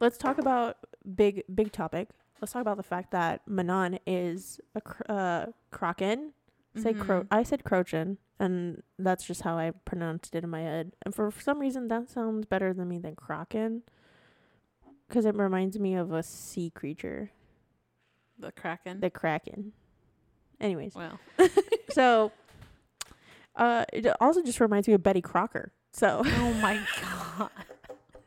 Let's 0.00 0.18
talk 0.18 0.38
about 0.38 0.76
big 1.14 1.44
big 1.54 1.72
topic. 1.72 2.08
Let's 2.40 2.52
talk 2.52 2.62
about 2.62 2.76
the 2.76 2.82
fact 2.82 3.10
that 3.12 3.40
Manon 3.48 3.98
is 4.06 4.60
a 4.74 4.80
cr- 4.80 5.02
uh, 5.08 5.46
Kraken. 5.70 6.32
Say 6.76 6.92
cro. 6.92 7.20
Mhm. 7.22 7.26
I 7.30 7.44
said 7.44 7.62
Crochin, 7.62 8.16
and 8.40 8.82
that's 8.98 9.24
just 9.24 9.42
how 9.42 9.56
I 9.56 9.70
pronounced 9.84 10.34
it 10.34 10.42
in 10.42 10.50
my 10.50 10.62
head. 10.62 10.90
And 11.02 11.14
for 11.14 11.30
some 11.30 11.60
reason, 11.60 11.86
that 11.86 12.10
sounds 12.10 12.46
better 12.46 12.74
than 12.74 12.88
me 12.88 12.98
than 12.98 13.14
Kraken, 13.14 13.84
because 15.08 15.24
it 15.24 15.34
reminds 15.36 15.78
me 15.78 15.94
of 15.94 16.12
a 16.12 16.22
sea 16.22 16.70
creature, 16.70 17.30
The 18.38 18.52
Kraken. 18.52 19.00
the 19.00 19.10
Kraken. 19.10 19.72
Anyways, 20.60 20.94
well. 20.94 21.18
so 21.90 22.32
uh, 23.56 23.84
it 23.92 24.06
also 24.20 24.42
just 24.42 24.60
reminds 24.60 24.88
me 24.88 24.94
of 24.94 25.02
Betty 25.02 25.20
Crocker. 25.20 25.72
So. 25.92 26.22
oh 26.24 26.52
my 26.54 26.80
god. 27.38 27.50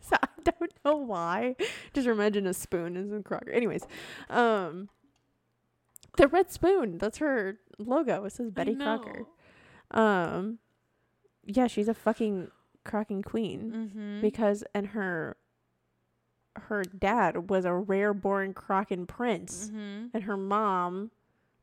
So 0.02 0.16
I 0.22 0.28
don't 0.44 0.74
know 0.86 0.96
why. 0.98 1.56
Just 1.94 2.08
imagine 2.08 2.48
a 2.48 2.54
spoon 2.54 2.96
as 2.96 3.12
a 3.12 3.22
crocker. 3.22 3.52
Anyways, 3.52 3.86
um, 4.30 4.88
the 6.16 6.28
red 6.30 6.50
spoon. 6.52 6.98
That's 6.98 7.18
her 7.18 7.60
logo. 7.78 8.24
It 8.24 8.32
says 8.32 8.52
Betty 8.52 8.76
Crocker. 8.76 9.24
Um, 9.92 10.60
yeah, 11.46 11.68
she's 11.68 11.88
a 11.90 11.94
fucking 11.94 12.50
crocking 12.86 13.22
queen 13.22 13.72
Mm-hmm. 13.74 14.22
because 14.22 14.63
and 14.74 14.88
her 14.88 15.36
her 16.63 16.84
dad 16.84 17.50
was 17.50 17.65
a 17.65 17.74
rare 17.74 18.13
born 18.13 18.54
crocking 18.54 19.06
prince, 19.06 19.67
mm-hmm. 19.67 20.08
and 20.13 20.24
her 20.24 20.38
mom 20.38 21.12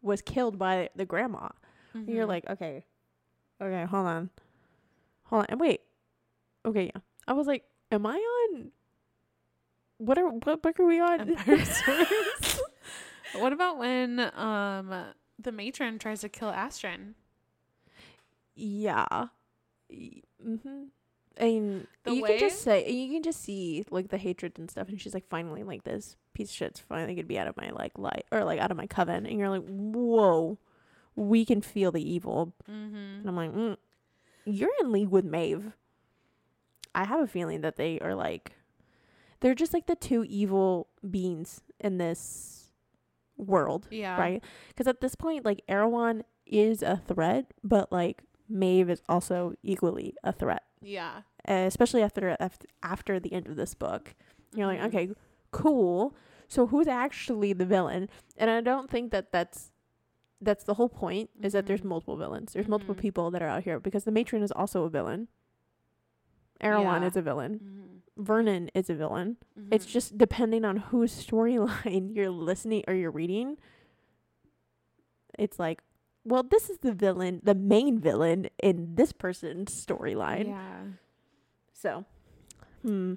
was 0.02 0.22
killed 0.22 0.58
by 0.58 0.90
the 0.94 1.04
grandma. 1.04 1.48
And 1.92 2.08
You're 2.08 2.26
like, 2.26 2.48
okay, 2.48 2.84
okay, 3.62 3.84
hold 3.84 4.06
on, 4.06 4.30
hold 5.24 5.40
on, 5.42 5.46
and 5.48 5.60
wait, 5.60 5.80
okay, 6.64 6.90
yeah. 6.94 7.00
I 7.26 7.32
was 7.32 7.46
like, 7.46 7.64
am 7.92 8.06
I 8.06 8.16
on? 8.16 8.70
What 9.98 10.18
are 10.18 10.28
what 10.28 10.62
book 10.62 10.80
are 10.80 10.86
we 10.86 11.00
on? 11.00 11.36
What 13.34 13.52
about 13.52 13.78
when 13.78 14.20
um 14.36 14.94
the 15.38 15.52
matron 15.52 15.98
tries 15.98 16.20
to 16.20 16.28
kill 16.28 16.52
Asterin? 16.52 17.14
yeah. 18.54 19.26
Mm-hmm. 19.92 20.84
And 21.36 21.86
The 22.04 22.14
you 22.14 22.22
way- 22.22 22.38
can 22.38 22.48
just 22.48 22.62
say 22.62 22.88
you 22.90 23.12
can 23.12 23.22
just 23.22 23.42
see 23.42 23.84
like 23.90 24.08
the 24.08 24.18
hatred 24.18 24.58
and 24.58 24.70
stuff, 24.70 24.88
and 24.88 25.00
she's 25.00 25.14
like, 25.14 25.28
finally, 25.28 25.62
like 25.64 25.82
this 25.84 26.16
piece 26.32 26.50
of 26.50 26.54
shit's 26.56 26.80
finally 26.80 27.14
gonna 27.14 27.26
be 27.26 27.38
out 27.38 27.48
of 27.48 27.56
my 27.56 27.70
like 27.70 27.98
light 27.98 28.24
or 28.30 28.44
like 28.44 28.60
out 28.60 28.70
of 28.70 28.76
my 28.76 28.86
coven, 28.86 29.26
and 29.26 29.38
you're 29.38 29.48
like, 29.50 29.64
whoa, 29.66 30.58
we 31.16 31.44
can 31.44 31.60
feel 31.60 31.90
the 31.92 32.02
evil, 32.08 32.54
Mm-hmm. 32.70 32.94
and 32.96 33.28
I'm 33.28 33.36
like, 33.36 33.52
mm, 33.52 33.76
you're 34.44 34.70
in 34.80 34.92
league 34.92 35.08
with 35.08 35.24
Maeve. 35.24 35.72
I 36.94 37.04
have 37.04 37.20
a 37.20 37.26
feeling 37.26 37.62
that 37.62 37.76
they 37.76 37.98
are 37.98 38.14
like, 38.14 38.52
they're 39.40 39.54
just 39.56 39.74
like 39.74 39.86
the 39.86 39.96
two 39.96 40.24
evil 40.28 40.86
beings 41.08 41.60
in 41.80 41.98
this 41.98 42.70
world, 43.36 43.88
Yeah. 43.90 44.16
right? 44.18 44.44
Because 44.68 44.86
at 44.86 45.00
this 45.00 45.16
point, 45.16 45.44
like 45.44 45.62
Erawan 45.68 46.22
is 46.46 46.82
a 46.82 46.96
threat, 47.08 47.46
but 47.64 47.90
like 47.90 48.22
Maeve 48.48 48.90
is 48.90 49.02
also 49.08 49.54
equally 49.62 50.14
a 50.22 50.32
threat, 50.32 50.62
Yeah. 50.84 51.22
uh, 51.48 51.52
especially 51.66 52.02
after 52.02 52.36
after 52.82 53.18
the 53.20 53.32
end 53.32 53.46
of 53.48 53.56
this 53.56 53.74
book. 53.74 54.14
You're 54.54 54.66
like, 54.66 54.80
okay, 54.82 55.10
cool. 55.50 56.14
So 56.48 56.66
who's 56.66 56.86
actually 56.86 57.52
the 57.52 57.64
villain? 57.66 58.08
And 58.36 58.50
I 58.50 58.60
don't 58.60 58.90
think 58.90 59.10
that 59.12 59.32
that's 59.32 59.72
that's 60.40 60.64
the 60.64 60.74
whole 60.74 60.88
point 60.90 61.30
is 61.40 61.54
that 61.54 61.66
there's 61.66 61.80
Mhm. 61.80 61.86
multiple 61.86 62.16
villains. 62.16 62.52
There's 62.52 62.68
multiple 62.68 62.94
Mhm. 62.94 62.98
people 63.00 63.30
that 63.30 63.40
are 63.42 63.48
out 63.48 63.62
here 63.64 63.80
because 63.80 64.04
the 64.04 64.10
matron 64.12 64.42
is 64.42 64.52
also 64.52 64.84
a 64.84 64.90
villain. 64.90 65.28
Erawan 66.60 67.00
Yeah. 67.00 67.06
is 67.06 67.16
a 67.16 67.22
villain. 67.22 67.58
Mm-hmm. 67.58 68.22
Vernon 68.22 68.68
is 68.74 68.90
a 68.90 68.94
villain. 68.94 69.38
It's 69.72 69.86
just 69.86 70.18
depending 70.18 70.64
on 70.64 70.76
whose 70.76 71.12
storyline 71.26 72.14
you're 72.14 72.30
listening 72.30 72.84
or 72.86 72.94
you're 72.94 73.10
reading. 73.10 73.56
It's 75.38 75.58
like, 75.58 75.82
well, 76.24 76.42
this 76.42 76.70
is 76.70 76.78
the 76.78 76.92
villain, 76.92 77.40
the 77.42 77.54
main 77.54 77.98
villain 78.00 78.48
in 78.62 78.94
this 78.94 79.12
person's 79.12 79.72
storyline. 79.74 80.46
Yeah. 80.48 80.82
So, 81.72 82.04
hmm, 82.82 83.14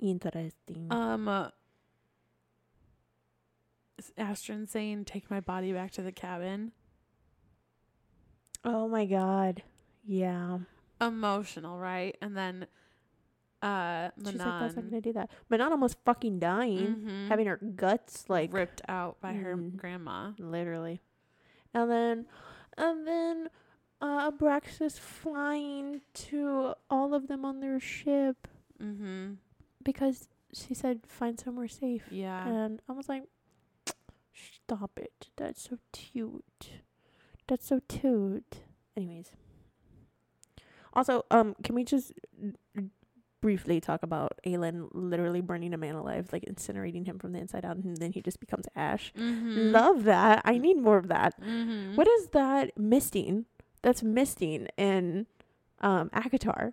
interesting. 0.00 0.86
Um. 0.90 1.28
Uh, 1.28 1.48
is 3.98 4.12
Asterin 4.18 4.68
saying, 4.68 5.04
"Take 5.04 5.30
my 5.30 5.40
body 5.40 5.72
back 5.72 5.90
to 5.92 6.02
the 6.02 6.12
cabin." 6.12 6.72
oh 8.64 8.88
my 8.88 9.04
god, 9.04 9.62
yeah. 10.06 10.58
Emotional, 11.00 11.78
right? 11.78 12.16
And 12.22 12.34
then, 12.34 12.66
uh, 13.60 14.08
She's 14.16 14.26
like, 14.26 14.38
that's 14.38 14.76
not 14.76 14.84
gonna 14.88 15.02
do 15.02 15.12
that. 15.12 15.30
Manon 15.50 15.70
almost 15.72 15.98
fucking 16.06 16.38
dying, 16.38 16.96
mhm, 17.04 17.28
having 17.28 17.46
her 17.46 17.58
guts 17.58 18.24
like 18.30 18.52
ripped 18.54 18.80
out 18.88 19.20
by 19.20 19.34
her 19.34 19.54
Mm. 19.56 19.76
grandma. 19.76 20.32
literally, 20.38 21.02
and 21.74 21.90
then, 21.90 22.26
and 22.76 23.06
then, 23.06 23.48
uh, 24.00 24.30
Abraxas 24.30 24.98
flying 24.98 26.00
to 26.14 26.74
all 26.90 27.14
of 27.14 27.26
them 27.28 27.44
on 27.44 27.60
their 27.60 27.80
ship. 27.80 28.48
Mm-hmm. 28.82 29.34
because 29.84 30.28
she 30.52 30.74
said 30.74 31.00
find 31.06 31.38
somewhere 31.38 31.68
safe. 31.68 32.04
Yeah. 32.10 32.46
And 32.46 32.82
I 32.88 32.92
was 32.92 33.08
like, 33.08 33.22
stop 34.32 34.98
it. 34.98 35.28
That's 35.36 35.62
so 35.62 35.78
cute. 35.92 36.82
That's 37.46 37.66
so 37.66 37.80
cute. 37.88 38.56
Anyways. 38.96 39.30
Also, 40.92 41.24
um, 41.30 41.54
can 41.62 41.74
we 41.74 41.84
just 41.84 42.12
briefly 43.44 43.78
talk 43.78 44.02
about 44.02 44.40
Aelin 44.46 44.88
literally 44.94 45.42
burning 45.42 45.74
a 45.74 45.76
man 45.76 45.96
alive, 45.96 46.30
like 46.32 46.46
incinerating 46.46 47.04
him 47.04 47.18
from 47.18 47.32
the 47.32 47.38
inside 47.38 47.62
out, 47.62 47.76
and 47.76 47.94
then 47.98 48.10
he 48.10 48.22
just 48.22 48.40
becomes 48.40 48.64
ash? 48.74 49.12
mm-hmm. 49.14 49.70
Love 49.70 50.04
that. 50.04 50.40
I 50.46 50.56
need 50.56 50.78
more 50.78 50.96
of 50.96 51.08
that. 51.08 51.38
Mm-hmm. 51.38 51.94
What 51.94 52.08
is 52.08 52.28
that 52.28 52.70
misting? 52.78 53.44
That's 53.82 54.02
misting 54.02 54.68
in 54.78 55.26
um 55.82 56.08
ACOTAR. 56.14 56.72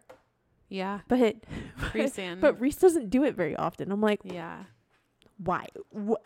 Yeah. 0.70 1.02
But 1.10 1.20
Rhysand. 1.94 2.40
but 2.40 2.58
Rhys 2.62 2.78
doesn't 2.78 3.10
do 3.10 3.26
it 3.26 3.36
very 3.36 3.54
often. 3.58 3.92
I'm 3.92 4.00
like, 4.00 4.22
yeah. 4.24 4.64
why? 5.44 5.66
Wh- 5.94 6.24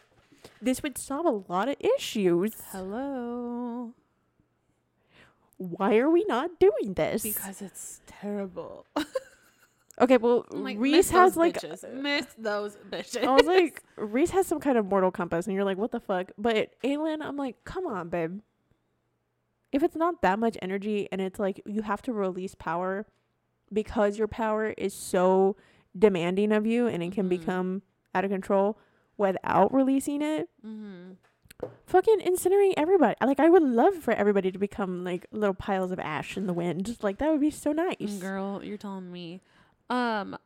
this 0.62 0.84
would 0.84 1.00
solve 1.00 1.26
a 1.26 1.52
lot 1.52 1.70
of 1.70 1.76
issues. 1.98 2.54
Hello. 2.72 3.94
Why 5.58 5.98
are 5.98 6.12
we 6.12 6.24
not 6.28 6.60
doing 6.60 6.94
this? 6.94 7.24
Because 7.24 7.64
it's 7.64 8.02
terrible. 8.06 8.86
Okay, 10.02 10.18
well, 10.18 10.46
like, 10.52 10.78
Rhys 10.78 11.10
has 11.12 11.38
like 11.38 11.56
bitches. 11.62 11.90
miss 11.94 12.26
those 12.38 12.76
bitches. 12.90 13.24
I 13.26 13.32
was 13.34 13.46
like, 13.46 13.82
Rhys 13.96 14.32
has 14.32 14.46
some 14.46 14.60
kind 14.60 14.78
of 14.78 14.86
mortal 14.88 15.10
compass, 15.12 15.46
and 15.48 15.56
you're 15.56 15.64
like, 15.64 15.78
what 15.78 15.92
the 15.92 16.02
fuck? 16.02 16.32
But 16.38 16.74
Aelin, 16.84 17.22
I'm 17.22 17.38
like, 17.38 17.64
come 17.64 17.88
on, 17.88 18.10
babe. 18.10 18.42
If 19.72 19.84
it's 19.84 19.96
not 19.96 20.22
that 20.22 20.38
much 20.40 20.58
energy, 20.62 21.08
and 21.12 21.22
it's 21.22 21.40
like 21.40 21.62
you 21.66 21.82
have 21.84 22.02
to 22.04 22.14
release 22.14 22.56
power 22.56 23.06
because 23.72 24.18
your 24.18 24.28
power 24.28 24.74
is 24.78 24.94
so 24.94 25.56
demanding 25.98 26.52
of 26.52 26.66
you, 26.66 26.88
and 26.88 27.02
it 27.02 27.12
can 27.14 27.28
Mhm. 27.28 27.30
become 27.30 27.82
out 28.14 28.26
of 28.26 28.32
control 28.32 28.78
without 29.18 29.74
releasing 29.74 30.22
it. 30.22 30.50
mm-hmm. 30.66 31.14
Fucking 31.86 32.20
incinerating 32.20 32.74
everybody. 32.76 33.16
Like 33.22 33.40
I 33.40 33.48
would 33.50 33.64
love 33.64 33.96
for 33.96 34.12
everybody 34.12 34.52
to 34.52 34.60
become 34.60 35.06
like 35.06 35.26
little 35.32 35.54
piles 35.54 35.92
of 35.94 36.00
ash 36.00 36.36
in 36.36 36.48
the 36.48 36.54
wind. 36.54 36.98
Like 37.02 37.18
that 37.20 37.32
would 37.32 37.40
be 37.40 37.50
so 37.50 37.72
nice. 37.72 38.18
Girl, 38.20 38.62
you're 38.62 38.78
telling 38.78 39.10
me. 39.10 39.40
Um 39.90 40.38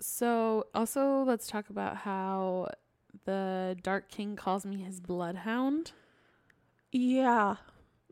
so 0.00 0.66
also 0.74 1.22
let's 1.22 1.46
talk 1.46 1.70
about 1.70 1.98
how 1.98 2.68
the 3.24 3.76
Dark 3.82 4.08
King 4.10 4.36
calls 4.36 4.66
me 4.66 4.78
his 4.78 5.00
bloodhound. 5.00 5.92
Yeah. 6.92 7.56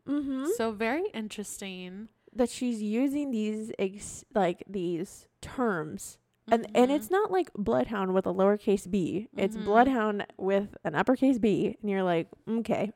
Mm-hmm. 0.07 0.45
So 0.57 0.71
very 0.71 1.05
interesting. 1.13 2.09
that 2.35 2.49
she's 2.49 2.81
using 2.81 3.29
these 3.29 3.71
ex- 3.77 4.25
like 4.33 4.63
these 4.67 5.27
terms 5.39 6.17
and 6.49 6.65
and 6.73 6.89
Mhm. 6.89 6.95
it's 6.95 7.11
not 7.11 7.29
like 7.29 7.51
bloodhound 7.53 8.11
with 8.15 8.25
a 8.25 8.33
lowercase 8.33 8.89
b 8.89 9.27
it's 9.37 9.55
Mhm. 9.55 9.65
bloodhound 9.65 10.25
with 10.35 10.75
an 10.83 10.95
uppercase 10.95 11.37
b 11.37 11.77
and 11.79 11.91
you're 11.91 12.01
like 12.01 12.27
okay 12.49 12.91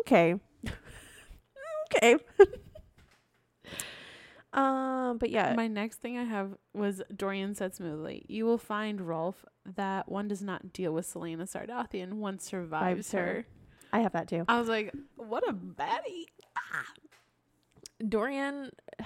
okay 0.00 0.34
okay 1.94 2.16
um 4.54 5.18
but 5.18 5.30
yeah 5.30 5.54
My 5.54 5.66
next 5.66 5.96
thing 6.00 6.16
I 6.18 6.24
have 6.24 6.54
was 6.72 7.02
Dorian 7.14 7.54
said 7.54 7.74
smoothly, 7.74 8.24
You 8.28 8.46
will 8.46 8.58
find, 8.58 9.00
Rolfe, 9.00 9.44
that 9.76 10.08
one 10.10 10.28
does 10.28 10.42
not 10.42 10.72
deal 10.72 10.92
with 10.92 11.06
Celaena 11.12 11.42
Sardothien, 11.50 12.14
one 12.14 12.38
survives 12.38 13.12
her. 13.12 13.18
her. 13.18 13.46
i 13.92 14.00
have 14.00 14.12
that 14.12 14.28
too 14.28 14.44
I 14.48 14.58
was 14.58 14.68
like, 14.68 14.92
What 15.16 15.46
a 15.48 15.52
baddie. 15.52 16.26
dorian 18.08 18.70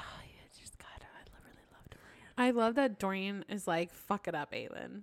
just 0.59 0.79
god 0.79 0.89
i 1.03 1.39
really 1.45 1.67
love 1.73 1.89
dorian 1.91 2.25
I 2.37 2.51
love 2.51 2.75
that 2.77 2.99
Dorian 2.99 3.45
is 3.49 3.67
like, 3.67 3.93
fuck 3.93 4.29
it 4.29 4.35
up, 4.35 4.53
Aelin. 4.53 5.03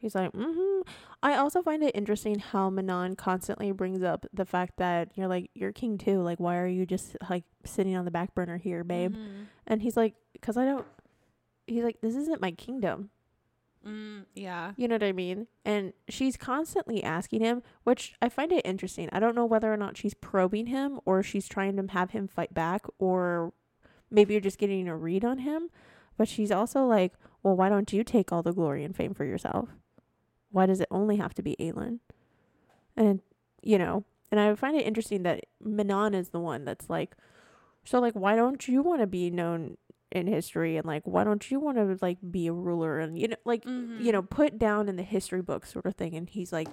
He's 0.00 0.14
like, 0.14 0.32
mm-hmm. 0.32 0.88
I 1.24 1.34
also 1.34 1.60
find 1.60 1.82
it 1.82 1.90
interesting 1.96 2.38
how 2.38 2.70
Manon 2.70 3.16
constantly 3.16 3.72
brings 3.72 4.02
up 4.02 4.26
the 4.32 4.44
fact 4.44 4.76
that 4.76 5.10
you're 5.16 5.26
like, 5.26 5.50
you're 5.54 5.72
king 5.72 5.98
too. 5.98 6.20
Like, 6.22 6.38
why 6.38 6.56
are 6.58 6.68
you 6.68 6.86
just 6.86 7.16
like 7.28 7.42
sitting 7.64 7.96
on 7.96 8.04
the 8.04 8.12
back 8.12 8.32
burner 8.34 8.58
here, 8.58 8.84
babe? 8.84 9.16
Mhm. 9.16 9.46
And 9.68 9.82
he's 9.82 9.96
like, 9.96 10.14
because 10.32 10.56
I 10.56 10.64
don't. 10.64 10.86
He's 11.68 11.84
like, 11.84 12.00
this 12.00 12.16
isn't 12.16 12.40
my 12.40 12.50
kingdom. 12.50 13.10
Mm, 13.86 14.24
yeah. 14.34 14.72
You 14.76 14.88
know 14.88 14.96
what 14.96 15.04
I 15.04 15.12
mean? 15.12 15.46
And 15.64 15.92
she's 16.08 16.36
constantly 16.36 17.04
asking 17.04 17.42
him, 17.42 17.62
which 17.84 18.14
I 18.20 18.28
find 18.28 18.50
it 18.50 18.64
interesting. 18.64 19.08
I 19.12 19.20
don't 19.20 19.36
know 19.36 19.44
whether 19.44 19.72
or 19.72 19.76
not 19.76 19.96
she's 19.96 20.14
probing 20.14 20.66
him 20.66 20.98
or 21.04 21.22
she's 21.22 21.46
trying 21.46 21.76
to 21.76 21.92
have 21.92 22.10
him 22.10 22.26
fight 22.26 22.54
back 22.54 22.86
or 22.98 23.52
maybe 24.10 24.34
you're 24.34 24.40
just 24.40 24.58
getting 24.58 24.88
a 24.88 24.96
read 24.96 25.24
on 25.24 25.38
him. 25.38 25.68
But 26.16 26.28
she's 26.28 26.50
also 26.50 26.84
like, 26.84 27.12
well, 27.42 27.54
why 27.54 27.68
don't 27.68 27.92
you 27.92 28.02
take 28.02 28.32
all 28.32 28.42
the 28.42 28.52
glory 28.52 28.82
and 28.82 28.96
fame 28.96 29.14
for 29.14 29.24
yourself? 29.24 29.68
Why 30.50 30.66
does 30.66 30.80
it 30.80 30.88
only 30.90 31.16
have 31.16 31.34
to 31.34 31.42
be 31.42 31.54
Aelin? 31.60 32.00
And, 32.96 33.20
you 33.62 33.78
know, 33.78 34.04
and 34.30 34.40
I 34.40 34.54
find 34.54 34.76
it 34.76 34.86
interesting 34.86 35.22
that 35.22 35.44
Manon 35.62 36.14
is 36.14 36.30
the 36.30 36.40
one 36.40 36.64
that's 36.64 36.90
like, 36.90 37.14
so, 37.88 38.00
like, 38.00 38.12
why 38.12 38.36
don't 38.36 38.68
you 38.68 38.82
want 38.82 39.00
to 39.00 39.06
be 39.06 39.30
known 39.30 39.78
in 40.12 40.26
history? 40.26 40.76
And, 40.76 40.84
like, 40.84 41.04
why 41.06 41.24
don't 41.24 41.50
you 41.50 41.58
want 41.58 41.78
to, 41.78 41.96
like, 42.02 42.18
be 42.30 42.46
a 42.48 42.52
ruler? 42.52 42.98
And, 42.98 43.18
you 43.18 43.28
know, 43.28 43.36
like, 43.46 43.64
you 43.64 44.12
know, 44.12 44.20
put 44.20 44.58
down 44.58 44.90
in 44.90 44.96
the 44.96 45.02
history 45.02 45.40
book 45.40 45.64
sort 45.64 45.86
of 45.86 45.94
thing. 45.94 46.14
And 46.14 46.28
he's 46.28 46.52
like, 46.52 46.68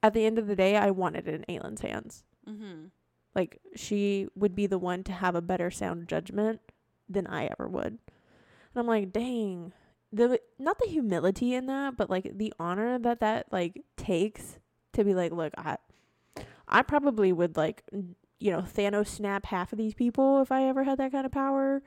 at 0.00 0.14
the 0.14 0.24
end 0.24 0.38
of 0.38 0.46
the 0.46 0.54
day, 0.54 0.76
I 0.76 0.92
wanted 0.92 1.26
it 1.26 1.34
in 1.34 1.44
Aelin's 1.48 1.80
hands. 1.80 2.22
Mm-hmm. 2.48 2.86
Like, 3.34 3.60
she 3.74 4.28
would 4.36 4.54
be 4.54 4.68
the 4.68 4.78
one 4.78 5.02
to 5.02 5.12
have 5.12 5.34
a 5.34 5.42
better 5.42 5.68
sound 5.68 6.06
judgment 6.06 6.60
than 7.08 7.26
I 7.26 7.46
ever 7.46 7.66
would. 7.68 7.86
And 7.86 8.76
I'm 8.76 8.86
like, 8.86 9.12
dang. 9.12 9.72
The 10.12 10.40
not 10.58 10.78
the 10.78 10.88
humility 10.88 11.54
in 11.54 11.66
that, 11.66 11.96
but 11.96 12.08
like 12.08 12.38
the 12.38 12.54
honor 12.58 12.98
that 12.98 13.20
that 13.20 13.52
like 13.52 13.82
takes 13.98 14.58
to 14.94 15.04
be 15.04 15.12
like, 15.12 15.32
look, 15.32 15.52
I 15.58 15.76
I 16.66 16.80
probably 16.80 17.30
would 17.30 17.58
like 17.58 17.82
you 18.38 18.50
know, 18.52 18.60
Thanos 18.62 19.08
snap 19.08 19.46
half 19.46 19.72
of 19.72 19.78
these 19.78 19.94
people 19.94 20.40
if 20.40 20.50
I 20.52 20.64
ever 20.64 20.84
had 20.84 20.98
that 20.98 21.12
kind 21.12 21.26
of 21.26 21.32
power. 21.32 21.82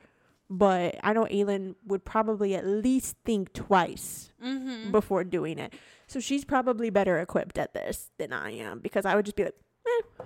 But 0.50 0.96
I 1.02 1.12
know 1.14 1.24
Aelin 1.24 1.76
would 1.86 2.04
probably 2.04 2.54
at 2.54 2.66
least 2.66 3.16
think 3.24 3.52
twice 3.54 4.28
Mm-hmm. 4.44 4.90
before 4.90 5.22
doing 5.24 5.58
it. 5.58 5.72
So 6.08 6.18
she's 6.20 6.44
probably 6.44 6.90
better 6.90 7.18
equipped 7.20 7.56
at 7.58 7.72
this 7.74 8.10
than 8.18 8.32
I 8.32 8.50
am 8.50 8.80
because 8.80 9.06
I 9.06 9.14
would 9.14 9.24
just 9.24 9.36
be 9.36 9.44
like, 9.44 9.54
eh, 9.86 10.24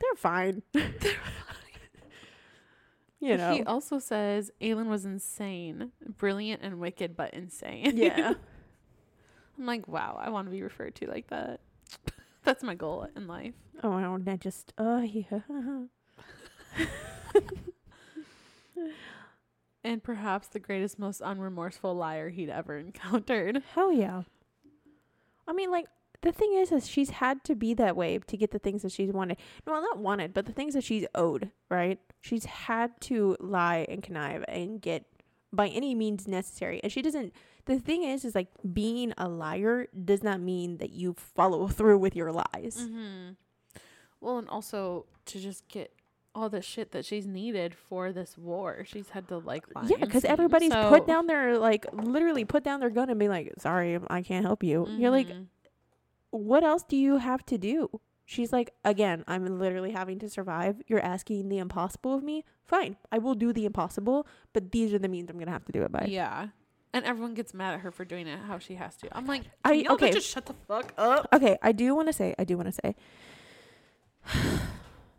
they're 0.00 0.14
fine. 0.16 0.62
you 3.20 3.36
know. 3.36 3.52
He 3.54 3.62
also 3.64 3.98
says 3.98 4.50
Aelin 4.60 4.86
was 4.86 5.04
insane, 5.04 5.92
brilliant 6.18 6.62
and 6.62 6.78
wicked, 6.78 7.16
but 7.16 7.34
insane. 7.34 7.96
yeah. 7.96 8.34
I'm 9.58 9.66
like, 9.66 9.86
wow, 9.86 10.18
I 10.20 10.30
want 10.30 10.46
to 10.46 10.50
be 10.50 10.62
referred 10.62 10.94
to 10.96 11.06
like 11.08 11.28
that. 11.28 11.60
That's 12.44 12.62
my 12.62 12.74
goal 12.74 13.06
in 13.16 13.26
life. 13.26 13.54
Oh, 13.82 13.92
I 13.92 14.02
don't 14.02 14.28
I 14.28 14.36
just, 14.36 14.72
oh, 14.78 15.02
yeah. 15.02 15.40
And 19.84 20.02
perhaps 20.02 20.48
the 20.48 20.60
greatest, 20.60 20.98
most 20.98 21.20
unremorseful 21.20 21.96
liar 21.96 22.28
he'd 22.28 22.50
ever 22.50 22.78
encountered. 22.78 23.62
Hell 23.74 23.92
yeah. 23.92 24.22
I 25.46 25.52
mean, 25.52 25.70
like, 25.70 25.86
the 26.20 26.30
thing 26.30 26.54
is, 26.54 26.70
is 26.70 26.88
she's 26.88 27.10
had 27.10 27.42
to 27.44 27.56
be 27.56 27.74
that 27.74 27.96
way 27.96 28.18
to 28.18 28.36
get 28.36 28.52
the 28.52 28.60
things 28.60 28.82
that 28.82 28.92
she's 28.92 29.10
wanted. 29.10 29.38
No, 29.66 29.80
not 29.80 29.98
wanted, 29.98 30.32
but 30.32 30.46
the 30.46 30.52
things 30.52 30.74
that 30.74 30.84
she's 30.84 31.04
owed, 31.16 31.50
right? 31.68 31.98
She's 32.20 32.44
had 32.44 32.92
to 33.02 33.36
lie 33.40 33.86
and 33.88 34.04
connive 34.04 34.44
and 34.46 34.80
get 34.80 35.04
by 35.52 35.66
any 35.66 35.96
means 35.96 36.28
necessary. 36.28 36.80
And 36.84 36.92
she 36.92 37.02
doesn't, 37.02 37.32
the 37.66 37.78
thing 37.78 38.02
is, 38.02 38.24
is 38.24 38.34
like 38.34 38.48
being 38.72 39.12
a 39.16 39.28
liar 39.28 39.86
does 40.04 40.22
not 40.22 40.40
mean 40.40 40.78
that 40.78 40.90
you 40.90 41.14
follow 41.14 41.68
through 41.76 41.98
with 41.98 42.16
your 42.16 42.32
lies. 42.32 42.76
Mm-hmm. 42.80 43.32
Well, 44.20 44.38
and 44.38 44.48
also 44.48 45.06
to 45.26 45.40
just 45.40 45.66
get 45.68 45.92
all 46.34 46.48
the 46.48 46.62
shit 46.62 46.92
that 46.92 47.04
she's 47.04 47.26
needed 47.26 47.74
for 47.74 48.10
this 48.12 48.38
war, 48.38 48.84
she's 48.86 49.10
had 49.10 49.28
to 49.28 49.38
like 49.38 49.64
lie. 49.74 49.84
Yeah, 49.86 49.98
because 49.98 50.24
everybody's 50.24 50.72
So- 50.72 50.88
put 50.88 51.06
down 51.06 51.26
their, 51.26 51.58
like, 51.58 51.86
literally 51.92 52.44
put 52.44 52.64
down 52.64 52.80
their 52.80 52.90
gun 52.90 53.10
and 53.10 53.18
be 53.18 53.28
like, 53.28 53.52
sorry, 53.58 53.98
I 54.08 54.22
can't 54.22 54.44
help 54.44 54.62
you. 54.62 54.86
You're 54.88 55.10
like, 55.10 55.28
Mhm. 55.28 55.46
what 56.30 56.64
else 56.64 56.82
do 56.84 56.96
you 56.96 57.18
have 57.18 57.44
to 57.46 57.58
do? 57.58 58.00
She's 58.24 58.52
like, 58.52 58.72
again, 58.84 59.24
I'm 59.28 59.44
literally 59.58 59.90
having 59.90 60.18
to 60.20 60.30
survive. 60.30 60.80
You're 60.86 61.00
asking 61.04 61.48
the 61.50 61.58
impossible 61.58 62.14
of 62.14 62.22
me. 62.22 62.44
Fine, 62.64 62.96
I 63.10 63.18
will 63.18 63.34
do 63.34 63.52
the 63.52 63.66
impossible, 63.66 64.26
but 64.54 64.70
these 64.72 64.94
are 64.94 64.98
the 64.98 65.08
means 65.08 65.28
I'm 65.28 65.38
gonna 65.38 65.50
have 65.50 65.66
to 65.66 65.72
do 65.72 65.82
it 65.82 65.92
by. 65.92 66.06
yeah. 66.08 66.48
And 66.94 67.04
everyone 67.04 67.34
gets 67.34 67.54
mad 67.54 67.74
at 67.74 67.80
her 67.80 67.90
for 67.90 68.04
doing 68.04 68.26
it 68.26 68.38
how 68.46 68.58
she 68.58 68.74
has 68.74 68.96
to. 68.96 69.16
I'm 69.16 69.26
like, 69.26 69.44
I- 69.64 69.86
okay. 69.88 70.10
just 70.12 70.28
shut 70.28 70.46
the 70.46 70.54
fuck 70.68 70.92
up? 70.98 71.28
Okay, 71.32 71.56
I 71.62 71.72
do 71.72 71.94
want 71.94 72.08
to 72.08 72.12
say, 72.12 72.34
I 72.38 72.44
do 72.44 72.56
want 72.56 72.72
to 72.72 72.80
say, 72.84 72.94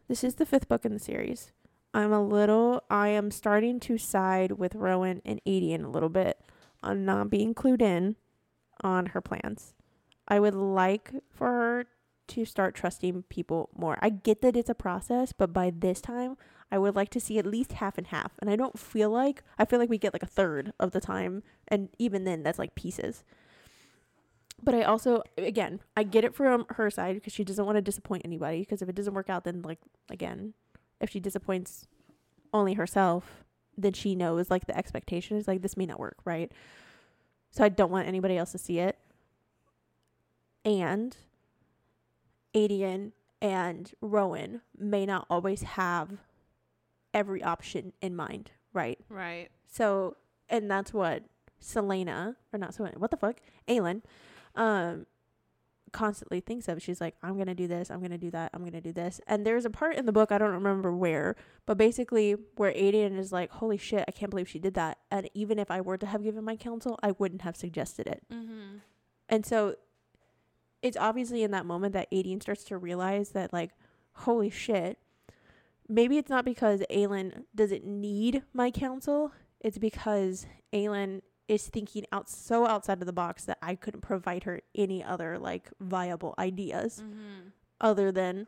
this 0.07 0.23
is 0.23 0.35
the 0.35 0.45
fifth 0.45 0.67
book 0.67 0.85
in 0.85 0.93
the 0.93 0.99
series. 0.99 1.51
I'm 1.93 2.11
a 2.11 2.23
little, 2.23 2.83
I 2.89 3.09
am 3.09 3.31
starting 3.31 3.79
to 3.81 3.97
side 3.97 4.53
with 4.53 4.75
Rowan 4.75 5.21
and 5.25 5.41
Aedion 5.45 5.83
a 5.83 5.89
little 5.89 6.09
bit 6.09 6.39
on 6.81 7.05
not 7.05 7.29
being 7.29 7.53
clued 7.53 7.81
in 7.81 8.15
on 8.83 9.07
her 9.07 9.21
plans. 9.21 9.73
I 10.27 10.39
would 10.39 10.55
like 10.55 11.11
for 11.31 11.47
her 11.47 11.85
to 12.29 12.45
start 12.45 12.75
trusting 12.75 13.23
people 13.23 13.69
more. 13.75 13.97
I 14.01 14.09
get 14.09 14.41
that 14.41 14.55
it's 14.55 14.69
a 14.69 14.75
process, 14.75 15.33
but 15.33 15.53
by 15.53 15.71
this 15.75 16.01
time, 16.01 16.37
I 16.73 16.79
would 16.79 16.95
like 16.95 17.09
to 17.09 17.19
see 17.19 17.37
at 17.37 17.45
least 17.45 17.73
half 17.73 17.99
and 17.99 18.07
half. 18.07 18.31
And 18.39 18.49
I 18.49 18.55
don't 18.55 18.79
feel 18.79 19.11
like, 19.11 19.43
I 19.59 19.65
feel 19.65 19.77
like 19.77 19.91
we 19.91 19.99
get 19.99 20.11
like 20.11 20.23
a 20.23 20.25
third 20.25 20.73
of 20.79 20.89
the 20.89 20.99
time. 20.99 21.43
And 21.67 21.89
even 21.99 22.23
then, 22.23 22.41
that's 22.41 22.57
like 22.57 22.73
pieces. 22.73 23.23
But 24.59 24.73
I 24.73 24.81
also, 24.81 25.21
again, 25.37 25.81
I 25.95 26.01
get 26.01 26.23
it 26.23 26.33
from 26.33 26.65
her 26.69 26.89
side 26.89 27.13
because 27.13 27.31
she 27.31 27.43
doesn't 27.43 27.63
want 27.63 27.75
to 27.75 27.81
disappoint 27.83 28.23
anybody. 28.25 28.61
Because 28.61 28.81
if 28.81 28.89
it 28.89 28.95
doesn't 28.95 29.13
work 29.13 29.29
out, 29.29 29.43
then, 29.43 29.61
like, 29.61 29.77
again, 30.09 30.55
if 30.99 31.11
she 31.11 31.19
disappoints 31.19 31.87
only 32.51 32.73
herself, 32.73 33.43
then 33.77 33.93
she 33.93 34.15
knows, 34.15 34.49
like, 34.49 34.65
the 34.65 34.75
expectation 34.75 35.37
is 35.37 35.47
like, 35.47 35.61
this 35.61 35.77
may 35.77 35.85
not 35.85 35.99
work, 35.99 36.17
right? 36.25 36.51
So 37.51 37.63
I 37.63 37.69
don't 37.69 37.91
want 37.91 38.07
anybody 38.07 38.35
else 38.35 38.51
to 38.53 38.57
see 38.57 38.79
it. 38.79 38.97
And 40.65 41.15
Aedion 42.55 43.11
and 43.43 43.91
Rowan 44.01 44.61
may 44.75 45.05
not 45.05 45.27
always 45.29 45.61
have 45.61 46.17
every 47.13 47.43
option 47.43 47.93
in 48.01 48.15
mind, 48.15 48.51
right? 48.73 48.99
Right. 49.09 49.49
So, 49.67 50.17
and 50.49 50.69
that's 50.69 50.93
what 50.93 51.23
Celaena, 51.61 52.35
or 52.51 52.59
not 52.59 52.71
Celaena, 52.75 52.97
what 52.97 53.11
the 53.11 53.17
fuck? 53.17 53.37
Aelin, 53.67 54.01
um, 54.55 55.05
constantly 55.91 56.41
thinks 56.41 56.67
of. 56.67 56.81
She's 56.81 56.99
like, 56.99 57.15
I'm 57.23 57.37
gonna 57.37 57.55
do 57.55 57.67
this, 57.67 57.89
I'm 57.89 58.01
gonna 58.01 58.17
do 58.17 58.31
that, 58.31 58.51
I'm 58.53 58.65
gonna 58.65 58.81
do 58.81 58.91
this. 58.91 59.21
And 59.27 59.45
there's 59.45 59.63
a 59.63 59.69
part 59.69 59.95
in 59.95 60.05
the 60.05 60.11
book 60.11 60.31
I 60.31 60.37
don't 60.37 60.51
remember 60.51 60.93
where, 60.93 61.35
but 61.65 61.77
basically 61.77 62.35
where 62.57 62.73
Aedion 62.73 63.17
is 63.17 63.31
like, 63.31 63.51
Holy 63.51 63.77
shit, 63.77 64.03
I 64.07 64.11
can't 64.11 64.29
believe 64.29 64.49
she 64.49 64.59
did 64.59 64.73
that. 64.73 64.97
And 65.09 65.29
even 65.33 65.59
if 65.59 65.71
I 65.71 65.79
were 65.79 65.97
to 65.97 66.05
have 66.05 66.23
given 66.23 66.43
my 66.43 66.55
counsel, 66.55 66.99
I 67.01 67.11
wouldn't 67.11 67.43
have 67.43 67.55
suggested 67.55 68.07
it. 68.07 68.23
Mm-hmm. 68.31 68.77
And 69.29 69.45
so 69.45 69.75
it's 70.81 70.97
obviously 70.97 71.43
in 71.43 71.51
that 71.51 71.65
moment 71.65 71.93
that 71.93 72.11
Aedion 72.11 72.41
starts 72.41 72.65
to 72.65 72.77
realize 72.77 73.29
that 73.29 73.53
like, 73.53 73.71
holy 74.13 74.49
shit. 74.49 74.97
Maybe 75.89 76.17
it's 76.17 76.29
not 76.29 76.45
because 76.45 76.81
Aelin 76.91 77.43
doesn't 77.53 77.85
need 77.85 78.43
my 78.53 78.71
counsel. 78.71 79.31
It's 79.59 79.77
because 79.77 80.45
Aelin 80.71 81.21
is 81.47 81.67
thinking 81.67 82.05
out 82.11 82.29
so 82.29 82.65
outside 82.65 83.01
of 83.01 83.05
the 83.05 83.13
box 83.13 83.43
that 83.45 83.57
I 83.61 83.75
couldn't 83.75 84.01
provide 84.01 84.43
her 84.43 84.61
any 84.73 85.03
other 85.03 85.37
like 85.37 85.69
viable 85.79 86.33
ideas 86.39 87.01
Mm-hmm. 87.05 87.49
other 87.81 88.11
than, 88.11 88.47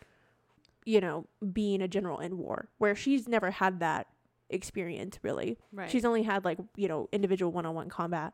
you 0.86 1.02
know, 1.02 1.26
being 1.52 1.82
a 1.82 1.88
general 1.88 2.20
in 2.20 2.38
war, 2.38 2.70
where 2.78 2.96
she's 2.96 3.28
never 3.28 3.52
had 3.52 3.80
that 3.82 4.08
experience 4.50 5.20
really. 5.24 5.58
Right. 5.74 5.90
She's 5.92 6.06
only 6.06 6.24
had 6.24 6.46
like, 6.46 6.58
you 6.78 6.88
know, 6.88 7.10
individual 7.12 7.52
one 7.52 7.66
on 7.66 7.76
one 7.76 7.90
combat. 7.90 8.34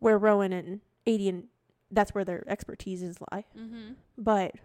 Where 0.00 0.18
Rowan 0.18 0.52
and 0.52 0.80
Aedion, 1.06 1.44
that's 1.90 2.12
where 2.12 2.24
their 2.24 2.42
expertise 2.48 3.02
is 3.02 3.18
lie. 3.30 3.44
mm-hmm. 3.56 3.92
But 4.18 4.56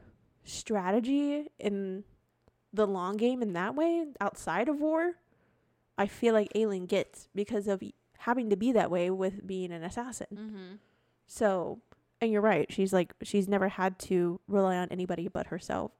strategy 0.44 1.48
in 1.60 2.04
the 2.74 2.88
long 2.88 3.18
game 3.18 3.42
in 3.42 3.54
that 3.54 3.76
way, 3.76 4.06
outside 4.22 4.70
of 4.70 4.80
war, 4.80 5.14
I 5.98 6.08
feel 6.08 6.34
like 6.34 6.54
Aelin 6.54 6.88
gets 6.88 7.28
because 7.36 7.68
of 7.68 7.82
having 8.20 8.50
to 8.50 8.56
be 8.56 8.72
that 8.74 8.92
way 8.92 9.10
with 9.10 9.46
being 9.46 9.72
an 9.72 9.84
assassin. 9.84 10.28
Mm-hmm. 10.34 10.76
So, 11.28 11.80
and 12.22 12.32
you're 12.32 12.42
right. 12.42 12.72
She's 12.72 12.94
like, 12.94 13.14
she's 13.24 13.48
never 13.48 13.70
had 13.70 14.00
to 14.00 14.40
rely 14.48 14.78
on 14.78 14.88
anybody 14.92 15.28
but 15.28 15.48
herself. 15.48 15.92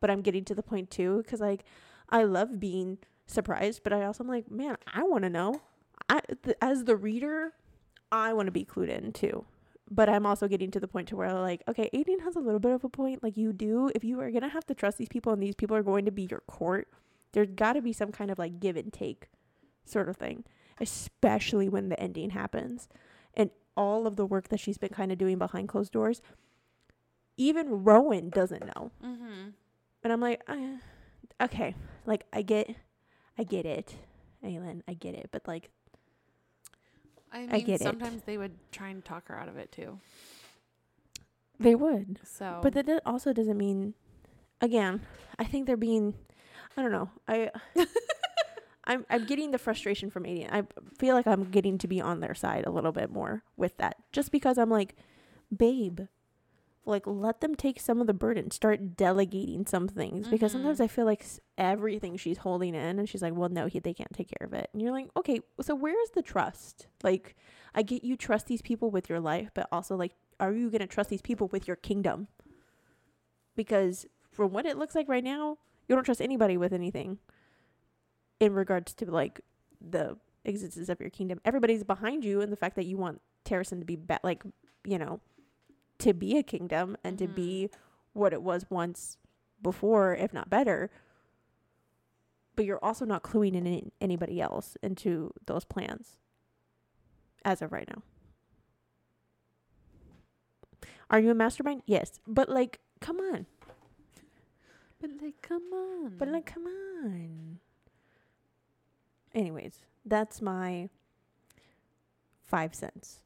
But 0.00 0.10
I'm 0.10 0.22
getting 0.22 0.44
to 0.44 0.54
the 0.54 0.62
point 0.62 0.90
too, 0.90 1.18
because 1.18 1.40
like, 1.40 1.64
I 2.08 2.24
love 2.24 2.58
being 2.60 2.98
surprised, 3.26 3.82
but 3.82 3.92
I 3.92 4.04
also 4.04 4.24
am 4.24 4.28
like, 4.28 4.50
man, 4.50 4.76
I 4.92 5.02
want 5.02 5.24
to 5.24 5.30
know. 5.30 5.60
I, 6.08 6.20
th- 6.42 6.56
as 6.62 6.84
the 6.84 6.96
reader, 6.96 7.52
I 8.10 8.32
want 8.32 8.46
to 8.46 8.52
be 8.52 8.64
clued 8.64 8.88
in 8.88 9.12
too. 9.12 9.44
But 9.90 10.08
I'm 10.08 10.26
also 10.26 10.48
getting 10.48 10.70
to 10.72 10.80
the 10.80 10.88
point 10.88 11.08
to 11.08 11.16
where 11.16 11.32
like, 11.32 11.62
okay, 11.68 11.88
Aedion 11.94 12.20
has 12.22 12.36
a 12.36 12.40
little 12.40 12.60
bit 12.60 12.72
of 12.72 12.84
a 12.84 12.88
point. 12.88 13.22
Like 13.22 13.36
you 13.36 13.52
do, 13.52 13.90
if 13.94 14.04
you 14.04 14.20
are 14.20 14.30
gonna 14.30 14.48
have 14.50 14.66
to 14.66 14.74
trust 14.74 14.98
these 14.98 15.08
people 15.08 15.32
and 15.32 15.42
these 15.42 15.54
people 15.54 15.76
are 15.76 15.82
going 15.82 16.04
to 16.04 16.10
be 16.10 16.26
your 16.30 16.42
court, 16.46 16.88
there's 17.32 17.50
got 17.50 17.72
to 17.74 17.82
be 17.82 17.92
some 17.92 18.12
kind 18.12 18.30
of 18.30 18.38
like 18.38 18.60
give 18.60 18.76
and 18.76 18.92
take, 18.92 19.28
sort 19.84 20.08
of 20.08 20.16
thing. 20.16 20.44
Especially 20.80 21.68
when 21.68 21.88
the 21.88 21.98
ending 21.98 22.30
happens, 22.30 22.88
and 23.34 23.50
all 23.76 24.06
of 24.06 24.16
the 24.16 24.24
work 24.26 24.48
that 24.48 24.60
she's 24.60 24.78
been 24.78 24.90
kind 24.90 25.10
of 25.10 25.18
doing 25.18 25.36
behind 25.38 25.68
closed 25.68 25.92
doors. 25.92 26.22
Even 27.36 27.84
Rowan 27.84 28.30
doesn't 28.30 28.64
know, 28.66 28.90
Mm-hmm. 29.04 29.48
and 30.02 30.12
I'm 30.12 30.20
like, 30.20 30.42
uh, 30.48 30.78
okay, 31.40 31.74
like 32.04 32.24
I 32.32 32.42
get, 32.42 32.74
I 33.38 33.44
get 33.44 33.64
it, 33.64 33.96
Aelin, 34.44 34.82
I 34.88 34.94
get 34.94 35.14
it, 35.14 35.28
but 35.30 35.46
like 35.46 35.70
I 37.32 37.40
mean, 37.40 37.50
I 37.52 37.60
get 37.60 37.80
it. 37.80 37.84
sometimes 37.84 38.22
they 38.22 38.38
would 38.38 38.52
try 38.72 38.88
and 38.88 39.04
talk 39.04 39.28
her 39.28 39.38
out 39.38 39.48
of 39.48 39.56
it 39.58 39.70
too. 39.72 39.98
they 41.60 41.74
would. 41.74 42.20
So, 42.24 42.60
But 42.62 42.74
that 42.74 43.02
also 43.04 43.32
doesn't 43.32 43.56
mean, 43.58 43.94
again, 44.60 45.02
I 45.38 45.44
think 45.44 45.66
they're 45.66 45.76
being, 45.76 46.14
I 46.76 46.82
don't 46.82 46.92
know. 46.92 47.10
I, 47.26 47.50
I'm 48.84 49.04
I'm 49.10 49.26
getting 49.26 49.50
the 49.50 49.58
frustration 49.58 50.08
from 50.10 50.24
Aedion. 50.24 50.50
I 50.50 50.62
feel 50.98 51.14
like 51.14 51.26
I'm 51.26 51.50
getting 51.50 51.76
to 51.78 51.88
be 51.88 52.00
on 52.00 52.20
their 52.20 52.34
side 52.34 52.64
a 52.64 52.70
little 52.70 52.92
bit 52.92 53.10
more 53.10 53.42
with 53.56 53.76
that, 53.76 53.96
just 54.12 54.32
because 54.32 54.56
I'm 54.56 54.70
like, 54.70 54.94
babe, 55.54 56.00
like 56.88 57.04
let 57.06 57.40
them 57.40 57.54
take 57.54 57.80
some 57.80 58.00
of 58.00 58.06
the 58.06 58.14
burden. 58.14 58.50
Start 58.50 58.96
delegating 58.96 59.66
some 59.66 59.86
things 59.88 60.28
because 60.28 60.52
mm-hmm. 60.52 60.62
sometimes. 60.62 60.80
I 60.80 60.88
feel 60.88 61.04
like 61.04 61.24
everything 61.56 62.16
she's 62.16 62.38
holding 62.38 62.74
in, 62.74 62.98
and 62.98 63.08
she's 63.08 63.22
like, 63.22 63.34
well, 63.34 63.48
no, 63.48 63.66
he, 63.66 63.78
they 63.78 63.94
can't 63.94 64.12
take 64.12 64.28
care 64.28 64.46
of 64.46 64.54
it. 64.54 64.70
And 64.72 64.82
you're 64.82 64.92
like, 64.92 65.08
okay, 65.16 65.40
so 65.60 65.74
where's 65.74 66.10
the 66.14 66.22
trust? 66.22 66.88
Like, 67.02 67.36
I 67.74 67.82
get 67.82 68.02
you 68.02 68.16
trust 68.16 68.46
these 68.46 68.62
people 68.62 68.90
with 68.90 69.08
your 69.08 69.20
life, 69.20 69.50
but 69.54 69.68
also 69.70 69.96
like 69.96 70.14
are 70.40 70.52
you 70.52 70.70
going 70.70 70.80
to 70.80 70.86
trust 70.86 71.10
these 71.10 71.22
people 71.22 71.48
with 71.48 71.66
your 71.66 71.76
kingdom? 71.76 72.28
Because 73.56 74.06
from 74.30 74.52
what 74.52 74.66
it 74.66 74.78
looks 74.78 74.94
like 74.94 75.08
right 75.08 75.24
now, 75.24 75.58
you 75.88 75.94
don't 75.94 76.04
trust 76.04 76.20
anybody 76.20 76.56
with 76.56 76.72
anything 76.72 77.18
in 78.40 78.52
regards 78.52 78.94
to 78.94 79.10
like 79.10 79.40
the 79.80 80.16
existence 80.44 80.88
of 80.88 81.00
your 81.00 81.10
kingdom. 81.10 81.40
Everybody's 81.44 81.82
behind 81.82 82.24
you 82.24 82.40
and 82.40 82.52
the 82.52 82.56
fact 82.56 82.76
that 82.76 82.86
you 82.86 82.96
want 82.96 83.20
Terrasen 83.44 83.80
to 83.80 83.84
be 83.84 83.96
ba- 83.96 84.20
like, 84.22 84.44
you 84.84 84.98
know, 84.98 85.20
to 85.98 86.12
be 86.14 86.36
a 86.38 86.42
kingdom 86.42 86.96
and 87.02 87.18
to 87.18 87.26
Mhm. 87.26 87.34
be 87.34 87.70
what 88.12 88.32
it 88.32 88.42
was 88.42 88.70
once 88.70 89.18
before, 89.62 90.14
if 90.14 90.32
not 90.32 90.48
better. 90.50 90.90
But 92.56 92.64
you're 92.64 92.84
also 92.84 93.04
not 93.04 93.22
cluing 93.22 93.54
in 93.54 93.66
any- 93.66 93.92
anybody 94.00 94.40
else 94.40 94.76
into 94.82 95.32
those 95.46 95.64
plans 95.64 96.16
as 97.44 97.62
of 97.62 97.72
right 97.72 97.88
now. 97.88 98.02
Are 101.10 101.18
you 101.20 101.30
a 101.30 101.34
mastermind? 101.34 101.82
Yes. 101.86 102.20
But 102.26 102.48
like, 102.48 102.80
come 103.00 103.18
on. 103.20 103.46
but 105.00 105.10
like, 105.22 105.40
come 105.42 105.72
on. 105.72 106.16
But 106.18 106.28
like, 106.28 106.46
come 106.46 106.66
on. 106.66 107.60
Anyways, 109.32 109.82
that's 110.04 110.42
my 110.42 110.88
five 112.42 112.74
cents. 112.74 113.22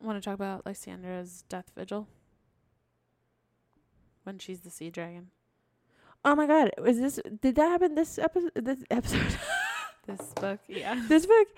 Want 0.00 0.22
to 0.22 0.24
talk 0.24 0.34
about 0.34 0.64
Lysandra's 0.64 1.44
death 1.48 1.70
vigil 1.76 2.08
when 4.24 4.38
she's 4.38 4.60
the 4.60 4.70
sea 4.70 4.90
dragon. 4.90 5.28
Oh 6.24 6.34
my 6.34 6.46
god, 6.46 6.70
is 6.86 7.00
this 7.00 7.20
did 7.40 7.56
that 7.56 7.68
happen 7.68 7.94
this 7.94 8.18
episode 8.18 8.52
this 8.54 8.84
episode 8.90 9.38
This 10.06 10.32
book, 10.34 10.60
yeah. 10.66 11.02
this 11.08 11.26
book? 11.26 11.48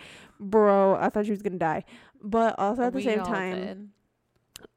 Bro, 0.40 0.96
I 0.96 1.08
thought 1.08 1.24
she 1.24 1.30
was 1.30 1.42
gonna 1.42 1.58
die. 1.58 1.84
But 2.22 2.58
also 2.58 2.82
at 2.82 2.92
the 2.92 2.96
We 2.98 3.04
same 3.04 3.20
time, 3.20 3.56
did. 3.56 3.88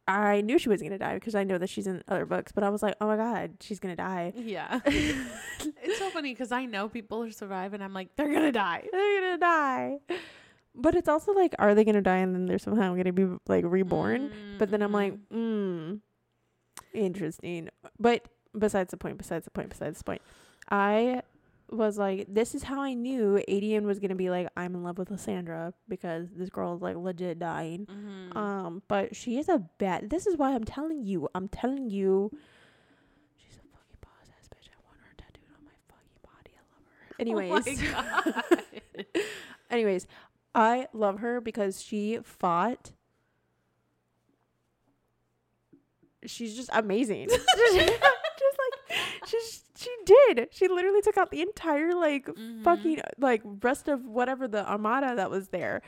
I 0.08 0.42
knew 0.42 0.60
she 0.60 0.70
was 0.70 0.82
gonna 0.82 0.98
die 0.98 1.16
because 1.16 1.36
I 1.36 1.44
know 1.44 1.58
that 1.58 1.70
she's 1.70 1.88
in 1.88 2.04
other 2.08 2.26
books, 2.26 2.52
but 2.52 2.64
I 2.64 2.70
was 2.70 2.84
like, 2.84 2.96
Oh 3.02 3.08
my 3.08 3.18
god, 3.18 3.58
she's 3.62 3.80
gonna 3.80 3.96
die. 3.96 4.34
Yeah. 4.36 4.80
it's 4.86 6.00
so 6.00 6.10
funny 6.10 6.32
because 6.34 6.52
I 6.52 6.66
know 6.66 6.88
people 6.88 7.24
are 7.24 7.32
surviving. 7.32 7.82
I'm 7.82 7.94
like, 7.94 8.16
they're 8.16 8.32
gonna 8.32 8.52
die. 8.52 8.84
They're 8.92 9.22
gonna 9.22 9.38
die. 9.40 9.98
But 10.78 10.96
it's 10.96 11.08
also 11.08 11.32
like, 11.34 11.56
are 11.60 11.74
they 11.74 11.84
gonna 11.86 12.02
die 12.02 12.18
and 12.18 12.36
then 12.36 12.46
they're 12.46 12.60
somehow 12.60 12.96
gonna 12.96 13.14
be 13.14 13.28
like 13.48 13.64
reborn? 13.66 14.32
But 14.60 14.72
then 14.72 14.82
I'm 14.82 14.92
like, 14.92 15.16
mm, 15.30 16.00
interesting. 16.94 17.70
But 18.00 18.28
besides 18.58 18.92
the 18.92 18.98
point, 18.98 19.18
besides 19.18 19.46
the 19.46 19.52
point, 19.52 19.70
besides 19.70 20.00
the 20.00 20.04
point, 20.04 20.22
I 20.70 21.22
was 21.72 21.98
like, 21.98 22.26
this 22.30 22.54
is 22.54 22.64
how 22.64 22.82
I 22.82 22.94
knew 22.94 23.42
Aedion 23.50 23.84
was 23.84 24.00
gonna 24.00 24.16
be 24.16 24.30
like, 24.30 24.48
I'm 24.56 24.76
in 24.76 24.84
love 24.84 24.98
with 24.98 25.10
Lysandra 25.12 25.74
because 25.88 26.28
this 26.36 26.50
girl 26.50 26.76
is 26.76 26.82
like 26.82 26.96
legit 26.98 27.40
dying. 27.40 27.86
Mhm. 27.88 28.36
Um, 28.36 28.82
but 28.88 29.16
she 29.16 29.38
is 29.38 29.50
a 29.50 29.60
bad. 29.78 30.10
This 30.10 30.28
is 30.28 30.38
why 30.38 30.54
I'm 30.54 30.64
telling 30.64 31.04
you. 31.04 31.28
I'm 31.34 31.48
telling 31.48 31.90
you. 31.90 32.32
She's 33.38 33.56
a 33.58 33.62
fucking 33.76 33.98
boss 34.02 34.30
ass 34.38 34.48
bitch. 34.50 34.68
I 34.70 34.78
want 34.86 35.00
her 35.02 35.16
tattooed 35.18 35.50
on 35.58 35.64
my 35.66 35.78
fucking 35.88 36.20
body. 36.22 36.52
I 36.56 36.62
love 36.70 36.86
her. 37.00 37.16
Anyways. 37.20 37.82
Oh 37.82 39.14
God. 39.16 39.24
Anyways, 39.72 40.06
I 40.56 40.88
love 40.94 41.20
her 41.20 41.42
because 41.42 41.82
she 41.84 42.20
fought. 42.24 42.92
She's 46.26 46.56
just 46.56 46.70
amazing. 46.74 47.28
just, 47.58 47.78
like 47.78 48.98
she's 49.28 49.62
she 49.78 49.90
did. 50.06 50.48
She 50.52 50.68
literally 50.68 51.02
took 51.02 51.18
out 51.18 51.30
the 51.30 51.42
entire 51.42 51.94
like 51.94 52.26
Mhm. 52.26 52.64
fucking 52.64 53.02
like 53.20 53.42
rest 53.62 53.88
of 53.88 54.06
whatever 54.06 54.48
the 54.48 54.68
armada 54.68 55.16
that 55.16 55.30
was 55.30 55.50
there. 55.50 55.82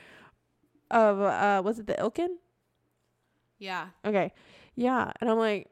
Of 0.92 1.20
uh 1.22 1.62
was 1.66 1.80
it 1.80 1.88
the 1.88 1.94
Ilken? 1.96 2.36
Yeah. 3.58 3.88
Okay. 4.06 4.32
Yeah. 4.76 5.12
And 5.20 5.30
I'm 5.30 5.38
like, 5.40 5.70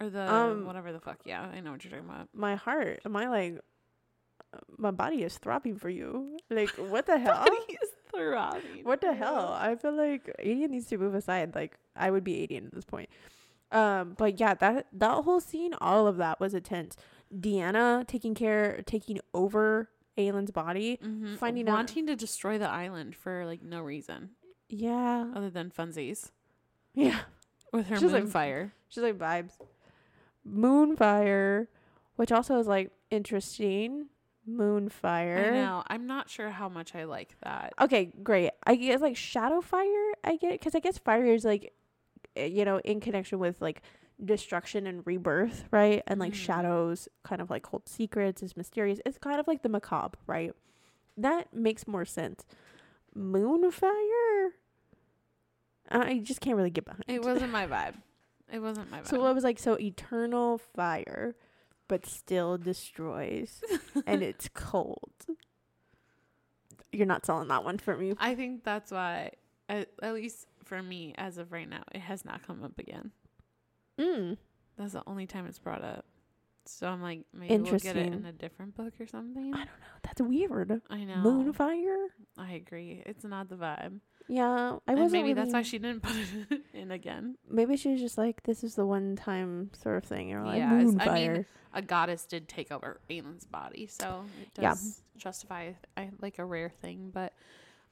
Or 0.00 0.08
the 0.08 0.32
Um, 0.32 0.64
whatever 0.64 0.92
the 0.92 1.00
fuck. 1.00 1.18
Yeah, 1.24 1.42
I 1.42 1.60
know 1.60 1.72
what 1.72 1.84
you're 1.84 1.90
talking 1.90 2.08
about. 2.08 2.28
my 2.32 2.54
heart, 2.54 3.00
am 3.04 3.16
I 3.16 3.28
like 3.28 3.60
my 4.76 4.90
body 4.90 5.22
is 5.22 5.36
throbbing 5.38 5.76
for 5.76 5.88
you. 5.90 6.38
Like 6.50 6.70
what 6.78 7.06
the 7.06 7.18
hell? 7.18 7.44
is 7.68 7.90
throbbing. 8.14 8.82
What 8.84 9.00
the 9.00 9.12
hell? 9.14 9.52
I 9.58 9.74
feel 9.76 9.92
like 9.96 10.30
Aedion 10.42 10.70
needs 10.70 10.86
to 10.88 10.98
move 10.98 11.14
aside. 11.14 11.54
Like 11.54 11.76
I 11.96 12.10
would 12.10 12.24
be 12.24 12.46
Aedion 12.46 12.66
at 12.66 12.74
this 12.74 12.84
point. 12.84 13.08
Um, 13.70 14.14
but 14.16 14.40
yeah, 14.40 14.54
that 14.54 14.86
that 14.92 15.24
whole 15.24 15.40
scene, 15.40 15.74
all 15.80 16.06
of 16.06 16.16
that 16.16 16.40
was 16.40 16.54
intense. 16.54 16.96
Deanna 17.34 18.06
taking 18.06 18.34
care, 18.34 18.82
taking 18.86 19.20
over 19.34 19.90
Aelin's 20.16 20.50
body. 20.50 20.98
Mm-hmm. 21.04 21.34
Finding 21.36 21.68
out- 21.68 21.74
wanting 21.74 22.06
to 22.06 22.16
destroy 22.16 22.56
the 22.58 22.68
island 22.68 23.14
for 23.14 23.44
like 23.44 23.62
no 23.62 23.82
reason 23.82 24.30
Yeah, 24.70 25.26
other 25.34 25.50
than 25.50 25.70
funsies 25.70 26.30
yeah. 26.94 27.20
with 27.72 27.88
her 27.88 27.98
She's 27.98 28.12
like- 28.12 28.24
moonfire. 28.24 28.70
She's 28.88 29.02
like 29.02 29.18
vibes. 29.18 29.52
Moonfire, 30.46 31.66
which 32.16 32.32
also 32.32 32.58
is 32.58 32.66
like 32.66 32.90
interesting. 33.10 34.06
Moonfire. 34.48 35.36
I 35.36 35.50
know. 35.50 35.82
I'm 35.88 36.06
not 36.06 36.30
sure 36.30 36.50
how 36.50 36.68
much 36.68 36.94
I 36.94 37.04
like 37.04 37.36
that. 37.42 37.74
Okay, 37.80 38.12
great. 38.22 38.50
I 38.66 38.76
guess 38.76 39.00
like 39.00 39.16
shadow 39.16 39.60
fire. 39.60 40.12
I 40.24 40.36
get 40.40 40.52
it 40.52 40.60
because 40.60 40.74
I 40.74 40.80
guess 40.80 40.96
fire 40.98 41.26
is 41.26 41.44
like 41.44 41.72
eh, 42.36 42.46
you 42.46 42.64
know, 42.64 42.78
in 42.84 43.00
connection 43.00 43.38
with 43.38 43.60
like 43.60 43.82
destruction 44.24 44.86
and 44.86 45.02
rebirth, 45.06 45.64
right? 45.70 46.02
And 46.06 46.18
like 46.18 46.32
Mhm. 46.32 46.36
shadows 46.36 47.08
kind 47.22 47.40
of 47.40 47.50
like 47.50 47.66
hold 47.66 47.88
secrets, 47.88 48.42
is 48.42 48.56
mysterious. 48.56 49.00
It's 49.06 49.18
kind 49.18 49.38
of 49.38 49.46
like 49.46 49.62
the 49.62 49.68
macabre, 49.68 50.18
right? 50.26 50.52
That 51.16 51.52
makes 51.52 51.86
more 51.86 52.04
sense. 52.04 52.44
Moonfire? 53.16 54.50
I 55.90 56.18
just 56.18 56.40
can't 56.40 56.56
really 56.56 56.70
get 56.70 56.84
behind. 56.84 57.04
It 57.08 57.22
wasn't 57.24 57.52
my 57.52 57.66
vibe. 57.66 57.94
It 58.52 58.60
wasn't 58.60 58.90
my 58.90 59.00
vibe. 59.00 59.06
So 59.08 59.24
I 59.24 59.32
was 59.32 59.44
like, 59.44 59.58
so 59.58 59.74
eternal 59.78 60.58
fire, 60.58 61.36
but 61.88 62.06
still 62.06 62.58
destroys, 62.58 63.62
and 64.06 64.22
it's 64.22 64.48
cold. 64.54 65.12
You're 66.92 67.06
not 67.06 67.26
selling 67.26 67.48
that 67.48 67.64
one 67.64 67.78
for 67.78 67.96
me. 67.96 68.14
I 68.18 68.34
think 68.34 68.64
that's 68.64 68.90
why, 68.92 69.32
at, 69.68 69.88
at 70.02 70.14
least 70.14 70.46
for 70.64 70.82
me, 70.82 71.14
as 71.18 71.38
of 71.38 71.52
right 71.52 71.68
now, 71.68 71.82
it 71.92 72.00
has 72.00 72.24
not 72.24 72.46
come 72.46 72.62
up 72.62 72.78
again. 72.78 73.10
Mm. 73.98 74.36
That's 74.76 74.92
the 74.92 75.02
only 75.06 75.26
time 75.26 75.46
it's 75.46 75.58
brought 75.58 75.82
up. 75.82 76.04
So 76.66 76.86
I'm 76.86 77.02
like, 77.02 77.22
maybe 77.32 77.56
we'll 77.56 77.78
get 77.78 77.96
it 77.96 78.12
in 78.12 78.26
a 78.26 78.32
different 78.32 78.76
book 78.76 78.92
or 79.00 79.06
something. 79.06 79.54
I 79.54 79.58
don't 79.58 79.66
know. 79.66 79.98
That's 80.02 80.20
weird. 80.20 80.82
I 80.90 81.04
know. 81.04 81.16
Moonfire. 81.16 82.08
I 82.36 82.52
agree. 82.52 83.02
It's 83.06 83.24
not 83.24 83.48
the 83.48 83.56
vibe. 83.56 84.00
Yeah, 84.28 84.76
I 84.86 84.92
and 84.92 85.00
wasn't. 85.00 85.12
maybe 85.22 85.32
that's 85.32 85.52
why 85.52 85.62
she 85.62 85.78
didn't 85.78 86.02
put 86.02 86.14
it 86.50 86.62
in 86.74 86.90
again. 86.90 87.36
Maybe 87.48 87.76
she 87.76 87.90
was 87.92 88.00
just 88.00 88.18
like, 88.18 88.42
this 88.42 88.62
is 88.62 88.74
the 88.74 88.84
one 88.84 89.16
time 89.16 89.70
sort 89.82 89.96
of 89.96 90.04
thing. 90.04 90.32
Or 90.34 90.44
like 90.44 90.58
Yeah, 90.58 90.70
Moonfire. 90.72 91.08
I 91.08 91.28
mean, 91.32 91.46
A 91.74 91.82
goddess 91.82 92.26
did 92.26 92.48
take 92.48 92.70
over 92.70 93.00
Aelin's 93.08 93.46
body, 93.46 93.86
so 93.86 94.24
it 94.42 94.48
Yeah. 94.62 94.70
does 94.70 95.02
justify 95.16 95.72
I 95.96 96.10
like 96.20 96.38
a 96.38 96.44
rare 96.44 96.68
thing. 96.70 97.10
But 97.12 97.32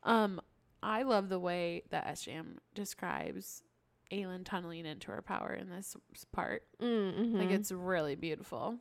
um, 0.03 0.41
I 0.83 1.03
love 1.03 1.29
the 1.29 1.39
way 1.41 1.83
that 1.91 2.07
SJM 2.07 2.59
describes 2.75 3.63
Aelin 4.13 4.45
tunneling 4.45 4.87
into 4.87 5.11
her 5.11 5.23
power 5.23 5.53
in 5.53 5.69
this 5.71 5.97
part. 6.33 6.63
mm-hmm. 6.81 7.39
Like 7.39 7.51
it's 7.51 7.73
really 7.73 8.15
beautiful. 8.15 8.77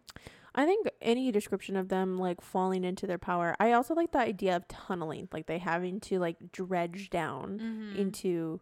I 0.56 0.66
think 0.66 0.88
any 1.02 1.32
description 1.32 1.76
of 1.76 1.90
them 1.90 2.18
like 2.18 2.40
falling 2.42 2.84
into 2.86 3.06
their 3.06 3.18
power. 3.18 3.56
I 3.60 3.74
also 3.74 3.94
like 3.94 4.12
the 4.14 4.20
idea 4.20 4.56
of 4.56 4.68
tunneling, 4.68 5.28
like 5.34 5.48
they 5.48 5.58
having 5.60 6.00
to 6.02 6.18
like 6.20 6.38
dredge 6.52 7.10
down 7.10 7.60
Mm-hmm. 7.60 8.00
into 8.00 8.62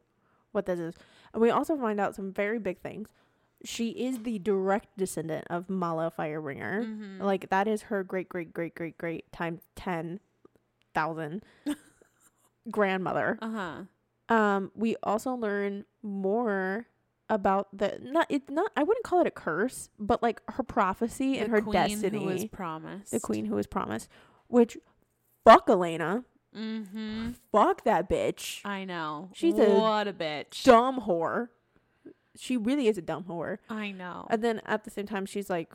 what 0.51 0.65
this 0.65 0.79
is. 0.79 0.95
And 1.33 1.41
we 1.41 1.49
also 1.51 1.77
find 1.77 1.99
out 1.99 2.15
some 2.15 2.31
very 2.33 2.59
big 2.59 2.79
things. 2.81 3.07
She 3.65 3.89
is 3.91 4.23
the 4.23 4.39
direct 4.39 4.97
descendant 4.97 5.45
of 5.49 5.69
Mala 5.69 6.11
Firebringer. 6.17 6.83
Mm-hmm. 6.83 7.21
Like 7.21 7.49
that 7.49 7.67
is 7.67 7.83
her 7.83 8.03
great 8.03 8.27
great 8.27 8.53
great 8.53 8.75
great 8.75 8.97
great 8.97 9.31
times 9.31 9.61
ten 9.75 10.19
thousand 10.93 11.43
grandmother. 12.71 13.37
uh 13.41 13.49
huh. 13.49 13.81
Um, 14.29 14.71
we 14.73 14.95
also 15.03 15.33
learn 15.33 15.83
more 16.01 16.87
about 17.29 17.67
the 17.75 17.99
not 18.01 18.27
it's 18.29 18.49
not 18.49 18.71
I 18.75 18.83
wouldn't 18.83 19.05
call 19.05 19.21
it 19.21 19.27
a 19.27 19.31
curse, 19.31 19.89
but 19.99 20.21
like 20.21 20.41
her 20.49 20.63
prophecy 20.63 21.37
and 21.37 21.49
her 21.51 21.61
destiny. 21.61 22.19
who 22.19 22.25
was 22.25 22.45
promised. 22.45 23.11
the 23.11 23.19
queen 23.19 23.45
who 23.45 23.55
was 23.55 23.67
promised, 23.67 24.09
which 24.47 24.77
fuck 25.43 25.69
Elena, 25.69 26.23
Mm-hmm. 26.55 27.31
fuck 27.51 27.83
that 27.83 28.07
bitch, 28.07 28.61
I 28.63 28.85
know. 28.85 29.29
She's 29.33 29.57
a 29.57 29.69
what 29.71 30.07
a 30.07 30.13
bitch. 30.13 30.63
dumb 30.63 31.01
whore. 31.01 31.49
She 32.37 32.57
really 32.57 32.87
is 32.87 32.97
a 32.97 33.01
dumb 33.01 33.23
whore. 33.23 33.57
I 33.69 33.91
know. 33.91 34.27
And 34.29 34.43
then 34.43 34.61
at 34.65 34.83
the 34.83 34.91
same 34.91 35.07
time, 35.07 35.25
she's 35.25 35.49
like 35.49 35.73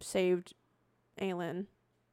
saved 0.00 0.54
Aelin 1.20 1.66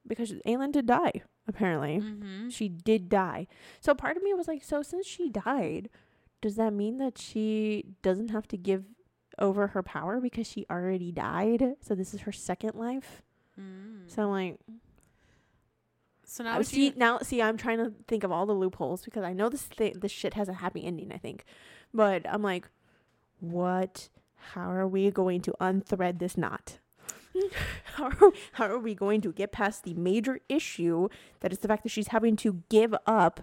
because 0.05 0.33
Aelin 0.45 0.71
did 0.71 0.85
die. 0.85 1.23
Apparently, 1.47 1.99
mm-hmm. 1.99 2.49
she 2.49 2.67
did 2.67 3.07
die. 3.09 3.47
So 3.79 3.95
part 3.95 4.17
of 4.17 4.23
me 4.23 4.33
was 4.33 4.47
like, 4.47 4.63
so 4.63 4.81
since 4.83 5.07
she 5.07 5.29
died, 5.29 5.89
does 6.41 6.55
that 6.55 6.73
mean 6.73 6.97
that 6.97 7.17
she 7.17 7.85
doesn't 8.01 8.29
have 8.29 8.47
to 8.49 8.57
give 8.57 8.85
over 9.39 9.67
her 9.67 9.83
power 9.83 10.19
because 10.19 10.47
she 10.47 10.65
already 10.69 11.11
died? 11.11 11.75
So 11.81 11.95
this 11.95 12.13
is 12.13 12.21
her 12.21 12.31
second 12.31 12.75
life. 12.75 13.23
Mm. 13.59 14.09
So 14.09 14.23
I'm 14.23 14.29
like, 14.29 14.59
So 16.25 16.43
now 16.43 16.61
see 16.61 16.93
now 16.95 17.19
see 17.19 17.41
I'm 17.41 17.57
trying 17.57 17.77
to 17.77 17.93
think 18.07 18.23
of 18.23 18.31
all 18.31 18.45
the 18.45 18.53
loopholes 18.53 19.03
because 19.03 19.23
I 19.23 19.33
know 19.33 19.49
this 19.49 19.63
thing 19.63 19.93
this 19.99 20.11
shit 20.11 20.33
has 20.33 20.49
a 20.49 20.53
happy 20.53 20.85
ending 20.85 21.11
I 21.11 21.17
think, 21.17 21.43
but 21.93 22.25
I'm 22.29 22.43
like, 22.43 22.69
what? 23.39 24.09
How 24.53 24.71
are 24.71 24.87
we 24.87 25.09
going 25.11 25.41
to 25.41 25.53
unthread 25.59 26.19
this 26.19 26.37
knot? 26.37 26.79
how 27.95 28.05
are, 28.05 28.31
how 28.53 28.65
are 28.65 28.79
we 28.79 28.95
going 28.95 29.21
to 29.21 29.31
get 29.31 29.51
past 29.51 29.83
the 29.83 29.93
major 29.93 30.39
issue 30.49 31.07
that 31.41 31.51
is 31.51 31.59
the 31.59 31.67
fact 31.67 31.83
that 31.83 31.89
she's 31.89 32.07
having 32.07 32.35
to 32.37 32.63
give 32.69 32.95
up 33.05 33.41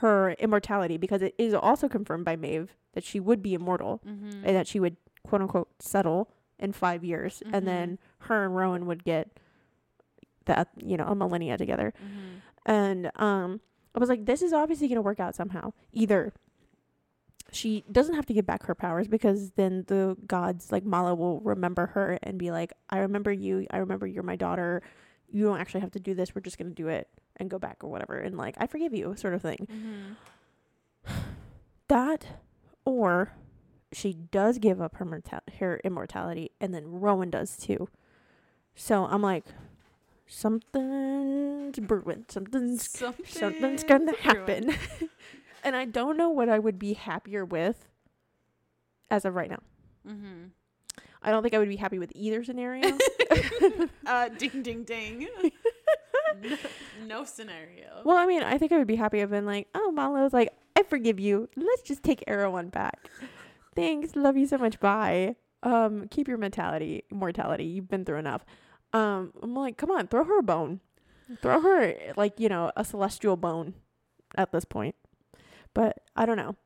her 0.00 0.32
immortality 0.38 0.96
because 0.96 1.22
it 1.22 1.34
is 1.38 1.54
also 1.54 1.88
confirmed 1.88 2.24
by 2.24 2.36
Maeve 2.36 2.76
that 2.94 3.02
she 3.04 3.18
would 3.20 3.42
be 3.42 3.54
immortal 3.54 4.00
mm-hmm. 4.06 4.44
and 4.44 4.56
that 4.56 4.66
she 4.66 4.78
would 4.80 4.96
quote 5.24 5.42
unquote 5.42 5.68
settle 5.80 6.30
in 6.58 6.72
five 6.72 7.04
years 7.04 7.42
Mhm. 7.44 7.50
and 7.54 7.66
then 7.66 7.98
her 8.20 8.44
and 8.44 8.54
Rowan 8.56 8.86
would 8.86 9.04
get 9.04 9.38
that 10.46 10.68
you 10.76 10.96
know 10.96 11.04
a 11.04 11.14
millennia 11.14 11.58
together 11.58 11.92
mm-hmm. 11.96 12.38
and 12.66 13.10
um 13.16 13.60
I 13.94 13.98
was 13.98 14.08
like 14.08 14.24
this 14.26 14.42
is 14.42 14.52
obviously 14.52 14.88
going 14.88 14.96
to 14.96 15.02
work 15.02 15.20
out 15.20 15.34
somehow 15.34 15.72
either 15.92 16.32
she 17.50 17.84
doesn't 17.90 18.14
have 18.14 18.26
to 18.26 18.34
give 18.34 18.46
back 18.46 18.64
her 18.64 18.74
powers 18.74 19.08
because 19.08 19.52
then 19.52 19.84
the 19.88 20.16
gods 20.26 20.70
like 20.70 20.84
Mala 20.84 21.14
will 21.14 21.40
remember 21.40 21.86
her 21.86 22.18
and 22.22 22.38
be 22.38 22.50
like 22.50 22.72
I 22.90 22.98
remember 22.98 23.32
you 23.32 23.66
I 23.70 23.78
remember 23.78 24.06
you're 24.06 24.22
my 24.22 24.36
daughter 24.36 24.82
you 25.30 25.44
don't 25.44 25.60
actually 25.60 25.80
have 25.80 25.90
to 25.92 26.00
do 26.00 26.14
this 26.14 26.34
we're 26.34 26.40
just 26.42 26.58
going 26.58 26.68
to 26.68 26.74
do 26.74 26.88
it 26.88 27.08
and 27.38 27.48
go 27.50 27.58
back 27.58 27.82
or 27.84 27.88
whatever 27.90 28.16
and 28.18 28.36
like 28.36 28.54
I 28.58 28.66
forgive 28.66 28.94
you 28.94 29.14
sort 29.16 29.34
of 29.34 29.42
thing 29.42 29.66
Mm-hmm. 29.70 31.12
that 31.88 32.26
or 32.84 33.32
she 33.92 34.12
does 34.12 34.58
give 34.58 34.80
up 34.80 34.96
her 34.96 35.04
mortal- 35.04 35.40
her 35.60 35.80
immortality 35.84 36.50
and 36.60 36.74
then 36.74 36.86
Rowan 37.00 37.30
does 37.30 37.56
too. 37.56 37.88
So 38.74 39.04
I'm 39.06 39.22
like 39.22 39.44
something's 40.26 41.78
brewing. 41.78 42.24
Something's 42.28 42.88
something's 43.24 43.84
going 43.84 44.06
to 44.06 44.14
happen. 44.20 44.74
and 45.64 45.74
I 45.76 45.84
don't 45.86 46.16
know 46.16 46.28
what 46.30 46.48
I 46.48 46.58
would 46.58 46.78
be 46.78 46.92
happier 46.94 47.44
with 47.44 47.88
as 49.10 49.24
of 49.24 49.34
right 49.34 49.50
now. 49.50 49.60
Mm-hmm. 50.06 50.44
I 51.22 51.30
don't 51.30 51.42
think 51.42 51.54
I 51.54 51.58
would 51.58 51.68
be 51.68 51.76
happy 51.76 51.98
with 51.98 52.12
either 52.14 52.44
scenario. 52.44 52.96
uh, 54.06 54.28
ding, 54.28 54.62
ding, 54.62 54.84
ding. 54.84 55.26
No, 56.42 56.56
no 57.06 57.24
scenario. 57.24 58.02
well, 58.04 58.16
I 58.16 58.26
mean, 58.26 58.42
I 58.42 58.58
think 58.58 58.72
I 58.72 58.78
would 58.78 58.86
be 58.86 58.96
happy 58.96 59.22
I've 59.22 59.30
been 59.30 59.46
like, 59.46 59.68
oh, 59.74 59.90
Mala's 59.90 60.32
like, 60.32 60.52
I 60.76 60.82
forgive 60.82 61.18
you. 61.18 61.48
Let's 61.56 61.82
just 61.82 62.02
take 62.02 62.24
Erawan 62.26 62.70
back. 62.70 63.08
Thanks. 63.74 64.16
Love 64.16 64.36
you 64.36 64.46
so 64.46 64.58
much. 64.58 64.80
Bye. 64.80 65.36
Um, 65.62 66.08
keep 66.08 66.28
your 66.28 66.38
mentality, 66.38 67.04
mortality. 67.10 67.64
You've 67.64 67.88
been 67.88 68.04
through 68.04 68.18
enough. 68.18 68.44
Um, 68.92 69.32
I'm 69.42 69.54
like, 69.54 69.76
come 69.76 69.90
on, 69.90 70.06
throw 70.06 70.24
her 70.24 70.38
a 70.38 70.42
bone. 70.42 70.80
Throw 71.42 71.60
her 71.60 71.94
like, 72.16 72.40
you 72.40 72.48
know, 72.48 72.72
a 72.76 72.84
celestial 72.84 73.36
bone 73.36 73.74
at 74.36 74.52
this 74.52 74.64
point. 74.64 74.94
But 75.74 75.98
I 76.16 76.26
don't 76.26 76.36
know. 76.36 76.56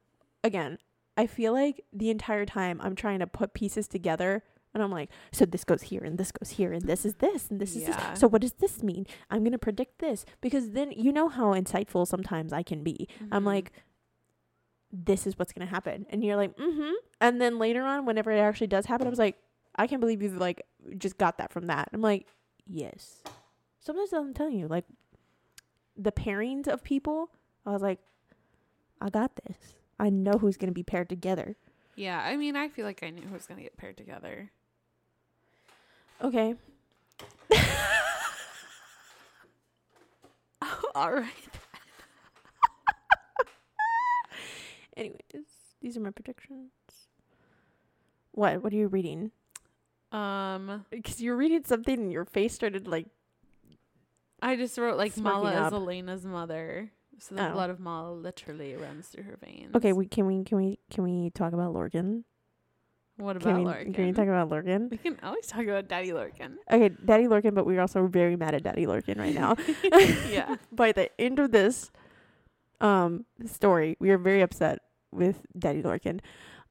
Again, 0.45 0.79
I 1.17 1.27
feel 1.27 1.53
like 1.53 1.85
the 1.93 2.11
entire 2.11 2.47
time 2.47 2.81
I'm 2.83 2.95
trying 2.95 3.19
to 3.19 3.27
put 3.27 3.55
pieces 3.55 3.89
together 3.89 4.43
and 4.75 4.83
I'm 4.83 4.91
like, 4.91 5.11
so 5.33 5.45
this 5.45 5.65
goes 5.65 5.83
here 5.83 6.03
and 6.03 6.17
this 6.19 6.33
goes 6.33 6.51
here 6.51 6.73
and 6.73 6.83
this 6.83 7.05
is 7.05 7.15
this 7.17 7.51
and 7.51 7.61
this 7.61 7.77
is 7.77 7.83
Yeah. 7.83 8.11
this. 8.11 8.21
So 8.21 8.27
what 8.29 8.41
does 8.41 8.55
this 8.55 8.83
mean? 8.83 9.07
I'm 9.31 9.41
going 9.41 9.53
to 9.53 9.59
predict 9.59 9.99
this 9.99 10.25
because 10.41 10.71
then 10.71 10.93
you 10.93 11.13
know 11.13 11.29
how 11.29 11.53
insightful 11.53 12.07
sometimes 12.07 12.53
I 12.53 12.63
can 12.63 12.83
be. 12.83 13.07
I'm 13.31 13.43
Mhm. 13.43 13.47
like, 13.47 13.73
this 14.91 15.27
is 15.27 15.39
what's 15.39 15.53
going 15.53 15.67
to 15.67 15.71
happen. 15.71 16.07
And 16.11 16.23
you're 16.25 16.37
like, 16.37 16.57
mm-hmm. 16.57 16.93
And 17.21 17.41
then 17.41 17.59
later 17.59 17.83
on, 17.83 18.05
whenever 18.07 18.31
it 18.31 18.39
actually 18.39 18.67
does 18.67 18.87
happen, 18.87 19.07
I 19.07 19.11
was 19.11 19.19
like, 19.19 19.37
I 19.77 19.87
can't 19.87 20.01
believe 20.01 20.23
you've 20.23 20.37
like 20.39 20.63
just 20.99 21.17
got 21.19 21.39
that 21.39 21.53
from 21.53 21.67
that. 21.67 21.89
I'm 21.93 22.03
like, 22.03 22.27
yes. 22.67 23.23
Sometimes 23.81 24.13
I'm 24.13 24.35
telling 24.35 24.59
you, 24.59 24.69
like 24.69 24.85
the 25.97 26.13
pairings 26.13 26.67
of 26.69 26.83
people, 26.85 27.31
I 27.65 27.71
was 27.73 27.83
like, 27.83 28.01
I 29.01 29.09
got 29.11 29.33
this. 29.47 29.75
I 29.99 30.11
know 30.11 30.33
who's 30.33 30.57
going 30.57 30.69
to 30.69 30.75
be 30.75 30.83
paired 30.83 31.09
together. 31.09 31.57
yeah, 31.97 32.21
I 32.21 32.37
mean, 32.37 32.57
I 32.57 32.69
feel 32.69 32.85
like 32.87 33.03
I 33.03 33.11
knew 33.11 33.23
who 33.23 33.35
was 33.35 33.47
gonna 33.47 33.61
get 33.63 33.77
paired 33.77 33.97
together. 33.99 34.51
Okay. 36.21 36.55
All 40.95 41.13
right. 41.13 41.27
Anyways, 44.97 45.19
these 45.81 45.97
are 45.97 46.01
my 46.01 46.11
predictions. 46.11 46.71
What? 48.33 48.63
What 48.63 48.73
are 48.73 48.77
you 48.77 48.89
reading? 48.89 49.31
Um, 50.13 50.85
Because 50.91 51.21
you're 51.23 51.37
reading 51.37 51.65
something 51.65 51.99
and 51.99 52.13
your 52.13 52.25
face 52.25 52.55
started 52.55 52.87
like, 52.87 53.07
I 54.43 54.57
just 54.57 54.77
wrote 54.79 54.97
like 54.99 55.17
Mala 55.17 55.55
up. 55.55 55.67
is 55.69 55.73
Elena's 55.73 56.25
mother, 56.27 56.91
so 57.19 57.35
the 57.35 57.49
Oh. 57.49 57.53
blood 57.53 57.71
of 57.71 57.81
Mala 57.81 58.13
literally 58.13 58.75
runs 58.75 59.09
through 59.09 59.25
her 59.25 59.39
veins. 59.43 59.75
okay, 59.75 59.93
we 59.93 60.07
can 60.07 60.27
we 60.27 60.45
can 60.45 60.59
we 60.59 60.79
can 60.91 61.05
we 61.05 61.31
talk 61.31 61.53
about 61.53 61.73
Lorcan? 61.75 62.25
What 63.23 63.41
Can 63.41 63.51
about 63.51 63.59
we, 63.61 63.71
Lorcan? 63.71 63.95
Can 63.95 64.07
we 64.07 64.13
talk 64.13 64.27
about 64.27 64.51
Lorcan? 64.51 64.91
We 64.91 64.97
can 64.97 65.17
always 65.23 65.47
talk 65.47 65.63
about 65.63 65.87
Daddy 65.87 66.11
Lorcan. 66.11 66.57
Okay, 66.69 66.89
Daddy 67.05 67.27
Lorcan, 67.29 67.55
but 67.55 67.65
we're 67.65 67.81
also 67.81 68.09
very 68.09 68.35
mad 68.35 68.55
at 68.55 68.65
Daddy 68.65 68.85
Lorcan 68.85 69.17
right 69.17 69.35
now. 69.35 69.55
yeah. 70.29 70.57
By 70.73 70.91
the 70.91 71.09
end 71.21 71.39
of 71.39 71.53
this 71.53 71.93
um 72.81 73.25
story, 73.47 73.97
we 74.01 74.11
are 74.11 74.19
very 74.19 74.41
upset 74.41 74.81
with 75.13 75.47
Daddy 75.57 75.83
Lorcan. 75.83 76.19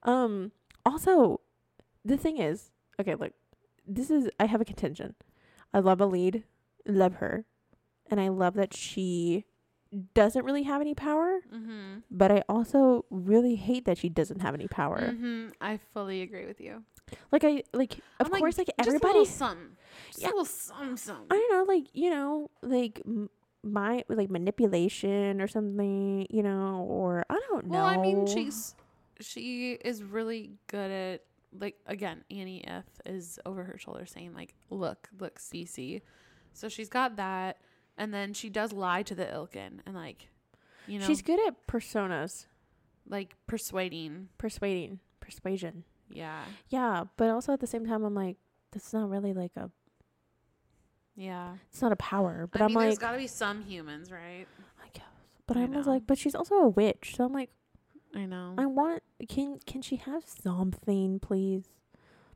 Um 0.03 0.51
also 0.85 1.39
the 2.03 2.17
thing 2.17 2.37
is, 2.37 2.71
okay, 2.99 3.15
look. 3.15 3.31
This 3.87 4.11
is 4.11 4.29
I 4.37 4.45
have 4.45 4.59
a 4.59 4.65
contention. 4.65 5.15
I 5.73 5.79
love 5.79 5.99
Elide, 5.99 6.43
love 6.85 7.15
her. 7.15 7.45
And 8.09 8.19
I 8.19 8.27
love 8.27 8.55
that 8.55 8.73
she 8.73 9.45
doesn't 10.13 10.45
really 10.45 10.63
have 10.63 10.79
any 10.81 10.93
power, 10.95 11.39
Mm-hmm. 11.53 11.99
but 12.09 12.31
I 12.31 12.43
also 12.47 13.05
really 13.09 13.55
hate 13.55 13.85
that 13.85 13.97
she 13.97 14.07
doesn't 14.09 14.41
have 14.41 14.53
any 14.53 14.67
power. 14.67 14.99
Mm-hmm. 15.13 15.49
I 15.59 15.77
fully 15.93 16.21
agree 16.21 16.45
with 16.45 16.61
you. 16.61 16.83
Like 17.31 17.43
I 17.43 17.63
like 17.73 17.95
of 18.19 18.27
I'm 18.27 18.31
like, 18.31 18.39
course 18.39 18.57
like 18.57 18.69
a 18.69 18.79
everybody. 18.81 19.25
Just 19.25 19.41
Yeah. 20.17 20.27
a 20.27 20.29
little 20.29 20.45
something, 20.45 20.95
something. 20.97 21.25
I 21.29 21.35
don't 21.35 21.51
know, 21.67 21.73
like 21.73 21.87
you 21.93 22.09
know, 22.09 22.49
like 22.61 23.01
m- 23.05 23.29
my 23.63 24.03
like 24.07 24.29
manipulation 24.29 25.41
or 25.41 25.47
something, 25.47 26.25
you 26.29 26.41
know, 26.41 26.85
or 26.89 27.25
I 27.29 27.39
don't 27.49 27.67
know. 27.67 27.79
Well, 27.79 27.85
I 27.85 27.97
mean, 27.97 28.25
she's 28.27 28.75
she 29.19 29.73
is 29.73 30.03
really 30.03 30.51
good 30.67 30.89
at 30.89 31.23
like 31.59 31.75
again, 31.85 32.23
Anneith 32.31 32.85
is 33.05 33.39
over 33.45 33.63
her 33.65 33.77
shoulder 33.77 34.05
saying 34.05 34.33
like, 34.33 34.55
"Look, 34.69 35.09
look, 35.19 35.37
Cece." 35.37 36.01
So 36.53 36.69
she's 36.69 36.87
got 36.89 37.17
that, 37.17 37.57
and 37.97 38.13
then 38.13 38.33
she 38.33 38.49
does 38.49 38.71
lie 38.73 39.03
to 39.03 39.15
the 39.15 39.25
Ilken 39.25 39.79
and 39.85 39.95
like, 39.95 40.29
you 40.87 40.99
know, 40.99 41.05
she's 41.05 41.21
good 41.21 41.39
at 41.47 41.67
personas, 41.67 42.45
like 43.07 43.35
persuading. 43.47 44.29
persuading, 44.37 44.99
persuasion. 45.19 45.83
Yeah, 46.13 46.43
Yeah, 46.69 47.05
but 47.15 47.29
also 47.29 47.53
at 47.53 47.61
the 47.61 47.67
same 47.67 47.85
time, 47.85 48.03
I'm 48.03 48.13
like, 48.15 48.37
that's 48.71 48.91
not 48.91 49.09
really 49.09 49.33
like 49.33 49.51
a, 49.55 49.69
yeah. 51.15 51.55
it's 51.69 51.81
not 51.81 51.91
a 51.91 51.95
power. 51.97 52.49
But 52.51 52.61
I 52.61 52.65
am 52.65 52.71
mean, 52.71 52.79
there's 52.79 52.93
like, 52.95 52.99
got 52.99 53.11
to 53.13 53.17
be 53.17 53.27
some 53.27 53.61
humans, 53.63 54.11
right? 54.11 54.45
I 54.83 54.87
guess. 54.93 55.05
But 55.47 55.57
I 55.57 55.61
I 55.63 55.65
was 55.65 55.85
know. 55.85 55.93
like, 55.93 56.07
but 56.07 56.17
she's 56.17 56.35
also 56.35 56.55
a 56.55 56.67
witch, 56.69 57.13
so 57.15 57.23
I'm 57.25 57.33
like, 57.33 57.49
I 58.13 58.25
know. 58.25 58.55
I 58.57 58.65
want 58.65 59.03
can 59.29 59.59
can 59.65 59.81
she 59.81 59.97
have 59.97 60.23
something, 60.25 61.19
please? 61.19 61.69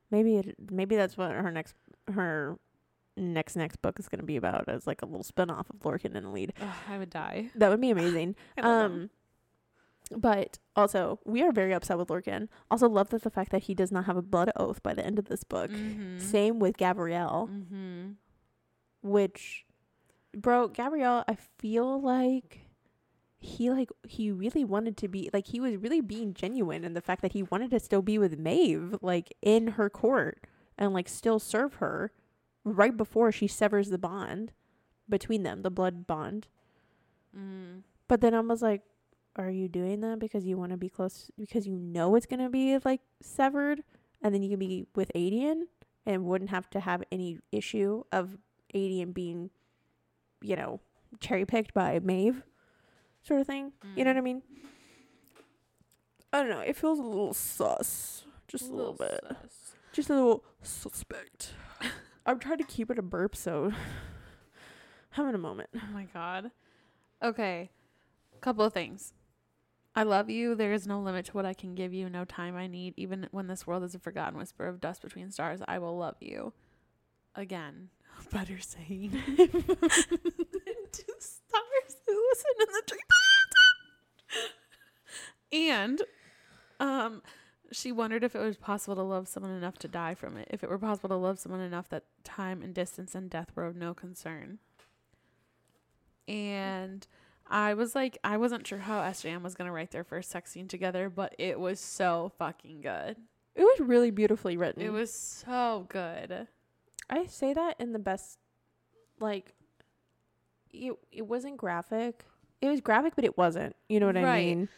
Maybe 0.10 0.38
it 0.38 0.56
maybe 0.72 0.96
that's 0.96 1.18
what 1.18 1.32
her 1.32 1.52
next 1.52 1.76
her 2.10 2.58
next 3.18 3.56
next 3.56 3.82
book 3.82 4.00
is 4.00 4.08
gonna 4.10 4.24
be 4.24 4.38
about 4.38 4.68
as 4.68 4.86
like 4.88 5.02
a 5.02 5.06
little 5.06 5.24
spin 5.24 5.50
off 5.50 5.70
of 5.70 5.80
Lorcan 5.80 6.16
and 6.16 6.34
Lead. 6.34 6.54
Ugh, 6.62 6.68
I 6.90 6.98
would 6.98 7.10
die. 7.10 7.50
That 7.56 7.70
would 7.70 7.82
be 7.82 7.90
amazing. 7.92 8.36
Um 8.58 9.10
but 10.12 10.60
also 10.76 11.20
we 11.26 11.42
are 11.42 11.52
very 11.52 11.74
upset 11.74 11.98
with 11.98 12.10
Lorcan. 12.10 12.48
Also 12.70 12.88
love 12.88 13.10
that 13.10 13.24
the 13.24 13.32
fact 13.32 13.52
that 13.52 13.64
he 13.64 13.74
does 13.74 13.92
not 13.92 14.06
have 14.06 14.16
a 14.18 14.22
blood 14.22 14.52
oath 14.56 14.84
by 14.84 14.94
the 14.94 15.04
end 15.06 15.18
of 15.18 15.26
this 15.26 15.44
book. 15.44 15.72
Mhm. 15.72 16.22
Same 16.22 16.60
with 16.60 16.78
Gavriel, 16.78 17.50
Mm-hmm. 17.50 18.12
which 19.02 19.66
bro, 20.36 20.70
Gavriel, 20.70 21.24
I 21.28 21.36
feel 21.58 22.00
like 22.02 22.62
he 23.38 23.70
like 23.70 23.90
he 24.08 24.32
really 24.32 24.64
wanted 24.64 24.98
to 24.98 25.08
be 25.08 25.30
like 25.34 25.48
he 25.48 25.60
was 25.60 25.76
really 25.78 26.02
being 26.02 26.34
genuine 26.34 26.84
in 26.84 26.94
the 26.94 27.02
fact 27.02 27.22
that 27.22 27.34
he 27.34 27.44
wanted 27.44 27.70
to 27.72 27.80
still 27.80 28.02
be 28.02 28.18
with 28.18 28.38
Maeve 28.40 28.96
like 29.02 29.34
in 29.42 29.68
her 29.70 29.90
court 29.90 30.46
and 30.78 30.94
like 30.94 31.08
still 31.08 31.38
serve 31.40 31.76
her 31.76 32.12
right 32.66 32.98
before 32.98 33.32
she 33.32 33.48
severs 33.48 33.90
the 33.90 33.98
bond 33.98 34.52
between 35.08 35.44
them, 35.44 35.62
the 35.62 35.72
blood 35.72 36.06
bond. 36.06 36.48
Mm. 37.38 37.84
But 38.10 38.20
then 38.20 38.34
I 38.34 38.42
was 38.42 38.62
like, 38.62 38.82
are 39.38 39.50
you 39.50 39.70
doing 39.70 40.02
that 40.02 40.20
because 40.20 40.46
you 40.46 40.58
want 40.58 40.72
to 40.72 40.78
be 40.78 40.90
close 40.90 41.32
because 41.38 41.68
you 41.68 41.78
know 41.78 42.16
it's 42.16 42.26
going 42.26 42.40
to 42.40 42.50
be 42.50 42.78
like 42.86 43.02
severed 43.22 43.84
and 44.22 44.34
then 44.34 44.42
you 44.42 44.50
can 44.50 44.60
be 44.60 44.88
with 44.96 45.12
Aedion 45.14 45.64
and 46.06 46.26
wouldn't 46.26 46.50
have 46.50 46.70
to 46.72 46.80
have 46.80 47.04
any 47.12 47.40
issue 47.52 48.04
of 48.12 48.38
Aedion 48.74 49.14
being 49.14 49.50
you 50.46 50.56
know, 50.56 50.80
cherry 51.20 51.46
picked 51.46 51.74
by 51.74 52.00
Maeve 52.00 52.44
sort 53.24 53.42
of 53.42 53.48
thing. 53.48 53.74
You 53.96 54.04
know 54.04 54.12
what 54.12 54.18
I 54.18 54.22
mean? 54.22 54.42
I 56.32 56.40
don't 56.40 56.50
know. 56.50 56.60
It 56.60 56.76
feels 56.76 57.00
a 57.00 57.04
little 57.04 57.34
sus. 57.34 58.24
Just 58.48 58.70
a 58.70 58.74
little 58.74 58.94
bit. 58.94 59.22
sus. 59.28 59.76
Just 59.94 60.10
a 60.10 60.14
little 60.14 60.44
suspect. 60.62 61.54
I'm 62.26 62.40
trying 62.40 62.58
to 62.58 62.64
keep 62.64 62.90
it 62.90 62.98
a 63.00 63.04
burp, 63.04 63.36
so 63.36 63.72
having 65.12 65.36
a 65.36 65.40
moment. 65.40 65.70
Oh 65.76 65.94
my 65.94 66.08
god. 66.14 66.52
Okay. 67.24 67.70
Couple 68.42 68.66
of 68.66 68.74
things. 68.74 69.14
I 69.96 70.04
love 70.04 70.30
you. 70.30 70.56
There 70.56 70.74
is 70.74 70.86
no 70.86 71.00
limit 71.00 71.26
to 71.28 71.32
what 71.34 71.46
I 71.46 71.54
can 71.54 71.74
give 71.74 71.94
you, 71.94 72.10
no 72.10 72.26
time 72.26 72.58
I 72.58 72.68
need. 72.68 72.94
Even 72.98 73.28
when 73.32 73.48
this 73.48 73.66
world 73.66 73.84
is 73.84 73.96
a 73.96 74.00
forgotten 74.00 74.38
whisper 74.38 74.68
of 74.68 74.82
dust 74.82 75.02
between 75.02 75.32
stars, 75.32 75.62
I 75.68 75.80
will 75.80 75.98
love 75.98 76.18
you. 76.20 76.52
Again, 77.34 77.90
better 78.32 78.60
saying. 78.60 79.12
Two 79.38 81.14
stars 81.20 81.98
who 82.08 82.28
listen 82.30 82.52
in 82.60 82.68
the 82.68 82.82
tree. 82.88 83.00
and 85.54 86.02
um 86.80 87.22
she 87.72 87.92
wondered 87.92 88.24
if 88.24 88.36
it 88.36 88.40
was 88.40 88.58
possible 88.58 88.96
to 88.96 89.02
love 89.02 89.28
someone 89.28 89.52
enough 89.52 89.78
to 89.80 89.88
die 89.88 90.14
from 90.16 90.38
it. 90.38 90.48
If 90.52 90.64
it 90.64 90.70
were 90.70 90.78
possible 90.78 91.10
to 91.10 91.16
love 91.16 91.40
someone 91.40 91.62
enough 91.62 91.90
that 91.90 92.04
time 92.24 92.62
and 92.62 92.74
distance 92.74 93.16
and 93.16 93.30
death 93.30 93.52
were 93.56 93.66
of 93.66 93.76
no 93.76 93.94
concern. 93.94 94.60
And 96.28 97.06
I 97.48 97.74
was 97.74 97.94
like, 97.96 98.18
I 98.24 98.38
wasn't 98.38 98.66
sure 98.66 98.80
how 98.80 99.02
SJM 99.02 99.42
was 99.42 99.54
gonna 99.56 99.72
write 99.72 99.92
their 99.92 100.04
first 100.04 100.32
sex 100.32 100.52
scene 100.52 100.68
together, 100.68 101.10
but 101.10 101.36
it 101.38 101.60
was 101.60 101.80
so 101.80 102.32
fucking 102.38 102.82
good. 102.82 103.18
It 103.56 103.64
was 103.64 103.80
really 103.80 104.12
beautifully 104.12 104.58
written. 104.58 104.82
It 104.82 104.92
was 104.92 105.14
so 105.14 105.86
good. 105.90 106.48
I 107.10 107.26
say 107.28 107.54
that 107.54 107.76
in 107.80 107.94
the 107.94 108.00
best 108.00 108.40
like 109.20 109.54
it 110.72 110.94
it 111.12 111.28
wasn't 111.28 111.58
graphic. 111.58 112.26
It 112.62 112.68
was 112.70 112.82
graphic 112.82 113.16
but 113.16 113.24
it 113.26 113.38
wasn't. 113.38 113.76
You 113.88 114.00
know 114.00 114.08
what 114.08 114.18
I 114.18 114.24
Right. 114.24 114.46
mean? 114.46 114.70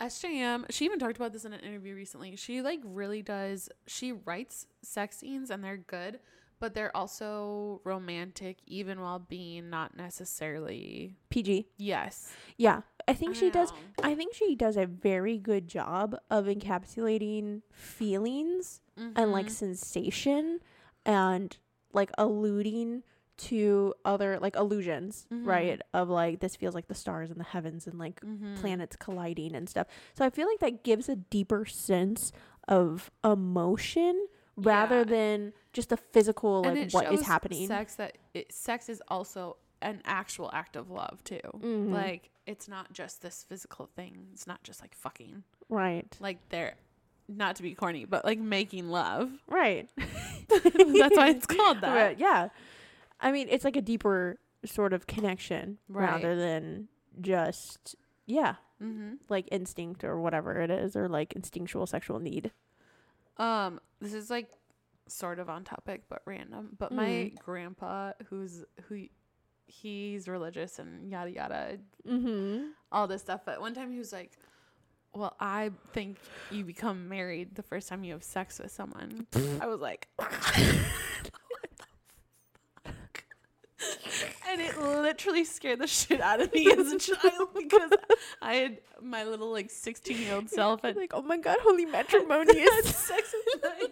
SJM, 0.00 0.64
she 0.70 0.84
even 0.86 0.98
talked 0.98 1.16
about 1.16 1.32
this 1.32 1.44
in 1.44 1.52
an 1.52 1.60
interview 1.60 1.94
recently. 1.94 2.34
She 2.36 2.62
like 2.62 2.80
really 2.84 3.22
does 3.22 3.68
she 3.86 4.12
writes 4.12 4.66
sex 4.82 5.18
scenes 5.18 5.50
and 5.50 5.62
they're 5.62 5.76
good, 5.76 6.20
but 6.58 6.74
they're 6.74 6.96
also 6.96 7.80
romantic 7.84 8.58
even 8.66 9.00
while 9.00 9.18
being 9.18 9.68
not 9.70 9.96
necessarily 9.96 11.16
PG. 11.28 11.68
yes. 11.76 12.32
Yeah. 12.56 12.80
I 13.08 13.14
think 13.14 13.34
she 13.34 13.50
does. 13.50 13.72
I 14.02 14.14
think 14.14 14.34
she 14.34 14.54
does 14.54 14.76
a 14.76 14.86
very 14.86 15.36
good 15.36 15.66
job 15.66 16.14
of 16.30 16.46
encapsulating 16.46 17.62
feelings 17.72 18.80
and 18.96 19.32
like 19.32 19.46
Mhm. 19.46 19.50
sensation 19.50 20.60
and 21.04 21.56
like 21.92 22.10
alluding 22.16 23.02
to 23.48 23.94
other 24.04 24.38
like 24.40 24.56
illusions, 24.56 25.26
Mhm. 25.32 25.46
right? 25.46 25.80
Of 25.94 26.08
like 26.08 26.40
this 26.40 26.56
feels 26.56 26.74
like 26.74 26.88
the 26.88 26.94
stars 26.94 27.30
and 27.30 27.38
the 27.40 27.44
heavens 27.44 27.86
and 27.86 27.98
like 27.98 28.20
Mhm. 28.20 28.56
planets 28.60 28.96
colliding 28.96 29.54
and 29.54 29.68
stuff. 29.68 29.86
So 30.14 30.24
I 30.24 30.30
feel 30.30 30.46
like 30.46 30.58
that 30.60 30.82
gives 30.84 31.08
a 31.08 31.16
deeper 31.16 31.64
sense 31.64 32.32
of 32.68 33.10
emotion 33.24 34.26
rather 34.56 34.98
Yeah. 34.98 35.04
than 35.04 35.52
just 35.72 35.90
a 35.92 35.96
physical 35.96 36.66
And 36.66 36.76
like 36.78 36.92
what 36.92 37.12
is 37.12 37.22
happening. 37.22 37.66
Sex 37.66 37.94
that 37.96 38.18
it, 38.34 38.52
sex 38.52 38.88
is 38.88 39.02
also 39.08 39.56
an 39.82 40.02
actual 40.04 40.50
act 40.52 40.76
of 40.76 40.90
love 40.90 41.24
too. 41.24 41.40
Mhm. 41.54 41.92
Like 41.92 42.30
it's 42.46 42.68
not 42.68 42.92
just 42.92 43.22
this 43.22 43.44
physical 43.44 43.86
thing. 43.86 44.28
It's 44.32 44.46
not 44.46 44.62
just 44.62 44.80
like 44.80 44.94
fucking. 44.94 45.44
right. 45.68 46.14
Like 46.20 46.48
they're 46.48 46.74
not 47.28 47.54
to 47.56 47.62
be 47.62 47.74
corny, 47.76 48.04
but 48.04 48.24
like 48.24 48.40
making 48.40 48.88
love. 48.88 49.30
Right. 49.46 49.88
That's 50.48 51.16
why 51.16 51.30
it's 51.30 51.46
called 51.46 51.80
that. 51.82 51.94
Right, 51.94 52.18
yeah. 52.18 52.48
I 53.20 53.32
mean, 53.32 53.48
it's 53.50 53.64
like 53.64 53.76
a 53.76 53.82
deeper 53.82 54.38
sort 54.64 54.92
of 54.92 55.06
connection 55.06 55.78
Right. 55.88 56.04
rather 56.10 56.36
than 56.36 56.88
just 57.20 57.96
yeah, 58.26 58.56
Mm-hmm. 58.82 59.14
like 59.28 59.46
instinct 59.52 60.04
or 60.04 60.18
whatever 60.20 60.60
it 60.60 60.70
is 60.70 60.96
or 60.96 61.08
like 61.08 61.32
instinctual 61.34 61.86
sexual 61.86 62.18
need. 62.18 62.50
Um, 63.36 63.80
this 64.00 64.14
is 64.14 64.30
like 64.30 64.48
sort 65.06 65.38
of 65.38 65.50
on 65.50 65.64
topic 65.64 66.04
but 66.08 66.22
random. 66.24 66.76
But 66.78 66.92
my 66.92 67.30
Mm. 67.34 67.38
grandpa, 67.40 68.12
who's 68.28 68.64
who, 68.88 69.06
he's 69.66 70.28
religious 70.28 70.78
and 70.78 71.10
yada 71.10 71.30
yada, 71.30 71.78
Mhm. 72.06 72.70
all 72.92 73.06
this 73.06 73.20
stuff. 73.22 73.42
But 73.44 73.60
one 73.60 73.74
time 73.74 73.90
he 73.92 73.98
was 73.98 74.12
like, 74.12 74.38
"Well, 75.12 75.34
I 75.40 75.70
think 75.92 76.18
you 76.50 76.64
become 76.64 77.08
married 77.08 77.54
the 77.56 77.62
first 77.62 77.88
time 77.88 78.04
you 78.04 78.12
have 78.12 78.22
sex 78.24 78.58
with 78.58 78.70
someone." 78.72 79.26
I 79.60 79.66
was 79.66 79.80
like, 79.80 80.08
"What 80.16 80.30
the 81.76 81.84
fuck?" 82.84 83.24
And 84.50 84.60
it 84.60 84.78
literally 84.80 85.44
scared 85.44 85.78
the 85.78 85.86
shit 85.86 86.20
out 86.20 86.40
of 86.40 86.52
me 86.52 86.70
as 86.78 86.90
a 86.92 86.98
child 86.98 87.50
because 87.54 87.92
I 88.42 88.54
had 88.54 88.78
my 89.00 89.24
little 89.24 89.50
like 89.50 89.70
sixteen 89.70 90.18
year 90.18 90.34
old 90.34 90.50
self 90.50 90.82
had 90.82 90.96
like, 90.96 91.12
"Oh 91.14 91.22
my 91.22 91.36
god, 91.36 91.58
holy 91.62 91.86
matrimony 91.86 92.46
matrimonious." 92.46 92.96
sex 92.96 93.32
with 93.32 93.62
my 93.62 93.88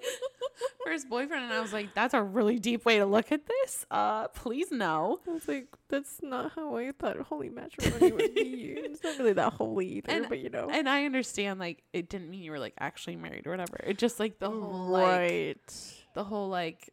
first 0.85 1.09
boyfriend, 1.09 1.45
and 1.45 1.53
I 1.53 1.61
was 1.61 1.73
like, 1.73 1.95
"That's 1.95 2.15
a 2.15 2.23
really 2.23 2.59
deep 2.59 2.85
way 2.85 2.99
to 2.99 3.07
look 3.07 3.31
at 3.31 3.47
this." 3.47 3.87
Uh, 3.91 4.29
please 4.29 4.71
no. 4.71 5.21
I 5.29 5.31
was 5.31 5.47
like, 5.47 5.69
that's 5.89 6.21
not 6.23 6.53
how 6.53 6.77
I 6.77 6.93
thought 6.93 7.17
holy 7.21 7.49
matrimony 7.49 8.13
would 8.13 8.35
be. 8.35 8.75
It's 8.77 9.03
not 9.03 9.19
really 9.19 9.35
that 9.35 9.53
holy 9.55 9.87
either, 9.87 10.13
And- 10.13 10.29
but 10.29 10.39
you 10.39 10.51
know. 10.51 10.69
And 10.71 10.89
I 10.89 11.05
understand, 11.05 11.61
like, 11.61 11.83
it 11.93 12.09
didn't 12.09 12.31
mean 12.31 12.43
you 12.43 12.51
were 12.51 12.59
like 12.59 12.75
actually 12.79 13.17
married 13.17 13.47
or 13.47 13.51
whatever. 13.51 13.79
It 13.85 13.99
just 13.99 14.19
like 14.19 14.39
the 14.39 14.51
whole 14.51 14.89
like 14.89 15.07
right. 15.07 15.95
the 16.15 16.25
whole 16.25 16.49
like 16.49 16.91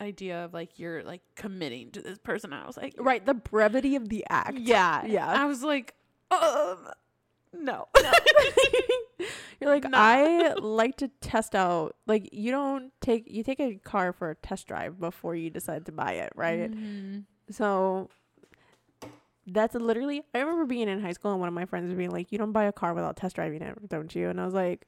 idea 0.00 0.44
of 0.44 0.52
like 0.54 0.78
you're 0.78 1.02
like 1.02 1.22
committing 1.36 1.90
to 1.92 2.00
this 2.02 2.18
person. 2.18 2.52
I 2.52 2.66
was 2.66 2.76
like, 2.76 2.94
Right, 2.98 3.24
the 3.24 3.34
brevity 3.34 3.96
of 3.96 4.08
the 4.08 4.24
act. 4.28 4.58
yeah, 4.58 5.04
Yeah. 5.06 5.26
I 5.26 5.44
was 5.46 5.62
like, 5.62 5.94
um, 6.30 6.88
No. 7.52 7.88
You're 9.60 9.70
like, 9.70 9.84
Nah. 9.88 9.96
I 9.98 10.54
like 10.54 10.96
to 10.96 11.08
test 11.20 11.54
out. 11.54 11.94
Like, 12.06 12.28
you 12.32 12.50
don't 12.50 12.92
take 13.00 13.30
you 13.30 13.42
take 13.44 13.60
a 13.60 13.76
car 13.76 14.12
for 14.12 14.30
a 14.30 14.34
test 14.34 14.66
drive 14.66 14.98
before 14.98 15.34
you 15.36 15.48
decide 15.50 15.86
to 15.86 15.92
buy 15.92 16.14
it, 16.14 16.32
right? 16.34 16.70
Mhm. 16.70 17.24
So 17.50 18.10
that's 19.46 19.74
literally. 19.74 20.22
I 20.34 20.40
remember 20.40 20.64
being 20.66 20.88
in 20.88 21.00
high 21.00 21.12
school 21.12 21.30
and 21.30 21.40
one 21.40 21.48
of 21.48 21.54
my 21.54 21.66
friends 21.66 21.86
was 21.88 21.96
being 21.96 22.10
like, 22.10 22.32
"You 22.32 22.38
don't 22.38 22.52
buy 22.52 22.64
a 22.64 22.72
car 22.72 22.94
without 22.94 23.16
test 23.16 23.36
driving 23.36 23.62
it, 23.62 23.88
don't 23.88 24.14
you?" 24.14 24.28
And 24.28 24.40
I 24.40 24.44
was 24.44 24.54
like. 24.54 24.86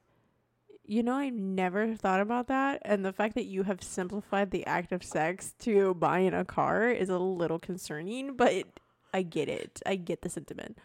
You 0.89 1.03
know, 1.03 1.15
I 1.15 1.31
never 1.31 1.95
thought 1.95 2.21
about 2.21 2.47
that. 2.47 2.81
And 2.85 3.05
the 3.05 3.13
fact 3.13 3.35
that 3.35 3.47
you 3.47 3.65
have 3.65 3.83
simplified 3.83 4.53
the 4.53 4.65
act 4.67 4.93
of 4.93 5.03
sex 5.03 5.53
to 5.61 5.95
buying 5.95 6.33
a 6.33 6.45
car 6.45 6.89
is 6.91 7.09
a 7.09 7.19
little 7.19 7.59
concerning, 7.59 8.35
but 8.37 8.53
it, 8.53 8.81
I 9.13 9.23
get 9.23 9.49
it. 9.49 9.83
I 9.85 9.97
get 9.97 10.23
the 10.23 10.29
sentiment. 10.29 10.79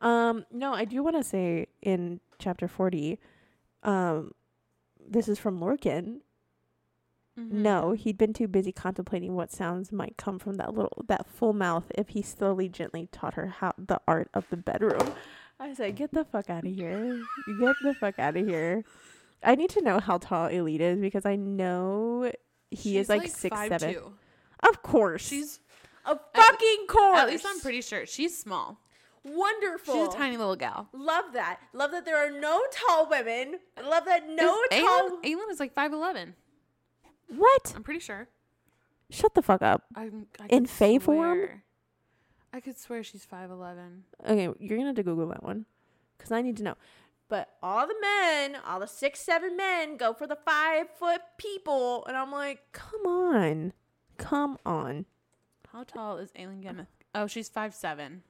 Um, 0.00 0.46
no, 0.50 0.72
I 0.72 0.84
do 0.84 1.02
want 1.02 1.16
to 1.16 1.22
say 1.22 1.68
in 1.80 2.20
chapter 2.38 2.66
40, 2.66 3.20
um, 3.84 4.32
this 5.08 5.28
is 5.28 5.38
from 5.38 5.60
Lorcan. 5.60 6.20
Mhm. 7.38 7.52
No, 7.52 7.92
he'd 7.92 8.18
been 8.18 8.32
too 8.32 8.48
busy 8.48 8.72
contemplating 8.72 9.36
what 9.36 9.52
sounds 9.52 9.92
might 9.92 10.16
come 10.16 10.40
from 10.40 10.56
that 10.56 10.74
little, 10.74 11.04
that 11.06 11.26
full 11.26 11.52
mouth 11.52 11.84
if 11.94 12.08
he 12.08 12.22
slowly, 12.22 12.68
gently 12.68 13.08
taught 13.12 13.34
her 13.34 13.46
how 13.46 13.72
the 13.78 14.00
art 14.08 14.28
of 14.34 14.48
the 14.50 14.56
bedroom. 14.56 15.12
I 15.60 15.74
said, 15.74 15.94
get 15.94 16.12
the 16.12 16.24
fuck 16.24 16.50
out 16.50 16.66
of 16.66 16.74
here. 16.74 17.22
Get 17.60 17.76
the 17.82 17.94
fuck 17.94 18.18
out 18.18 18.36
of 18.36 18.46
here. 18.46 18.82
I 19.42 19.54
need 19.54 19.70
to 19.70 19.82
know 19.82 20.00
how 20.00 20.18
tall 20.18 20.48
Elide 20.48 20.80
is 20.80 21.00
because 21.00 21.24
I 21.24 21.36
know 21.36 22.30
he 22.70 22.98
is 22.98 23.04
She's 23.04 23.08
like, 23.08 23.28
six 23.28 23.56
seven. 23.68 23.96
Of 24.68 24.82
course. 24.82 25.26
She's 25.26 25.60
a 26.04 26.18
fucking 26.34 26.86
course. 26.88 27.18
at 27.18 27.28
least 27.28 27.46
I'm 27.48 27.60
pretty 27.60 27.80
sure 27.82 28.06
she's 28.06 28.36
small. 28.38 28.78
wonderful. 29.24 29.94
She's 30.06 30.14
a 30.14 30.16
tiny 30.18 30.36
little 30.36 30.56
gal. 30.56 30.88
Love 30.92 31.32
that. 31.32 31.60
Love 31.72 31.90
that 31.92 32.04
there 32.04 32.16
are 32.16 32.30
no 32.30 32.60
tall 32.70 33.08
women. 33.08 33.58
I 33.76 33.88
love 33.88 34.04
that 34.06 34.28
no 34.28 34.56
Is 34.70 34.82
tall. 34.82 35.18
Aelin 35.22 35.50
is 35.50 35.60
like 35.60 35.72
five 35.74 35.92
eleven. 35.92 36.34
What? 37.28 37.72
I'm 37.76 37.82
pretty 37.82 38.00
sure. 38.00 38.28
Shut 39.10 39.34
the 39.34 39.42
fuck 39.42 39.62
up. 39.62 39.84
I'm 39.94 40.26
I 40.40 40.46
In 40.48 40.66
could 40.66 41.02
form? 41.02 41.62
I 42.52 42.60
could 42.60 42.78
swear 42.78 43.02
she's 43.02 43.24
five 43.24 43.50
eleven. 43.50 44.04
Okay, 44.26 44.48
you're 44.58 44.76
gonna 44.76 44.88
have 44.88 44.96
to 44.96 45.02
Google 45.02 45.28
that 45.28 45.42
one, 45.42 45.66
cause 46.18 46.30
I 46.32 46.42
need 46.42 46.56
to 46.58 46.62
know. 46.62 46.74
But 47.30 47.48
all 47.62 47.86
the 47.86 47.94
men, 48.02 48.56
all 48.66 48.80
the 48.80 48.86
six, 48.88 49.20
seven 49.20 49.56
men, 49.56 49.96
go 49.96 50.12
for 50.12 50.26
the 50.26 50.36
five 50.44 50.90
foot 50.98 51.22
people, 51.38 52.04
and 52.06 52.16
I'm 52.16 52.30
like, 52.32 52.60
come 52.72 53.06
on, 53.06 53.72
come 54.18 54.58
on. 54.66 55.06
How 55.72 55.84
tall 55.84 56.18
is 56.18 56.32
Aelin 56.32 56.60
Genneth? 56.62 56.88
Oh, 57.14 57.26
she's 57.28 57.48
five 57.48 57.72
seven. 57.74 58.24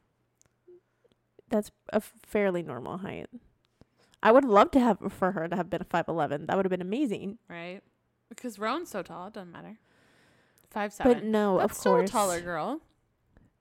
That's 1.48 1.70
a 1.92 2.00
fairly 2.00 2.62
normal 2.62 2.98
height. 2.98 3.26
I 4.22 4.32
would 4.32 4.44
love 4.44 4.70
to 4.72 4.80
have 4.80 4.98
for 5.10 5.32
her 5.32 5.48
to 5.48 5.56
have 5.56 5.70
been 5.70 5.80
a 5.80 5.84
five 5.84 6.06
eleven. 6.06 6.46
That 6.46 6.56
would 6.56 6.66
have 6.66 6.70
been 6.70 6.82
amazing. 6.82 7.38
right? 7.48 7.80
Because 8.28 8.58
Rowan's 8.58 8.90
so 8.90 9.02
tall, 9.02 9.28
it 9.28 9.32
doesn't 9.32 9.50
matter. 9.50 9.78
Five 10.70 10.92
seven. 10.92 11.12
But 11.12 11.24
no, 11.24 11.58
That's 11.58 11.72
of 11.72 11.78
still 11.78 11.92
course, 11.94 12.10
a 12.10 12.12
taller 12.12 12.40
girl. 12.42 12.80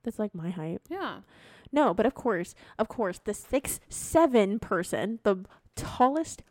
That's 0.02 0.18
like 0.18 0.34
my 0.34 0.50
height. 0.50 0.82
Yeah. 0.90 1.20
No, 1.72 1.94
but 1.94 2.06
of 2.06 2.14
course, 2.14 2.54
of 2.78 2.88
course, 2.88 3.20
the 3.22 3.34
six 3.34 3.80
seven 3.88 4.58
person, 4.58 5.20
the 5.22 5.44
tallest 5.76 6.42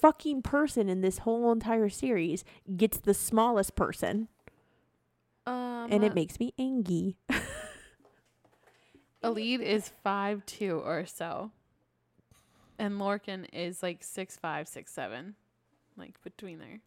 fucking 0.00 0.42
person 0.42 0.88
in 0.88 1.00
this 1.00 1.18
whole 1.18 1.50
entire 1.50 1.88
series, 1.88 2.44
gets 2.76 2.98
the 2.98 3.14
smallest 3.14 3.74
person, 3.74 4.28
Um, 5.46 5.88
and 5.90 6.04
it 6.04 6.14
makes 6.14 6.38
me 6.38 6.52
angry. 6.58 7.16
Elide 9.24 9.60
is 9.60 9.90
five 10.04 10.46
two 10.46 10.80
or 10.84 11.04
so, 11.06 11.50
and 12.78 13.00
Lorcan 13.00 13.46
is 13.52 13.82
like 13.82 14.04
six 14.04 14.36
five, 14.36 14.68
six 14.68 14.92
seven, 14.92 15.34
like 15.96 16.22
between 16.22 16.60
there. 16.60 16.78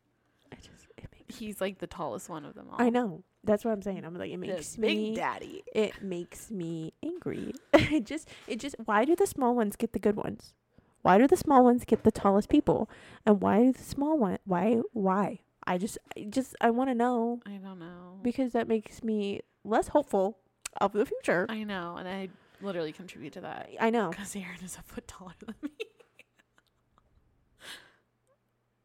I 0.52 0.56
just, 0.56 0.88
it 0.98 1.08
makes, 1.12 1.38
He's 1.38 1.60
like 1.60 1.80
the 1.80 1.88
tallest 1.88 2.30
one 2.30 2.46
of 2.46 2.54
them 2.56 2.68
all. 2.72 2.82
I 2.82 2.90
know. 2.90 3.24
That's 3.44 3.66
what 3.66 3.72
I'm 3.72 3.82
saying. 3.82 4.06
I'm 4.06 4.16
like, 4.16 4.30
it 4.32 4.40
The 4.40 4.48
makes 4.48 4.76
big 4.76 4.98
me. 4.98 5.16
daddy. 5.16 5.64
It 5.74 6.02
makes 6.04 6.52
me 6.52 6.94
angry. 7.04 7.54
it 7.74 8.06
just, 8.06 8.30
it 8.48 8.60
just. 8.60 8.76
Why 8.86 9.04
do 9.06 9.16
the 9.16 9.26
small 9.28 9.56
ones 9.56 9.76
get 9.76 9.94
the 9.94 10.00
good 10.00 10.16
ones? 10.16 10.54
Why 11.02 11.18
do 11.18 11.28
the 11.28 11.36
small 11.38 11.64
ones 11.64 11.84
get 11.84 12.04
the 12.04 12.12
tallest 12.12 12.50
people? 12.50 12.88
And 13.26 13.42
why 13.42 13.64
do 13.64 13.72
the 13.72 13.84
small 13.84 14.18
one? 14.20 14.38
Why? 14.46 14.82
Why? 14.94 15.40
I 15.66 15.78
just, 15.80 15.98
I 16.16 16.28
just, 16.30 16.56
I 16.62 16.70
want 16.70 16.90
to 16.92 16.96
know 16.96 17.40
I 17.46 17.52
don't 17.58 17.80
know. 17.80 18.20
because 18.22 18.52
that 18.54 18.68
makes 18.68 19.04
me 19.04 19.42
less 19.64 19.88
hopeful 19.90 20.38
of 20.80 20.92
the 20.94 21.06
future. 21.06 21.46
I 21.50 21.64
know, 21.64 21.96
and 21.98 22.08
I 22.08 22.30
literally 22.62 22.92
contribute 22.92 23.34
to 23.34 23.42
that 23.42 23.70
I 23.80 23.90
know. 23.90 24.10
because 24.12 24.36
Aaron 24.36 24.60
is 24.64 24.78
a 24.78 24.84
foot 24.84 25.08
taller 25.08 25.34
than 25.44 25.56
me. 25.64 25.70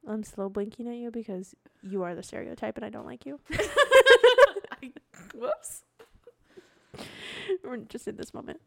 I'm 0.09 0.23
slow 0.23 0.49
blinking 0.49 0.87
at 0.89 0.95
you 0.97 1.11
because 1.11 1.55
you 1.83 2.03
are 2.05 2.15
the 2.15 2.23
stereotype 2.23 2.77
and 2.77 2.85
I 2.85 2.91
don't 2.91 3.07
like 3.07 3.27
you. 3.27 3.41
I, 4.83 4.93
whoops. 5.35 5.83
We're 7.63 7.77
just 7.79 8.09
in 8.09 8.17
this 8.17 8.33
moment. 8.35 8.61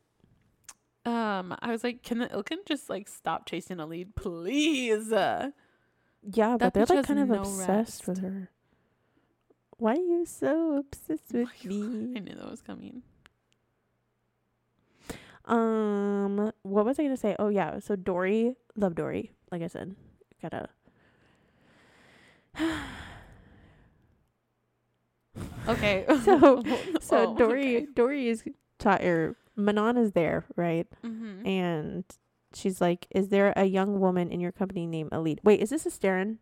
Um, 1.06 1.56
I 1.62 1.72
was 1.72 1.84
like, 1.84 2.04
can 2.04 2.20
the 2.20 2.28
Ilken 2.28 2.66
just 2.66 2.90
like 2.90 3.08
stop 3.08 3.46
chasing 3.48 3.78
Elide, 3.78 4.16
please? 4.16 5.12
Uh, 5.12 5.52
Yeah, 6.22 6.58
That 6.58 6.74
but 6.74 6.74
they're 6.88 6.98
like 6.98 7.06
kind 7.08 7.20
of 7.20 7.30
no 7.30 7.42
obsessed 7.42 8.08
with 8.08 8.20
her. 8.20 8.50
Why 9.78 9.94
are 9.94 9.96
you 9.96 10.26
so 10.26 10.78
obsessed 10.78 11.32
with 11.34 11.48
I 11.48 11.68
me? 11.68 12.14
I 12.16 12.20
knew 12.20 12.36
that 12.36 12.52
was 12.52 12.62
coming. 12.62 13.02
Um, 15.46 16.52
what 16.62 16.86
was 16.86 17.00
I 17.00 17.04
gonna 17.04 17.18
say? 17.18 17.36
Oh 17.40 17.48
yeah, 17.50 17.80
so 17.80 17.96
Dory, 17.96 18.56
love 18.76 18.94
Dory. 18.94 19.32
Like 19.52 19.64
I 19.64 19.68
said, 19.68 19.96
gotta. 20.42 20.70
Okay. 25.68 26.06
So- 26.24 26.64
So 27.02 27.18
Oh, 27.32 27.36
Dory, 27.38 27.78
okay. 27.78 27.88
Dory 27.94 28.28
is 28.30 28.44
taught 28.78 29.02
or 29.04 29.36
Manon 29.56 29.98
is 29.98 30.12
there, 30.14 30.46
right? 30.56 30.88
Mhm. 31.04 31.46
And 31.48 32.04
she's 32.54 32.80
like, 32.82 33.08
"Is 33.12 33.30
there 33.30 33.52
a 33.56 33.66
young 33.66 34.00
woman 34.00 34.32
in 34.32 34.40
your 34.40 34.52
company 34.52 34.86
named 34.88 35.12
Elide?" 35.12 35.40
Wait, 35.44 35.60
is 35.62 35.70
this 35.70 35.86
a 35.86 35.90
Staren? 35.90 36.38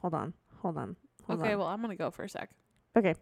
Hold 0.00 0.14
on, 0.14 0.34
hold 0.62 0.76
on, 0.78 0.96
hold 1.26 1.40
Okay, 1.40 1.52
on. 1.52 1.58
well, 1.58 1.68
I'm 1.68 1.80
gonna 1.80 1.94
go 1.96 2.10
for 2.10 2.24
a 2.24 2.28
sec. 2.28 2.50
Okay. 2.96 3.14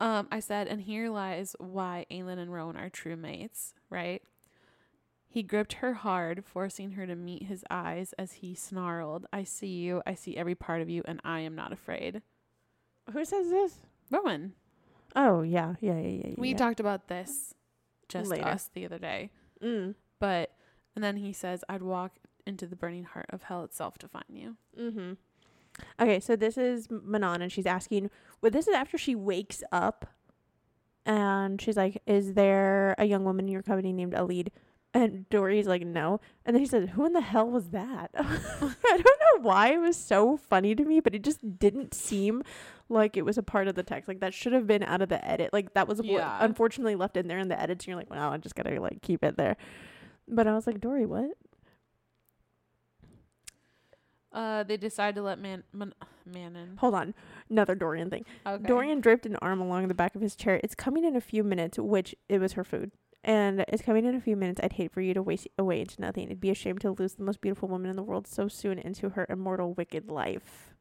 Um, 0.00 0.28
I 0.30 0.40
said, 0.40 0.68
and 0.68 0.80
here 0.82 1.08
lies 1.10 1.56
why 1.58 2.04
Aelin 2.10 2.38
and 2.38 2.52
Rowan 2.52 2.76
are 2.76 2.90
true 2.90 3.16
mates, 3.16 3.74
right? 3.90 4.22
He 5.28 5.42
gripped 5.42 5.74
her 5.74 5.94
hard, 5.94 6.44
forcing 6.44 6.92
her 6.92 7.06
to 7.06 7.16
meet 7.16 7.44
his 7.44 7.64
eyes 7.70 8.12
as 8.18 8.32
he 8.34 8.54
snarled, 8.54 9.26
I 9.32 9.42
see 9.44 9.68
you, 9.68 10.02
I 10.06 10.14
see 10.14 10.36
every 10.36 10.54
part 10.54 10.80
of 10.82 10.88
you, 10.90 11.02
and 11.06 11.20
I 11.24 11.40
am 11.40 11.54
not 11.54 11.72
afraid. 11.72 12.22
Who 13.12 13.24
says 13.24 13.50
this? 13.50 13.78
Rowan, 14.10 14.54
Oh 15.16 15.40
yeah, 15.40 15.74
yeah, 15.80 15.98
yeah, 15.98 16.20
yeah. 16.26 16.34
we 16.36 16.50
yeah. 16.50 16.56
talked 16.56 16.78
about 16.78 17.08
this 17.08 17.54
just 18.08 18.30
Later. 18.30 18.44
us 18.44 18.70
the 18.72 18.84
other 18.84 18.98
day. 18.98 19.30
Mm. 19.62 19.94
But, 20.20 20.52
and 20.94 21.02
then 21.02 21.16
he 21.16 21.32
says, 21.32 21.64
I'd 21.68 21.82
walk 21.82 22.12
into 22.46 22.66
the 22.66 22.76
burning 22.76 23.04
heart 23.04 23.26
of 23.30 23.44
hell 23.44 23.64
itself 23.64 23.96
to 23.98 24.08
find 24.08 24.24
you. 24.28 24.56
Mm-hmm. 24.78 25.12
Okay, 26.00 26.20
so 26.20 26.36
this 26.36 26.56
is 26.58 26.88
Manon, 26.90 27.42
and 27.42 27.50
she's 27.50 27.66
asking. 27.66 28.10
Well, 28.40 28.50
this 28.50 28.68
is 28.68 28.74
after 28.74 28.96
she 28.96 29.14
wakes 29.14 29.62
up, 29.72 30.06
and 31.04 31.60
she's 31.60 31.76
like, 31.76 32.00
"Is 32.06 32.32
there 32.32 32.94
a 32.96 33.04
young 33.04 33.24
woman 33.24 33.46
in 33.46 33.52
your 33.52 33.62
company 33.62 33.92
named 33.92 34.14
Elide?" 34.14 34.48
And 34.96 35.28
Dory's 35.28 35.66
like, 35.66 35.84
"No." 35.84 36.20
And 36.46 36.54
then 36.56 36.60
he 36.62 36.66
said, 36.66 36.88
"Who 36.90 37.04
in 37.04 37.12
the 37.12 37.20
hell 37.20 37.46
was 37.50 37.68
that?" 37.68 38.10
I 38.16 38.72
don't 38.82 39.04
know 39.04 39.42
why 39.42 39.74
it 39.74 39.78
was 39.78 39.94
so 39.94 40.38
funny 40.38 40.74
to 40.74 40.84
me, 40.86 41.00
but 41.00 41.14
it 41.14 41.22
just 41.22 41.58
didn't 41.58 41.92
seem 41.92 42.42
like 42.88 43.14
it 43.14 43.24
was 43.26 43.36
a 43.36 43.42
part 43.42 43.68
of 43.68 43.74
the 43.74 43.82
text. 43.82 44.08
Like 44.08 44.20
that 44.20 44.32
should 44.32 44.54
have 44.54 44.66
been 44.66 44.82
out 44.82 45.02
of 45.02 45.10
the 45.10 45.22
edit. 45.22 45.52
Like 45.52 45.74
that 45.74 45.86
was 45.86 46.00
Yeah. 46.02 46.38
unfortunately 46.40 46.94
left 46.94 47.18
in 47.18 47.28
there 47.28 47.38
in 47.38 47.48
the 47.48 47.60
edits. 47.60 47.84
And 47.84 47.88
you're 47.88 47.98
like, 47.98 48.08
"Wow, 48.10 48.32
I 48.32 48.38
just 48.38 48.54
gotta 48.54 48.80
like 48.80 49.02
keep 49.02 49.22
it 49.22 49.36
there." 49.36 49.58
But 50.26 50.46
I 50.46 50.54
was 50.54 50.66
like, 50.66 50.80
"Dory, 50.80 51.04
what?" 51.04 51.32
Uh, 54.32 54.62
they 54.62 54.78
decide 54.78 55.14
to 55.14 55.22
let 55.22 55.38
Man, 55.38 55.62
Man 55.74 55.92
Manon. 56.24 56.76
Hold 56.78 56.94
on, 56.94 57.14
another 57.50 57.74
Dorian 57.74 58.08
thing. 58.08 58.24
Okay. 58.46 58.66
Dorian 58.66 59.00
draped 59.00 59.26
an 59.26 59.36
arm 59.36 59.60
along 59.60 59.88
the 59.88 59.94
back 59.94 60.14
of 60.14 60.22
his 60.22 60.36
chair. 60.36 60.58
It's 60.64 60.74
coming 60.74 61.04
in 61.04 61.16
a 61.16 61.20
few 61.20 61.44
minutes, 61.44 61.78
which 61.78 62.14
it 62.28 62.38
was 62.38 62.54
her 62.54 62.64
food. 62.64 62.92
And 63.24 63.64
it's 63.68 63.82
coming 63.82 64.04
in 64.04 64.14
a 64.14 64.20
few 64.20 64.36
minutes. 64.36 64.60
I'd 64.62 64.74
hate 64.74 64.92
for 64.92 65.00
you 65.00 65.12
to 65.14 65.22
waste 65.22 65.48
away 65.58 65.80
into 65.80 66.00
nothing. 66.00 66.24
It'd 66.24 66.40
be 66.40 66.50
a 66.50 66.54
shame 66.54 66.78
to 66.78 66.92
lose 66.92 67.14
the 67.14 67.24
most 67.24 67.40
beautiful 67.40 67.68
woman 67.68 67.90
in 67.90 67.96
the 67.96 68.02
world 68.02 68.26
so 68.28 68.46
soon 68.46 68.78
into 68.78 69.10
her 69.10 69.26
immortal 69.28 69.74
wicked 69.74 70.08
life. 70.08 70.74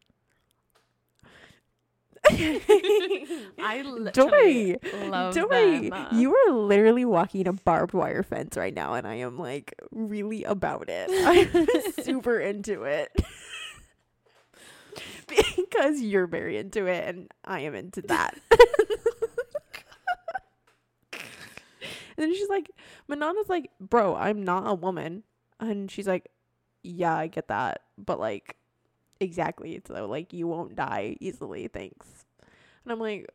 I 2.29 3.81
Dory, 4.13 4.77
literally 4.81 5.09
love 5.09 5.33
Dory, 5.35 5.89
them. 5.89 6.07
you 6.13 6.35
are 6.35 6.51
literally 6.53 7.05
walking 7.05 7.47
a 7.47 7.53
barbed 7.53 7.93
wire 7.93 8.23
fence 8.23 8.57
right 8.57 8.73
now, 8.73 8.93
and 8.95 9.05
I 9.07 9.15
am 9.15 9.37
like 9.37 9.73
really 9.91 10.43
about 10.43 10.89
it. 10.89 11.09
I'm 11.55 11.93
super 12.03 12.39
into 12.39 12.83
it. 12.83 13.11
because 15.27 16.01
you're 16.01 16.27
very 16.27 16.57
into 16.57 16.87
it, 16.87 17.07
and 17.07 17.31
I 17.43 17.61
am 17.61 17.75
into 17.75 18.01
that. 18.03 18.35
And 21.11 21.19
then 22.15 22.33
she's 22.33 22.49
like, 22.49 22.71
Manana's 23.07 23.49
like, 23.49 23.71
bro, 23.79 24.15
I'm 24.15 24.43
not 24.43 24.69
a 24.69 24.73
woman. 24.73 25.23
And 25.59 25.89
she's 25.89 26.07
like, 26.07 26.29
yeah, 26.83 27.15
I 27.15 27.27
get 27.27 27.47
that. 27.47 27.81
But 27.97 28.19
like, 28.19 28.55
exactly. 29.19 29.81
So 29.87 30.07
like, 30.07 30.33
you 30.33 30.47
won't 30.47 30.75
die 30.75 31.17
easily. 31.19 31.67
Thanks. 31.67 32.25
And 32.83 32.91
I'm 32.91 32.99
like, 32.99 33.29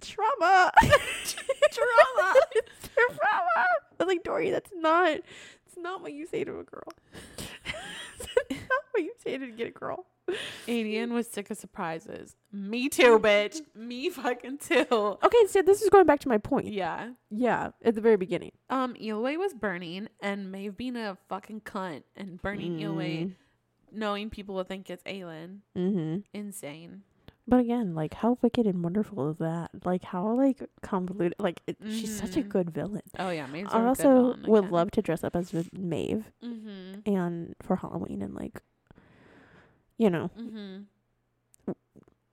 trauma. 0.00 0.72
trauma. 0.82 2.34
it's 2.54 2.88
trauma. 2.94 3.66
I'm 3.98 4.06
like, 4.06 4.22
Dory, 4.24 4.50
that's 4.50 4.70
not, 4.74 5.10
it's 5.10 5.76
not 5.76 6.02
what 6.02 6.12
you 6.12 6.26
say 6.26 6.44
to 6.44 6.58
a 6.58 6.64
girl. 6.64 6.92
what 8.92 9.02
you 9.02 9.12
say 9.22 9.38
to 9.38 9.46
get 9.48 9.68
a 9.68 9.70
girl. 9.70 10.06
Aedion 10.66 11.10
was 11.10 11.28
sick 11.28 11.50
of 11.50 11.56
surprises. 11.56 12.36
Me 12.52 12.88
too, 12.90 13.18
bitch. 13.18 13.60
Me 13.74 14.10
fucking 14.10 14.58
too. 14.58 14.86
Okay, 14.90 15.46
so 15.48 15.62
this 15.62 15.82
is 15.82 15.90
going 15.90 16.06
back 16.06 16.20
to 16.20 16.28
my 16.28 16.38
point. 16.38 16.66
Yeah. 16.66 17.10
Yeah, 17.30 17.70
at 17.84 17.94
the 17.94 18.00
very 18.00 18.16
beginning. 18.16 18.52
Um, 18.68 18.94
Eyllwe 18.94 19.38
was 19.38 19.54
burning, 19.54 20.08
and 20.20 20.50
Maeve 20.50 20.76
being 20.76 20.96
a 20.96 21.16
fucking 21.28 21.60
cunt 21.60 22.02
and 22.16 22.42
burning 22.42 22.78
Eyllwe, 22.78 23.34
knowing 23.92 24.30
people 24.30 24.54
will 24.54 24.64
think 24.64 24.90
it's 24.90 25.04
Aelin. 25.04 25.58
Mm-hmm. 25.76 26.18
Insane. 26.34 27.02
But 27.48 27.60
again, 27.60 27.94
like 27.94 28.14
how 28.14 28.38
wicked 28.42 28.66
and 28.66 28.82
wonderful 28.82 29.30
is 29.30 29.36
that? 29.38 29.70
Like 29.84 30.02
how 30.04 30.32
like 30.32 30.60
convoluted. 30.82 31.36
Like 31.38 31.62
it, 31.66 31.76
she's 31.88 32.18
such 32.18 32.36
a 32.36 32.42
Mhm. 32.42 32.48
good 32.48 32.70
villain. 32.70 33.02
Oh 33.18 33.30
yeah, 33.30 33.46
Maeve's 33.46 33.72
I 33.72 33.84
also 33.84 34.02
villain 34.32 34.44
would 34.48 34.70
love 34.70 34.90
to 34.92 35.02
dress 35.02 35.22
up 35.22 35.36
as 35.36 35.52
Maeve 35.72 36.32
Mm-hmm. 36.42 37.00
and 37.08 37.54
for 37.62 37.76
Halloween 37.76 38.20
and 38.22 38.34
like, 38.34 38.62
you 39.96 40.10
know, 40.10 40.30
Mm-hmm. 40.36 41.72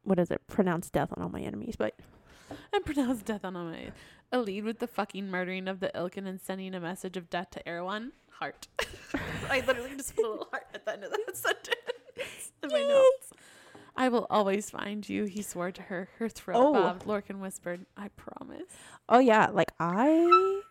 what 0.04 0.18
is 0.20 0.32
it? 0.32 0.42
Pronounce 0.48 0.90
death 0.90 1.10
on 1.16 1.22
all 1.24 1.30
my 1.30 1.42
enemies. 1.42 1.76
But 1.78 1.96
And 2.74 2.84
pronounce 2.86 3.22
death 3.22 3.46
on 3.46 3.56
all 3.56 3.66
my 3.66 3.92
a 4.32 4.40
lead 4.40 4.64
with 4.64 4.80
the 4.80 4.88
fucking 4.88 5.30
murdering 5.30 5.68
of 5.68 5.80
the 5.80 5.92
Ilken 5.94 6.26
and 6.28 6.42
sending 6.42 6.74
a 6.74 6.80
message 6.80 7.18
of 7.18 7.30
death 7.30 7.52
to 7.52 7.64
Erawan. 7.66 8.14
Heart. 8.40 8.68
I 9.50 9.64
literally 9.68 9.96
just 9.96 10.16
put 10.16 10.26
a 10.26 10.30
little 10.30 10.48
heart 10.50 10.66
at 10.74 10.86
the 10.86 10.94
end 10.94 11.04
of 11.04 11.12
that 11.12 11.20
sentence 11.38 12.52
in 12.64 12.70
my 12.72 12.82
notes. 12.82 13.32
I 13.96 14.10
will 14.10 14.26
always 14.30 14.70
find 14.70 15.08
you, 15.08 15.26
he 15.26 15.42
swore 15.42 15.72
to 15.72 15.82
her. 15.84 16.10
Her 16.18 16.28
throat 16.30 16.58
Oh. 16.60 16.74
bobbed. 16.74 17.06
Lorcan 17.06 17.40
whispered, 17.40 17.86
I 17.96 18.08
promise. 18.10 18.64
oh 19.10 19.20
yeah, 19.20 19.50
like 19.52 19.72
I, 19.80 20.62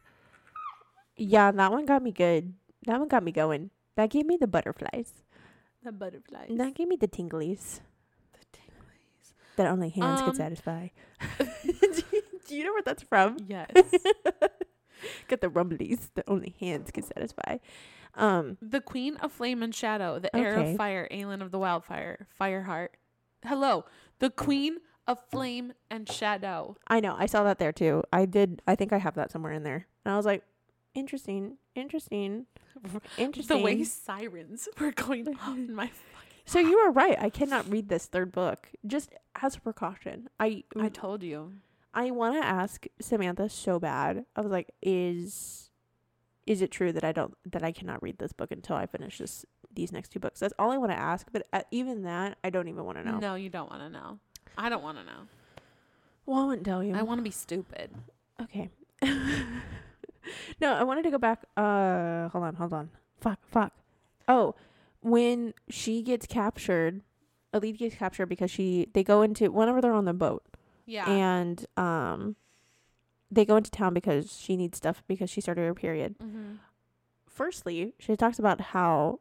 yeah, 1.16 1.50
that 1.52 1.70
one 1.70 1.86
got 1.86 2.02
me 2.02 2.10
good. 2.12 2.54
That 2.86 2.98
one 2.98 3.08
got 3.08 3.22
me 3.22 3.30
going. 3.32 3.70
That 3.96 4.10
gave 4.10 4.26
me 4.26 4.36
the 4.40 4.46
butterflies. 4.48 5.12
The 5.84 5.92
butterflies. 5.92 6.50
That 6.56 6.74
gave 6.74 6.88
me 6.88 6.96
the 6.96 7.08
tinglies 7.08 7.80
the 8.32 8.44
tinglies. 8.52 9.34
that 9.56 9.66
only 9.66 9.90
hands 9.90 10.20
Um, 10.20 10.26
could 10.26 10.36
satisfy. 10.36 10.88
Do 12.48 12.56
you 12.56 12.64
know 12.64 12.72
where 12.72 12.82
that's 12.82 13.02
from? 13.04 13.36
Yes. 13.46 13.70
Got 15.28 15.40
the 15.40 15.48
rumblies 15.48 16.10
that 16.14 16.24
only 16.28 16.54
hands 16.60 16.90
can 16.90 17.02
satisfy. 17.02 17.58
Um, 18.14 18.58
the 18.60 18.80
queen 18.80 19.16
of 19.16 19.32
flame 19.32 19.62
and 19.62 19.74
shadow, 19.74 20.18
the 20.18 20.34
heir 20.36 20.58
Okay. 20.58 20.70
of 20.72 20.76
fire, 20.76 21.08
Aelin 21.10 21.40
of 21.42 21.50
the 21.50 21.58
wildfire, 21.58 22.26
Fireheart. 22.40 22.88
Hello. 23.44 23.84
The 24.18 24.30
queen 24.30 24.78
of 25.06 25.18
flame 25.30 25.72
and 25.90 26.08
shadow. 26.08 26.76
I 26.86 27.00
know 27.00 27.16
I 27.18 27.26
saw 27.26 27.44
that 27.44 27.58
there 27.58 27.72
too. 27.72 28.04
I 28.12 28.24
did. 28.24 28.62
I 28.66 28.74
think 28.74 28.92
I 28.92 28.98
have 28.98 29.14
that 29.14 29.30
somewhere 29.30 29.52
in 29.52 29.62
there, 29.62 29.86
and 30.04 30.14
I 30.14 30.16
was 30.16 30.26
like, 30.26 30.44
interesting, 30.94 31.58
interesting, 31.74 32.46
interesting. 33.18 33.56
The 33.58 33.62
way 33.62 33.84
sirens 33.84 34.68
were 34.80 34.92
going 34.92 35.28
off 35.28 35.56
in 35.56 35.74
my 35.74 35.90
so 36.44 36.58
you 36.58 36.82
were 36.84 36.90
right. 36.90 37.16
I 37.20 37.30
cannot 37.30 37.70
read 37.70 37.88
this 37.88 38.06
third 38.06 38.32
book 38.32 38.68
just 38.86 39.10
as 39.40 39.56
a 39.56 39.60
precaution. 39.60 40.28
I 40.40 40.64
I 40.76 40.88
mm, 40.88 40.92
told 40.92 41.22
you. 41.22 41.52
I 41.94 42.10
want 42.10 42.40
to 42.40 42.46
ask 42.46 42.86
Samantha 43.00 43.48
so 43.48 43.78
bad. 43.78 44.24
I 44.34 44.40
was 44.40 44.50
like, 44.50 44.70
is 44.82 45.70
is 46.46 46.60
it 46.60 46.70
true 46.70 46.92
that 46.92 47.04
I 47.04 47.12
don't 47.12 47.34
that 47.50 47.62
I 47.62 47.72
cannot 47.72 48.02
read 48.02 48.18
this 48.18 48.32
book 48.32 48.50
until 48.50 48.76
I 48.76 48.86
finish 48.86 49.18
this 49.18 49.46
these 49.74 49.92
next 49.92 50.10
two 50.12 50.18
books? 50.20 50.40
That's 50.40 50.54
all 50.58 50.70
I 50.70 50.76
want 50.78 50.92
to 50.92 50.98
ask. 50.98 51.26
But 51.32 51.46
uh, 51.52 51.62
even 51.70 52.02
that, 52.02 52.38
I 52.44 52.50
don't 52.50 52.68
even 52.68 52.84
want 52.84 52.98
to 52.98 53.04
know. 53.04 53.18
No, 53.18 53.34
you 53.34 53.48
don't 53.48 53.70
want 53.70 53.82
to 53.82 53.90
know. 53.90 54.18
I 54.58 54.68
don't 54.68 54.82
want 54.82 54.98
to 54.98 55.04
know. 55.04 55.28
Well, 56.26 56.40
I 56.42 56.46
wouldn't 56.46 56.64
tell 56.66 56.82
you. 56.84 56.94
I 56.94 57.02
want 57.02 57.18
to 57.18 57.22
be 57.22 57.30
stupid. 57.30 57.90
Okay. 58.40 58.70
no, 60.60 60.72
I 60.74 60.82
wanted 60.84 61.02
to 61.04 61.10
go 61.10 61.18
back. 61.18 61.42
Uh, 61.56 62.28
hold 62.28 62.44
on, 62.44 62.54
hold 62.54 62.72
on. 62.72 62.90
Fuck, 63.20 63.38
fuck. 63.46 63.72
Oh, 64.28 64.54
when 65.00 65.54
she 65.68 66.02
gets 66.02 66.26
captured, 66.26 67.02
Elide 67.52 67.78
gets 67.78 67.96
captured 67.96 68.26
because 68.26 68.50
she 68.50 68.88
they 68.94 69.02
go 69.02 69.22
into 69.22 69.50
whenever 69.50 69.80
they're 69.80 69.92
on 69.92 70.04
the 70.04 70.12
boat 70.14 70.44
Yeah. 70.86 71.08
and 71.10 71.64
um, 71.76 72.36
they 73.30 73.44
go 73.44 73.56
into 73.56 73.70
town 73.70 73.94
because 73.94 74.38
she 74.38 74.56
needs 74.56 74.76
stuff 74.78 75.02
because 75.08 75.28
she 75.30 75.40
started 75.40 75.62
her 75.62 75.74
period. 75.74 76.16
mm-hmm. 76.18 76.54
Firstly, 77.26 77.94
she 77.98 78.14
talks 78.14 78.38
about 78.38 78.60
how 78.60 79.20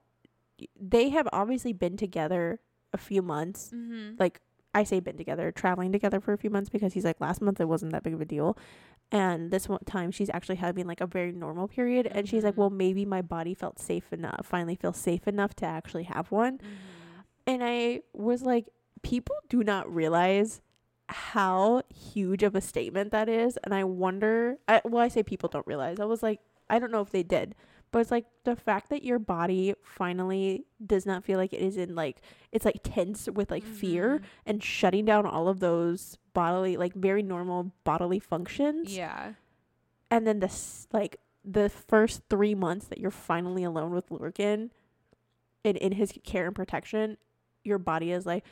they 0.80 1.10
have 1.10 1.28
obviously 1.34 1.74
been 1.74 1.98
together 1.98 2.60
a 2.94 2.98
few 2.98 3.22
months 3.22 3.72
Mm-hmm. 3.74 4.16
like 4.20 4.42
I 4.74 4.84
say 4.86 5.02
been 5.02 5.18
together, 5.18 5.52
traveling 5.52 5.92
together 5.92 6.22
for 6.22 6.32
a 6.32 6.38
few 6.38 6.50
months 6.50 6.70
because 6.70 6.94
he's 6.94 7.04
like 7.04 7.20
last 7.20 7.42
month 7.42 7.60
it 7.60 7.66
wasn't 7.68 7.92
that 7.92 8.04
big 8.04 8.14
of 8.14 8.22
a 8.22 8.26
deal. 8.26 8.58
And 9.12 9.52
this 9.52 9.68
one 9.68 9.80
time 9.86 10.12
she's 10.12 10.30
actually 10.30 10.56
having 10.56 10.88
like 10.88 11.02
a 11.02 11.06
very 11.08 11.34
normal 11.34 11.68
period 11.68 12.08
and 12.08 12.28
she's 12.30 12.46
like, 12.46 12.54
Mhm. 12.54 12.58
Well 12.58 12.70
maybe 12.70 13.04
my 13.06 13.22
body 13.22 13.54
felt 13.54 13.80
safe 13.80 14.14
enough 14.14 14.46
finally 14.46 14.76
feel 14.76 14.94
safe 14.94 15.28
enough 15.28 15.54
to 15.56 15.66
actually 15.66 16.04
have 16.04 16.32
one. 16.32 16.58
Mm-hmm. 16.60 17.22
And 17.48 17.64
I 17.64 18.02
was 18.14 18.44
like, 18.44 18.68
people 19.02 19.36
do 19.50 19.62
not 19.64 19.94
realize 19.94 20.62
how 21.10 21.82
huge 21.94 22.42
of 22.44 22.56
a 22.56 22.62
statement 22.62 23.12
that 23.12 23.28
is. 23.28 23.58
And 23.66 23.74
I 23.74 23.84
wonder 23.84 24.58
I, 24.68 24.82
well, 24.86 25.04
I 25.04 25.10
say 25.10 25.24
people 25.24 25.50
don't 25.50 25.68
realize. 25.68 26.00
I 26.00 26.06
was 26.06 26.24
like, 26.24 26.40
I 26.70 26.80
don't 26.80 26.92
know 26.92 27.02
if 27.02 27.10
they 27.10 27.24
did. 27.24 27.56
But 27.92 28.00
it's 28.00 28.12
like 28.12 28.26
the 28.46 28.56
fact 28.56 28.90
that 28.90 29.04
your 29.04 29.20
body 29.20 29.74
finally 29.84 30.66
does 30.86 31.06
not 31.06 31.24
feel 31.26 31.38
like 31.38 31.52
it 31.54 31.62
is 31.62 31.76
in 31.78 31.94
like 31.94 32.22
it's 32.52 32.64
like 32.66 32.80
tense 32.84 33.28
with 33.34 33.52
like 33.52 33.64
fear 33.64 34.20
Mhm. 34.20 34.24
and 34.46 34.64
shutting 34.64 35.06
down 35.06 35.26
all 35.26 35.48
of 35.50 35.60
those 35.60 36.18
bodily 36.34 36.78
like 36.78 36.94
very 36.94 37.22
normal 37.22 37.72
bodily 37.84 38.20
functions 38.20 38.96
Yeah. 38.96 39.34
and 40.10 40.26
then 40.26 40.40
this 40.40 40.88
like 40.94 41.18
the 41.44 41.70
first 41.70 42.22
three 42.30 42.56
months 42.56 42.88
that 42.88 43.00
you're 43.00 43.12
finally 43.12 43.64
alone 43.66 43.92
with 43.94 44.08
Lorcan 44.10 44.70
and 45.66 45.76
in 45.78 45.92
his 45.92 46.14
care 46.24 46.46
and 46.48 46.56
protection 46.56 47.18
your 47.64 47.78
body 47.78 48.12
is 48.12 48.26
like 48.26 48.46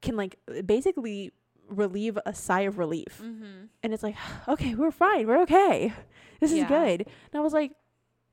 can 0.00 0.16
like 0.16 0.38
basically 0.64 1.32
relieve 1.68 2.18
a 2.24 2.32
sigh 2.34 2.62
of 2.62 2.78
relief 2.78 3.20
Mm-hmm. 3.22 3.66
and 3.82 3.92
it's 3.92 4.02
like 4.02 4.16
okay 4.48 4.74
we're 4.74 4.90
fine 4.90 5.26
we're 5.26 5.42
okay 5.42 5.92
this 6.40 6.52
is 6.52 6.64
good 6.68 7.00
and 7.02 7.34
i 7.34 7.40
was 7.40 7.52
like 7.52 7.72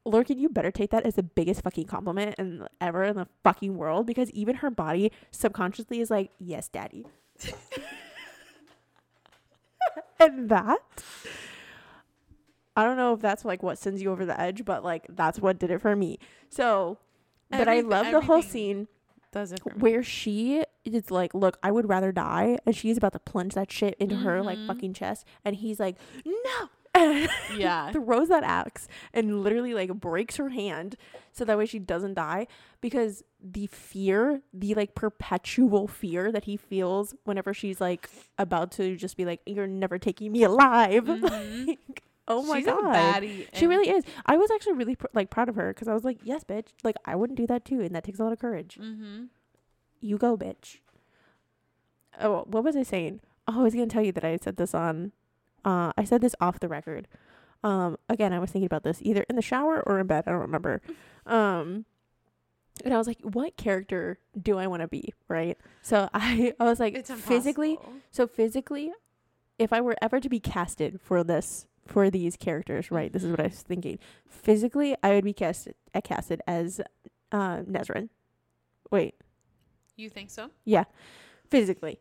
Lorcan, 0.06 0.38
you 0.39 0.49
better 0.49 0.72
take 0.72 0.91
that 0.91 1.06
as 1.06 1.16
the 1.16 1.24
biggest 1.24 1.62
fucking 1.64 1.86
compliment 1.88 2.36
in 2.38 2.68
ever 2.80 3.03
in 3.03 3.16
the 3.16 3.28
fucking 3.43 3.76
world 3.76 4.06
because 4.06 4.30
even 4.32 4.58
her 4.58 4.70
body 4.70 5.12
subconsciously 5.32 5.99
is 5.99 6.12
like, 6.12 6.32
yes, 6.38 6.68
daddy. 6.68 7.06
and 10.20 10.49
that, 10.49 10.80
I 12.76 12.84
don't 12.84 12.97
know 12.97 13.14
if 13.14 13.22
that's 13.22 13.45
like 13.45 13.64
what 13.64 13.78
sends 13.78 14.01
you 14.01 14.12
over 14.12 14.26
the 14.26 14.39
edge, 14.39 14.66
but 14.66 14.84
like 14.84 15.06
that's 15.10 15.39
what 15.39 15.60
did 15.60 15.72
it 15.72 15.82
for 15.82 15.95
me. 15.95 16.20
So, 16.49 16.97
but 17.49 17.68
I 17.68 17.82
love 17.82 18.06
the 18.12 18.22
whole 18.22 18.36
everything 18.38 18.51
scene 18.51 18.88
Does 19.32 19.51
it 19.51 19.62
for 19.62 19.70
me. 19.70 19.76
where 19.80 20.03
she 20.03 20.64
is 20.84 21.10
like, 21.12 21.34
look, 21.34 21.58
I 21.64 21.72
would 21.72 21.89
rather 21.89 22.12
die, 22.12 22.58
and 22.66 22.76
she's 22.76 22.97
about 22.97 23.14
to 23.14 23.20
plunge 23.20 23.53
that 23.56 23.72
shit 23.72 23.95
into 23.99 24.18
her 24.18 24.41
like 24.43 24.58
Mhm. 24.60 24.68
fucking 24.68 24.93
chest, 24.93 25.26
and 25.43 25.56
he's 25.56 25.80
like, 25.80 25.95
no. 26.26 26.70
Yeah. 27.56 27.91
throws 27.91 28.30
that 28.30 28.43
axe 28.43 28.88
and 29.14 29.43
literally 29.43 29.74
like 29.74 29.93
breaks 29.93 30.38
her 30.38 30.50
hand 30.50 30.96
so 31.32 31.43
that 31.46 31.58
way 31.58 31.66
she 31.66 31.80
doesn't 31.80 32.14
die 32.16 32.48
because 32.82 33.24
the 33.41 33.68
fear 33.68 34.41
the 34.54 34.74
like 34.76 34.96
perpetual 34.96 35.88
fear 35.88 36.32
that 36.32 36.46
he 36.46 36.58
feels 36.58 37.14
whenever 37.26 37.54
she's 37.54 37.80
like 37.82 38.10
about 38.38 38.72
to 38.72 38.96
just 38.96 39.18
be 39.18 39.26
like 39.26 39.41
you're 39.46 39.68
never 39.68 39.98
taking 39.98 40.32
me 40.32 40.43
alive 40.43 41.04
Mhm. 41.06 41.68
like, 41.68 42.04
oh 42.28 42.41
my 42.43 42.58
She's 42.58 42.66
god 42.66 42.80
a 42.86 42.98
baddie. 43.22 43.48
she 43.54 43.68
really 43.68 43.89
is 43.89 44.04
i 44.26 44.36
was 44.38 44.50
actually 44.52 44.74
really 44.74 44.96
pr- 44.96 45.06
like 45.14 45.30
proud 45.30 45.48
of 45.50 45.56
her 45.56 45.74
because 45.74 45.88
i 45.88 45.93
was 45.93 46.04
like 46.04 46.18
yes 46.24 46.43
bitch 46.43 46.68
like 46.84 46.96
i 47.06 47.16
wouldn't 47.16 47.38
do 47.38 47.46
that 47.48 47.66
too 47.66 47.82
and 47.82 47.93
that 47.93 48.04
takes 48.04 48.20
a 48.20 48.24
lot 48.24 48.34
of 48.34 48.39
courage 48.39 48.80
Mm-hmm. 48.82 49.26
you 50.02 50.18
go 50.18 50.36
bitch 50.38 50.78
oh 52.20 52.46
what 52.48 52.64
was 52.64 52.76
i 52.76 52.84
saying 52.84 53.20
oh 53.48 53.60
i 53.60 53.64
was 53.64 53.74
gonna 53.74 53.88
tell 53.88 54.02
you 54.04 54.12
that 54.12 54.24
i 54.26 54.38
said 54.38 54.58
this 54.58 54.74
on 54.74 55.12
uh 55.66 55.91
i 55.97 56.03
said 56.05 56.22
this 56.22 56.36
off 56.39 56.59
the 56.61 56.68
record. 56.70 57.07
Um 57.63 57.97
again 58.07 58.32
i 58.32 58.39
was 58.39 58.51
thinking 58.51 58.66
about 58.68 58.84
this 58.84 58.99
either 59.01 59.26
in 59.30 59.36
the 59.36 59.41
shower 59.41 59.82
or 59.86 59.99
in 59.99 60.07
bed 60.07 60.24
i 60.28 60.32
don't 60.32 60.39
remember. 60.41 60.82
Um 61.26 61.86
and 62.84 62.93
i 62.93 62.97
was 62.97 63.07
like 63.07 63.20
what 63.22 63.57
character 63.57 64.20
do 64.41 64.57
i 64.57 64.68
want 64.68 64.82
to 64.82 64.88
be? 64.88 65.13
Right? 65.28 65.57
So 65.82 66.07
i 66.13 66.53
i 66.59 66.63
was 66.63 66.80
like 66.80 67.05
physically 67.05 67.78
so 68.11 68.28
physically 68.28 68.91
if 69.57 69.74
i 69.74 69.82
were 69.82 69.95
ever 70.01 70.20
to 70.20 70.30
be 70.30 70.39
casted 70.39 71.01
for 71.01 71.24
this 71.24 71.66
for 71.86 72.09
these 72.09 72.36
characters 72.36 72.89
right 72.89 73.13
this 73.13 73.24
is 73.24 73.32
what 73.32 73.39
i 73.39 73.47
was 73.47 73.61
thinking. 73.61 73.99
Physically 74.28 74.95
i 75.03 75.09
would 75.11 75.24
be 75.24 75.34
casted 75.34 75.76
uh, 75.93 76.01
casted 76.01 76.41
as 76.47 76.82
uh 77.32 77.57
Nesryn. 77.61 78.09
Wait. 78.91 79.16
You 79.95 80.09
think 80.09 80.30
so? 80.30 80.49
Yeah. 80.66 80.84
Physically. 81.49 81.99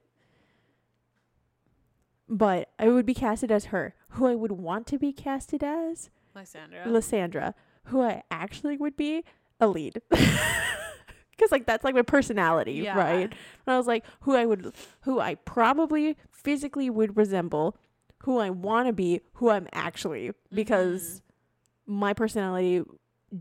But 2.28 2.70
I 2.78 2.88
would 2.88 3.06
be 3.06 3.14
casted 3.14 3.52
as 3.52 3.66
her. 3.66 3.94
who 4.10 4.26
I 4.26 4.34
would 4.34 4.52
want 4.52 4.86
to 4.88 4.98
be 4.98 5.12
casted 5.12 5.64
as 5.64 6.10
Lysandra. 6.34 6.84
Lysandra. 6.86 7.54
Who 7.86 8.00
I 8.00 8.22
actually 8.30 8.76
would 8.76 8.96
be 8.96 9.24
Elide. 9.60 9.98
Cuz 10.10 11.50
like 11.50 11.66
that's 11.66 11.82
like 11.84 11.94
my 11.94 12.02
personality, 12.02 12.74
Yeah. 12.74 12.96
right? 12.96 13.32
And 13.66 13.74
I 13.74 13.76
was 13.76 13.86
like 13.86 14.04
who 14.20 14.34
I 14.36 14.46
would 14.46 14.72
who 15.02 15.20
I 15.20 15.34
probably 15.34 16.16
physically 16.30 16.88
would 16.88 17.16
resemble, 17.16 17.76
who 18.22 18.38
I 18.38 18.50
want 18.50 18.86
to 18.86 18.92
be, 18.92 19.20
who 19.34 19.50
I'm 19.50 19.66
actually 19.72 20.28
mm-hmm. 20.28 20.54
because 20.54 21.22
my 21.86 22.14
personality 22.14 22.84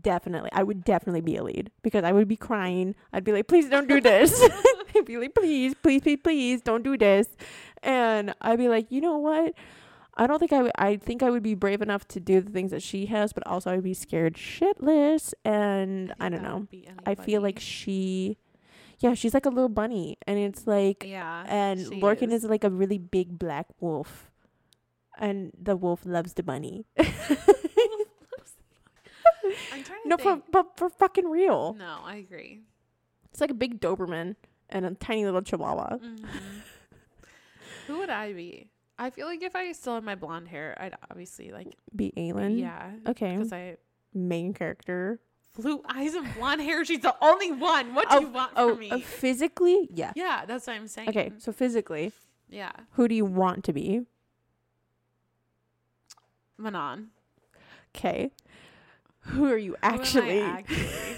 definitely 0.02 0.50
I 0.52 0.64
would 0.64 0.84
definitely 0.84 1.20
be 1.20 1.34
Elide 1.34 1.68
because 1.82 2.02
I 2.04 2.12
would 2.12 2.26
be 2.26 2.36
crying. 2.36 2.96
I'd 3.12 3.24
be 3.24 3.32
like, 3.32 3.46
please 3.46 3.68
don't 3.68 3.88
do 3.88 4.00
this. 4.00 4.42
I'd 4.96 5.04
be 5.04 5.16
like, 5.18 5.34
please, 5.34 5.74
please, 5.82 6.02
please, 6.02 6.18
please 6.22 6.60
don't 6.60 6.82
do 6.82 6.96
this. 6.96 7.28
And 7.84 8.34
I'd 8.40 8.58
be 8.58 8.68
like, 8.68 8.90
you 8.90 9.00
know 9.00 9.18
what? 9.18 9.54
I 10.16 10.26
don't 10.26 10.38
think 10.38 10.52
I 10.52 10.62
would 10.62 10.72
I 10.78 10.96
think 10.96 11.22
I 11.22 11.30
would 11.30 11.42
be 11.42 11.54
brave 11.54 11.82
enough 11.82 12.06
to 12.08 12.20
do 12.20 12.40
the 12.40 12.50
things 12.50 12.70
that 12.70 12.82
she 12.82 13.06
has, 13.06 13.32
but 13.32 13.46
also 13.46 13.72
I'd 13.72 13.82
be 13.82 13.94
scared 13.94 14.34
shitless 14.34 15.34
and 15.44 16.12
I, 16.20 16.28
think 16.30 16.42
don't 16.42 16.42
know. 16.42 16.68
I 17.04 17.14
feel 17.14 17.42
like 17.42 17.58
she 17.60 18.38
yeah, 19.00 19.14
she's 19.14 19.34
like 19.34 19.44
a 19.44 19.48
little 19.50 19.68
bunny 19.68 20.16
and 20.26 20.38
it's 20.38 20.66
like 20.68 21.04
yeah, 21.06 21.44
and 21.48 21.80
Lorcan 22.00 22.32
is 22.32 22.44
like 22.44 22.64
a 22.64 22.70
really 22.70 22.98
big 22.98 23.38
black 23.38 23.66
wolf. 23.80 24.30
And 25.18 25.52
the 25.60 25.76
wolf 25.76 26.04
loves 26.06 26.32
the 26.34 26.42
bunny. 26.42 26.86
I'm 26.98 27.06
trying 29.84 30.02
to 30.02 30.08
No, 30.08 30.16
for 30.16 30.42
but 30.50 30.76
for 30.76 30.88
fucking 30.88 31.28
real. 31.28 31.74
no, 31.78 31.98
I 32.04 32.16
agree. 32.16 32.62
It's 33.30 33.40
like 33.40 33.50
a 33.50 33.54
big 33.54 33.80
Doberman 33.80 34.36
and 34.70 34.86
a 34.86 34.94
tiny 34.94 35.24
little 35.24 35.42
Chihuahua. 35.42 35.98
Mhm. 35.98 36.24
Who 37.86 37.98
would 37.98 38.10
I 38.10 38.32
be? 38.32 38.68
I 38.98 39.10
feel 39.10 39.26
like 39.26 39.42
if 39.42 39.56
I 39.56 39.72
still 39.72 39.94
had 39.96 40.04
my 40.04 40.14
blonde 40.14 40.48
hair, 40.48 40.76
I'd 40.80 40.94
obviously 41.10 41.50
like 41.50 41.74
Be 41.94 42.12
Aelin. 42.16 42.58
yeah, 42.60 42.92
Okay. 43.08 43.32
because 43.36 43.52
I 43.52 43.76
Main 44.14 44.54
character. 44.54 45.18
blue 45.60 45.82
eyes 45.88 46.14
and 46.14 46.32
blonde 46.34 46.60
hair. 46.60 46.84
She's 46.84 47.00
the 47.00 47.14
only 47.20 47.50
one. 47.50 47.94
What 47.94 48.08
do 48.10 48.20
you 48.20 48.28
want 48.28 48.52
Oh, 48.56 48.70
from 48.70 48.78
me? 48.78 48.90
uh, 48.90 48.98
physically, 48.98 49.88
yeah. 49.92 50.12
yeah, 50.14 50.44
that's 50.46 50.66
what 50.68 50.76
I'm 50.76 50.86
saying. 50.86 51.08
Okay, 51.08 51.32
so 51.38 51.50
physically, 51.52 52.12
Yeah, 52.48 52.70
who 52.92 53.08
do 53.08 53.14
you 53.16 53.24
want 53.24 53.64
to 53.64 53.72
be? 53.72 54.02
Manon. 56.56 57.08
Okay. 57.96 58.30
Who 59.28 59.46
are 59.50 59.56
you 59.58 59.74
am 59.82 59.92
I 59.92 59.96
actually? 59.96 60.40
actually? 60.42 61.16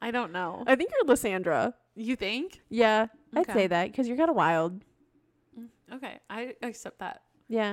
I 0.00 0.10
don't 0.10 0.32
know. 0.32 0.64
I 0.66 0.74
think 0.76 0.90
you're 0.92 1.06
Lysandra. 1.06 1.74
You 1.94 2.16
think? 2.16 2.60
Yeah, 2.70 3.06
I'd 3.34 3.50
say 3.52 3.66
that 3.66 3.90
because 3.90 4.08
you're 4.08 4.16
kind 4.16 4.30
of 4.30 4.36
wild. 4.36 4.82
Okay, 5.92 6.18
I 6.30 6.54
accept 6.62 6.98
that. 7.00 7.22
Yeah, 7.48 7.72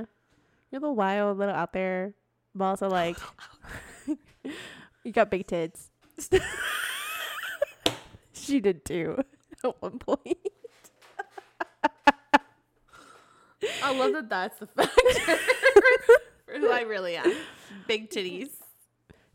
you're 0.69 0.79
a 0.79 0.81
little 0.81 0.95
wild, 0.95 1.37
a 1.37 1.39
little 1.39 1.55
out 1.55 1.73
there, 1.73 2.13
but 2.53 2.65
also 2.65 2.89
like 2.89 3.17
you 5.03 5.11
got 5.11 5.29
big 5.31 5.47
tits. 5.47 5.89
she 8.33 8.59
did 8.59 8.85
too 8.85 9.23
at 9.63 9.81
one 9.81 9.99
point. 9.99 10.37
I 13.83 13.95
love 13.97 14.13
that. 14.13 14.29
That's 14.29 14.57
the 14.59 14.67
factor 14.67 15.37
for 16.45 16.57
who 16.59 16.69
I 16.71 16.81
really 16.81 17.15
am. 17.15 17.31
Big 17.87 18.09
titties. 18.09 18.49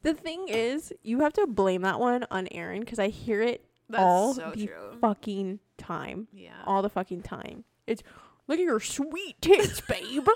The 0.02 0.14
thing 0.14 0.48
is, 0.48 0.92
you 1.02 1.20
have 1.20 1.32
to 1.34 1.46
blame 1.46 1.82
that 1.82 1.98
one 2.00 2.26
on 2.30 2.48
Aaron 2.50 2.80
because 2.80 2.98
I 2.98 3.08
hear 3.08 3.40
it 3.42 3.64
That's 3.88 4.02
all 4.02 4.34
so 4.34 4.52
the 4.54 4.66
true. 4.66 4.98
fucking 5.00 5.60
time. 5.78 6.28
Yeah. 6.32 6.50
All 6.66 6.82
the 6.82 6.88
fucking 6.90 7.22
time. 7.22 7.64
It's 7.86 8.02
look 8.48 8.58
at 8.58 8.64
your 8.64 8.80
sweet 8.80 9.40
tits, 9.40 9.80
babe. 9.80 10.26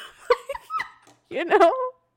you 1.30 1.44
know? 1.44 1.72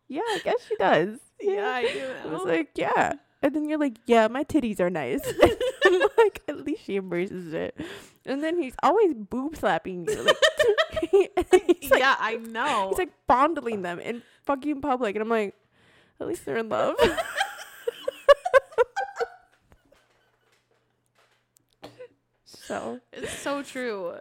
Yeah, 0.08 0.22
I 0.22 0.42
guess 0.44 0.66
she 0.68 0.76
does. 0.76 1.20
yeah, 1.40 1.70
I 1.70 1.84
do. 1.84 2.10
I 2.26 2.28
was 2.28 2.42
oh. 2.42 2.46
like, 2.46 2.70
yeah. 2.76 3.14
And 3.42 3.56
then 3.56 3.70
you're 3.70 3.80
like, 3.80 3.98
yeah, 4.06 4.28
my 4.28 4.44
titties 4.44 4.82
are 4.82 4.90
nice. 4.90 5.22
I'm 5.86 6.02
like, 6.18 6.42
at 6.48 6.66
least 6.66 6.84
she 6.84 6.98
embraces 6.98 7.54
it. 7.54 7.80
And 8.26 8.44
then 8.44 8.62
he's 8.62 8.74
always 8.84 9.14
boob 9.14 9.56
slapping 9.56 10.06
you. 10.10 10.24
Like, 10.24 10.36
like, 11.52 11.90
yeah, 11.98 12.16
I 12.20 12.36
know. 12.36 12.90
he's 12.90 12.98
like 12.98 13.14
fondling 13.28 13.82
them 13.82 14.00
in 14.00 14.24
fucking 14.46 14.82
public. 14.82 15.16
And 15.16 15.24
I'm 15.24 15.30
like, 15.30 15.56
at 16.20 16.28
least 16.28 16.44
they're 16.46 16.58
in 16.58 16.68
love. 16.68 16.96
so, 22.44 23.00
it's 23.14 23.32
so 23.32 23.64
true. 23.64 24.20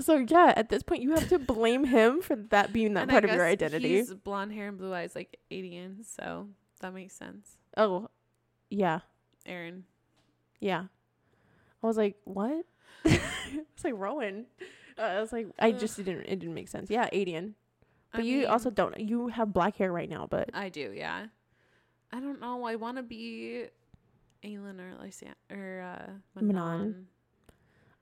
So 0.00 0.16
yeah, 0.16 0.54
at 0.56 0.70
this 0.70 0.82
point, 0.82 1.02
you 1.02 1.10
have 1.12 1.28
to 1.28 1.38
blame 1.38 1.84
him 1.84 2.22
for 2.22 2.34
that 2.34 2.72
being 2.72 2.94
that 2.94 3.02
And 3.02 3.10
I 3.10 3.14
part 3.14 3.24
of 3.24 3.30
your 3.30 3.44
guess 3.44 3.52
identity. 3.52 3.96
He's 3.96 4.14
blonde 4.14 4.52
hair 4.52 4.68
and 4.68 4.78
blue 4.78 4.92
eyes, 4.94 5.14
like 5.14 5.38
Aedion, 5.50 6.04
so 6.04 6.48
that 6.80 6.94
makes 6.94 7.14
sense. 7.14 7.56
Oh, 7.76 8.08
yeah. 8.70 9.00
Aaron. 9.44 9.84
Yeah. 10.60 10.84
I 11.82 11.86
was 11.86 11.96
like, 11.96 12.16
what? 12.24 12.64
it's 13.04 13.84
like 13.84 13.94
Rowan. 13.96 14.46
Uh, 14.98 15.02
I 15.02 15.20
was 15.20 15.32
like, 15.32 15.48
I 15.58 15.72
just 15.72 15.96
didn't. 15.96 16.20
It 16.20 16.38
didn't 16.38 16.54
make 16.54 16.68
sense. 16.68 16.88
Yeah, 16.90 17.08
Aedion. 17.10 17.52
I 18.12 18.18
But 18.18 18.24
you 18.24 18.40
mean, 18.40 18.46
also 18.46 18.70
don't. 18.70 18.98
You 18.98 19.28
have 19.28 19.52
black 19.52 19.76
hair 19.76 19.92
right 19.92 20.08
now, 20.08 20.26
but 20.28 20.50
I 20.54 20.68
do, 20.68 20.92
yeah. 20.94 21.26
I 22.12 22.20
don't 22.20 22.40
know. 22.40 22.64
I 22.64 22.76
want 22.76 22.98
to 22.98 23.02
be 23.02 23.64
Aelin 24.44 24.78
or 24.80 24.94
Lysan 25.02 25.34
or 25.50 25.80
uh, 25.80 26.12
Manon. 26.34 26.54
Manon. 26.54 27.06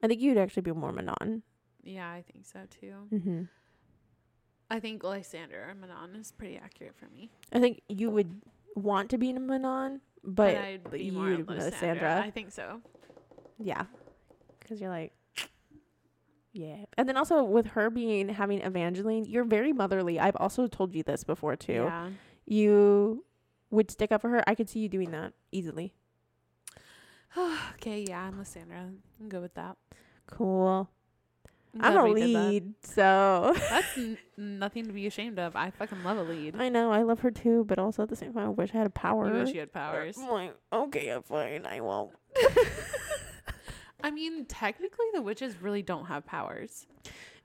I 0.02 0.08
think 0.08 0.20
you'd 0.20 0.38
actually 0.38 0.62
be 0.62 0.72
more 0.72 0.92
Manon. 0.92 1.42
Yeah, 1.82 2.10
I 2.10 2.22
think 2.22 2.46
so 2.46 2.60
too. 2.80 2.94
Mm-hmm. 3.12 3.42
I 4.70 4.80
think 4.80 5.02
Lysandra 5.02 5.68
or 5.68 5.74
Manon 5.74 6.14
is 6.14 6.32
pretty 6.32 6.56
accurate 6.56 6.94
for 6.96 7.08
me. 7.08 7.30
I 7.52 7.58
think 7.58 7.80
you 7.88 8.10
would 8.10 8.40
want 8.76 9.10
to 9.10 9.18
be 9.18 9.30
in 9.30 9.46
Manon, 9.46 10.00
but 10.22 10.56
I'd 10.56 10.90
be 10.90 11.04
you'd 11.04 11.14
more 11.14 11.30
Lysandra. 11.30 11.64
Lysandra. 11.64 12.22
I 12.24 12.30
think 12.30 12.52
so. 12.52 12.80
yeah, 13.58 13.84
because 14.60 14.80
you're 14.80 14.90
like, 14.90 15.12
yeah. 16.52 16.84
And 16.96 17.08
then 17.08 17.16
also 17.16 17.42
with 17.42 17.66
her 17.68 17.90
being 17.90 18.28
having 18.28 18.60
Evangeline, 18.62 19.24
you're 19.24 19.44
very 19.44 19.72
motherly. 19.72 20.20
I've 20.20 20.36
also 20.36 20.66
told 20.66 20.94
you 20.94 21.02
this 21.02 21.24
before 21.24 21.56
too. 21.56 21.84
Yeah. 21.88 22.08
You 22.46 23.24
would 23.70 23.90
stick 23.90 24.10
up 24.12 24.20
for 24.20 24.28
her. 24.30 24.42
I 24.46 24.54
could 24.54 24.68
see 24.68 24.80
you 24.80 24.88
doing 24.88 25.10
that 25.12 25.32
easily. 25.52 25.94
okay, 27.74 28.04
yeah, 28.08 28.22
I'm 28.22 28.38
Lysandra. 28.38 28.88
I'm 29.20 29.28
good 29.28 29.42
with 29.42 29.54
that. 29.54 29.76
Cool. 30.26 30.88
I'm 31.78 31.96
a 31.96 32.14
did 32.14 32.34
that. 32.34 32.48
lead, 32.50 32.74
so 32.82 33.52
That's 33.70 33.96
n- 33.98 34.18
nothing 34.36 34.86
to 34.86 34.92
be 34.92 35.06
ashamed 35.06 35.38
of. 35.38 35.54
I 35.54 35.70
fucking 35.70 36.02
love 36.02 36.16
Elide. 36.18 36.58
I 36.58 36.68
know 36.68 36.90
I 36.90 37.02
love 37.02 37.20
her 37.20 37.30
too, 37.30 37.64
but 37.68 37.78
also 37.78 38.02
at 38.02 38.08
the 38.08 38.16
same 38.16 38.32
time, 38.32 38.46
I 38.46 38.48
wish 38.48 38.70
I 38.74 38.78
had 38.78 38.86
a 38.86 38.90
power. 38.90 39.26
You 39.32 39.44
wish 39.44 39.54
you 39.54 39.60
had 39.60 39.72
powers. 39.72 40.16
I'm 40.18 40.28
like, 40.30 40.56
okay, 40.72 41.08
I'm 41.10 41.22
fine. 41.22 41.66
I 41.66 41.80
won't. 41.80 42.10
I 44.02 44.10
mean, 44.10 44.46
technically, 44.46 45.06
the 45.12 45.20
witches 45.22 45.60
really 45.60 45.82
don't 45.82 46.06
have 46.06 46.24
powers. 46.24 46.86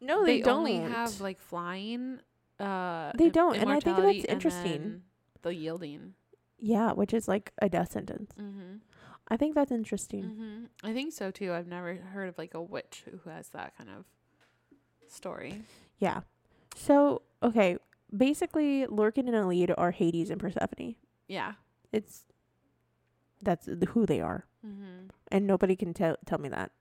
No, 0.01 0.25
they, 0.25 0.41
don't. 0.41 0.59
only 0.59 0.77
have 0.77 1.19
like 1.19 1.39
flying. 1.39 2.19
Uh, 2.59 3.11
They 3.17 3.29
don't, 3.29 3.57
and 3.57 3.69
I 3.69 3.79
think 3.79 3.97
that's 3.97 4.25
interesting. 4.25 5.01
The 5.41 5.53
yielding. 5.53 6.13
yeah, 6.57 6.93
which 6.93 7.13
is 7.13 7.27
like 7.27 7.51
a 7.61 7.69
death 7.69 7.91
sentence. 7.91 8.31
Mm-hmm. 8.39 8.77
I 9.27 9.37
think 9.37 9.53
that's 9.55 9.71
interesting. 9.71 10.23
Mm-hmm. 10.23 10.65
I 10.83 10.93
think 10.93 11.11
so 11.13 11.29
too. 11.31 11.51
I've 11.53 11.67
never 11.67 11.95
heard 11.95 12.29
of 12.29 12.37
like 12.37 12.53
a 12.53 12.61
witch 12.61 13.03
who 13.11 13.29
has 13.29 13.49
that 13.49 13.75
kind 13.77 13.89
of 13.89 14.05
story. 15.15 15.61
Yeah. 15.99 16.21
So 16.75 17.21
okay, 17.41 17.77
basically, 18.15 18.85
Lorcan 18.87 19.27
and 19.27 19.35
Elide 19.35 19.73
are 19.77 19.91
Hades 19.91 20.29
and 20.29 20.39
Persephone. 20.39 20.95
Yeah. 21.27 21.53
It's 21.91 22.23
that's 23.41 23.67
who 23.89 24.05
they 24.05 24.21
are, 24.21 24.45
Mm-hmm. 24.65 25.07
and 25.31 25.45
nobody 25.47 25.75
can 25.75 25.93
tell 25.93 26.17
tell 26.25 26.39
me 26.39 26.49
that 26.49 26.71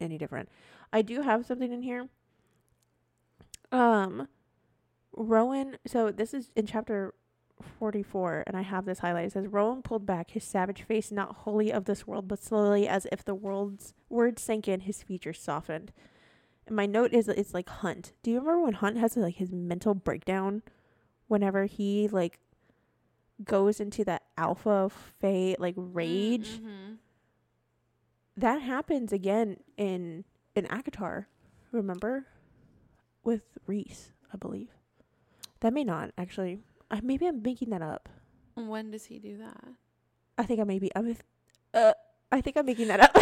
any 0.00 0.18
different. 0.18 0.48
I 0.92 1.02
do 1.02 1.22
have 1.22 1.46
something 1.46 1.72
in 1.72 1.82
here. 1.82 2.08
Um, 3.72 4.28
Rowan. 5.12 5.76
So 5.86 6.10
this 6.10 6.34
is 6.34 6.50
in 6.56 6.66
chapter 6.66 7.14
forty-four, 7.78 8.44
and 8.46 8.56
I 8.56 8.62
have 8.62 8.84
this 8.84 9.00
highlighted. 9.00 9.26
It 9.26 9.32
says 9.32 9.46
Rowan 9.46 9.82
pulled 9.82 10.06
back, 10.06 10.32
his 10.32 10.44
savage 10.44 10.82
face 10.82 11.10
not 11.12 11.36
wholly 11.36 11.72
of 11.72 11.84
this 11.84 12.06
world, 12.06 12.26
but 12.28 12.42
slowly, 12.42 12.88
as 12.88 13.06
if 13.12 13.24
the 13.24 13.34
world's 13.34 13.94
words 14.08 14.42
sank 14.42 14.66
in. 14.68 14.80
His 14.80 15.02
features 15.02 15.40
softened. 15.40 15.92
And 16.70 16.76
my 16.76 16.86
note 16.86 17.12
is 17.12 17.26
it's 17.28 17.52
like 17.52 17.68
Hunt. 17.68 18.12
Do 18.22 18.30
you 18.30 18.38
remember 18.38 18.62
when 18.62 18.74
Hunt 18.74 18.96
has 18.96 19.16
like 19.16 19.34
his 19.34 19.50
mental 19.50 19.92
breakdown? 19.92 20.62
Whenever 21.26 21.64
he 21.66 22.06
like 22.06 22.38
goes 23.44 23.80
into 23.80 24.04
that 24.04 24.22
alpha 24.38 24.88
fate 25.20 25.58
like 25.58 25.74
rage 25.76 26.60
Mm-hmm. 26.60 26.92
that 28.36 28.62
happens 28.62 29.12
again 29.12 29.56
in 29.76 30.24
in 30.54 30.66
ACOTAR, 30.66 31.26
remember? 31.72 32.26
With 33.24 33.42
Rhys, 33.66 34.12
I 34.32 34.36
believe. 34.36 34.68
That 35.60 35.72
may 35.72 35.82
not 35.84 36.12
actually. 36.16 36.60
I 36.90 37.00
maybe 37.02 37.26
I'm 37.26 37.42
making 37.42 37.70
that 37.70 37.82
up. 37.82 38.08
When 38.54 38.90
does 38.92 39.06
he 39.06 39.18
do 39.18 39.38
that? 39.38 39.64
I 40.38 40.44
think 40.44 40.60
I 40.60 40.64
may 40.64 40.78
be. 40.78 40.90
I'm. 40.94 41.06
with- 41.08 41.24
Uh, 41.74 41.92
I 42.32 42.40
think 42.40 42.56
I'm 42.56 42.66
making 42.66 42.88
that 42.88 43.00
up. 43.00 43.16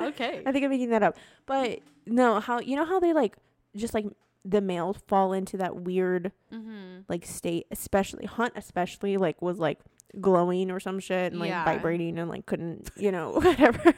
Okay. 0.00 0.42
I 0.46 0.50
think 0.52 0.64
I'm 0.64 0.70
making 0.70 0.90
that 0.90 1.02
up. 1.02 1.16
But 1.44 1.80
no, 2.06 2.40
how 2.40 2.58
you 2.60 2.74
know 2.74 2.86
how 2.86 3.00
they 3.00 3.12
like 3.12 3.36
just 3.76 3.92
like 3.92 4.06
the 4.46 4.62
males 4.62 4.96
fall 5.06 5.34
into 5.34 5.58
that 5.58 5.76
weird 5.76 6.32
Mm-hmm. 6.52 7.00
like 7.08 7.26
state, 7.26 7.66
especially 7.70 8.24
Hunt, 8.24 8.54
especially 8.56 9.18
like 9.18 9.42
was 9.42 9.58
like 9.58 9.78
glowing 10.20 10.70
or 10.70 10.80
some 10.80 11.00
shit 11.00 11.32
and 11.32 11.38
like 11.40 11.50
Yeah. 11.50 11.64
vibrating 11.66 12.18
and 12.18 12.30
like 12.30 12.46
couldn't, 12.46 12.90
you 12.96 13.12
know, 13.12 13.30
whatever. 13.40 13.94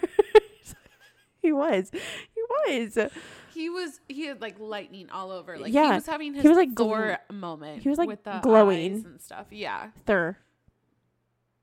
he 1.40 1.52
was, 1.52 1.90
he 1.92 2.42
was, 2.66 2.98
He 3.54 3.68
was 3.70 4.00
he 4.08 4.26
had 4.26 4.40
like 4.40 4.58
lightning 4.58 5.08
all 5.10 5.30
over. 5.30 5.56
Like 5.58 5.72
Yeah. 5.72 5.86
he 5.86 5.94
was 5.94 6.06
having 6.06 6.34
his 6.34 6.42
He 6.42 6.48
was, 6.48 6.56
like, 6.58 6.74
gl- 6.74 7.16
moment. 7.32 7.82
he 7.82 7.88
was, 7.88 7.98
like, 7.98 8.08
with 8.08 8.24
the 8.24 8.40
glowing. 8.42 9.04
and 9.04 9.20
stuff. 9.20 9.46
Yeah. 9.50 9.90
Thur. 10.04 10.36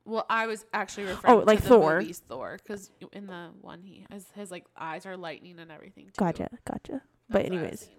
Well, 0.05 0.26
I 0.30 0.47
was 0.47 0.65
actually 0.73 1.05
oh, 1.05 1.09
referring 1.09 1.34
Oh, 1.34 1.43
like 1.45 1.57
to 1.59 1.63
the 1.63 1.69
Thor. 1.69 1.99
movie's 1.99 2.19
Thor 2.19 2.57
because 2.61 2.91
in 3.11 3.27
the 3.27 3.49
one 3.61 3.81
he 3.84 4.05
has 4.09 4.26
his 4.35 4.49
like 4.51 4.65
eyes 4.77 5.05
are 5.05 5.17
lightning 5.17 5.59
and 5.59 5.71
everything. 5.71 6.05
Too. 6.05 6.11
Gotcha, 6.17 6.49
gotcha. 6.65 6.91
That's 6.93 7.03
But 7.30 7.43
what 7.43 7.51
I 7.53 7.55
was 7.55 7.61
anyways, 7.61 7.89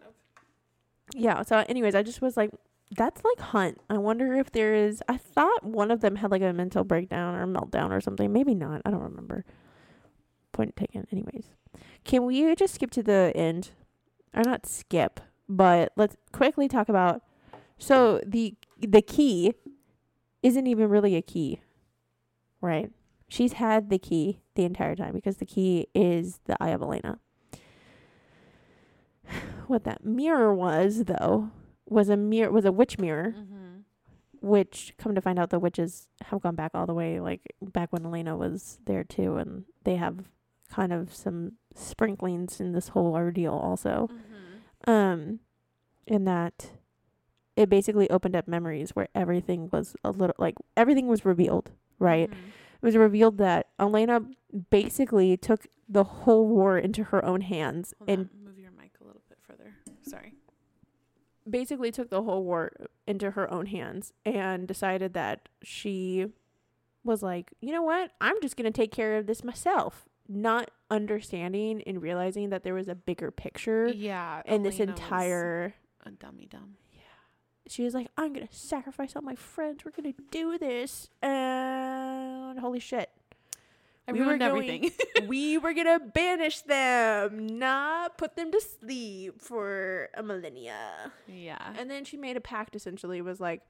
yeah. 1.15 1.43
So, 1.43 1.65
anyways, 1.69 1.95
I 1.95 2.03
just 2.03 2.23
was 2.23 2.37
like, 2.37 2.51
that's 2.97 3.23
like 3.25 3.41
Hunt. 3.41 3.79
I 3.89 3.99
wonder 3.99 4.35
if 4.35 4.51
there 4.51 4.75
is. 4.75 5.03
I 5.09 5.17
thought 5.17 5.65
one 5.65 5.91
of 5.91 6.01
them 6.01 6.17
had 6.17 6.31
like 6.31 6.43
a 6.43 6.53
mental 6.53 6.85
breakdown 6.85 7.35
or 7.37 7.47
meltdown 7.47 7.91
or 7.91 8.01
something. 8.01 8.33
Maybe 8.33 8.55
not. 8.55 8.83
I 8.85 8.91
don't 8.91 9.03
remember. 9.03 9.45
Point 10.53 10.75
taken. 10.77 11.07
Anyways, 11.13 11.47
can 12.05 12.25
we 12.27 12.55
just 12.57 12.75
skip 12.75 12.91
to 12.93 13.03
the 13.03 13.33
end, 13.37 13.71
or 14.35 14.43
not 14.43 14.67
skip, 14.67 15.21
but 15.49 15.93
let's 15.97 16.17
quickly 16.33 16.69
talk 16.69 16.89
about. 16.89 17.23
So 17.79 18.21
the 18.27 18.55
the 18.79 19.03
key 19.03 19.55
isn't 20.43 20.67
even 20.67 20.89
really 20.89 21.17
a 21.17 21.23
key, 21.23 21.61
right? 22.61 22.91
She's 23.29 23.55
had 23.55 23.91
the 23.91 23.99
key 23.99 24.41
the 24.55 24.65
entire 24.65 24.97
time 24.97 25.15
because 25.15 25.37
the 25.37 25.47
key 25.47 25.87
is 25.95 26.41
the 26.47 26.57
Eye 26.61 26.71
of 26.71 26.83
Elena. 26.83 27.19
What 29.67 29.85
that 29.85 30.05
mirror 30.05 30.53
was, 30.55 31.05
though, 31.05 31.51
was 31.87 32.09
a 32.09 32.17
mirror 32.17 32.51
was 32.51 32.65
a 32.65 32.73
witch 32.73 32.99
mirror, 32.99 33.35
Mhm. 33.39 33.83
which 34.41 34.95
come 34.99 35.15
to 35.15 35.21
find 35.21 35.39
out 35.39 35.51
the 35.51 35.59
witches 35.61 36.09
have 36.25 36.41
gone 36.41 36.57
back 36.57 36.73
all 36.75 36.87
the 36.87 36.95
way, 36.95 37.21
like 37.21 37.43
back 37.63 37.93
when 37.93 38.05
Elena 38.05 38.37
was 38.37 38.81
there 38.87 39.05
too, 39.05 39.37
and 39.37 39.65
they 39.85 39.97
have 39.97 40.29
kind 40.69 40.93
of 40.93 41.15
some 41.15 41.53
sprinklings 41.75 42.61
in 42.61 42.73
this 42.73 42.89
whole 42.89 43.15
ordeal 43.15 43.53
also. 43.55 44.09
Mhm. 44.87 44.91
Um, 44.91 45.41
in 46.07 46.25
that 46.25 46.73
it 47.57 47.69
basically 47.69 48.09
opened 48.11 48.35
up 48.35 48.49
memories 48.49 48.91
where 48.97 49.09
everything 49.15 49.69
was 49.71 49.95
a 50.03 50.11
little 50.11 50.35
like 50.39 50.55
everything 50.77 51.07
was 51.07 51.25
revealed, 51.25 51.71
right? 52.01 52.29
Mhm. 52.29 52.35
It 52.35 52.83
was 52.83 52.97
revealed 52.97 53.39
that 53.39 53.69
Elena 53.79 54.23
basically 54.71 55.37
took 55.37 55.67
the 55.89 56.03
whole 56.05 56.49
war 56.49 56.77
into 56.79 57.05
her 57.05 57.25
own 57.25 57.43
hands 57.43 57.95
Hold 57.99 58.11
and 58.11 58.29
on, 58.35 58.45
move 58.45 58.59
your 58.59 58.71
mic 58.73 58.93
a 59.01 59.05
little 59.05 59.23
bit 59.29 59.39
further. 59.43 59.75
Sorry. 60.03 60.35
basically 61.49 61.91
took 61.91 62.11
the 62.11 62.23
whole 62.23 62.45
war 62.45 62.71
into 63.07 63.33
her 63.33 63.51
own 63.51 63.67
hands 63.67 64.13
and 64.25 64.69
decided 64.69 65.15
that 65.15 65.49
she 65.63 66.27
was 67.03 67.23
like, 67.23 67.53
you 67.61 67.73
know 67.73 67.83
what? 67.83 68.13
I'm 68.21 68.41
just 68.43 68.57
going 68.57 68.71
to 68.71 68.77
take 68.77 68.93
care 68.93 69.17
of 69.17 69.27
this 69.27 69.43
myself. 69.43 70.07
Not 70.29 70.71
understanding 70.91 71.83
and 71.87 72.01
realizing 72.03 72.51
that 72.51 72.63
there 72.63 72.75
was 72.75 72.87
a 72.89 72.95
bigger 72.95 73.31
picture 73.33 73.89
Yeah. 73.89 74.43
in 74.45 74.63
this 74.63 74.79
entire. 74.79 75.75
a 76.05 76.11
dummy 76.11 76.47
dumb. 76.47 76.77
She 77.67 77.85
was 77.85 77.95
like, 77.95 78.09
I'm 78.17 78.33
going 78.33 78.47
to 78.47 78.55
sacrifice 78.55 79.15
all 79.15 79.23
my 79.23 79.35
friends. 79.37 79.85
We're 79.85 79.93
going 79.93 80.13
to 80.13 80.23
do 80.31 80.59
this. 80.59 81.09
And 81.23 82.59
holy 82.59 82.81
shit. 82.81 83.11
I 84.09 84.13
We 84.13 84.21
were 84.21 84.27
ruined 84.27 84.41
going- 84.41 84.51
everything. 84.91 85.29
we 85.29 85.57
were 85.59 85.73
going 85.73 85.87
to 85.87 86.01
banish 86.05 86.63
them, 86.63 87.47
not 87.59 88.19
put 88.19 88.35
them 88.35 88.51
to 88.51 88.61
sleep 88.61 89.41
for 89.41 90.09
a 90.15 90.23
millennia. 90.23 91.13
yeah. 91.29 91.75
And 91.79 91.89
then 91.91 92.05
she 92.05 92.17
made 92.17 92.37
a 92.37 92.41
pact 92.41 92.75
essentially 92.75 93.21
was 93.23 93.39
like 93.41 93.61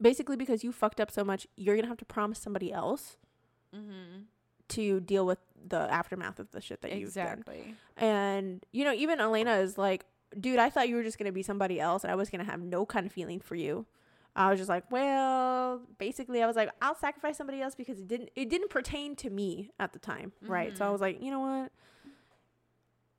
basically 0.00 0.36
because 0.36 0.62
you 0.62 0.72
fucked 0.72 1.00
up 1.00 1.10
so 1.10 1.24
much, 1.24 1.46
you're 1.56 1.74
going 1.74 1.84
to 1.84 1.88
have 1.88 1.98
to 1.98 2.04
promise 2.04 2.38
somebody 2.38 2.72
else 2.72 3.16
Mm-hmm. 3.74 4.22
to 4.68 5.00
deal 5.00 5.26
with 5.26 5.38
the 5.68 5.76
aftermath 5.92 6.38
of 6.38 6.50
the 6.52 6.60
shit 6.62 6.80
that 6.82 6.92
you've 6.92 7.12
done. 7.12 7.40
Exactly. 7.40 7.74
And 7.96 8.64
you 8.72 8.84
know, 8.84 8.92
even 8.94 9.20
Elena 9.20 9.56
is 9.56 9.76
like, 9.76 10.06
dude, 10.40 10.58
I 10.58 10.70
thought 10.70 10.88
you 10.88 10.96
were 10.96 11.02
just 11.02 11.18
going 11.18 11.26
to 11.26 11.32
be 11.32 11.42
somebody 11.42 11.80
else 11.80 12.04
and 12.04 12.10
I 12.12 12.14
was 12.16 12.30
going 12.30 12.44
to 12.44 12.50
have 12.50 12.60
no 12.60 12.84
kind 12.86 13.06
of 13.06 13.12
feeling 13.12 13.40
for 13.40 13.54
you. 13.54 13.86
I 14.34 14.50
was 14.50 14.58
just 14.58 14.68
like, 14.68 14.90
well, 14.90 15.80
basically 15.98 16.42
I 16.42 16.46
was 16.46 16.56
like, 16.56 16.70
I'll 16.82 16.94
sacrifice 16.94 17.38
somebody 17.38 17.62
else 17.62 17.74
because 17.74 17.98
it 17.98 18.06
didn't 18.06 18.28
it 18.36 18.50
didn't 18.50 18.68
pertain 18.68 19.16
to 19.16 19.30
me 19.30 19.70
at 19.80 19.92
the 19.94 19.98
time, 19.98 20.32
right? 20.42 20.76
So 20.76 20.84
I 20.84 20.88
Mhm. 20.88 20.92
was 20.92 21.00
like, 21.00 21.22
you 21.22 21.30
know 21.30 21.40
what? 21.40 21.72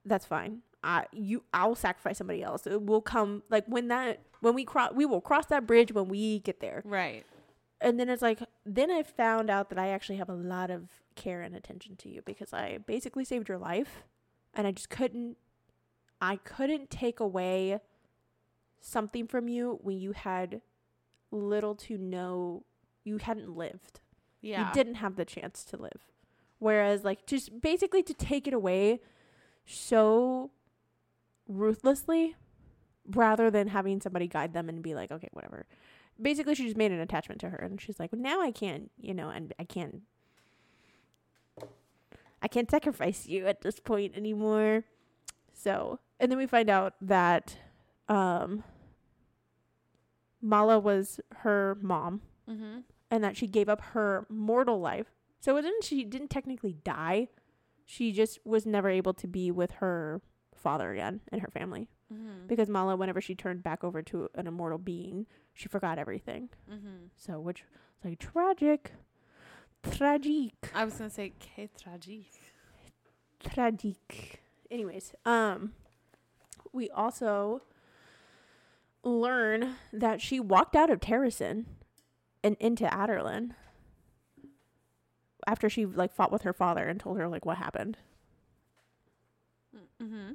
That's 0.06 0.26
fine. 0.26 0.62
I 0.84 1.06
you 1.12 1.44
I'll 1.54 1.76
sacrifice 1.76 2.18
somebody 2.20 2.44
else. 2.44 2.68
It 2.68 2.84
will 2.84 3.02
come 3.02 3.44
like 3.50 3.66
when 3.68 3.88
that 3.88 4.20
when 4.42 4.54
we 4.54 4.64
cross 4.64 4.92
we 4.94 5.06
will 5.06 5.22
cross 5.22 5.48
that 5.48 5.66
bridge 5.66 5.92
when 5.92 6.08
we 6.08 6.40
get 6.40 6.60
there. 6.60 6.82
Right. 6.86 7.26
And 7.82 8.00
then 8.00 8.10
it's 8.10 8.22
like 8.22 8.40
then 8.66 8.92
I 8.92 9.04
found 9.04 9.50
out 9.50 9.70
that 9.70 9.80
I 9.80 9.88
actually 9.90 10.18
have 10.18 10.30
a 10.30 10.34
lot 10.36 10.70
of 10.70 10.90
care 11.16 11.42
and 11.42 11.56
attention 11.56 11.96
to 11.98 12.10
you 12.10 12.22
because 12.22 12.54
I 12.54 12.78
basically 12.78 13.26
saved 13.26 13.50
your 13.50 13.58
life 13.58 14.04
and 14.54 14.68
I 14.68 14.72
just 14.72 14.90
couldn't 14.90 15.38
I 16.22 16.38
couldn't 16.38 16.90
take 16.90 17.20
away 17.20 17.80
something 18.82 19.28
from 19.28 19.48
you 19.48 19.80
when 19.82 20.00
you 20.00 20.14
had 20.14 20.62
little 21.32 21.76
to 21.76 21.98
no 21.98 22.64
you 23.04 23.18
hadn't 23.18 23.56
lived. 23.56 24.00
Yeah. 24.42 24.68
You 24.68 24.74
didn't 24.74 24.96
have 24.96 25.16
the 25.16 25.26
chance 25.26 25.64
to 25.66 25.78
live. 25.78 26.12
Whereas 26.60 27.04
like 27.04 27.26
just 27.26 27.62
basically 27.62 28.04
to 28.04 28.14
take 28.14 28.48
it 28.48 28.54
away 28.54 29.02
so 29.66 30.52
ruthlessly 31.48 32.36
rather 33.06 33.50
than 33.50 33.70
having 33.70 34.02
somebody 34.02 34.28
guide 34.28 34.54
them 34.54 34.70
and 34.70 34.82
be 34.82 34.96
like, 34.96 35.12
okay, 35.12 35.30
whatever. 35.32 35.66
Basically 36.22 36.56
she 36.56 36.66
just 36.66 36.78
made 36.78 36.92
an 36.92 37.00
attachment 37.00 37.40
to 37.42 37.50
her 37.50 37.58
and 37.58 37.80
she's 37.80 38.00
like, 38.00 38.12
well, 38.12 38.22
now 38.22 38.42
I 38.42 38.52
can't, 38.52 38.92
you 39.00 39.14
know, 39.14 39.30
and 39.30 39.54
I 39.60 39.64
can't 39.64 40.02
I 42.42 42.48
can't 42.48 42.70
sacrifice 42.70 43.28
you 43.28 43.48
at 43.48 43.62
this 43.62 43.80
point 43.80 44.16
anymore. 44.16 44.84
So, 45.54 46.00
and 46.20 46.32
then 46.32 46.38
we 46.38 46.48
find 46.48 46.70
out 46.70 46.94
that 47.02 47.58
um 48.08 48.64
Mala 50.42 50.80
was 50.80 51.20
her 51.38 51.78
mom 51.82 52.22
Mm-hmm. 52.50 52.80
and 53.12 53.24
that 53.26 53.36
she 53.36 53.46
gave 53.46 53.68
up 53.68 53.82
her 53.92 54.26
mortal 54.30 54.80
life. 54.80 55.08
So 55.42 55.58
it 55.58 55.64
didn't 55.64 55.84
she 55.84 56.06
didn't 56.06 56.30
technically 56.30 56.78
die. 56.86 57.28
She 57.86 58.14
just 58.14 58.40
was 58.46 58.66
never 58.66 58.90
able 58.90 59.14
to 59.16 59.28
be 59.28 59.52
with 59.52 59.72
her 59.72 60.22
father 60.56 60.94
again 60.94 61.20
and 61.30 61.42
her 61.42 61.50
family. 61.50 61.90
Mm-hmm. 62.14 62.48
Because 62.48 62.70
Mala, 62.70 62.96
whenever 62.96 63.20
she 63.20 63.36
turned 63.36 63.64
back 63.64 63.84
over 63.84 64.02
to 64.04 64.30
an 64.36 64.48
immortal 64.48 64.78
being, 64.78 65.26
she 65.54 65.68
forgot 65.68 66.00
everything. 66.00 66.48
Mm-hmm. 66.72 67.08
So 67.18 67.38
which 67.42 67.60
is 67.60 68.06
like 68.06 68.20
tragic. 68.20 68.94
Tragic. 69.92 70.54
I 70.74 70.86
was 70.86 70.94
gonna 70.94 71.10
say 71.10 71.34
que 71.40 71.68
tragique. 71.78 72.32
Tragic. 73.44 74.42
Anyways, 74.72 75.14
um 75.26 75.74
we 76.74 76.90
also 76.90 77.62
learn 79.04 79.76
that 79.94 80.22
she 80.22 80.40
walked 80.40 80.76
out 80.76 80.90
of 80.90 81.00
Terrasen 81.00 81.66
and 82.44 82.56
into 82.60 82.86
Adarlan 82.86 83.52
after 85.46 85.70
she 85.70 85.86
like 85.86 86.14
fought 86.14 86.32
with 86.32 86.42
her 86.42 86.54
father 86.54 86.88
and 86.88 87.00
told 87.00 87.18
her 87.18 87.28
like 87.28 87.46
what 87.46 87.58
happened. 87.58 87.98
Mm-hmm. 90.02 90.34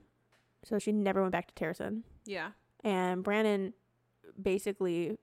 So 0.65 0.79
she 0.79 0.93
never 0.93 1.21
went 1.21 1.33
back 1.33 1.53
to 1.53 1.55
Terrasen. 1.55 2.03
Yeah. 2.25 2.51
And 2.85 3.23
Brandon 3.23 3.75
basically 4.41 5.19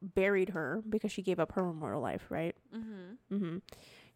buried 0.00 0.50
her 0.50 0.82
because 0.88 1.12
she 1.12 1.22
gave 1.22 1.38
up 1.40 1.52
her 1.52 1.68
immortal 1.68 2.00
life, 2.00 2.26
right? 2.28 2.54
Mm-hmm. 2.74 3.34
Mm-hmm. 3.34 3.56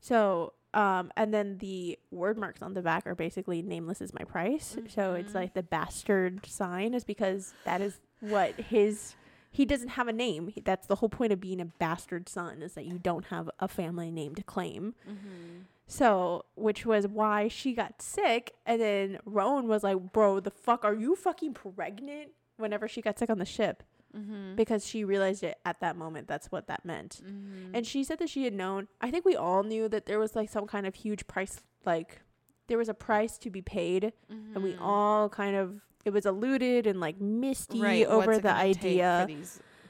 So, 0.00 0.52
um, 0.76 1.10
and 1.16 1.32
then 1.34 1.58
the 1.58 1.98
word 2.12 2.38
marks 2.38 2.62
on 2.62 2.74
the 2.74 2.82
back 2.82 3.06
are 3.06 3.14
basically 3.14 3.62
nameless 3.62 4.00
is 4.00 4.12
my 4.14 4.24
price. 4.24 4.76
So 4.88 5.14
it's 5.14 5.32
Mhm. 5.32 5.34
like 5.34 5.54
the 5.54 5.62
bastard 5.62 6.44
sign 6.46 6.94
is 6.94 7.02
because 7.04 7.54
that 7.64 7.80
is 7.80 7.98
what 8.20 8.52
his 8.54 9.16
he 9.50 9.64
doesn't 9.64 9.88
have 9.88 10.06
a 10.06 10.12
name. 10.12 10.48
He- 10.48 10.60
That's 10.60 10.86
the 10.86 10.96
whole 10.96 11.08
point 11.08 11.32
of 11.32 11.40
being 11.40 11.62
a 11.62 11.64
bastard 11.64 12.28
son 12.28 12.60
is 12.60 12.74
that 12.74 12.84
you 12.84 12.98
don't 12.98 13.24
have 13.26 13.48
a 13.58 13.66
family 13.68 14.10
name 14.10 14.34
to 14.34 14.42
claim. 14.42 14.94
Mm-hmm. 15.08 15.60
So, 15.86 16.44
which 16.56 16.84
was 16.84 17.06
why 17.06 17.48
she 17.48 17.72
got 17.72 18.02
sick, 18.02 18.52
and 18.66 18.80
then 18.82 19.18
Rowan 19.24 19.66
was 19.68 19.82
like, 19.82 20.12
"Bro, 20.12 20.40
the 20.40 20.50
fuck 20.50 20.84
are 20.84 20.92
you 20.94 21.14
fucking 21.16 21.54
pregnant?" 21.54 22.32
Whenever 22.58 22.86
she 22.88 23.00
got 23.00 23.18
sick 23.18 23.30
on 23.30 23.38
the 23.38 23.44
ship, 23.46 23.82
Mm-hmm. 24.16 24.54
because 24.56 24.86
she 24.86 25.04
realized 25.04 25.42
it 25.42 25.58
at 25.64 25.80
that 25.80 25.96
moment. 25.96 26.26
That's 26.28 26.50
what 26.50 26.66
that 26.68 26.84
meant. 26.84 27.20
mm-hmm. 27.24 27.74
And 27.74 27.86
she 27.86 28.02
said 28.04 28.18
that 28.20 28.28
she 28.30 28.44
had 28.44 28.54
known. 28.54 28.88
I 29.00 29.10
think 29.10 29.24
we 29.24 29.36
all 29.36 29.62
knew 29.62 29.88
that 29.88 30.06
there 30.06 30.18
was 30.18 30.34
like 30.34 30.48
some 30.50 30.66
kind 30.66 30.86
of 30.86 30.94
huge 30.94 31.26
price, 31.26 31.60
like 31.84 32.22
there 32.68 32.78
was 32.78 32.88
a 32.88 32.94
price 32.94 33.36
to 33.38 33.50
be 33.50 33.62
paid, 33.62 34.12
and 34.28 34.62
we 34.62 34.72
Mhm. 34.72 34.80
all 34.80 35.28
kind 35.28 35.54
of 35.56 35.80
it 36.04 36.12
was 36.12 36.24
alluded 36.24 36.86
and 36.86 37.00
like 37.00 37.20
misty 37.20 37.80
right, 37.80 38.06
over 38.06 38.38
the 38.38 38.52
idea. 38.52 39.26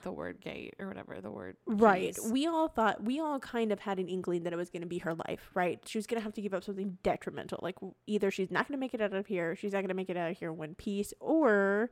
the 0.02 0.12
word 0.12 0.40
gate 0.40 0.74
or 0.78 0.86
whatever 0.86 1.20
the 1.20 1.30
word. 1.30 1.56
Right. 1.66 2.14
keys. 2.14 2.30
We 2.30 2.46
all 2.46 2.68
thought 2.68 3.02
we 3.02 3.18
all 3.20 3.38
kind 3.40 3.72
of 3.72 3.80
had 3.80 3.98
an 3.98 4.08
inkling 4.08 4.44
that 4.44 4.52
it 4.52 4.56
was 4.56 4.70
going 4.70 4.82
to 4.82 4.86
be 4.88 4.98
her 4.98 5.14
life, 5.14 5.50
right? 5.54 5.80
She 5.84 5.98
was 5.98 6.06
going 6.06 6.20
to 6.20 6.22
have 6.24 6.32
to 6.34 6.40
give 6.40 6.54
up 6.54 6.62
something 6.64 6.96
detrimental. 7.02 7.58
Like 7.60 7.74
either 8.06 8.30
she's 8.30 8.50
not 8.50 8.68
going 8.68 8.78
to 8.78 8.80
make 8.80 8.94
it 8.94 9.00
out 9.00 9.12
of 9.12 9.26
here, 9.26 9.56
she's 9.56 9.72
not 9.72 9.78
going 9.80 9.88
to 9.88 9.94
make 9.94 10.08
it 10.08 10.16
out 10.16 10.30
of 10.30 10.38
here 10.38 10.50
in 10.50 10.56
one 10.56 10.74
piece, 10.76 11.12
or 11.20 11.90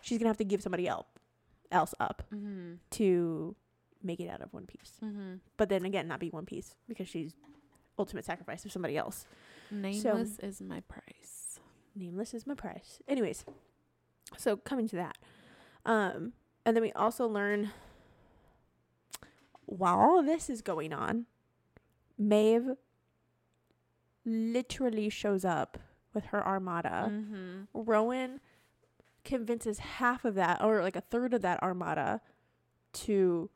she's 0.00 0.16
going 0.18 0.24
to 0.24 0.28
have 0.30 0.38
to 0.38 0.44
give 0.44 0.62
somebody 0.62 0.88
else 0.88 1.06
else 1.70 1.94
up 2.00 2.22
Mm-hmm. 2.34 2.74
to 2.92 3.56
make 4.02 4.20
it 4.20 4.28
out 4.28 4.40
of 4.42 4.52
one 4.52 4.66
piece. 4.66 4.92
Mm-hmm. 5.04 5.34
But 5.56 5.68
then 5.68 5.84
again, 5.84 6.06
not 6.06 6.20
be 6.20 6.30
one 6.30 6.46
piece 6.46 6.74
because 6.88 7.08
she's 7.08 7.32
ultimate 7.98 8.24
sacrifice 8.24 8.64
of 8.64 8.72
somebody 8.72 8.96
else. 8.96 9.26
Nameless 9.70 10.38
is 10.40 10.60
my 10.60 10.80
price. 10.82 11.58
Nameless 11.94 12.34
is 12.34 12.46
my 12.46 12.54
price. 12.54 13.00
Anyways, 13.08 13.44
so 14.36 14.56
coming 14.56 14.86
to 14.88 14.96
that. 14.96 15.16
Um 15.84 16.32
and 16.64 16.76
then 16.76 16.82
we 16.82 16.92
also 16.92 17.26
learn 17.26 17.70
while 19.64 19.98
all 19.98 20.18
of 20.20 20.26
this 20.26 20.48
is 20.48 20.62
going 20.62 20.92
on, 20.92 21.26
Maeve 22.18 22.76
literally 24.24 25.08
shows 25.08 25.44
up 25.44 25.78
with 26.14 26.26
her 26.26 26.46
armada. 26.46 27.10
mm-hmm. 27.10 27.62
Rowan 27.74 28.40
convinces 29.26 29.78
half 29.78 30.24
of 30.24 30.34
that 30.36 30.62
or 30.64 30.80
like 30.82 30.96
a 30.96 31.02
third 31.02 31.34
of 31.34 31.42
that 31.42 31.62
armada 31.62 32.22
to 32.94 33.50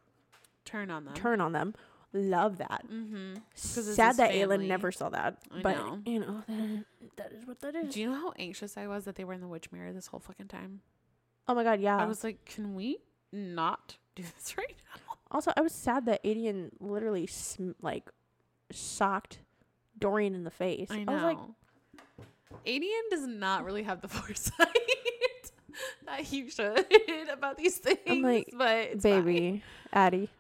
Turn 0.66 0.90
on 0.90 1.04
them. 1.06 1.14
turn 1.14 1.40
on 1.40 1.52
them. 1.52 1.74
Love 2.12 2.58
that. 2.58 2.84
Mm-hmm. 2.92 3.34
Sad 3.54 4.16
that 4.18 4.32
Aelin 4.32 4.66
never 4.66 4.90
saw 4.92 5.08
that. 5.10 5.38
I 5.50 5.62
but 5.62 5.76
know. 5.76 6.00
you 6.04 6.18
know, 6.20 6.42
that, 6.48 6.84
that 7.16 7.32
is 7.32 7.46
what 7.46 7.60
that 7.60 7.74
is. 7.76 7.94
Do 7.94 8.00
you 8.00 8.10
know 8.10 8.16
how 8.16 8.32
anxious 8.38 8.76
I 8.76 8.86
was 8.88 9.04
that 9.04 9.14
they 9.14 9.24
were 9.24 9.32
in 9.32 9.40
the 9.40 9.48
witch 9.48 9.70
mirror 9.72 9.92
this 9.92 10.08
whole 10.08 10.20
fucking 10.20 10.48
time? 10.48 10.80
oh 11.48 11.54
my 11.54 11.64
god, 11.64 11.80
yeah. 11.80 11.96
I 11.96 12.04
was 12.04 12.22
like, 12.22 12.44
can 12.44 12.74
we 12.74 12.98
not 13.32 13.96
do 14.14 14.22
this 14.22 14.54
right 14.58 14.74
now? 14.94 15.14
Also, 15.30 15.52
I 15.56 15.60
was 15.60 15.72
sad 15.72 16.06
that 16.06 16.22
Aedion 16.24 16.70
literally 16.80 17.26
sm- 17.26 17.70
like 17.80 18.10
socked 18.72 19.38
Dorian 19.98 20.34
in 20.34 20.42
the 20.44 20.50
face. 20.50 20.88
I 20.90 21.04
know. 21.04 21.12
was 21.12 21.22
like, 21.22 21.38
Aedion 22.66 23.10
does 23.10 23.26
not 23.26 23.64
really 23.64 23.84
have 23.84 24.00
the 24.00 24.08
foresight 24.16 24.68
that 26.06 26.32
you 26.32 26.50
should 26.50 26.86
about 27.32 27.56
these 27.56 27.78
things. 27.78 27.98
I'm 28.06 28.22
like, 28.22 28.50
but 28.52 28.76
it's 28.76 29.02
fine. 29.02 29.24
baby, 29.24 29.62
Addie, 29.92 30.30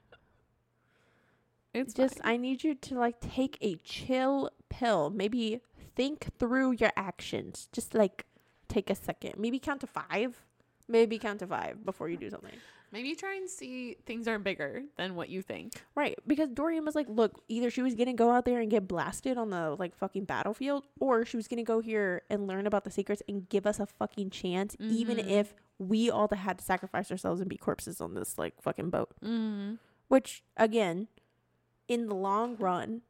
it's 1.72 1.94
just 1.94 2.18
fine. 2.18 2.34
I 2.34 2.36
need 2.36 2.64
you 2.64 2.74
to 2.74 2.94
like 2.96 3.20
take 3.20 3.58
a 3.60 3.76
chill 3.76 4.50
pill. 4.68 5.10
Maybe 5.10 5.60
think 5.94 6.28
through 6.38 6.72
your 6.72 6.92
actions. 6.96 7.68
Just 7.72 7.94
like 7.94 8.26
take 8.68 8.90
a 8.90 8.94
second. 8.94 9.34
Maybe 9.38 9.58
count 9.58 9.80
to 9.82 9.86
five. 9.86 10.42
Maybe 10.88 11.18
count 11.18 11.40
to 11.40 11.46
five 11.46 11.84
before 11.84 12.08
you 12.08 12.16
do 12.16 12.30
something. 12.30 12.56
Maybe 12.92 13.14
try 13.14 13.34
and 13.36 13.48
see 13.48 13.96
things 14.06 14.26
are 14.28 14.38
bigger 14.38 14.82
than 14.96 15.14
what 15.14 15.28
you 15.28 15.42
think. 15.42 15.74
Right, 15.94 16.18
because 16.26 16.50
Dorian 16.50 16.84
was 16.84 16.94
like, 16.94 17.06
look, 17.08 17.42
either 17.48 17.70
she 17.70 17.82
was 17.82 17.94
gonna 17.94 18.14
go 18.14 18.30
out 18.30 18.44
there 18.44 18.60
and 18.60 18.70
get 18.70 18.86
blasted 18.88 19.36
on 19.38 19.50
the 19.50 19.76
like 19.78 19.94
fucking 19.96 20.24
battlefield, 20.24 20.84
or 20.98 21.24
she 21.24 21.36
was 21.36 21.48
gonna 21.48 21.62
go 21.62 21.80
here 21.80 22.22
and 22.30 22.46
learn 22.46 22.66
about 22.66 22.84
the 22.84 22.90
secrets 22.90 23.22
and 23.28 23.48
give 23.48 23.66
us 23.66 23.78
a 23.80 23.86
fucking 23.86 24.30
chance, 24.30 24.76
even 24.80 25.16
Mhm. 25.18 25.28
if 25.30 25.54
we 25.78 26.10
all 26.10 26.28
had 26.30 26.58
to 26.58 26.64
sacrifice 26.64 27.10
ourselves 27.10 27.40
and 27.40 27.48
be 27.48 27.56
corpses 27.56 28.00
on 28.00 28.14
this 28.14 28.38
like 28.38 28.60
fucking 28.60 28.90
boat. 28.90 29.10
Mm-hmm. 29.22 29.74
Which 30.08 30.42
again, 30.56 31.08
in 31.88 32.06
the 32.06 32.14
long 32.14 32.56
run, 32.56 33.02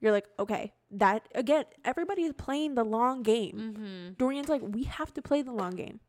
you're 0.00 0.12
like, 0.12 0.26
okay, 0.38 0.72
that 0.90 1.28
again, 1.34 1.64
everybody 1.84 2.22
is 2.22 2.32
playing 2.32 2.74
the 2.74 2.84
long 2.84 3.22
game. 3.22 3.74
Mm-hmm. 3.76 4.12
Dorian's 4.18 4.48
like, 4.48 4.62
we 4.62 4.84
have 4.84 5.12
to 5.14 5.22
play 5.22 5.42
the 5.42 5.52
long 5.52 5.72
game. 5.76 6.00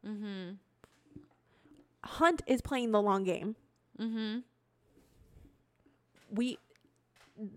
Hunt 2.03 2.41
is 2.47 2.61
playing 2.61 2.91
the 2.91 3.01
long 3.01 3.23
game. 3.23 3.55
Mm-hmm. 3.99 4.39
we 6.31 6.57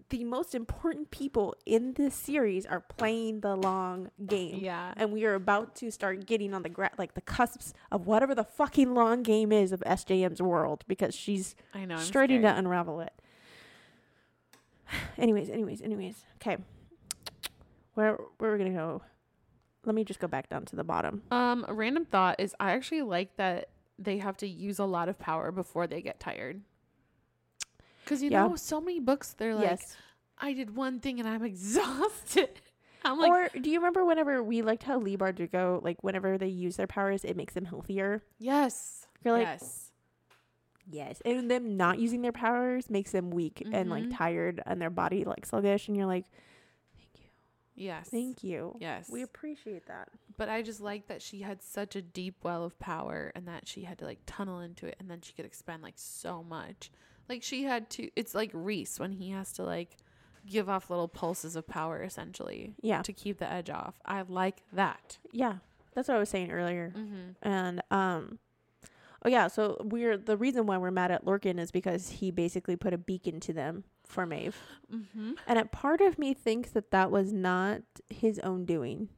the 0.09 0.24
most 0.24 0.55
important 0.55 1.10
people 1.10 1.55
in 1.66 1.93
this 1.94 2.14
series 2.14 2.64
are 2.64 2.81
playing 2.81 3.40
the 3.40 3.55
long 3.55 4.10
game. 4.24 4.59
Yeah. 4.60 4.94
And 4.97 5.12
we 5.12 5.24
are 5.27 5.35
about 5.35 5.74
to 5.77 5.90
start 5.90 6.27
getting 6.27 6.55
on 6.55 6.62
the 6.62 6.68
gra- 6.70 6.93
like 6.97 7.14
the 7.14 7.20
cusps 7.20 7.74
of 7.93 8.06
whatever 8.06 8.35
the 8.35 8.44
fucking 8.44 8.94
long 8.94 9.23
game 9.23 9.52
is 9.52 9.73
of 9.73 9.81
SJM's 9.86 10.40
world 10.40 10.85
because 10.89 11.14
she's 11.14 11.55
I 11.74 11.85
know. 11.85 11.97
I'm 11.97 12.01
starting 12.01 12.43
to 12.43 12.56
unravel 12.56 13.01
it. 13.01 13.12
anyways, 15.18 15.51
anyways, 15.51 15.82
anyways. 15.82 16.24
Okay. 16.36 16.56
Where 17.94 18.18
where 18.39 18.51
are 18.51 18.56
we 18.56 18.64
gonna 18.64 18.77
go? 18.77 19.02
Let 19.85 19.94
me 19.94 20.05
just 20.05 20.20
go 20.20 20.27
back 20.27 20.48
down 20.48 20.64
to 20.66 20.77
the 20.77 20.85
bottom. 20.85 21.23
Um, 21.31 21.64
a 21.68 21.74
random 21.74 22.05
thought 22.06 22.40
is 22.40 22.55
I 22.59 22.73
actually 22.73 23.02
like 23.02 23.36
that 23.36 23.68
they 23.98 24.18
have 24.18 24.36
to 24.39 24.47
use 24.47 24.78
a 24.78 24.85
lot 24.85 25.09
of 25.09 25.18
power 25.18 25.51
before 25.52 25.86
they 25.86 26.02
get 26.02 26.20
tired. 26.20 26.62
Cause 28.05 28.23
you 28.23 28.31
Yeah. 28.31 28.47
know, 28.48 28.56
so 28.56 28.81
many 28.81 29.01
books 29.01 29.32
they're 29.32 29.55
like, 29.55 29.81
yes. 29.81 29.97
I 30.39 30.52
did 30.52 30.77
one 30.77 31.01
thing 31.01 31.18
and 31.18 31.28
I'm 31.28 31.43
exhausted. 31.52 32.60
I'm 33.05 33.18
like, 33.18 33.31
or 33.31 33.51
do 33.60 33.70
you 33.70 33.78
remember 33.78 34.05
whenever 34.05 34.43
we 34.43 34.62
liked 34.62 34.82
how 34.82 34.98
Leigh 34.98 35.16
Bardugo, 35.16 35.82
like 35.82 36.02
whenever 36.02 36.36
they 36.39 36.48
use 36.48 36.77
their 36.77 36.86
powers, 36.86 37.24
it 37.24 37.36
makes 37.36 37.55
them 37.55 37.64
healthier? 37.64 38.23
yes, 38.39 39.06
You're 39.24 39.35
like, 39.35 39.47
yes, 39.47 39.82
Yes, 40.89 41.20
and 41.24 41.51
them 41.51 41.77
not 41.77 41.98
using 41.98 42.23
their 42.23 42.31
powers 42.31 42.89
makes 42.89 43.10
them 43.10 43.31
weak 43.31 43.66
and 43.73 43.90
like 43.90 44.05
Mhm. 44.05 44.16
tired, 44.16 44.62
and 44.66 44.81
their 44.81 44.90
body 44.90 45.24
like 45.24 45.44
sluggish. 45.44 45.89
And 45.89 45.97
you're 45.97 46.06
like, 46.06 46.27
"Thank 46.27 46.35
you, 46.36 46.36
yes, 47.77 48.09
thank 48.11 48.43
you. 48.43 48.77
yes. 48.81 49.09
We 49.11 49.23
appreciate 49.23 49.86
that." 49.86 50.09
but 50.39 50.48
I 50.51 50.61
just 50.62 50.81
like 50.82 51.07
that 51.09 51.23
she 51.23 51.40
had 51.40 51.62
such 51.62 51.97
a 51.97 52.03
deep 52.03 52.36
well 52.43 52.62
of 52.65 52.78
power 52.78 53.32
and 53.35 53.47
that 53.48 53.66
she 53.66 53.82
had 53.85 53.98
to 53.98 54.05
like 54.05 54.19
tunnel 54.27 54.61
into 54.61 54.86
it 54.86 54.97
and 55.01 55.11
then 55.11 55.20
she 55.23 55.32
could 55.32 55.47
expend 55.47 55.82
like 55.82 55.94
so 55.97 56.43
much. 56.43 56.90
Like 57.28 57.43
she 57.43 57.65
had 57.65 57.89
to. 57.90 58.11
It's 58.16 58.35
like 58.35 58.51
Rhys 58.53 58.98
when 59.01 59.12
he 59.12 59.31
has 59.31 59.53
to 59.55 59.62
like 59.65 59.97
give 60.47 60.69
off 60.69 60.90
little 60.90 61.09
pulses 61.09 61.57
of 61.57 61.66
power 61.66 62.03
essentially 62.03 62.74
Yeah, 62.82 63.03
to 63.03 63.12
keep 63.12 63.39
the 63.39 63.51
edge 63.51 63.69
off. 63.70 63.94
I 64.05 64.23
like 64.28 64.62
that. 64.73 65.19
yeah, 65.32 65.55
that's 65.94 66.07
what 66.09 66.16
I 66.16 66.20
was 66.20 66.28
saying 66.28 66.51
earlier. 66.53 66.93
Mm-hmm. 66.97 67.31
And 67.48 67.82
um, 67.90 68.39
oh 69.24 69.28
yeah, 69.28 69.48
so 69.48 69.78
we're 69.82 70.16
the 70.19 70.36
reason 70.36 70.66
why 70.66 70.77
we're 70.78 70.90
mad 70.93 71.11
at 71.11 71.24
Lorcan 71.24 71.59
is 71.59 71.70
because 71.73 72.11
he 72.11 72.31
basically 72.31 72.77
put 72.77 72.93
a 72.93 72.98
beacon 72.98 73.40
to 73.40 73.53
them 73.53 73.85
for 74.09 74.27
Maeve, 74.27 74.57
Mm-hmm. 74.95 75.33
and 75.47 75.59
a 75.59 75.65
part 75.65 76.01
of 76.01 76.19
me 76.19 76.33
thinks 76.33 76.70
that 76.70 76.91
that 76.93 77.11
was 77.11 77.33
not 77.33 77.83
his 78.09 78.39
own 78.41 78.65
doing. 78.65 79.09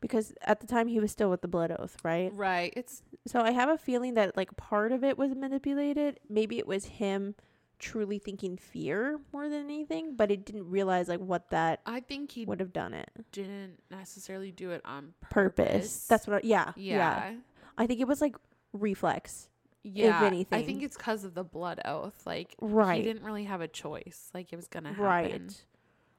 Because 0.00 0.34
at 0.42 0.60
the 0.60 0.66
time 0.66 0.88
he 0.88 1.00
was 1.00 1.10
still 1.10 1.30
with 1.30 1.40
the 1.40 1.48
blood 1.48 1.74
oath, 1.78 1.96
right? 2.04 2.30
Right. 2.34 2.74
It's 2.76 3.02
So 3.26 3.40
I 3.40 3.52
have 3.52 3.70
a 3.70 3.78
feeling 3.78 4.12
that 4.14 4.36
like 4.36 4.54
part 4.56 4.92
of 4.92 5.02
it 5.02 5.16
was 5.16 5.34
manipulated. 5.34 6.20
Maybe 6.28 6.58
it 6.58 6.66
was 6.66 6.84
him 6.84 7.34
truly 7.78 8.18
thinking 8.18 8.58
fear 8.58 9.18
more 9.32 9.48
than 9.48 9.64
anything, 9.64 10.14
but 10.14 10.30
it 10.30 10.44
didn't 10.44 10.68
realize 10.68 11.08
like 11.08 11.20
what 11.20 11.48
that 11.50 11.80
I 11.86 12.00
think 12.00 12.32
he 12.32 12.44
would 12.44 12.60
have 12.60 12.74
done 12.74 12.92
it. 12.92 13.08
didn't 13.32 13.78
necessarily 13.90 14.52
do 14.52 14.72
it 14.72 14.82
on 14.84 15.14
Purpose. 15.30 15.64
purpose. 15.72 16.06
That's 16.06 16.26
what 16.26 16.36
I, 16.36 16.40
yeah, 16.44 16.72
yeah. 16.76 16.96
yeah. 17.30 17.32
I 17.78 17.86
think 17.86 18.00
it 18.00 18.06
was 18.06 18.20
like 18.20 18.36
reflex. 18.74 19.48
Yeah. 19.84 20.20
I 20.22 20.26
anything. 20.26 20.66
think 20.66 20.82
it's 20.82 20.96
because 20.96 21.24
of 21.24 21.34
the 21.34 21.44
blood 21.44 21.80
oath. 21.84 22.22
Like 22.26 22.54
Right. 22.60 22.96
he 22.96 23.02
didn't 23.02 23.22
really 23.24 23.44
have 23.44 23.60
a 23.60 23.68
choice. 23.68 24.30
Like 24.34 24.52
it 24.52 24.56
was 24.56 24.66
gonna 24.66 24.88
happen. 24.94 25.04
Right. 25.04 25.64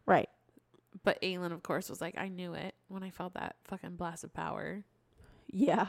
Right. 0.05 0.29
But 1.03 1.21
Aelin, 1.21 1.51
of 1.51 1.61
course, 1.63 1.89
was 1.89 1.99
like, 1.99 2.15
I 2.17 2.29
knew 2.29 2.53
it 2.53 2.73
when 2.87 3.03
I 3.03 3.09
felt 3.09 3.33
that 3.33 3.55
fucking 3.65 3.95
blast 3.97 4.23
of 4.23 4.33
power. 4.33 4.83
Yeah. 5.51 5.87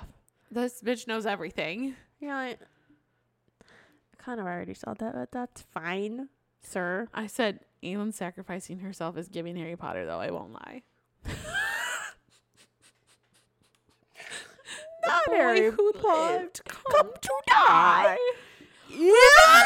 This 0.51 0.83
bitch 0.83 1.07
knows 1.07 1.27
everything. 1.27 1.95
You're 2.21 2.33
I 2.35 2.57
kind 4.19 4.41
of 4.41 4.47
already 4.47 4.75
saw 4.75 4.95
that, 4.95 5.15
but 5.15 5.31
that's 5.33 5.63
fine, 5.63 6.29
sir. 6.63 7.09
I 7.15 7.27
said 7.27 7.61
Aelin 7.83 8.13
sacrificing 8.13 8.81
herself 8.81 9.17
is 9.17 9.29
giving 9.29 9.55
Harry 9.57 9.77
Potter, 9.77 10.05
though. 10.07 10.19
I 10.21 10.31
won't 10.31 10.53
lie. 10.53 10.83
Not 15.07 15.23
boy 15.27 15.71
who 15.71 15.93
lived 15.93 16.61
Come 16.67 17.11
to 17.21 17.31
die. 17.49 18.17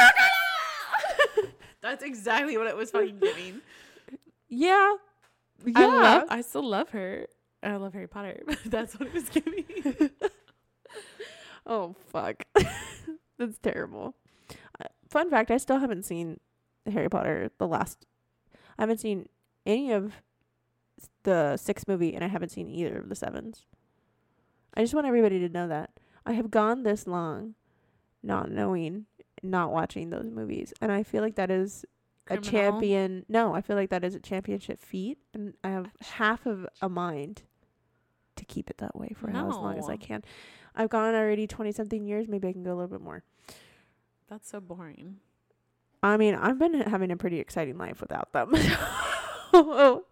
That's 1.83 2.03
exactly 2.03 2.59
what 2.59 2.67
it 2.67 2.77
was 2.77 2.91
fucking 2.91 3.19
giving. 3.19 3.61
Yeah. 4.49 4.97
Yeah. 5.65 5.73
I 5.77 5.87
love. 5.87 6.25
I 6.29 6.41
still 6.43 6.69
love 6.69 6.91
her. 6.91 7.27
I 7.63 7.77
love 7.77 7.93
Harry 7.93 8.09
Potter. 8.09 8.41
but 8.47 8.59
That's 8.67 8.99
what 8.99 9.09
it 9.09 9.15
was 9.15 9.29
giving. 9.29 10.11
Oh 11.67 11.95
fuck, 12.09 12.45
that's 13.39 13.59
terrible. 13.63 14.15
Uh, 14.81 14.89
fun 15.09 15.31
fact: 15.31 15.51
I 15.51 15.59
still 15.59 15.79
haven't 15.79 16.05
seen 16.05 16.41
Harry 16.91 17.09
Potter. 17.09 17.51
The 17.59 17.69
last, 17.69 18.07
I 18.79 18.83
haven't 18.83 18.99
seen 18.99 19.29
any 19.67 19.93
of 19.93 20.15
the 21.23 21.57
sixth 21.59 21.87
movie, 21.87 22.15
and 22.15 22.25
I 22.25 22.29
haven't 22.29 22.49
seen 22.49 22.67
either 22.69 22.99
of 22.99 23.09
the 23.09 23.15
sevens. 23.15 23.67
I 24.75 24.83
just 24.83 24.95
want 24.95 25.07
everybody 25.07 25.39
to 25.41 25.49
know 25.49 25.69
that 25.69 25.91
I 26.27 26.33
have 26.33 26.51
gone 26.51 26.83
this 26.83 27.07
long, 27.07 27.55
not 28.23 28.51
knowing, 28.51 29.07
not 29.43 29.73
watching 29.73 30.11
those 30.11 30.31
movies, 30.31 30.73
and 30.81 30.93
I 30.93 31.03
feel 31.03 31.23
like 31.23 31.37
that 31.37 31.51
is 31.51 31.85
a 32.29 32.37
champion. 32.39 33.25
No, 33.29 33.55
I 33.55 33.61
feel 33.61 33.77
like 33.77 33.91
that 33.91 34.05
is 34.05 34.15
a 34.15 34.21
championship 34.21 34.81
feat, 34.81 35.19
and 35.35 35.55
I 35.65 35.71
have 35.71 35.89
half 36.01 36.47
of 36.47 36.67
a 36.81 36.89
mind 36.89 37.43
to 38.37 38.45
keep 38.45 38.71
it 38.71 38.79
that 38.79 38.97
way 38.97 39.13
for 39.17 39.31
how 39.31 39.49
as 39.49 39.57
long 39.57 39.79
as 39.79 39.89
I 39.89 39.97
can. 39.97 40.23
I've 40.75 40.89
gone 40.91 41.15
already 41.15 41.47
twenty 41.47 41.73
something 41.73 42.05
years. 42.05 42.29
Maybe 42.29 42.47
I 42.49 42.53
can 42.53 42.63
go 42.63 42.71
a 42.73 42.77
little 42.77 42.89
bit 42.89 43.01
more. 43.01 43.25
That's 44.29 44.49
so 44.49 44.61
boring. 44.61 45.17
I 46.03 46.17
mean, 46.17 46.35
I've 46.37 46.59
been 46.59 46.75
having 46.81 47.11
a 47.11 47.17
pretty 47.17 47.41
exciting 47.41 47.77
life 47.77 48.01
without 48.01 48.33
them. 48.33 48.55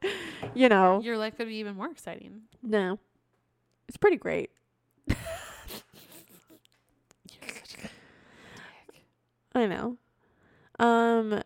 you 0.55 0.68
know, 0.68 1.01
Your 1.01 1.16
life 1.16 1.36
could 1.36 1.47
be 1.48 1.55
even 1.56 1.76
more 1.76 1.90
exciting. 1.90 2.43
no, 2.62 2.98
it's 3.89 3.97
pretty 3.97 4.16
great. 4.19 4.51
You're 5.06 5.16
such 7.48 7.74
a 7.78 7.82
dick. 7.82 7.90
I 9.55 9.66
know. 9.66 9.97
Um, 10.78 11.43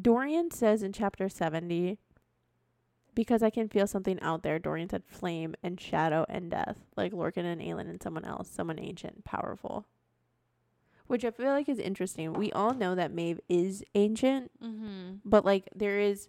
Dorian 0.00 0.50
says 0.50 0.82
in 0.82 0.92
chapter 0.92 1.28
70, 1.28 1.98
because 3.14 3.42
I 3.42 3.50
can 3.50 3.68
feel 3.68 3.86
something 3.86 4.18
out 4.20 4.42
there, 4.42 4.58
Dorian 4.58 4.88
said 4.88 5.04
flame 5.06 5.54
and 5.62 5.80
shadow 5.80 6.26
and 6.28 6.50
death, 6.50 6.76
like 6.96 7.12
Lorcan 7.12 7.44
and 7.44 7.60
Aelin 7.60 7.88
and 7.88 8.02
someone 8.02 8.24
else, 8.24 8.50
someone 8.50 8.78
ancient, 8.80 9.24
powerful. 9.24 9.86
Which 11.06 11.24
I 11.24 11.30
feel 11.30 11.50
like 11.50 11.68
is 11.68 11.78
interesting. 11.78 12.32
We 12.32 12.50
all 12.52 12.72
know 12.74 12.94
that 12.94 13.12
Maeve 13.12 13.38
is 13.48 13.84
ancient, 13.94 14.50
Mm-hmm. 14.62 15.16
but 15.24 15.44
like 15.44 15.68
there 15.74 16.00
is 16.00 16.28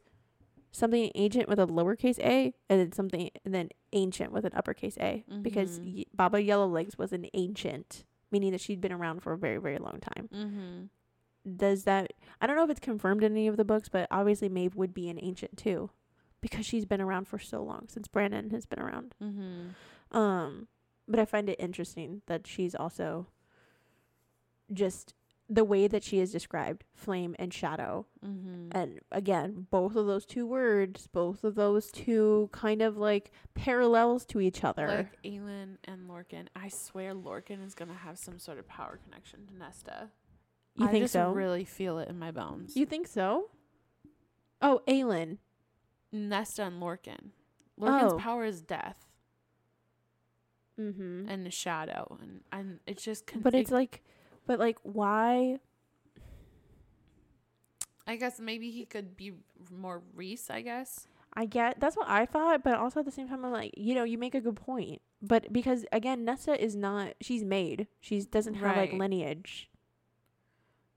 something 0.76 1.10
ancient 1.15 1.47
with 1.47 1.60
a 1.60 1.65
lowercase 1.68 2.19
a 2.19 2.53
and 2.69 2.80
then 2.80 2.91
something 2.91 3.30
and 3.45 3.53
then 3.53 3.69
ancient 3.93 4.31
with 4.31 4.45
an 4.45 4.52
uppercase 4.56 4.97
a 4.99 5.23
because 5.41 5.80
Mhm. 5.80 5.95
y- 5.97 6.06
Baba 6.14 6.39
Yellowlegs 6.39 6.97
was 6.97 7.14
an 7.14 7.27
ancient, 7.34 8.03
meaning 8.31 8.52
that 8.52 8.61
she'd 8.61 8.81
been 8.81 8.91
around 8.91 9.22
for 9.22 9.34
a 9.34 9.38
very 9.38 9.57
very 9.57 9.77
long 9.77 9.99
time 9.99 10.27
Mm-hmm. 10.34 11.56
does 11.57 11.84
that 11.85 12.11
I 12.41 12.47
don't 12.47 12.56
know 12.56 12.64
if 12.64 12.69
it's 12.69 12.80
confirmed 12.80 13.23
in 13.23 13.31
any 13.31 13.47
of 13.47 13.57
the 13.57 13.65
books, 13.65 13.88
but 13.89 14.07
obviously 14.11 14.49
Maeve 14.49 14.76
would 14.76 14.93
be 14.93 15.10
an 15.10 15.19
ancient 15.22 15.57
too. 15.57 15.89
Because 16.41 16.65
she's 16.65 16.85
been 16.85 17.02
around 17.02 17.27
for 17.27 17.39
so 17.39 17.64
long, 17.64 17.88
since 17.88 18.07
Brandon 18.07 18.52
has 18.52 18.65
been 18.68 18.80
around. 18.80 19.15
Mm-hmm. 19.22 20.15
Um 20.18 20.68
but 21.07 21.19
I 21.19 21.26
find 21.26 21.49
it 21.49 21.60
interesting 21.60 22.22
that 22.26 22.45
she's 22.47 22.76
also 22.76 23.27
just 24.73 25.14
the 25.48 25.64
way 25.64 25.88
that 25.88 26.04
she 26.04 26.20
is 26.20 26.32
described, 26.32 26.84
flame 26.94 27.36
and 27.38 27.54
shadow. 27.54 28.08
Mm-hmm. 28.26 28.70
And 28.72 29.00
again, 29.12 29.68
both 29.70 29.96
of 29.96 30.08
those 30.08 30.26
two 30.26 30.48
words, 30.48 31.08
both 31.08 31.44
of 31.44 31.54
those 31.56 31.92
two 31.92 32.50
kind 32.52 32.82
of 32.82 32.98
like 32.98 33.32
parallels 33.54 34.26
to 34.28 34.40
each 34.42 34.64
other. 34.64 34.88
Like 34.88 35.22
Aelin 35.24 35.78
and 35.84 36.10
Lorcan. 36.10 36.48
I 36.56 36.70
swear 36.70 37.14
Lorcan 37.14 37.64
is 37.64 37.76
gonna 37.76 37.94
have 37.94 38.18
some 38.18 38.40
sort 38.40 38.58
of 38.58 38.68
power 38.68 39.00
connection 39.04 39.46
to 39.48 39.56
Nesta. 39.56 40.10
you 40.76 40.88
I 40.88 40.92
think 40.92 41.04
just 41.04 41.14
so? 41.14 41.32
really 41.32 41.64
feel 41.64 42.00
it 42.00 42.10
in 42.10 42.18
my 42.18 42.32
bones. 42.32 42.76
you 42.76 42.86
think 42.88 43.06
so? 43.08 43.52
Oh, 44.64 44.82
Aelin. 44.88 45.38
Nesta 46.12 46.64
and 46.64 46.82
Lorcan. 46.82 47.30
Lorcan's 47.80 48.14
Oh. 48.14 48.18
power 48.18 48.46
is 48.46 48.62
death 48.62 49.06
Mm-hmm. 50.80 51.30
and 51.30 51.46
the 51.46 51.52
shadow, 51.52 52.18
and 52.22 52.42
and 52.52 52.80
it's 52.86 53.04
just. 53.04 53.26
Con- 53.28 53.42
But 53.42 53.54
it- 53.56 53.60
it's 53.60 53.72
like, 53.72 54.04
but 54.46 54.60
like, 54.60 54.78
why? 54.84 55.60
I 58.08 58.16
guess 58.18 58.40
maybe 58.40 58.70
he 58.72 58.86
could 58.86 59.18
be 59.18 59.34
more 59.72 60.02
Rhys. 60.16 60.50
I 60.50 60.62
guess. 60.62 61.08
I 61.38 61.46
get 61.46 61.80
that's 61.80 61.98
what 61.98 62.08
I 62.10 62.26
thought, 62.26 62.64
but 62.64 62.76
also 62.76 63.00
at 63.02 63.06
the 63.06 63.12
same 63.12 63.28
time, 63.28 63.44
I'm 63.44 63.52
like, 63.52 63.74
you 63.76 63.94
know, 63.96 64.04
you 64.04 64.18
make 64.18 64.36
a 64.36 64.42
good 64.42 64.56
point. 64.56 65.02
But 65.22 65.52
because 65.52 65.86
again, 65.92 66.24
Nessa 66.24 66.62
is 66.62 66.76
not. 66.76 67.14
She's 67.22 67.44
made. 67.44 67.88
She 68.00 68.22
doesn't 68.22 68.54
have 68.56 68.78
like 68.78 68.94
lineage. 68.94 69.70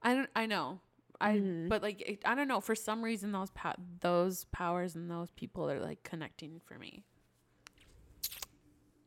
I 0.02 0.14
don't. 0.14 0.30
I 0.36 0.46
know. 0.46 0.80
I. 1.20 1.38
Mhm. 1.38 1.68
But 1.68 1.82
like, 1.82 2.02
it, 2.02 2.22
I 2.24 2.34
don't 2.34 2.46
know. 2.46 2.60
For 2.60 2.74
some 2.74 3.02
reason, 3.02 3.32
those 3.32 3.50
pa- 3.50 3.74
those 4.00 4.44
powers 4.52 4.94
and 4.94 5.10
those 5.10 5.30
people 5.32 5.68
are 5.68 5.80
like 5.80 6.02
connecting 6.04 6.60
for 6.64 6.78
me. 6.78 7.02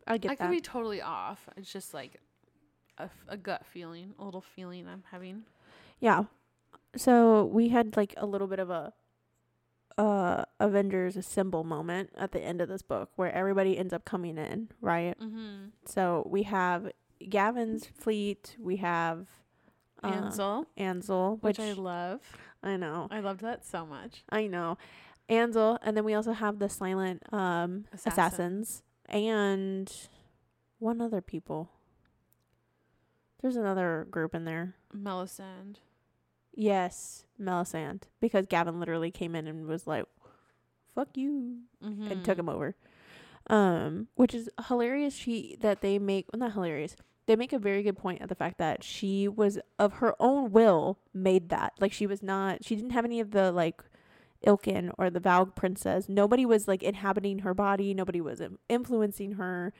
I 0.08 0.18
get 0.18 0.32
I 0.32 0.36
that. 0.36 0.46
could 0.46 0.52
be 0.52 0.60
totally 0.60 1.02
off. 1.02 1.48
It's 1.56 1.72
just 1.72 1.94
like 1.94 2.20
a, 2.98 3.04
f- 3.04 3.26
a 3.28 3.38
gut 3.38 3.66
feeling, 3.66 4.14
a 4.20 4.24
little 4.26 4.44
feeling 4.56 4.88
I'm 4.88 5.04
having. 5.12 5.44
yeah. 6.00 6.24
So 6.96 7.46
we 7.46 7.70
had 7.70 7.96
like 7.96 8.14
a 8.18 8.26
little 8.26 8.48
bit 8.48 8.60
of 8.60 8.70
a 8.70 8.92
uh 9.98 10.44
Avengers 10.60 11.16
assemble 11.18 11.64
moment 11.64 12.10
at 12.18 12.32
the 12.32 12.40
end 12.42 12.60
of 12.62 12.68
this 12.70 12.82
book 12.82 13.10
where 13.16 13.32
everybody 13.34 13.78
ends 13.78 13.94
up 13.94 14.04
coming 14.06 14.38
in, 14.38 14.70
right? 14.82 15.18
Mm-hmm. 15.20 15.68
So 15.86 16.28
we 16.30 16.44
have 16.44 16.92
Gavin's 17.30 17.86
fleet, 17.86 18.56
we 18.60 18.78
have 18.78 19.28
uh, 20.04 20.08
Ansel, 20.08 20.66
Ansel, 20.78 21.38
which, 21.42 21.60
which, 21.60 21.68
I 21.68 21.74
love. 21.74 22.20
I 22.64 22.76
know. 22.78 23.08
I 23.12 23.20
loved 23.22 23.42
that 23.42 23.66
so 23.66 23.86
much. 23.86 24.24
I 24.30 24.48
know. 24.48 24.78
Ansel, 25.30 25.78
and 25.84 25.96
then 25.96 26.04
we 26.04 26.14
also 26.14 26.34
have 26.34 26.60
the 26.60 26.68
silent 26.70 27.22
um 27.34 27.86
Assassin. 27.94 28.12
assassins 28.12 28.84
and 29.08 29.94
one 30.80 31.00
other 31.02 31.22
people. 31.22 31.70
There's 33.42 33.56
another 33.56 34.08
group 34.12 34.36
in 34.36 34.46
there. 34.46 34.76
Melisande. 34.94 35.80
Yes, 36.54 37.26
Melisande, 37.38 38.08
because 38.20 38.46
Gavin 38.46 38.80
literally 38.80 39.10
came 39.10 39.36
in 39.36 39.48
and 39.48 39.66
was 39.68 39.88
like, 39.88 40.06
"Fuck 40.94 41.16
you," 41.16 41.60
Mm-hmm. 41.84 42.12
and 42.12 42.26
took 42.26 42.38
him 42.38 42.50
over. 42.50 42.76
Um, 43.48 44.08
which 44.16 44.36
is 44.36 44.50
hilarious. 44.68 45.16
She 45.16 45.58
that 45.62 45.82
they 45.82 45.98
make 45.98 46.28
well, 46.32 46.40
not 46.40 46.54
hilarious. 46.54 46.96
They 47.26 47.36
make 47.36 47.54
a 47.54 47.60
very 47.60 47.84
good 47.84 47.98
point 47.98 48.22
at 48.22 48.30
the 48.30 48.36
fact 48.36 48.58
that 48.58 48.84
she 48.84 49.28
was 49.28 49.60
of 49.80 49.94
her 49.94 50.14
own 50.20 50.52
will 50.52 51.00
made 51.14 51.50
that. 51.50 51.74
Like 51.80 51.94
she 51.94 52.06
was 52.06 52.22
not. 52.22 52.64
She 52.66 52.76
didn't 52.76 52.92
have 52.92 53.06
any 53.06 53.20
of 53.22 53.32
the 53.32 53.52
like 53.52 53.82
Ilken 54.46 54.92
or 54.98 55.10
the 55.10 55.20
Valg 55.22 55.56
princess. 55.56 56.10
Nobody 56.10 56.46
was 56.46 56.68
like 56.68 56.84
inhabiting 56.84 57.40
her 57.40 57.54
body. 57.54 57.94
Nobody 57.94 58.20
was 58.22 58.42
influencing 58.68 59.34
her. 59.34 59.74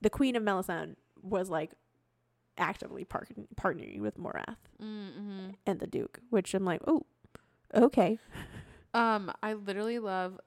The 0.00 0.10
Queen 0.10 0.34
of 0.34 0.42
Melisande 0.42 0.96
was 1.22 1.50
like 1.50 1.72
actively 2.58 3.04
par- 3.04 3.26
partnering 3.56 4.00
with 4.00 4.18
Morath 4.18 4.56
Mm-hmm. 4.82 5.50
and 5.66 5.80
the 5.80 5.86
Duke, 5.86 6.20
which 6.30 6.54
I'm 6.54 6.64
like, 6.64 6.80
oh, 6.86 7.02
okay. 7.74 8.18
Um, 8.94 9.32
I 9.42 9.54
literally 9.54 9.98
love. 9.98 10.38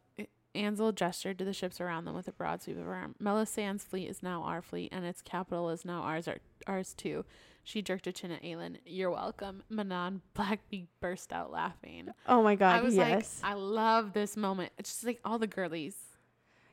Ansel 0.53 0.91
gestured 0.91 1.37
to 1.39 1.45
the 1.45 1.53
ships 1.53 1.79
around 1.79 2.03
them 2.03 2.13
with 2.13 2.27
a 2.27 2.33
broad 2.33 2.61
sweep 2.61 2.77
of 2.77 2.83
her 2.83 2.93
arm. 2.93 3.15
Melisandre's 3.23 3.83
fleet 3.85 4.09
is 4.09 4.21
now 4.21 4.43
our 4.43 4.61
fleet, 4.61 4.89
and 4.91 5.05
its 5.05 5.21
capital 5.21 5.69
is 5.69 5.85
now 5.85 6.01
ours. 6.01 6.27
Our, 6.27 6.37
ours 6.67 6.93
too. 6.93 7.23
She 7.63 7.81
jerked 7.81 8.05
a 8.07 8.11
chin 8.11 8.31
at 8.31 8.43
Aelin. 8.43 8.77
You're 8.85 9.11
welcome. 9.11 9.63
Manon 9.69 10.21
Blackbeak 10.35 10.87
burst 10.99 11.31
out 11.31 11.51
laughing. 11.51 12.09
Oh 12.27 12.43
my 12.43 12.55
god, 12.55 12.75
I 12.75 12.81
was 12.81 12.95
yes. 12.95 13.39
like, 13.41 13.51
I 13.51 13.53
love 13.55 14.11
this 14.11 14.35
moment. 14.35 14.73
It's 14.77 14.89
just 14.89 15.05
like 15.05 15.19
all 15.23 15.39
the 15.39 15.47
girlies. 15.47 15.95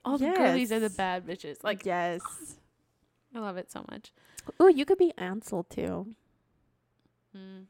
All 0.05 0.19
the 0.19 0.31
girlies 0.31 0.73
are 0.73 0.81
the 0.81 0.91
bad 0.91 1.25
bitches. 1.27 1.63
Like 1.63 1.85
yes. 1.87 2.23
I 3.35 3.39
love 3.41 3.57
it 3.57 3.71
so 3.71 3.85
much. 3.91 4.13
Oh, 4.59 4.69
you 4.69 4.85
could 4.85 4.99
be 4.99 5.13
Ansel 5.19 5.65
too. 5.65 6.15
Mm, 7.37 7.65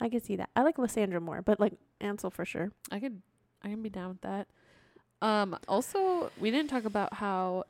I 0.00 0.08
could 0.08 0.24
see 0.24 0.36
that. 0.36 0.50
I 0.56 0.62
like 0.62 0.78
Lysandra 0.78 1.20
more, 1.20 1.42
but 1.42 1.60
like 1.60 1.74
Ansel 2.00 2.30
for 2.30 2.44
sure. 2.44 2.72
I 2.90 2.98
could 3.00 3.20
I 3.62 3.68
can 3.68 3.82
be 3.82 3.90
down 3.90 4.08
with 4.08 4.20
that. 4.22 4.48
Um 5.20 5.56
also 5.68 6.30
we 6.40 6.50
didn't 6.50 6.70
talk 6.70 6.84
about 6.84 7.14
how 7.14 7.64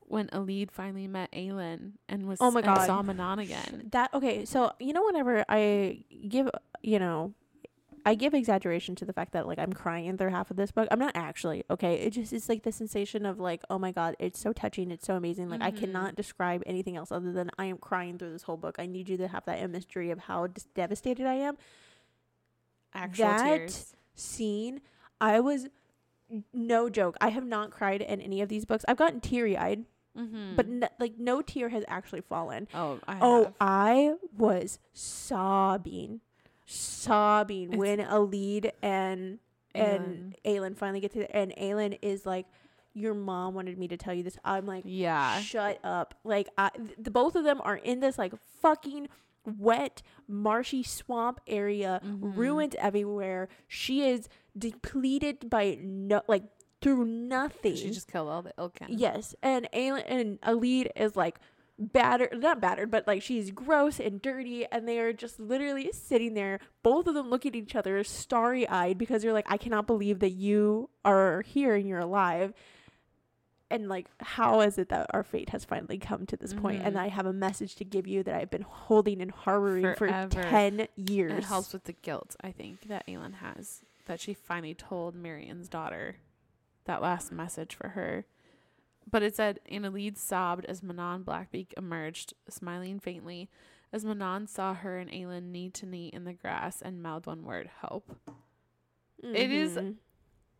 when 0.00 0.26
Elide 0.28 0.72
finally 0.72 1.06
met 1.06 1.30
Aelin 1.32 1.92
and 2.08 2.26
was 2.26 2.38
Oh 2.40 2.50
my 2.50 2.62
God. 2.62 2.86
saw 2.86 3.00
Manon 3.02 3.38
again. 3.38 3.88
That 3.92 4.12
okay, 4.12 4.44
so 4.44 4.72
you 4.80 4.92
know 4.92 5.04
whenever 5.04 5.44
I 5.48 6.04
give 6.28 6.50
you 6.82 6.98
know 6.98 7.32
I 8.06 8.14
give 8.14 8.32
exaggeration 8.34 8.94
to 8.96 9.04
the 9.04 9.12
fact 9.12 9.32
that 9.32 9.46
like 9.46 9.58
I'm 9.58 9.72
crying 9.72 10.16
through 10.16 10.30
half 10.30 10.50
of 10.50 10.56
this 10.56 10.70
book. 10.70 10.88
I'm 10.90 10.98
not 10.98 11.12
actually, 11.14 11.64
okay? 11.70 11.94
It 11.96 12.10
just 12.10 12.32
it's 12.32 12.48
like 12.48 12.62
the 12.62 12.72
sensation 12.72 13.26
of 13.26 13.38
like, 13.38 13.62
oh 13.70 13.78
my 13.78 13.92
god, 13.92 14.16
it's 14.18 14.38
so 14.40 14.52
touching, 14.52 14.90
it's 14.90 15.06
so 15.06 15.14
amazing. 15.16 15.48
Like 15.48 15.62
I 15.62 15.70
Mhm. 15.70 15.78
cannot 15.78 16.14
describe 16.16 16.62
anything 16.66 16.96
else 16.96 17.12
other 17.12 17.32
than 17.32 17.50
I 17.58 17.66
am 17.66 17.78
crying 17.78 18.18
through 18.18 18.32
this 18.32 18.42
whole 18.44 18.56
book. 18.56 18.76
I 18.78 18.86
need 18.86 19.08
you 19.08 19.16
to 19.18 19.28
have 19.28 19.44
that 19.44 19.58
imagery 19.60 20.10
of 20.10 20.20
how 20.20 20.48
devastated 20.74 21.26
I 21.26 21.34
am. 21.34 21.56
Actual 22.94 23.24
That- 23.26 23.58
tears. 23.58 23.94
Scene, 24.14 24.80
I 25.20 25.40
was 25.40 25.68
no 26.52 26.88
joke. 26.90 27.16
I 27.20 27.28
have 27.30 27.44
not 27.46 27.70
cried 27.70 28.02
in 28.02 28.20
any 28.20 28.40
of 28.42 28.48
these 28.48 28.64
books. 28.64 28.84
I've 28.88 28.96
gotten 28.96 29.20
teary 29.20 29.56
eyed, 29.56 29.84
Mm-hmm. 30.16 30.56
but 30.56 30.66
n- 30.66 30.88
like 30.98 31.18
no 31.18 31.40
tear 31.40 31.68
has 31.70 31.84
actually 31.88 32.20
fallen. 32.20 32.66
oh, 32.74 32.98
I 33.06 33.18
Oh, 33.20 33.44
have. 33.44 33.54
I 33.60 34.14
was 34.36 34.78
sobbing, 34.92 36.20
sobbing 36.70 37.72
It's- 37.74 37.78
when 37.78 37.98
Elide 37.98 38.70
and 38.82 39.38
and 39.72 40.36
Aelin 40.44 40.76
finally 40.76 40.98
get 41.00 41.12
to 41.12 41.36
and 41.36 41.52
Aelin 41.56 41.96
is 42.02 42.26
like, 42.26 42.46
"Your 42.92 43.14
mom 43.14 43.54
wanted 43.54 43.78
me 43.78 43.86
to 43.88 43.96
tell 43.96 44.12
you 44.12 44.24
this." 44.24 44.36
I'm 44.44 44.66
like, 44.66 44.82
yeah. 44.84 45.40
"Shut 45.40 45.78
up!" 45.84 46.14
Like, 46.24 46.48
I, 46.58 46.70
th- 46.70 46.96
the 46.98 47.10
both 47.12 47.36
of 47.36 47.44
them 47.44 47.60
are 47.62 47.76
in 47.76 48.00
this 48.00 48.18
like 48.18 48.32
fucking 48.60 49.08
wet, 49.58 50.02
marshy 50.26 50.82
swamp 50.82 51.40
area, 51.46 52.00
Mhm. 52.04 52.36
ruined 52.36 52.74
everywhere. 52.76 53.48
She 53.68 54.02
is 54.02 54.28
depleted 54.58 55.48
by 55.48 55.78
no 55.80 56.22
like 56.26 56.44
through 56.80 57.04
nothing. 57.04 57.76
She 57.76 57.90
just 57.90 58.10
killed 58.10 58.28
all 58.28 58.42
the 58.42 58.52
Ilken. 58.58 58.86
Yes, 58.88 59.34
and 59.42 59.68
Aelin 59.72 60.02
and 60.08 60.40
Elide 60.40 60.90
is 60.96 61.14
like 61.14 61.38
battered, 61.80 62.40
not 62.40 62.60
battered, 62.60 62.90
but 62.90 63.06
like 63.06 63.22
she's 63.22 63.50
gross 63.50 63.98
and 63.98 64.20
dirty, 64.20 64.66
and 64.70 64.86
they 64.86 64.98
are 64.98 65.12
just 65.12 65.40
literally 65.40 65.90
sitting 65.92 66.34
there, 66.34 66.60
both 66.82 67.06
of 67.06 67.14
them 67.14 67.30
looking 67.30 67.52
at 67.52 67.56
each 67.56 67.74
other, 67.74 68.04
starry 68.04 68.68
eyed, 68.68 68.98
because 68.98 69.22
they're 69.22 69.32
like, 69.32 69.50
I 69.50 69.56
cannot 69.56 69.86
believe 69.86 70.18
that 70.20 70.30
you 70.32 70.90
are 71.04 71.42
here 71.42 71.74
and 71.74 71.88
you're 71.88 71.98
alive. 72.00 72.52
and 73.72 73.88
like 73.88 74.08
how 74.18 74.62
is 74.62 74.78
it 74.78 74.88
that 74.88 75.06
our 75.10 75.22
fate 75.22 75.50
has 75.50 75.64
finally 75.64 75.96
come 75.96 76.26
to 76.26 76.36
this 76.36 76.52
point 76.52 76.82
and 76.82 76.96
Mhm. 76.96 76.98
I 76.98 77.06
have 77.06 77.24
a 77.24 77.32
message 77.32 77.76
to 77.76 77.84
give 77.84 78.04
you 78.04 78.24
that 78.24 78.34
I've 78.34 78.50
been 78.50 78.62
holding 78.68 79.22
and 79.22 79.30
harboring 79.30 79.94
Forever. 79.94 80.28
for 80.28 80.42
10 80.42 80.88
years. 80.96 81.32
It 81.38 81.44
helps 81.44 81.72
with 81.72 81.84
the 81.84 81.92
guilt, 81.92 82.34
I 82.40 82.50
think, 82.50 82.88
that 82.88 83.06
Aelin 83.06 83.34
has. 83.34 83.82
That 84.06 84.18
she 84.18 84.34
finally 84.34 84.74
told 84.74 85.14
Marion's 85.14 85.68
daughter 85.68 86.16
that 86.86 87.00
last 87.00 87.30
message 87.30 87.76
for 87.76 87.90
her. 87.90 88.24
But 89.08 89.22
it 89.22 89.36
said, 89.36 89.60
Annalise 89.68 90.18
sobbed 90.20 90.64
as 90.66 90.82
Manon 90.82 91.24
Blackbeak 91.24 91.72
emerged, 91.76 92.34
smiling 92.48 92.98
faintly, 93.00 93.48
as 93.92 94.04
Manon 94.04 94.46
saw 94.46 94.74
her 94.74 94.98
and 94.98 95.10
Aelin 95.10 95.50
knee 95.50 95.68
to 95.70 95.86
knee 95.86 96.08
in 96.08 96.24
the 96.24 96.32
grass 96.32 96.80
and 96.82 97.02
mouthed 97.02 97.26
one 97.26 97.44
word, 97.44 97.70
help. 97.80 98.16
It 99.22 99.50
is- 99.50 99.76
Mhm. 99.76 99.96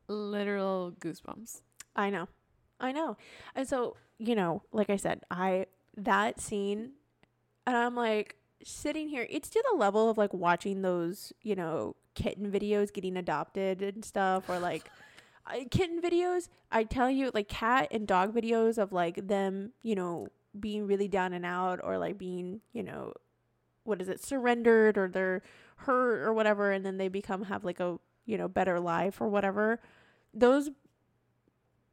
Literal 0.08 0.92
goosebumps. 0.98 1.62
I 1.94 2.10
know. 2.10 2.28
I 2.80 2.92
know. 2.92 3.16
And 3.54 3.68
so, 3.68 3.96
you 4.18 4.34
know, 4.34 4.62
like 4.72 4.90
I 4.90 4.96
said, 4.96 5.22
I 5.30 5.66
that 5.96 6.40
scene 6.40 6.92
and 7.66 7.76
I'm 7.76 7.94
like 7.94 8.36
sitting 8.64 9.08
here, 9.08 9.26
it's 9.30 9.48
to 9.50 9.64
the 9.70 9.76
level 9.76 10.10
of 10.10 10.18
like 10.18 10.32
watching 10.34 10.82
those, 10.82 11.32
you 11.42 11.54
know, 11.54 11.94
kitten 12.14 12.50
videos 12.50 12.92
getting 12.92 13.16
adopted 13.16 13.82
and 13.82 14.04
stuff 14.04 14.48
or 14.48 14.58
like 14.58 14.90
kitten 15.70 16.00
videos. 16.00 16.48
I 16.70 16.84
tell 16.84 17.10
you 17.10 17.30
like 17.34 17.48
cat 17.48 17.88
and 17.90 18.06
dog 18.06 18.34
videos 18.34 18.78
of 18.78 18.92
like 18.92 19.26
them, 19.26 19.72
you 19.82 19.94
know, 19.94 20.28
being 20.58 20.86
really 20.86 21.08
down 21.08 21.32
and 21.32 21.44
out 21.46 21.80
or 21.82 21.98
like 21.98 22.18
being, 22.18 22.60
you 22.72 22.82
know, 22.82 23.12
what 23.84 24.00
is 24.00 24.08
it, 24.08 24.22
surrendered 24.22 24.96
or 24.98 25.08
they're 25.08 25.42
hurt 25.76 26.22
or 26.22 26.32
whatever 26.32 26.70
and 26.72 26.84
then 26.84 26.98
they 26.98 27.08
become 27.08 27.44
have 27.44 27.64
like 27.64 27.80
a, 27.80 27.98
you 28.26 28.36
know, 28.38 28.48
better 28.48 28.78
life 28.80 29.20
or 29.20 29.28
whatever. 29.28 29.80
Those 30.34 30.70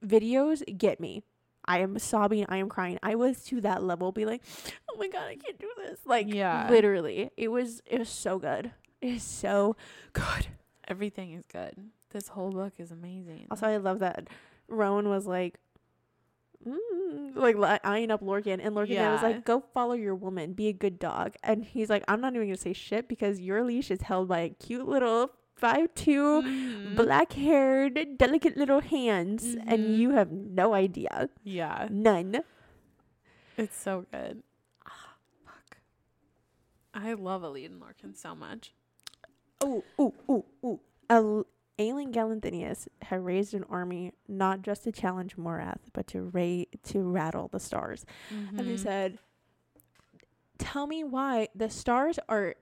videos 0.06 0.64
get 0.78 1.00
me. 1.00 1.24
I 1.66 1.80
am 1.80 2.00
sobbing. 2.00 2.46
I 2.48 2.58
am 2.58 2.70
crying. 2.70 2.98
I 3.04 3.16
was 3.16 3.44
to 3.46 3.60
that 3.62 3.84
level, 3.84 4.12
be 4.12 4.26
like, 4.26 4.42
oh 4.90 4.98
my 4.98 5.08
god, 5.10 5.24
I 5.28 5.36
can't 5.36 5.60
do 5.60 5.70
this. 5.86 6.00
Like, 6.06 6.34
Yeah. 6.34 6.68
literally, 6.70 7.30
it 7.36 7.50
was 7.50 7.82
it 7.86 8.00
was 8.00 8.10
so 8.10 8.40
good. 8.40 8.72
It 9.02 9.16
is 9.16 9.24
so 9.24 9.76
good. 10.14 10.48
Everything 10.88 11.34
is 11.34 11.46
good. 11.52 11.76
This 12.18 12.30
whole 12.30 12.50
book 12.50 12.74
is 12.80 12.90
amazing. 12.90 13.46
Also, 13.52 13.68
I 13.68 13.78
love 13.78 14.00
that 14.00 14.28
Rowan 14.68 15.08
was 15.08 15.28
like, 15.28 15.60
mm, 16.68 17.36
like 17.36 17.56
li- 17.56 17.78
eyeing 17.84 18.10
up 18.10 18.22
Lorcan, 18.22 18.60
and 18.60 18.74
Lorcan 18.76 19.12
was 19.14 19.22
like, 19.22 19.46
"Go 19.46 19.60
follow 19.72 19.94
your 19.94 20.16
woman. 20.16 20.54
Be 20.54 20.68
a 20.68 20.74
good 20.74 20.98
dog." 20.98 21.36
And 21.44 21.64
he's 21.64 21.92
like, 21.92 22.04
"I'm 22.08 22.20
not 22.20 22.34
even 22.34 22.48
gonna 22.48 22.58
say 22.58 22.74
shit 22.74 23.08
because 23.08 23.40
your 23.40 23.64
leash 23.64 23.92
is 23.92 24.02
held 24.02 24.28
by 24.30 24.40
a 24.40 24.50
cute 24.50 24.88
little 24.88 25.30
five 25.54 25.94
two 25.94 26.42
Mhm. 26.42 26.96
black 26.96 27.34
haired, 27.34 28.18
delicate 28.18 28.58
little 28.58 28.82
hands, 28.82 29.54
and 29.68 29.80
Mhm. 29.86 29.98
you 30.00 30.10
have 30.18 30.32
no 30.32 30.74
idea, 30.74 31.30
Yeah. 31.44 31.88
none." 31.92 32.42
It's 33.58 33.78
so 33.78 34.06
good. 34.12 34.42
Ah, 34.88 35.14
fuck. 35.46 35.78
I 36.96 37.14
love 37.14 37.44
Elide 37.44 37.68
and 37.68 37.80
Lorcan 37.80 38.16
so 38.18 38.34
much. 38.34 38.74
Oh, 39.62 39.84
ooh, 40.00 40.14
ooh, 40.28 40.46
ooh. 40.66 40.80
Al- 41.12 41.46
Aelin 41.80 42.12
Galathynius 42.12 42.88
had 43.04 43.24
raised 43.24 43.54
an 43.54 43.64
army 43.66 44.14
not 44.28 44.62
just 44.64 44.84
to 44.86 44.92
challenge 44.92 45.36
Morath, 45.38 45.80
but 45.94 46.08
to 46.08 46.24
ra- 46.24 46.66
to 46.84 47.02
rattle 47.04 47.48
the 47.50 47.60
stars. 47.60 48.06
And 48.30 48.62
he 48.62 48.78
said, 48.78 49.20
"Tell 50.58 50.88
me 50.88 51.04
why 51.04 51.50
the 51.54 51.70
stars 51.70 52.18
are 52.28 52.56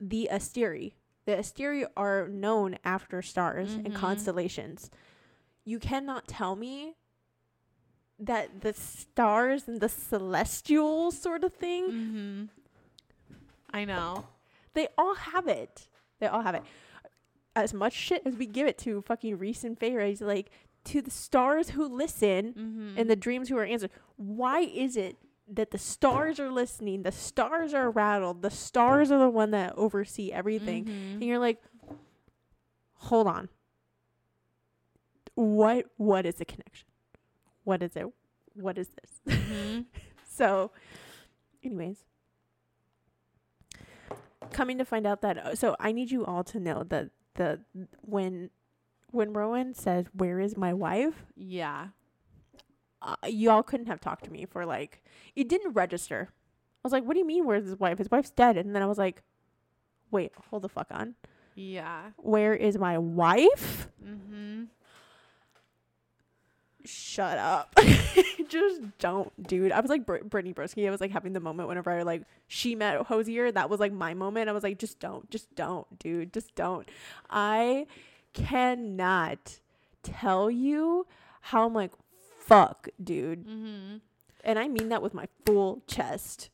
the 0.00 0.28
Asteri. 0.32 0.94
The 1.26 1.32
Asteri 1.36 1.86
are 1.96 2.26
known 2.28 2.76
after 2.84 3.22
stars 3.22 3.74
and 3.74 3.86
Mhm. 3.92 3.94
constellations. 3.94 4.90
You 5.64 5.78
cannot 5.78 6.26
tell 6.26 6.56
me." 6.56 6.96
That 8.18 8.60
the 8.60 8.72
stars 8.72 9.66
and 9.66 9.80
the 9.80 9.88
celestial 9.88 11.10
sort 11.10 11.42
of 11.42 11.54
thing 11.54 11.90
Mhm. 11.90 12.48
I 13.72 13.84
know. 13.84 14.26
They 14.74 14.88
all 14.96 15.14
have 15.14 15.48
it. 15.48 15.88
They 16.20 16.26
all 16.28 16.42
have 16.42 16.54
it. 16.54 16.62
As 17.54 17.74
much 17.74 17.92
shit 17.92 18.22
as 18.24 18.36
we 18.36 18.46
give 18.46 18.66
it 18.66 18.78
to 18.78 19.02
fucking 19.02 19.38
Rhys 19.38 19.62
and 19.64 19.78
Feyre, 19.78 20.18
like 20.20 20.50
to 20.84 21.02
the 21.02 21.10
stars 21.10 21.70
who 21.70 21.86
listen 21.86 22.54
Mhm. 22.54 22.98
and 23.00 23.10
the 23.10 23.16
dreams 23.16 23.48
who 23.48 23.56
are 23.58 23.64
answered. 23.64 23.90
Why 24.16 24.60
is 24.60 24.96
it 24.96 25.16
that 25.46 25.70
the 25.70 25.78
stars 25.78 26.40
are 26.40 26.50
listening, 26.50 27.02
the 27.02 27.12
stars 27.12 27.74
are 27.74 27.90
rattled, 27.90 28.42
the 28.42 28.50
stars 28.50 29.10
are 29.12 29.18
the 29.18 29.28
one 29.28 29.50
that 29.50 29.74
oversee 29.76 30.32
everything, 30.32 30.86
Mhm. 30.86 31.12
and 31.14 31.22
you're 31.24 31.38
like, 31.38 31.62
hold 32.94 33.26
on. 33.26 33.48
What 35.34 35.86
what 35.96 36.26
is 36.26 36.36
the 36.36 36.44
connection? 36.44 36.88
What 37.64 37.82
is 37.82 37.94
it? 37.96 38.06
What 38.54 38.78
is 38.78 38.88
this? 38.88 39.20
Mhm. 39.26 39.86
So, 40.24 40.70
anyways, 41.62 42.04
coming 44.50 44.78
to 44.78 44.84
find 44.84 45.06
out 45.06 45.20
that 45.20 45.36
uh, 45.38 45.54
so 45.54 45.76
I 45.78 45.92
need 45.92 46.10
you 46.10 46.24
all 46.24 46.42
to 46.44 46.58
know 46.58 46.84
that 46.84 47.10
the 47.34 47.60
when 48.02 48.50
when 49.10 49.32
Rowan 49.32 49.74
says, 49.74 50.06
"Where 50.14 50.40
is 50.40 50.56
my 50.56 50.72
wife?" 50.72 51.24
Yeah. 51.36 51.88
Uh, 53.00 53.16
y'all 53.26 53.62
couldn't 53.64 53.86
have 53.86 54.00
talked 54.00 54.24
to 54.24 54.30
me 54.30 54.44
for 54.46 54.64
like 54.64 55.02
it 55.34 55.48
didn't 55.48 55.72
register. 55.72 56.28
I 56.30 56.80
was 56.84 56.92
like, 56.92 57.04
"What 57.04 57.14
do 57.14 57.18
you 57.20 57.26
mean? 57.26 57.44
Where's 57.46 57.64
his 57.64 57.78
wife? 57.78 57.98
His 57.98 58.10
wife's 58.10 58.30
dead." 58.30 58.56
And 58.56 58.74
then 58.74 58.82
I 58.82 58.86
was 58.86 58.98
like, 58.98 59.22
"Wait, 60.10 60.32
hold 60.50 60.62
the 60.62 60.68
fuck 60.68 60.88
on. 60.90 61.14
Yeah. 61.54 62.10
Where 62.16 62.54
is 62.54 62.78
my 62.78 62.98
wife?" 62.98 63.88
Mhm. 64.04 64.68
Shut 66.84 67.38
up. 67.38 67.74
Just 68.48 68.80
don't, 68.98 69.30
dude. 69.46 69.72
I 69.72 69.80
was 69.80 69.88
like 69.88 70.04
Br- 70.04 70.18
Brittany 70.24 70.52
Broski. 70.52 70.86
I 70.86 70.90
was 70.90 71.00
like 71.00 71.10
having 71.10 71.32
the 71.32 71.40
moment 71.40 71.68
whenever 71.68 71.90
I 71.90 72.02
like 72.02 72.22
she 72.48 72.74
met 72.74 73.00
Hozier. 73.06 73.50
That 73.52 73.70
was 73.70 73.80
like 73.80 73.92
my 73.92 74.14
moment. 74.14 74.48
I 74.48 74.52
was 74.52 74.62
like, 74.62 74.78
just 74.78 74.98
don't, 75.00 75.28
just 75.30 75.54
don't, 75.54 75.98
dude, 75.98 76.32
just 76.34 76.54
don't. 76.54 76.86
I 77.30 77.86
cannot 78.34 79.58
tell 80.02 80.50
you 80.50 81.06
how 81.40 81.66
I'm 81.66 81.72
like, 81.74 81.92
fuck, 82.38 82.88
dude, 83.02 83.46
Mhm. 83.46 84.00
and 84.44 84.58
I 84.58 84.68
mean 84.68 84.88
that 84.90 85.00
with 85.02 85.14
my 85.14 85.26
full 85.46 85.82
chest. 85.86 86.50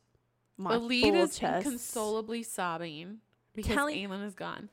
My 0.57 0.75
Elide 0.77 1.01
full 1.01 1.15
is 1.15 1.37
chest. 1.37 1.65
inconsolably 1.65 2.43
sobbing 2.43 3.19
because 3.55 3.75
Telling- 3.75 4.07
Aelin 4.09 4.25
is 4.25 4.35
gone. 4.35 4.69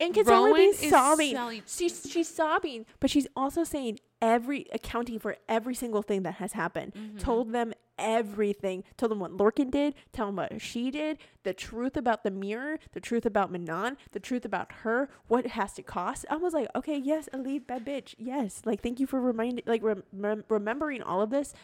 Inconsolably 0.00 0.50
Rowan 0.60 0.74
is 0.74 0.90
sobbing. 0.90 1.34
selling- 1.34 1.62
She's 1.66 2.08
she's 2.08 2.28
sobbing, 2.28 2.86
but 3.00 3.10
she's 3.10 3.26
also 3.34 3.64
saying 3.64 3.98
every 4.20 4.66
accounting 4.72 5.18
for 5.18 5.36
every 5.48 5.74
single 5.74 6.02
thing 6.02 6.22
that 6.24 6.34
has 6.34 6.52
happened. 6.54 6.92
Mhm. 6.94 7.18
Told 7.18 7.52
them 7.52 7.72
everything. 7.98 8.84
Told 8.96 9.10
them 9.10 9.20
what 9.20 9.32
Lorcan 9.32 9.70
did. 9.70 9.94
Tell 10.12 10.26
them 10.26 10.36
what 10.36 10.60
she 10.60 10.90
did. 10.90 11.18
The 11.42 11.52
truth 11.54 11.96
about 11.96 12.22
the 12.24 12.30
mirror. 12.30 12.78
The 12.92 13.00
truth 13.00 13.26
about 13.26 13.50
Manon. 13.50 13.96
The 14.12 14.20
truth 14.20 14.44
about 14.44 14.70
her. 14.82 15.08
What 15.28 15.44
it 15.44 15.50
has 15.52 15.72
to 15.74 15.82
cost. 15.82 16.24
I 16.30 16.36
was 16.36 16.52
like, 16.54 16.68
okay, 16.76 16.96
yes, 16.96 17.28
Elide, 17.32 17.66
bad 17.66 17.84
bitch. 17.84 18.14
Yes, 18.18 18.62
like 18.64 18.82
thank 18.82 19.00
you 19.00 19.06
for 19.06 19.20
reminding, 19.20 19.64
like 19.66 19.82
rem- 19.82 20.44
remembering 20.48 21.02
all 21.02 21.22
of 21.22 21.30
this. 21.30 21.54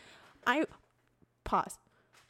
I 0.47 0.65
pause. 1.45 1.79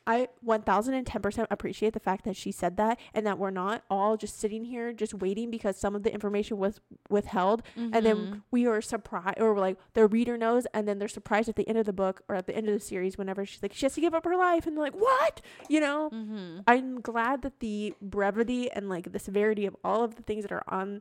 I 0.06 0.28
1010% 0.46 1.46
appreciate 1.50 1.92
the 1.94 2.00
fact 2.00 2.24
that 2.24 2.36
she 2.36 2.52
said 2.52 2.76
that 2.76 2.98
and 3.14 3.26
that 3.26 3.38
we're 3.38 3.50
not 3.50 3.84
all 3.90 4.16
just 4.16 4.38
sitting 4.38 4.64
here 4.64 4.92
just 4.92 5.14
waiting 5.14 5.50
because 5.50 5.76
some 5.78 5.94
of 5.96 6.02
the 6.02 6.12
information 6.12 6.58
was 6.58 6.80
withheld 7.08 7.62
and 7.76 7.92
Mhm. 7.94 8.02
then 8.02 8.42
we 8.50 8.66
are 8.66 8.80
surprised 8.82 9.40
or 9.40 9.56
like 9.58 9.78
the 9.94 10.06
reader 10.06 10.36
knows 10.36 10.66
and 10.74 10.86
then 10.86 10.98
they're 10.98 11.08
surprised 11.08 11.48
at 11.48 11.56
the 11.56 11.66
end 11.68 11.78
of 11.78 11.86
the 11.86 11.92
book 11.92 12.22
or 12.28 12.34
at 12.36 12.46
the 12.46 12.54
end 12.54 12.68
of 12.68 12.74
the 12.74 12.80
series 12.80 13.16
whenever 13.16 13.46
she's 13.46 13.62
like 13.62 13.72
she 13.72 13.86
has 13.86 13.94
to 13.94 14.00
give 14.00 14.14
up 14.14 14.24
her 14.24 14.36
life 14.36 14.66
and 14.66 14.76
they're 14.76 14.84
like 14.84 14.94
what 14.94 15.40
you 15.68 15.80
know 15.80 16.10
Mhm. 16.10 16.64
i'm 16.66 17.00
glad 17.00 17.40
that 17.42 17.60
the 17.60 17.94
brevity 18.02 18.70
and 18.70 18.88
like 18.88 19.12
the 19.12 19.18
severity 19.18 19.64
of 19.64 19.74
all 19.82 20.04
of 20.04 20.16
the 20.16 20.22
things 20.22 20.42
that 20.44 20.52
are 20.52 20.64
on 20.68 21.00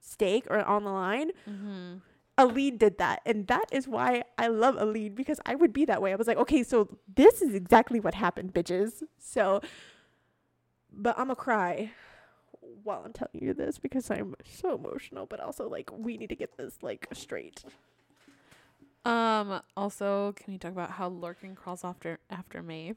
stake 0.00 0.46
or 0.48 0.58
on 0.64 0.84
the 0.84 0.90
line 0.90 1.32
Mhm. 1.46 2.00
Alid 2.38 2.78
did 2.78 2.98
that 2.98 3.20
and 3.26 3.46
that 3.48 3.64
is 3.72 3.88
why 3.88 4.22
i 4.38 4.46
love 4.46 4.76
Alid 4.76 5.14
because 5.14 5.40
i 5.44 5.54
would 5.54 5.72
be 5.72 5.84
that 5.84 6.00
way 6.00 6.12
i 6.12 6.16
was 6.16 6.26
like 6.26 6.36
okay 6.36 6.62
so 6.62 6.88
this 7.12 7.42
is 7.42 7.54
exactly 7.54 8.00
what 8.00 8.14
happened 8.14 8.54
bitches 8.54 9.02
so 9.18 9.60
but 10.92 11.18
I'm 11.18 11.26
going 11.26 11.36
to 11.36 11.42
cry 11.42 11.90
while 12.84 13.02
i'm 13.04 13.12
telling 13.12 13.42
you 13.42 13.54
this 13.54 13.78
because 13.78 14.10
i'm 14.10 14.34
so 14.44 14.74
emotional 14.74 15.26
but 15.26 15.40
also 15.40 15.68
like 15.68 15.90
we 15.92 16.16
need 16.16 16.28
to 16.28 16.36
get 16.36 16.56
this 16.56 16.78
like 16.82 17.08
straight 17.12 17.64
Um. 19.04 19.62
Also, 19.76 20.32
can 20.36 20.52
we 20.52 20.58
talk 20.58 20.72
about 20.72 20.90
how 20.90 21.08
Lorcan 21.08 21.54
crawls 21.56 21.82
after 21.84 22.18
after 22.30 22.62
Maeve? 22.62 22.96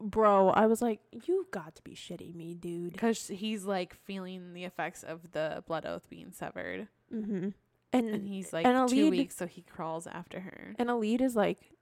bro 0.00 0.48
i 0.50 0.64
was 0.66 0.80
like 0.80 1.00
you 1.26 1.46
got 1.50 1.74
to 1.74 1.82
be 1.82 1.92
shitting 1.92 2.34
me 2.34 2.54
dude 2.54 2.92
Because 2.92 3.28
he's 3.28 3.64
like 3.64 3.94
feeling 3.94 4.54
the 4.54 4.64
effects 4.64 5.02
of 5.02 5.32
the 5.32 5.62
blood 5.66 5.84
oath 5.84 6.08
being 6.08 6.32
severed, 6.32 6.88
mm-hmm. 7.14 7.50
And 7.92 8.08
and 8.08 8.28
he's 8.28 8.52
like 8.52 8.66
and 8.66 8.88
two 8.88 9.06
Elide- 9.06 9.10
weeks, 9.10 9.36
so 9.36 9.46
he 9.46 9.62
crawls 9.62 10.06
after 10.06 10.40
her, 10.40 10.74
and 10.78 10.88
Elide 10.88 11.20
is 11.20 11.34
like 11.34 11.72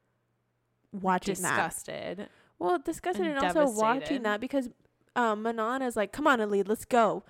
watching 0.93 1.43
that 1.43 1.69
disgusted. 1.69 2.29
well 2.59 2.79
disgusted 2.79 3.27
and 3.27 3.37
and, 3.37 3.45
also 3.45 3.71
watching 3.79 4.23
that 4.23 4.41
because 4.41 4.71
um 5.17 5.43
manon 5.43 5.83
is 5.83 5.97
like 5.97 6.13
come 6.13 6.27
on 6.27 6.39
Elide 6.39 6.67
let's 6.67 6.87
go 6.87 7.25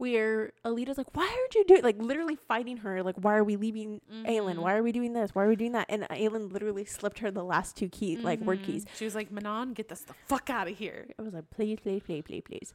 where 0.00 0.52
Elide's 0.64 0.96
like, 0.96 1.14
"Why 1.14 1.24
aren't 1.24 1.54
you 1.54 1.62
doing 1.66 1.82
like 1.82 2.00
literally 2.00 2.34
fighting 2.48 2.78
her? 2.78 3.02
Like, 3.02 3.16
why 3.16 3.36
are 3.36 3.44
we 3.44 3.56
leaving 3.56 4.00
Aelin? 4.10 4.54
Mhm. 4.54 4.62
Why 4.62 4.74
are 4.74 4.82
we 4.82 4.92
doing 4.92 5.12
this? 5.12 5.34
Why 5.34 5.44
are 5.44 5.48
we 5.48 5.56
doing 5.56 5.72
that?" 5.72 5.84
And 5.90 6.04
Aelin 6.04 6.50
literally 6.50 6.86
slipped 6.86 7.18
her 7.18 7.30
the 7.30 7.44
last 7.44 7.76
two 7.76 7.90
keys, 7.90 8.20
like 8.20 8.40
word 8.40 8.62
keys. 8.62 8.86
She 8.96 9.04
was 9.04 9.14
like, 9.14 9.30
Manon, 9.30 9.74
get 9.74 9.88
this 9.88 10.00
the 10.00 10.14
fuck 10.26 10.48
out 10.48 10.68
of 10.68 10.78
here. 10.78 11.08
I 11.18 11.22
was 11.22 11.34
like, 11.34 11.50
"Please, 11.50 11.80
please, 11.82 12.02
please, 12.02 12.22
please, 12.24 12.42
please." 12.46 12.72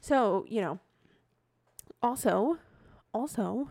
So 0.00 0.46
you 0.48 0.60
know. 0.60 0.78
Also, 2.02 2.58
also, 3.12 3.70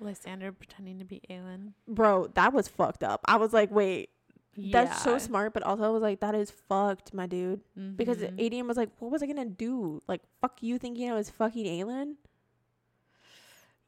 Lysandra 0.00 0.52
pretending 0.52 0.98
to 0.98 1.04
be 1.04 1.20
Aelin. 1.30 1.72
bro, 1.88 2.26
that 2.34 2.52
was 2.52 2.68
fucked 2.68 3.02
up. 3.02 3.20
I 3.26 3.36
was 3.36 3.52
like, 3.52 3.70
"Wait, 3.70 4.10
that's 4.56 5.02
so 5.02 5.18
smart," 5.18 5.52
but 5.54 5.62
also 5.62 5.84
I 5.84 5.88
was 5.90 6.02
like, 6.02 6.20
"That 6.20 6.34
is 6.34 6.50
fucked, 6.50 7.12
my 7.14 7.26
dude." 7.26 7.60
Because 7.96 8.18
Mhm. 8.18 8.38
Aedion 8.38 8.66
was 8.68 8.76
like, 8.76 8.90
"What 8.98 9.10
was 9.10 9.22
I 9.22 9.26
gonna 9.26 9.44
do? 9.44 10.00
Like, 10.08 10.22
fuck 10.40 10.62
you 10.62 10.78
thinking 10.78 11.10
I 11.10 11.14
was 11.14 11.30
fucking 11.30 11.66
Aelin?" 11.66 12.16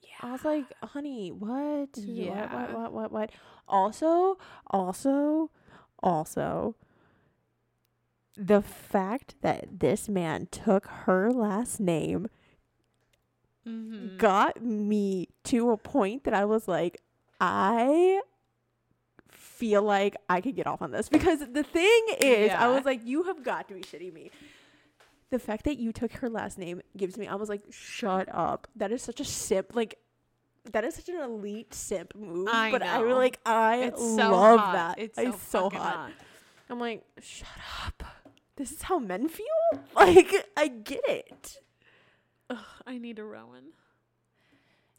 Yeah. 0.02 0.28
I 0.28 0.32
was 0.32 0.44
like, 0.44 0.72
"Honey, 0.82 1.30
what? 1.30 1.96
Yeah. 1.96 2.52
What? 2.52 2.72
What? 2.72 2.72
What? 2.72 2.92
What? 2.92 3.12
What?" 3.12 3.30
Also, 3.68 4.38
also, 4.68 5.50
also, 6.02 6.74
the 8.36 8.62
fact 8.62 9.34
that 9.42 9.80
this 9.80 10.08
man 10.08 10.46
took 10.50 10.86
her 10.86 11.30
last 11.30 11.80
name 11.80 12.28
Mhm. 13.68 14.18
got 14.18 14.62
me 14.62 15.28
to 15.44 15.70
a 15.70 15.76
point 15.76 16.24
that 16.24 16.34
I 16.34 16.44
was 16.44 16.66
like, 16.68 17.00
I 17.40 18.20
feel 19.30 19.82
like 19.82 20.16
I 20.28 20.40
could 20.40 20.56
get 20.56 20.66
off 20.66 20.82
on 20.82 20.90
this 20.90 21.08
because 21.08 21.40
the 21.40 21.62
thing 21.62 22.02
is, 22.20 22.50
I 22.52 22.68
was 22.68 22.84
like, 22.84 23.04
you 23.04 23.24
have 23.24 23.42
got 23.42 23.68
to 23.68 23.74
be 23.74 23.80
shitting 23.82 24.12
me. 24.12 24.30
The 25.30 25.38
fact 25.38 25.64
that 25.64 25.76
you 25.78 25.92
took 25.92 26.12
her 26.14 26.30
last 26.30 26.58
name 26.58 26.80
gives 26.96 27.18
me, 27.18 27.26
I 27.26 27.34
was 27.34 27.48
like, 27.48 27.62
shut 27.70 28.28
up. 28.34 28.66
That 28.76 28.92
is 28.92 29.02
such 29.02 29.20
a 29.20 29.24
simp. 29.24 29.74
Like, 29.76 29.98
that 30.72 30.84
is 30.84 30.94
such 30.94 31.08
an 31.10 31.16
elite 31.20 31.74
simp 31.74 32.14
move. 32.14 32.48
I 32.50 32.70
but 32.70 32.82
I 32.82 33.00
know. 33.02 33.14
like, 33.16 33.38
I 33.44 33.76
It's 33.84 34.00
so 34.00 34.30
love 34.30 34.60
hot. 34.60 34.72
that. 34.72 34.98
It's 34.98 35.18
It's, 35.18 35.42
so, 35.42 35.68
so 35.70 35.76
hot. 35.78 35.94
hot. 35.96 36.10
I'm 36.70 36.80
like, 36.80 37.04
shut 37.20 37.48
up. 37.86 38.02
This 38.56 38.72
is 38.72 38.82
how 38.82 38.98
men 38.98 39.28
feel? 39.28 39.46
Like, 39.94 40.32
I 40.56 40.68
get 40.68 41.00
it. 41.08 41.60
Ugh, 42.50 42.58
I 42.86 42.98
need 42.98 43.18
a 43.18 43.24
Rowan. 43.24 43.72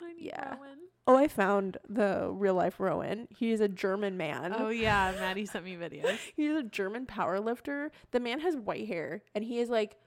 I 0.01 0.13
need 0.13 0.25
Yeah. 0.25 0.55
Rowan. 0.55 0.77
Oh, 1.07 1.15
I 1.15 1.27
found 1.27 1.77
the 1.87 2.29
real 2.31 2.53
life 2.53 2.79
Rowan. 2.79 3.27
He 3.35 3.51
is 3.51 3.61
a 3.61 3.67
German 3.67 4.15
man. 4.15 4.53
Oh 4.57 4.69
yeah, 4.69 5.11
Maddie 5.17 5.45
sent 5.45 5.65
me 5.65 5.75
videos. 5.75 6.17
He's 6.35 6.55
a 6.55 6.63
German 6.63 7.05
power 7.05 7.39
lifter. 7.39 7.91
The 8.11 8.19
man 8.19 8.39
has 8.41 8.55
white 8.55 8.87
hair 8.87 9.23
and 9.33 9.43
he 9.43 9.59
is 9.59 9.69
like 9.69 9.97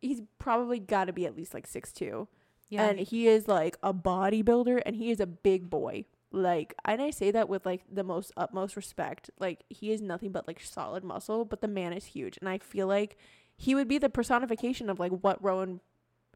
he's 0.00 0.20
probably 0.38 0.78
got 0.78 1.04
to 1.06 1.12
be 1.12 1.24
at 1.26 1.36
least 1.36 1.54
like 1.54 1.66
six 1.66 1.92
two. 1.92 2.28
Yeah. 2.68 2.86
And 2.88 2.98
he 2.98 3.28
is 3.28 3.46
like 3.46 3.76
a 3.82 3.94
bodybuilder 3.94 4.82
and 4.84 4.96
he 4.96 5.10
is 5.10 5.20
a 5.20 5.26
big 5.26 5.70
boy. 5.70 6.04
Like 6.32 6.74
and 6.84 7.00
I 7.00 7.10
say 7.10 7.30
that 7.30 7.48
with 7.48 7.64
like 7.64 7.84
the 7.90 8.02
most 8.04 8.32
utmost 8.36 8.74
respect. 8.74 9.30
Like 9.38 9.64
he 9.70 9.92
is 9.92 10.02
nothing 10.02 10.32
but 10.32 10.48
like 10.48 10.60
solid 10.60 11.04
muscle, 11.04 11.44
but 11.44 11.60
the 11.60 11.68
man 11.68 11.92
is 11.92 12.04
huge 12.06 12.36
and 12.38 12.48
I 12.48 12.58
feel 12.58 12.88
like 12.88 13.16
he 13.56 13.74
would 13.76 13.86
be 13.88 13.98
the 13.98 14.10
personification 14.10 14.90
of 14.90 14.98
like 14.98 15.12
what 15.12 15.42
Rowan 15.42 15.80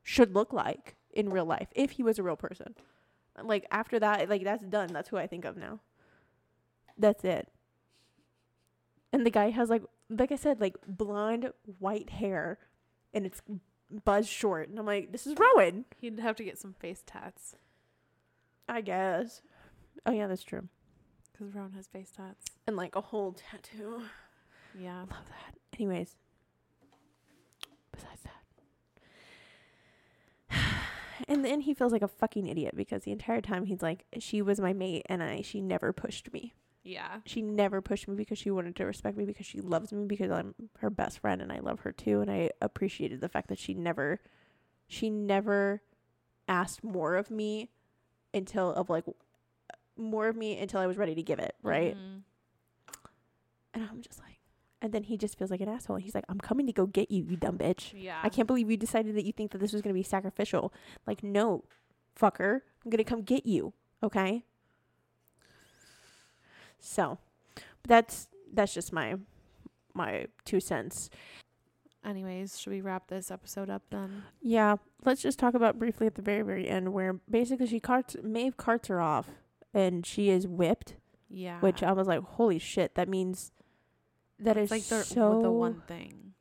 should 0.03 0.35
look 0.35 0.53
like 0.53 0.97
in 1.13 1.31
real 1.31 1.45
life 1.45 1.69
if 1.75 1.93
he 1.93 2.03
was 2.03 2.19
a 2.19 2.23
real 2.23 2.37
person. 2.37 2.75
Like 3.43 3.67
after 3.71 3.99
that, 3.99 4.29
like 4.29 4.45
that's 4.45 4.65
done. 4.67 4.89
That's 4.93 5.09
who 5.09 5.17
I 5.17 5.27
think 5.27 5.45
of 5.45 5.57
now. 5.57 5.81
That's 6.99 7.25
it. 7.25 7.49
And 9.13 9.25
the 9.27 9.31
guy 9.31 9.51
has 9.51 9.71
like 9.71 9.83
like 10.09 10.33
I 10.33 10.37
said, 10.37 10.61
like 10.61 10.77
blonde 10.87 11.53
white 11.79 12.11
hair 12.11 12.59
and 13.15 13.25
it's 13.27 13.41
buzz 14.05 14.29
short. 14.29 14.69
And 14.69 14.79
I'm 14.79 14.87
like, 14.87 15.13
this 15.13 15.27
is 15.27 15.35
Rowan. 15.39 15.85
He'd 16.01 16.19
have 16.21 16.37
to 16.37 16.45
get 16.45 16.59
some 16.59 16.75
face 16.75 17.03
tats 17.07 17.55
I 18.69 18.81
guess. 18.83 19.43
Oh 20.07 20.13
yeah, 20.13 20.27
that's 20.29 20.45
true. 20.45 20.69
because 21.33 21.55
Rowan 21.55 21.73
has 21.73 21.89
face 21.89 22.11
tats. 22.17 22.45
And 22.67 22.77
like 22.77 22.95
a 22.95 23.01
whole 23.01 23.33
tattoo. 23.33 24.03
Yeah. 24.79 25.01
Love 25.01 25.09
that. 25.29 25.55
Anyways. 25.79 26.15
Besides 27.93 28.21
that. 28.23 28.40
And 31.29 31.45
then 31.45 31.61
he 31.61 31.75
feels 31.75 31.93
like 31.93 32.03
a 32.03 32.09
fucking 32.09 32.47
idiot 32.47 32.75
because 32.77 33.05
the 33.05 33.13
entire 33.13 33.41
time 33.41 33.67
he's 33.67 33.83
like, 33.83 34.05
she 34.19 34.43
was 34.43 34.61
my 34.61 34.73
mate 34.73 35.03
and 35.07 35.23
I 35.23 35.43
she 35.43 35.61
never 35.61 35.93
pushed 35.93 36.33
me. 36.33 36.55
Yeah. 36.83 37.21
She 37.27 37.43
never 37.43 37.81
pushed 37.83 38.09
me 38.09 38.17
because 38.17 38.39
she 38.39 38.51
wanted 38.51 38.75
to 38.77 38.85
respect 38.87 39.17
me 39.17 39.25
because 39.25 39.47
she 39.47 39.61
loves 39.61 39.93
me 39.93 40.07
because 40.07 40.31
I'm 40.31 40.55
her 40.79 40.91
best 40.91 41.19
friend 41.19 41.43
and 41.43 41.53
I 41.53 41.59
love 41.61 41.81
her 41.81 41.93
too 41.93 42.21
and 42.21 42.31
I 42.31 42.51
appreciated 42.61 43.21
the 43.21 43.29
fact 43.29 43.49
that 43.49 43.59
she 43.59 43.75
never 43.75 44.21
she 44.89 45.11
never 45.11 45.83
asked 46.49 46.83
more 46.83 47.15
of 47.17 47.31
me 47.31 47.69
until 48.35 48.73
of 48.73 48.89
like 48.91 49.05
more 49.97 50.27
of 50.29 50.37
me 50.37 50.59
until 50.59 50.81
I 50.81 50.87
was 50.87 50.97
ready 50.97 51.15
to 51.15 51.23
give 51.23 51.39
it, 51.39 51.55
right? 51.63 51.95
Mhm. 51.97 52.23
And 53.75 53.85
I'm 53.89 54.01
just 54.03 54.19
like 54.19 54.40
and 54.83 54.93
then 54.93 55.05
he 55.05 55.17
just 55.17 55.39
feels 55.39 55.51
like 55.51 55.61
an 55.61 55.69
asshole. 55.69 55.97
He's 55.97 56.15
like, 56.15 56.25
I'm 56.29 56.39
coming 56.39 56.67
to 56.67 56.73
go 56.73 56.87
get 56.87 57.11
you, 57.11 57.25
you 57.29 57.37
dumb 57.37 57.59
bitch. 57.59 57.93
Yeah. 57.95 58.19
I 58.23 58.29
can't 58.29 58.47
believe 58.47 58.71
you 58.71 58.77
decided 58.77 59.15
that 59.17 59.25
you 59.27 59.33
think 59.33 59.51
that 59.53 59.59
this 59.59 59.73
was 59.73 59.83
going 59.83 59.95
to 59.95 59.99
be 59.99 60.03
sacrificial. 60.03 60.73
Like, 61.07 61.23
no, 61.23 61.65
fucker. 62.19 62.61
I'm 62.85 62.91
going 62.91 62.99
to 62.99 63.05
come 63.05 63.23
get 63.23 63.45
you. 63.47 63.73
Okay? 64.03 64.45
So, 66.79 67.19
that's 67.87 68.29
that's 68.53 68.73
just 68.73 68.93
my 68.93 69.17
my 69.95 70.27
two 70.45 70.61
cents. 70.61 71.11
Anyways, 72.03 72.59
should 72.59 72.71
we 72.73 72.81
wrap 72.81 73.09
this 73.09 73.31
episode 73.31 73.69
up 73.69 73.83
then? 73.91 74.23
Yeah, 74.41 74.77
let's 75.05 75.21
just 75.21 75.39
talk 75.39 75.53
about 75.53 75.79
briefly 75.79 76.07
at 76.07 76.15
the 76.15 76.23
very 76.23 76.41
very 76.43 76.67
end 76.69 76.95
where 76.95 77.15
basically 77.31 77.67
she 77.67 77.81
carts 77.81 78.17
Maeve 78.23 78.57
carts 78.57 78.89
her 78.89 79.01
off 79.01 79.29
and 79.75 80.07
she 80.07 80.31
is 80.31 80.47
whipped, 80.49 80.95
Yeah. 81.29 81.61
which 81.61 81.83
I 81.83 81.93
was 81.93 82.07
like, 82.09 82.23
holy 82.23 82.59
shit, 82.59 82.95
that 82.95 83.09
means 83.09 83.53
that 84.41 84.57
is 84.57 84.71
it's 84.71 84.71
like 84.71 84.85
the 84.85 85.05
so 85.05 85.41
the 85.43 85.51
one 85.51 85.83
thing. 85.87 86.35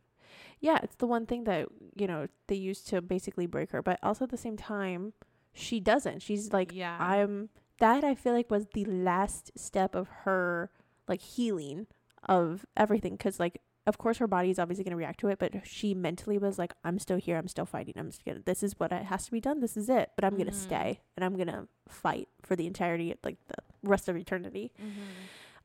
yeah, 0.60 0.80
it's 0.84 0.96
the 0.96 1.08
one 1.08 1.26
thing 1.26 1.44
that, 1.46 1.68
you 1.96 2.08
know, 2.08 2.28
they 2.48 2.56
used 2.56 2.88
to 2.90 3.02
basically 3.02 3.46
break 3.46 3.72
her. 3.72 3.82
But 3.82 4.00
also 4.04 4.26
at 4.26 4.32
the 4.32 4.38
same 4.38 4.58
time, 4.58 5.14
she 5.54 5.80
doesn't. 5.80 6.22
She's 6.22 6.52
like, 6.54 6.72
yeah. 6.74 6.98
I'm, 7.00 7.50
that 7.80 8.04
I 8.04 8.14
feel 8.16 8.34
like 8.34 8.52
was 8.52 8.68
the 8.74 8.86
last 8.86 9.52
step 9.58 9.96
of 9.96 10.08
her, 10.26 10.70
like, 11.08 11.22
healing 11.22 11.88
of 12.28 12.66
everything. 12.76 13.18
Cause, 13.18 13.40
like, 13.40 13.62
of 13.88 13.98
course, 13.98 14.18
her 14.18 14.28
body 14.28 14.50
is 14.52 14.60
obviously 14.60 14.84
going 14.84 14.92
to 14.92 14.98
react 14.98 15.20
to 15.22 15.30
it, 15.30 15.40
but 15.40 15.54
she 15.66 15.94
mentally 15.96 16.38
was 16.38 16.60
like, 16.60 16.74
I'm 16.84 17.00
still 17.00 17.18
here. 17.18 17.38
I'm 17.38 17.48
still 17.48 17.66
fighting. 17.66 17.94
I'm 17.98 18.10
just 18.12 18.24
gonna, 18.26 18.42
this 18.46 18.62
is 18.62 18.78
what 18.80 18.92
it 18.92 19.04
has 19.06 19.26
to 19.26 19.32
be 19.32 19.40
done. 19.42 19.62
This 19.62 19.76
is 19.78 19.90
it. 19.90 20.12
But 20.16 20.26
I'm 20.26 20.36
going 20.36 20.46
to 20.48 20.52
Mhm. 20.52 20.56
stay 20.68 21.00
and 21.16 21.24
I'm 21.24 21.36
going 21.36 21.48
to 21.48 21.68
fight 21.88 22.28
for 22.44 22.56
the 22.58 22.68
entirety, 22.68 23.16
like, 23.24 23.38
the 23.48 23.56
rest 23.82 24.10
of 24.10 24.18
eternity. 24.18 24.72
mm-hmm. 24.78 25.00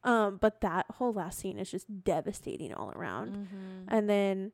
Um, 0.05 0.37
but 0.41 0.61
that 0.61 0.87
whole 0.97 1.13
last 1.13 1.39
scene 1.39 1.59
is 1.59 1.71
just 1.71 2.05
devastating 2.05 2.73
all 2.75 2.91
around. 2.91 3.31
Mm-hmm. 3.37 3.89
And 3.89 4.09
then 4.09 4.53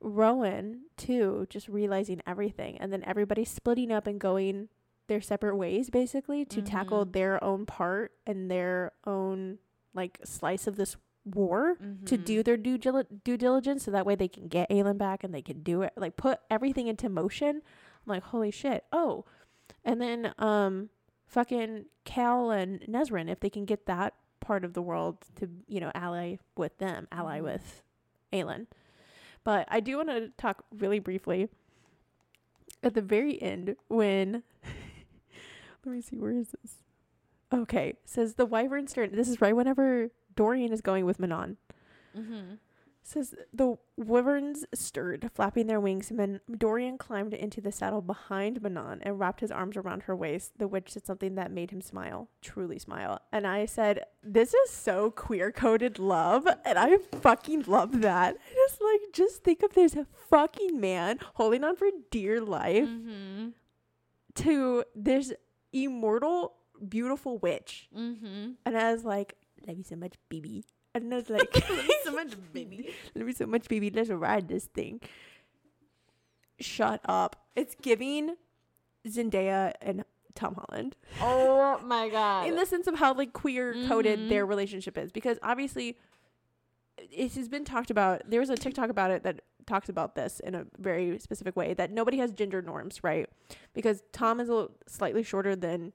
Rowan, 0.00 0.82
too, 0.96 1.46
just 1.50 1.68
realizing 1.68 2.20
everything. 2.26 2.78
And 2.78 2.92
then 2.92 3.02
everybody 3.04 3.44
splitting 3.44 3.92
up 3.92 4.06
and 4.06 4.20
going 4.20 4.68
their 5.08 5.20
separate 5.20 5.56
ways, 5.56 5.90
basically, 5.90 6.44
to 6.46 6.62
tackle 6.62 7.04
Mhm. 7.06 7.12
their 7.12 7.42
own 7.44 7.66
part 7.66 8.12
and 8.26 8.50
their 8.50 8.92
own, 9.04 9.58
like, 9.94 10.20
slice 10.24 10.66
of 10.66 10.76
this 10.76 10.96
war 11.24 11.76
to 12.04 12.16
do 12.16 12.42
their 12.42 12.56
due, 12.56 12.78
dil- 12.78 13.04
due 13.24 13.36
diligence 13.36 13.84
so 13.84 13.90
that 13.92 14.06
way 14.06 14.14
they 14.16 14.28
can 14.28 14.48
get 14.48 14.68
Aelin 14.70 14.98
back 14.98 15.22
and 15.22 15.32
they 15.34 15.42
can 15.42 15.62
do 15.62 15.82
it, 15.82 15.92
like, 15.96 16.16
put 16.16 16.38
everything 16.50 16.86
into 16.88 17.08
motion. 17.08 17.56
I'm 17.56 17.62
like, 18.06 18.22
holy 18.24 18.50
shit. 18.50 18.84
Oh. 18.92 19.24
And 19.84 20.00
then, 20.00 20.32
um, 20.38 20.90
fucking 21.26 21.86
Chaol 22.04 22.56
and 22.56 22.80
Nesryn, 22.82 23.28
if 23.30 23.38
they 23.40 23.50
can 23.50 23.64
get 23.64 23.86
that 23.86 24.14
part 24.42 24.64
of 24.64 24.74
the 24.74 24.82
world 24.82 25.16
to, 25.36 25.48
you 25.66 25.80
know, 25.80 25.90
ally 25.94 26.36
with 26.56 26.76
them, 26.78 27.08
ally 27.10 27.38
Mhm. 27.40 27.44
with 27.44 27.82
Aelin. 28.32 28.66
But 29.44 29.66
I 29.70 29.80
do 29.80 29.96
want 29.96 30.08
to 30.10 30.28
talk 30.36 30.64
really 30.76 30.98
briefly 30.98 31.48
at 32.82 32.94
the 32.94 33.00
very 33.02 33.40
end 33.40 33.76
when 33.88 34.42
let 35.84 35.92
me 35.94 36.00
see 36.02 36.18
where 36.18 36.32
is 36.32 36.50
this? 36.62 36.76
Okay, 37.52 37.94
says 38.04 38.34
the 38.34 38.46
wyvern 38.46 38.86
stern. 38.86 39.10
This 39.14 39.28
is 39.28 39.40
right 39.40 39.54
whenever 39.56 40.10
Dorian 40.36 40.72
is 40.72 40.80
going 40.80 41.04
with 41.04 41.18
Manon. 41.18 41.56
Mm-hmm. 42.16 42.54
Says 43.04 43.34
the 43.52 43.78
wyverns 43.96 44.64
stirred, 44.72 45.28
flapping 45.34 45.66
their 45.66 45.80
wings, 45.80 46.08
and 46.08 46.20
then 46.20 46.40
Dorian 46.56 46.98
climbed 46.98 47.34
into 47.34 47.60
the 47.60 47.72
saddle 47.72 48.00
behind 48.00 48.62
Manon 48.62 49.00
and 49.02 49.18
wrapped 49.18 49.40
his 49.40 49.50
arms 49.50 49.76
around 49.76 50.04
her 50.04 50.14
waist, 50.14 50.52
the 50.58 50.68
witch 50.68 50.92
said 50.92 51.04
something 51.04 51.34
that 51.34 51.50
made 51.50 51.72
him 51.72 51.80
smile, 51.80 52.28
truly 52.42 52.78
smile. 52.78 53.20
And 53.32 53.44
I 53.44 53.66
said, 53.66 54.04
This 54.22 54.54
is 54.54 54.70
so 54.70 55.10
queer 55.10 55.50
coded 55.50 55.98
love, 55.98 56.46
and 56.64 56.78
I 56.78 56.98
fucking 57.20 57.64
love 57.66 58.02
that. 58.02 58.36
I 58.36 58.54
just 58.54 58.80
like 58.80 59.00
just 59.12 59.42
think 59.42 59.64
of 59.64 59.74
this 59.74 59.96
fucking 60.30 60.78
man 60.80 61.18
holding 61.34 61.64
on 61.64 61.74
for 61.74 61.88
dear 62.12 62.40
life 62.40 62.88
Mm-hmm. 62.88 63.48
to 64.36 64.84
this 64.94 65.32
immortal, 65.72 66.54
beautiful 66.88 67.38
witch. 67.38 67.88
Mm-hmm. 67.96 68.52
And 68.64 68.78
I 68.78 68.92
was 68.92 69.04
like, 69.04 69.34
Love 69.66 69.78
you 69.78 69.84
so 69.84 69.96
much, 69.96 70.14
baby. 70.28 70.64
And 70.94 71.10
I 71.12 71.16
was 71.16 71.30
like, 71.30 71.64
so 72.04 72.12
much, 72.14 72.32
baby. 72.52 72.94
Love 73.14 73.26
you 73.28 73.32
so 73.34 73.46
much, 73.46 73.68
baby. 73.68 73.90
Let's 73.90 74.10
ride 74.10 74.48
this 74.48 74.64
thing. 74.66 75.00
Shut 76.60 77.00
up. 77.06 77.36
It's 77.56 77.74
giving 77.80 78.36
Zendaya 79.08 79.72
and 79.80 80.04
Tom 80.34 80.54
Holland 80.54 80.96
Oh 81.20 81.78
my 81.84 82.08
god. 82.08 82.46
in 82.46 82.56
the 82.56 82.64
sense 82.64 82.86
of 82.86 82.94
how 82.98 83.12
like 83.14 83.32
queer 83.32 83.74
coded 83.86 84.18
Mhm. 84.18 84.28
their 84.30 84.46
relationship 84.46 84.96
is 84.96 85.12
because 85.12 85.38
obviously 85.42 85.98
it 86.96 87.32
has 87.34 87.48
been 87.48 87.64
talked 87.66 87.90
about 87.90 88.22
there 88.30 88.40
was 88.40 88.48
a 88.48 88.56
tiktok 88.56 88.88
about 88.88 89.10
it 89.10 89.24
that 89.24 89.40
talks 89.66 89.90
about 89.90 90.14
this 90.14 90.40
in 90.40 90.54
a 90.54 90.64
very 90.78 91.18
specific 91.18 91.54
way 91.54 91.74
that 91.74 91.90
nobody 91.90 92.16
has 92.16 92.32
gender 92.32 92.62
norms 92.62 93.04
right 93.04 93.28
because 93.74 94.02
tom 94.12 94.40
is 94.40 94.48
a 94.48 94.54
little 94.54 94.70
slightly 94.86 95.22
shorter 95.22 95.54
than 95.54 95.92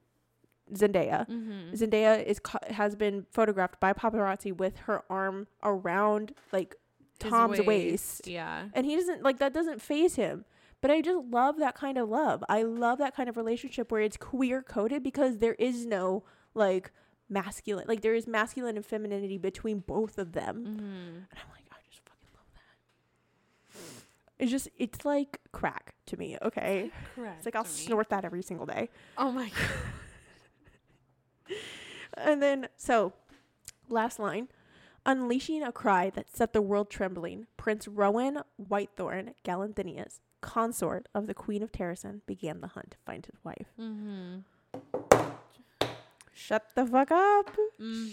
zendaya. 0.74 1.28
Mm-hmm. 1.30 1.74
zendaya 1.74 2.24
is 2.26 2.40
has 2.72 2.96
been 2.96 3.26
photographed 3.32 3.80
by 3.80 3.94
paparazzi 3.94 4.56
with 4.56 4.78
her 4.80 5.04
arm 5.10 5.48
around 5.64 6.34
like 6.52 6.76
tom's 7.20 7.60
waist. 7.62 8.28
Yeah. 8.28 8.66
and 8.74 8.86
he 8.86 8.96
doesn't 8.96 9.24
like 9.24 9.40
that 9.40 9.54
doesn't 9.54 9.82
phase 9.82 10.16
him. 10.16 10.46
But 10.80 10.92
i 10.92 11.02
just 11.02 11.18
love 11.32 11.58
that 11.58 11.74
kind 11.76 11.98
of 11.98 12.08
love. 12.08 12.44
I 12.48 12.62
love 12.62 13.00
that 13.00 13.16
kind 13.16 13.28
of 13.30 13.36
relationship 13.38 13.92
where 13.92 14.02
it's 14.02 14.18
queer 14.18 14.62
coded 14.62 15.02
because 15.04 15.40
there 15.40 15.56
is 15.56 15.86
no 15.88 16.24
like 16.54 16.92
masculine 17.30 17.86
like 17.88 18.02
there 18.02 18.16
is 18.16 18.26
masculine 18.28 18.76
and 18.78 18.86
femininity 18.86 19.38
between 19.38 19.80
both 19.80 20.18
of 20.18 20.32
them. 20.34 20.56
Mm-hmm. 20.64 20.78
and 20.78 21.38
i'm 21.44 21.50
like 21.52 21.66
i 21.72 21.76
just 21.90 22.02
fucking 22.08 22.30
love 22.36 22.46
that. 22.54 24.44
It's 24.44 24.52
just 24.52 24.70
it's 24.78 25.04
like 25.04 25.40
crack 25.52 25.96
to 26.06 26.18
me 26.18 26.38
okay? 26.44 26.92
It's 27.38 27.46
like 27.46 27.56
i'll 27.56 27.66
snort 27.66 28.10
that 28.10 28.24
every 28.24 28.44
single 28.44 28.66
day. 28.66 28.90
Oh 29.18 29.32
my 29.32 29.46
god. 29.50 29.58
And 32.16 32.42
then 32.42 32.68
so 32.78 33.14
last 33.90 34.20
line 34.20 34.48
unleashing 35.06 35.64
a 35.64 35.72
cry 35.72 36.10
that 36.10 36.36
set 36.36 36.52
the 36.54 36.62
world 36.62 36.90
trembling 36.90 37.48
prince 37.56 37.88
rowan 37.88 38.42
whitethorn 38.62 39.34
Galathynius 39.46 40.20
consort 40.42 41.08
of 41.16 41.28
the 41.28 41.34
queen 41.34 41.64
of 41.64 41.72
Terrasen 41.72 42.22
began 42.26 42.60
the 42.62 42.68
hunt 42.68 42.92
to 42.92 42.98
find 43.06 43.26
his 43.26 43.36
wife 43.44 43.68
Mm-hmm. 43.80 44.40
shut 46.34 46.66
the 46.76 46.86
fuck 46.86 47.12
up 47.12 47.56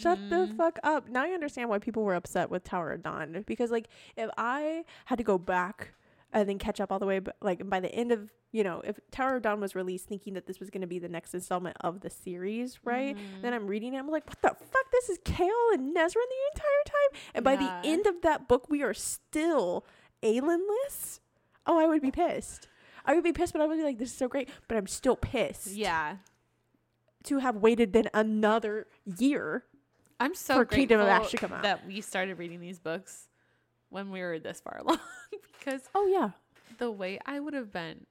shut 0.00 0.18
the 0.30 0.46
Mhm. 0.46 0.56
fuck 0.56 0.78
up 0.82 1.08
now 1.08 1.22
i 1.24 1.30
understand 1.30 1.68
why 1.68 1.78
people 1.78 2.02
were 2.04 2.14
upset 2.14 2.50
with 2.50 2.64
tower 2.64 2.92
of 2.92 3.02
dawn 3.02 3.42
because 3.46 3.70
like 3.70 3.88
if 4.16 4.30
i 4.38 4.84
had 5.06 5.18
to 5.18 5.24
go 5.24 5.36
back 5.36 5.92
and 6.34 6.46
then 6.48 6.58
catch 6.58 6.80
up 6.80 6.92
all 6.92 6.98
the 6.98 7.06
way 7.06 7.18
but 7.20 7.36
like 7.40 7.66
by 7.70 7.80
the 7.80 7.90
end 7.94 8.12
of 8.12 8.30
you 8.52 8.62
know 8.62 8.82
if 8.84 8.98
tower 9.10 9.36
of 9.36 9.42
dawn 9.42 9.60
was 9.60 9.74
released 9.74 10.06
thinking 10.06 10.34
that 10.34 10.46
this 10.46 10.60
was 10.60 10.68
going 10.68 10.80
to 10.82 10.86
be 10.86 10.98
the 10.98 11.08
next 11.08 11.32
installment 11.32 11.76
of 11.80 12.00
the 12.00 12.10
series 12.10 12.78
right 12.84 13.16
Mhm. 13.16 13.42
then 13.42 13.54
I'm 13.54 13.66
reading 13.66 13.94
it. 13.94 13.98
I'm 13.98 14.08
like, 14.10 14.26
what 14.26 14.42
the 14.42 14.48
fuck? 14.66 14.90
This 14.92 15.08
is 15.08 15.18
Chaol 15.20 15.74
and 15.74 15.94
Nesryn 15.96 16.28
the 16.28 16.42
entire 16.54 16.84
time. 16.86 17.20
And 17.34 17.44
by 17.44 17.52
Yeah. 17.54 17.80
the 17.82 17.88
end 17.88 18.06
of 18.06 18.20
that 18.22 18.46
book, 18.48 18.68
we 18.68 18.82
are 18.82 18.92
still 18.94 19.84
Aelinless. 20.22 21.20
Oh, 21.66 21.78
I 21.78 21.86
would 21.86 22.02
be 22.02 22.10
pissed. 22.10 22.68
I 23.04 23.14
would 23.14 23.24
be 23.24 23.32
pissed, 23.32 23.52
but 23.52 23.60
I 23.62 23.66
would 23.66 23.76
be 23.76 23.82
like, 23.84 23.98
this 23.98 24.10
is 24.10 24.16
so 24.16 24.28
great. 24.28 24.48
But 24.68 24.76
I'm 24.76 24.86
still 24.86 25.16
pissed 25.16 25.68
Yeah. 25.68 26.16
to 27.24 27.38
have 27.38 27.56
waited 27.56 27.92
then 27.92 28.08
another 28.14 28.86
year. 29.18 29.64
I'm 30.20 30.34
so 30.34 30.54
For 30.54 30.64
grateful 30.64 30.76
Kingdom 30.78 31.00
of 31.00 31.08
Ash 31.08 31.30
to 31.32 31.36
come 31.36 31.52
out. 31.52 31.62
that 31.62 31.86
we 31.86 32.00
started 32.00 32.38
reading 32.38 32.60
these 32.60 32.78
books 32.78 33.28
when 33.94 34.10
we 34.10 34.20
were 34.20 34.38
this 34.38 34.60
far 34.60 34.78
along 34.84 34.98
because 35.58 35.82
Oh 35.94 36.06
yeah, 36.06 36.30
the 36.78 36.90
way 36.90 37.18
I 37.24 37.40
would 37.40 37.54
have 37.54 37.72
been 37.72 38.06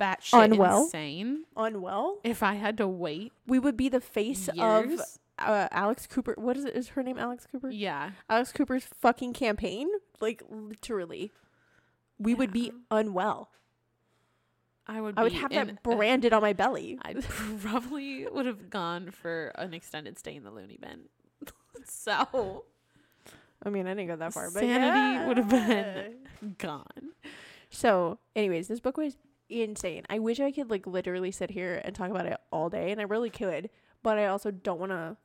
batshit 0.00 0.44
Unwell? 0.44 0.84
insane 0.84 1.44
unwell. 1.56 2.18
if 2.24 2.42
I 2.42 2.54
had 2.54 2.76
to 2.78 2.88
wait 2.88 3.32
We 3.46 3.58
would 3.58 3.76
be 3.76 3.88
the 3.88 4.00
face 4.00 4.48
of 4.58 5.00
uh, 5.38 5.68
Alex 5.70 6.06
Cooper. 6.06 6.34
What 6.36 6.56
is 6.56 6.64
it? 6.64 6.74
Is 6.74 6.88
her 6.88 7.02
name 7.02 7.18
Alex 7.18 7.46
Cooper? 7.50 7.70
yeah. 7.70 8.10
Alex 8.28 8.52
Cooper's 8.52 8.84
fucking 8.84 9.34
campaign. 9.34 9.88
Like 10.20 10.42
literally, 10.48 11.32
we 12.18 12.34
would 12.34 12.52
be 12.52 12.72
unwell. 12.90 13.50
I 14.86 15.00
would 15.00 15.18
I 15.18 15.22
would 15.22 15.32
have 15.34 15.50
that 15.50 15.82
branded 15.82 16.32
on 16.32 16.42
my 16.42 16.54
belly. 16.54 16.98
I 17.02 17.14
probably 17.60 18.26
would 18.26 18.46
have 18.46 18.70
gone 18.70 19.10
for 19.10 19.52
an 19.54 19.74
extended 19.74 20.18
stay 20.18 20.34
in 20.34 20.44
the 20.44 20.50
loony 20.50 20.78
bin. 20.80 21.02
so 21.84 22.64
I 23.64 23.70
mean, 23.70 23.86
I 23.86 23.90
didn't 23.90 24.08
go 24.08 24.16
that 24.16 24.32
far, 24.32 24.50
but 24.50 24.60
Sanity 24.60 25.26
would 25.26 25.36
have 25.36 25.48
been 25.48 26.54
gone. 26.58 27.12
So, 27.70 28.18
anyways, 28.36 28.68
this 28.68 28.80
book 28.80 28.96
was 28.96 29.16
insane. 29.48 30.04
I 30.08 30.18
wish 30.18 30.40
I 30.40 30.52
could 30.52 30.70
like 30.70 30.86
literally 30.86 31.30
sit 31.30 31.50
here 31.50 31.80
and 31.84 31.94
talk 31.94 32.10
about 32.10 32.26
it 32.26 32.38
all 32.52 32.68
day, 32.70 32.90
and 32.92 33.00
I 33.00 33.04
really 33.04 33.30
could, 33.30 33.70
but 34.02 34.18
I 34.18 34.26
also 34.26 34.50
don't 34.50 34.78
want 34.78 34.92
to. 34.92 35.16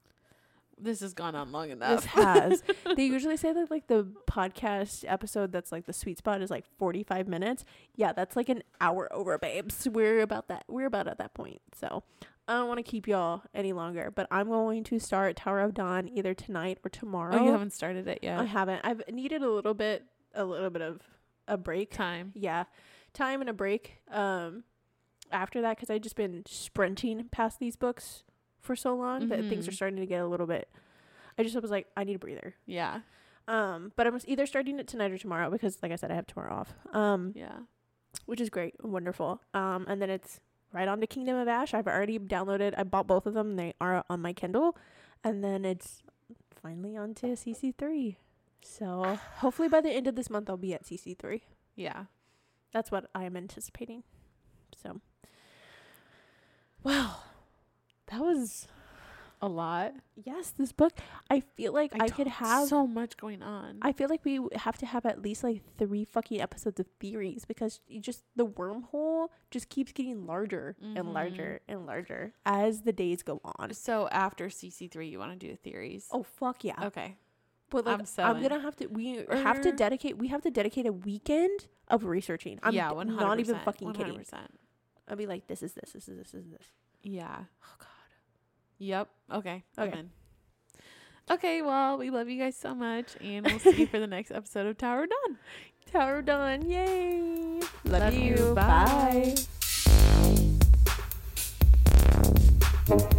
This 0.80 1.02
has 1.02 1.14
gone 1.14 1.36
on 1.36 1.52
long 1.52 1.70
enough. 1.70 2.02
This 2.02 2.06
has. 2.06 2.64
they 2.96 3.06
usually 3.06 3.38
say 3.38 3.54
that 3.54 3.70
like 3.70 3.88
the 3.88 4.08
podcast 4.28 5.06
episode 5.08 5.52
that's 5.52 5.72
like 5.72 5.86
the 5.86 5.94
sweet 5.94 6.18
spot 6.18 6.42
is 6.42 6.50
like 6.50 6.66
forty 6.80 7.04
five 7.04 7.28
minutes. 7.28 7.64
Yeah, 7.96 8.12
that's 8.12 8.36
like 8.36 8.50
an 8.50 8.64
hour 8.82 9.08
over, 9.14 9.38
babes. 9.38 9.88
We're 9.88 10.22
about 10.22 10.48
that. 10.48 10.66
We're 10.68 10.88
about 10.88 11.08
at 11.08 11.20
that 11.20 11.34
point. 11.34 11.62
So. 11.80 12.04
I 12.48 12.54
don't 12.54 12.68
want 12.68 12.78
to 12.80 12.84
keep 12.84 13.08
y'all 13.08 13.42
any 13.54 13.72
longer, 13.74 14.12
but 14.14 14.28
I'm 14.30 14.50
going 14.50 14.84
to 14.86 15.00
start 15.00 15.38
Tower 15.38 15.62
of 15.62 15.74
Dawn 15.74 16.10
either 16.10 16.34
tonight 16.34 16.78
or 16.84 16.90
tomorrow. 16.90 17.38
oh, 17.40 17.46
you 17.46 17.52
haven't 17.52 17.72
started 17.74 18.08
it 18.08 18.20
yet. 18.22 18.38
I 18.40 18.44
haven't. 18.46 18.82
I've 18.84 19.02
needed 19.12 19.42
a 19.44 19.50
little 19.50 19.74
bit, 19.74 20.04
a 20.36 20.44
little 20.44 20.70
bit 20.70 20.82
of 20.82 21.02
a 21.48 21.58
break. 21.58 21.92
Time. 21.92 22.32
Yeah, 22.36 22.66
time 23.14 23.40
and 23.42 23.50
a 23.50 23.54
break. 23.54 24.00
Um, 24.12 24.64
after 25.32 25.62
that, 25.62 25.78
because 25.78 25.90
I've 25.90 26.02
just 26.02 26.16
been 26.18 26.44
sprinting 26.46 27.30
past 27.32 27.60
these 27.60 27.76
books 27.78 28.24
for 28.60 28.76
so 28.76 28.94
long 28.96 29.30
that 29.30 29.40
things 29.50 29.68
are 29.68 29.72
Mhm. 29.72 29.76
starting 29.76 30.00
to 30.00 30.06
get 30.06 30.22
a 30.22 30.28
little 30.28 30.48
bit. 30.48 30.70
I 31.38 31.44
just 31.44 31.60
was 31.60 31.72
like, 31.72 31.88
I 31.98 32.04
need 32.04 32.16
a 32.16 32.20
breather. 32.20 32.56
Yeah. 32.66 33.02
Um, 33.48 33.92
but 33.96 34.06
I'm 34.06 34.18
either 34.26 34.46
starting 34.46 34.80
it 34.80 34.88
tonight 34.88 35.12
or 35.12 35.18
tomorrow 35.18 35.50
because, 35.50 35.80
like 35.82 35.92
I 35.92 35.96
said, 35.96 36.12
I 36.12 36.16
have 36.16 36.28
tomorrow 36.28 36.54
off. 36.54 36.74
Um, 36.94 37.32
Yeah. 37.36 37.60
which 38.26 38.40
is 38.40 38.50
great, 38.50 38.76
wonderful. 38.84 39.42
Um, 39.54 39.86
and 39.88 40.02
then 40.02 40.10
it's 40.10 40.40
right 40.74 40.88
on 40.88 41.00
to 41.00 41.08
Kingdom 41.08 41.38
of 41.38 41.48
Ash. 41.48 41.74
I've 41.74 41.88
already 41.88 42.20
downloaded. 42.20 42.74
I 42.78 42.84
bought 42.84 43.08
both 43.08 43.26
of 43.26 43.34
them. 43.34 43.56
They 43.56 43.74
are 43.80 44.04
on 44.10 44.22
my 44.22 44.34
Kindle, 44.34 44.76
and 45.24 45.44
then 45.44 45.64
it's 45.64 46.02
finally 46.62 46.98
on 46.98 47.14
to 47.16 47.28
CC 47.28 47.74
three. 47.76 48.18
So 48.62 49.20
hopefully 49.38 49.68
by 49.70 49.82
the 49.82 49.92
end 49.92 50.08
of 50.08 50.16
this 50.16 50.30
month, 50.30 50.50
I'll 50.50 50.58
be 50.58 50.74
at 50.74 50.84
CC 50.84 51.18
three. 51.18 51.44
Yeah. 51.76 52.06
That's 52.74 52.92
what 52.92 53.06
I 53.14 53.26
am 53.26 53.38
anticipating. 53.38 54.04
So, 54.76 55.00
wow, 56.84 57.18
that 58.08 58.20
was 58.20 58.68
A 59.44 59.48
lot. 59.50 59.92
yes. 60.16 60.54
This 60.58 60.72
book, 60.72 60.94
I 61.30 61.42
feel 61.42 61.74
like 61.74 61.92
I, 62.00 62.08
could 62.08 62.28
have. 62.28 62.68
so 62.70 62.88
much 62.88 63.18
going 63.18 63.44
on. 63.44 63.80
I 63.82 63.92
feel 63.92 64.08
like 64.08 64.24
we 64.24 64.40
have 64.56 64.78
to 64.78 64.86
have 64.86 65.06
at 65.06 65.22
least 65.22 65.44
like 65.44 65.62
three 65.78 66.06
fucking 66.06 66.40
episodes 66.40 66.80
of 66.80 66.86
theories 67.02 67.44
because 67.44 67.82
you 67.88 68.00
just 68.00 68.24
the 68.38 68.46
wormhole 68.46 69.28
just 69.52 69.68
keeps 69.68 69.92
getting 69.92 70.26
larger 70.26 70.78
Mhm. 70.82 70.98
and 70.98 71.14
larger 71.14 71.60
and 71.68 71.86
larger 71.86 72.32
as 72.46 72.84
the 72.84 72.94
days 72.94 73.22
go 73.22 73.42
on. 73.44 73.74
so 73.74 74.08
after 74.10 74.48
CC 74.48 74.88
three, 74.90 75.10
you 75.10 75.20
want 75.20 75.38
to 75.38 75.48
do 75.48 75.56
theories? 75.58 76.08
Oh 76.12 76.24
fuck 76.24 76.64
yeah! 76.64 76.82
Okay. 76.86 77.18
But 77.70 77.86
like 77.86 78.00
I'm 78.00 78.06
so 78.06 78.24
I'm, 78.24 78.42
gonna 78.42 78.62
have 78.62 78.78
to. 78.78 78.88
We 78.88 79.26
have 79.30 79.60
to 79.62 79.72
dedicate. 79.74 80.18
We 80.18 80.28
have 80.30 80.42
to 80.44 80.52
dedicate 80.52 80.86
a 80.86 80.94
weekend 80.94 81.68
of 81.90 82.06
researching. 82.06 82.60
I'm 82.64 82.74
yeah. 82.74 82.90
d- 82.90 82.96
One 82.96 83.08
hundred. 83.10 83.26
not 83.26 83.40
even 83.42 83.60
fucking 83.66 83.92
kidding. 83.94 84.16
percent 84.16 84.58
I'll 85.10 85.18
be 85.18 85.28
like, 85.28 85.48
this 85.48 85.62
is 85.62 85.74
this, 85.74 85.92
this 85.92 86.08
is 86.08 86.18
this, 86.18 86.32
this 86.32 86.44
is 86.46 86.52
this. 86.52 86.68
Yeah. 87.02 87.40
Oh 87.66 87.76
god. 87.78 87.88
Yep. 88.80 89.10
Okay. 89.34 89.64
I'm 89.78 89.88
Okay. 89.90 90.00
in. 90.00 90.10
Okay. 91.32 91.62
Well, 91.62 91.98
we 91.98 92.10
love 92.10 92.28
you 92.30 92.40
guys 92.40 92.56
so 92.58 92.74
much, 92.76 93.16
and 93.22 93.46
we'll 93.46 93.60
see 93.60 93.82
you 93.82 93.88
for 93.88 94.00
the 94.00 94.08
next 94.08 94.32
episode 94.32 94.66
of 94.68 94.78
Tower 94.78 95.08
Dawn. 95.08 95.38
Tower 95.92 96.22
done. 96.22 96.70
Yay. 96.70 97.60
Love, 97.86 98.02
Love 98.02 98.14
you. 98.14 98.36
you. 98.36 98.54
Bye. 98.56 99.36
Bye. 102.88 103.14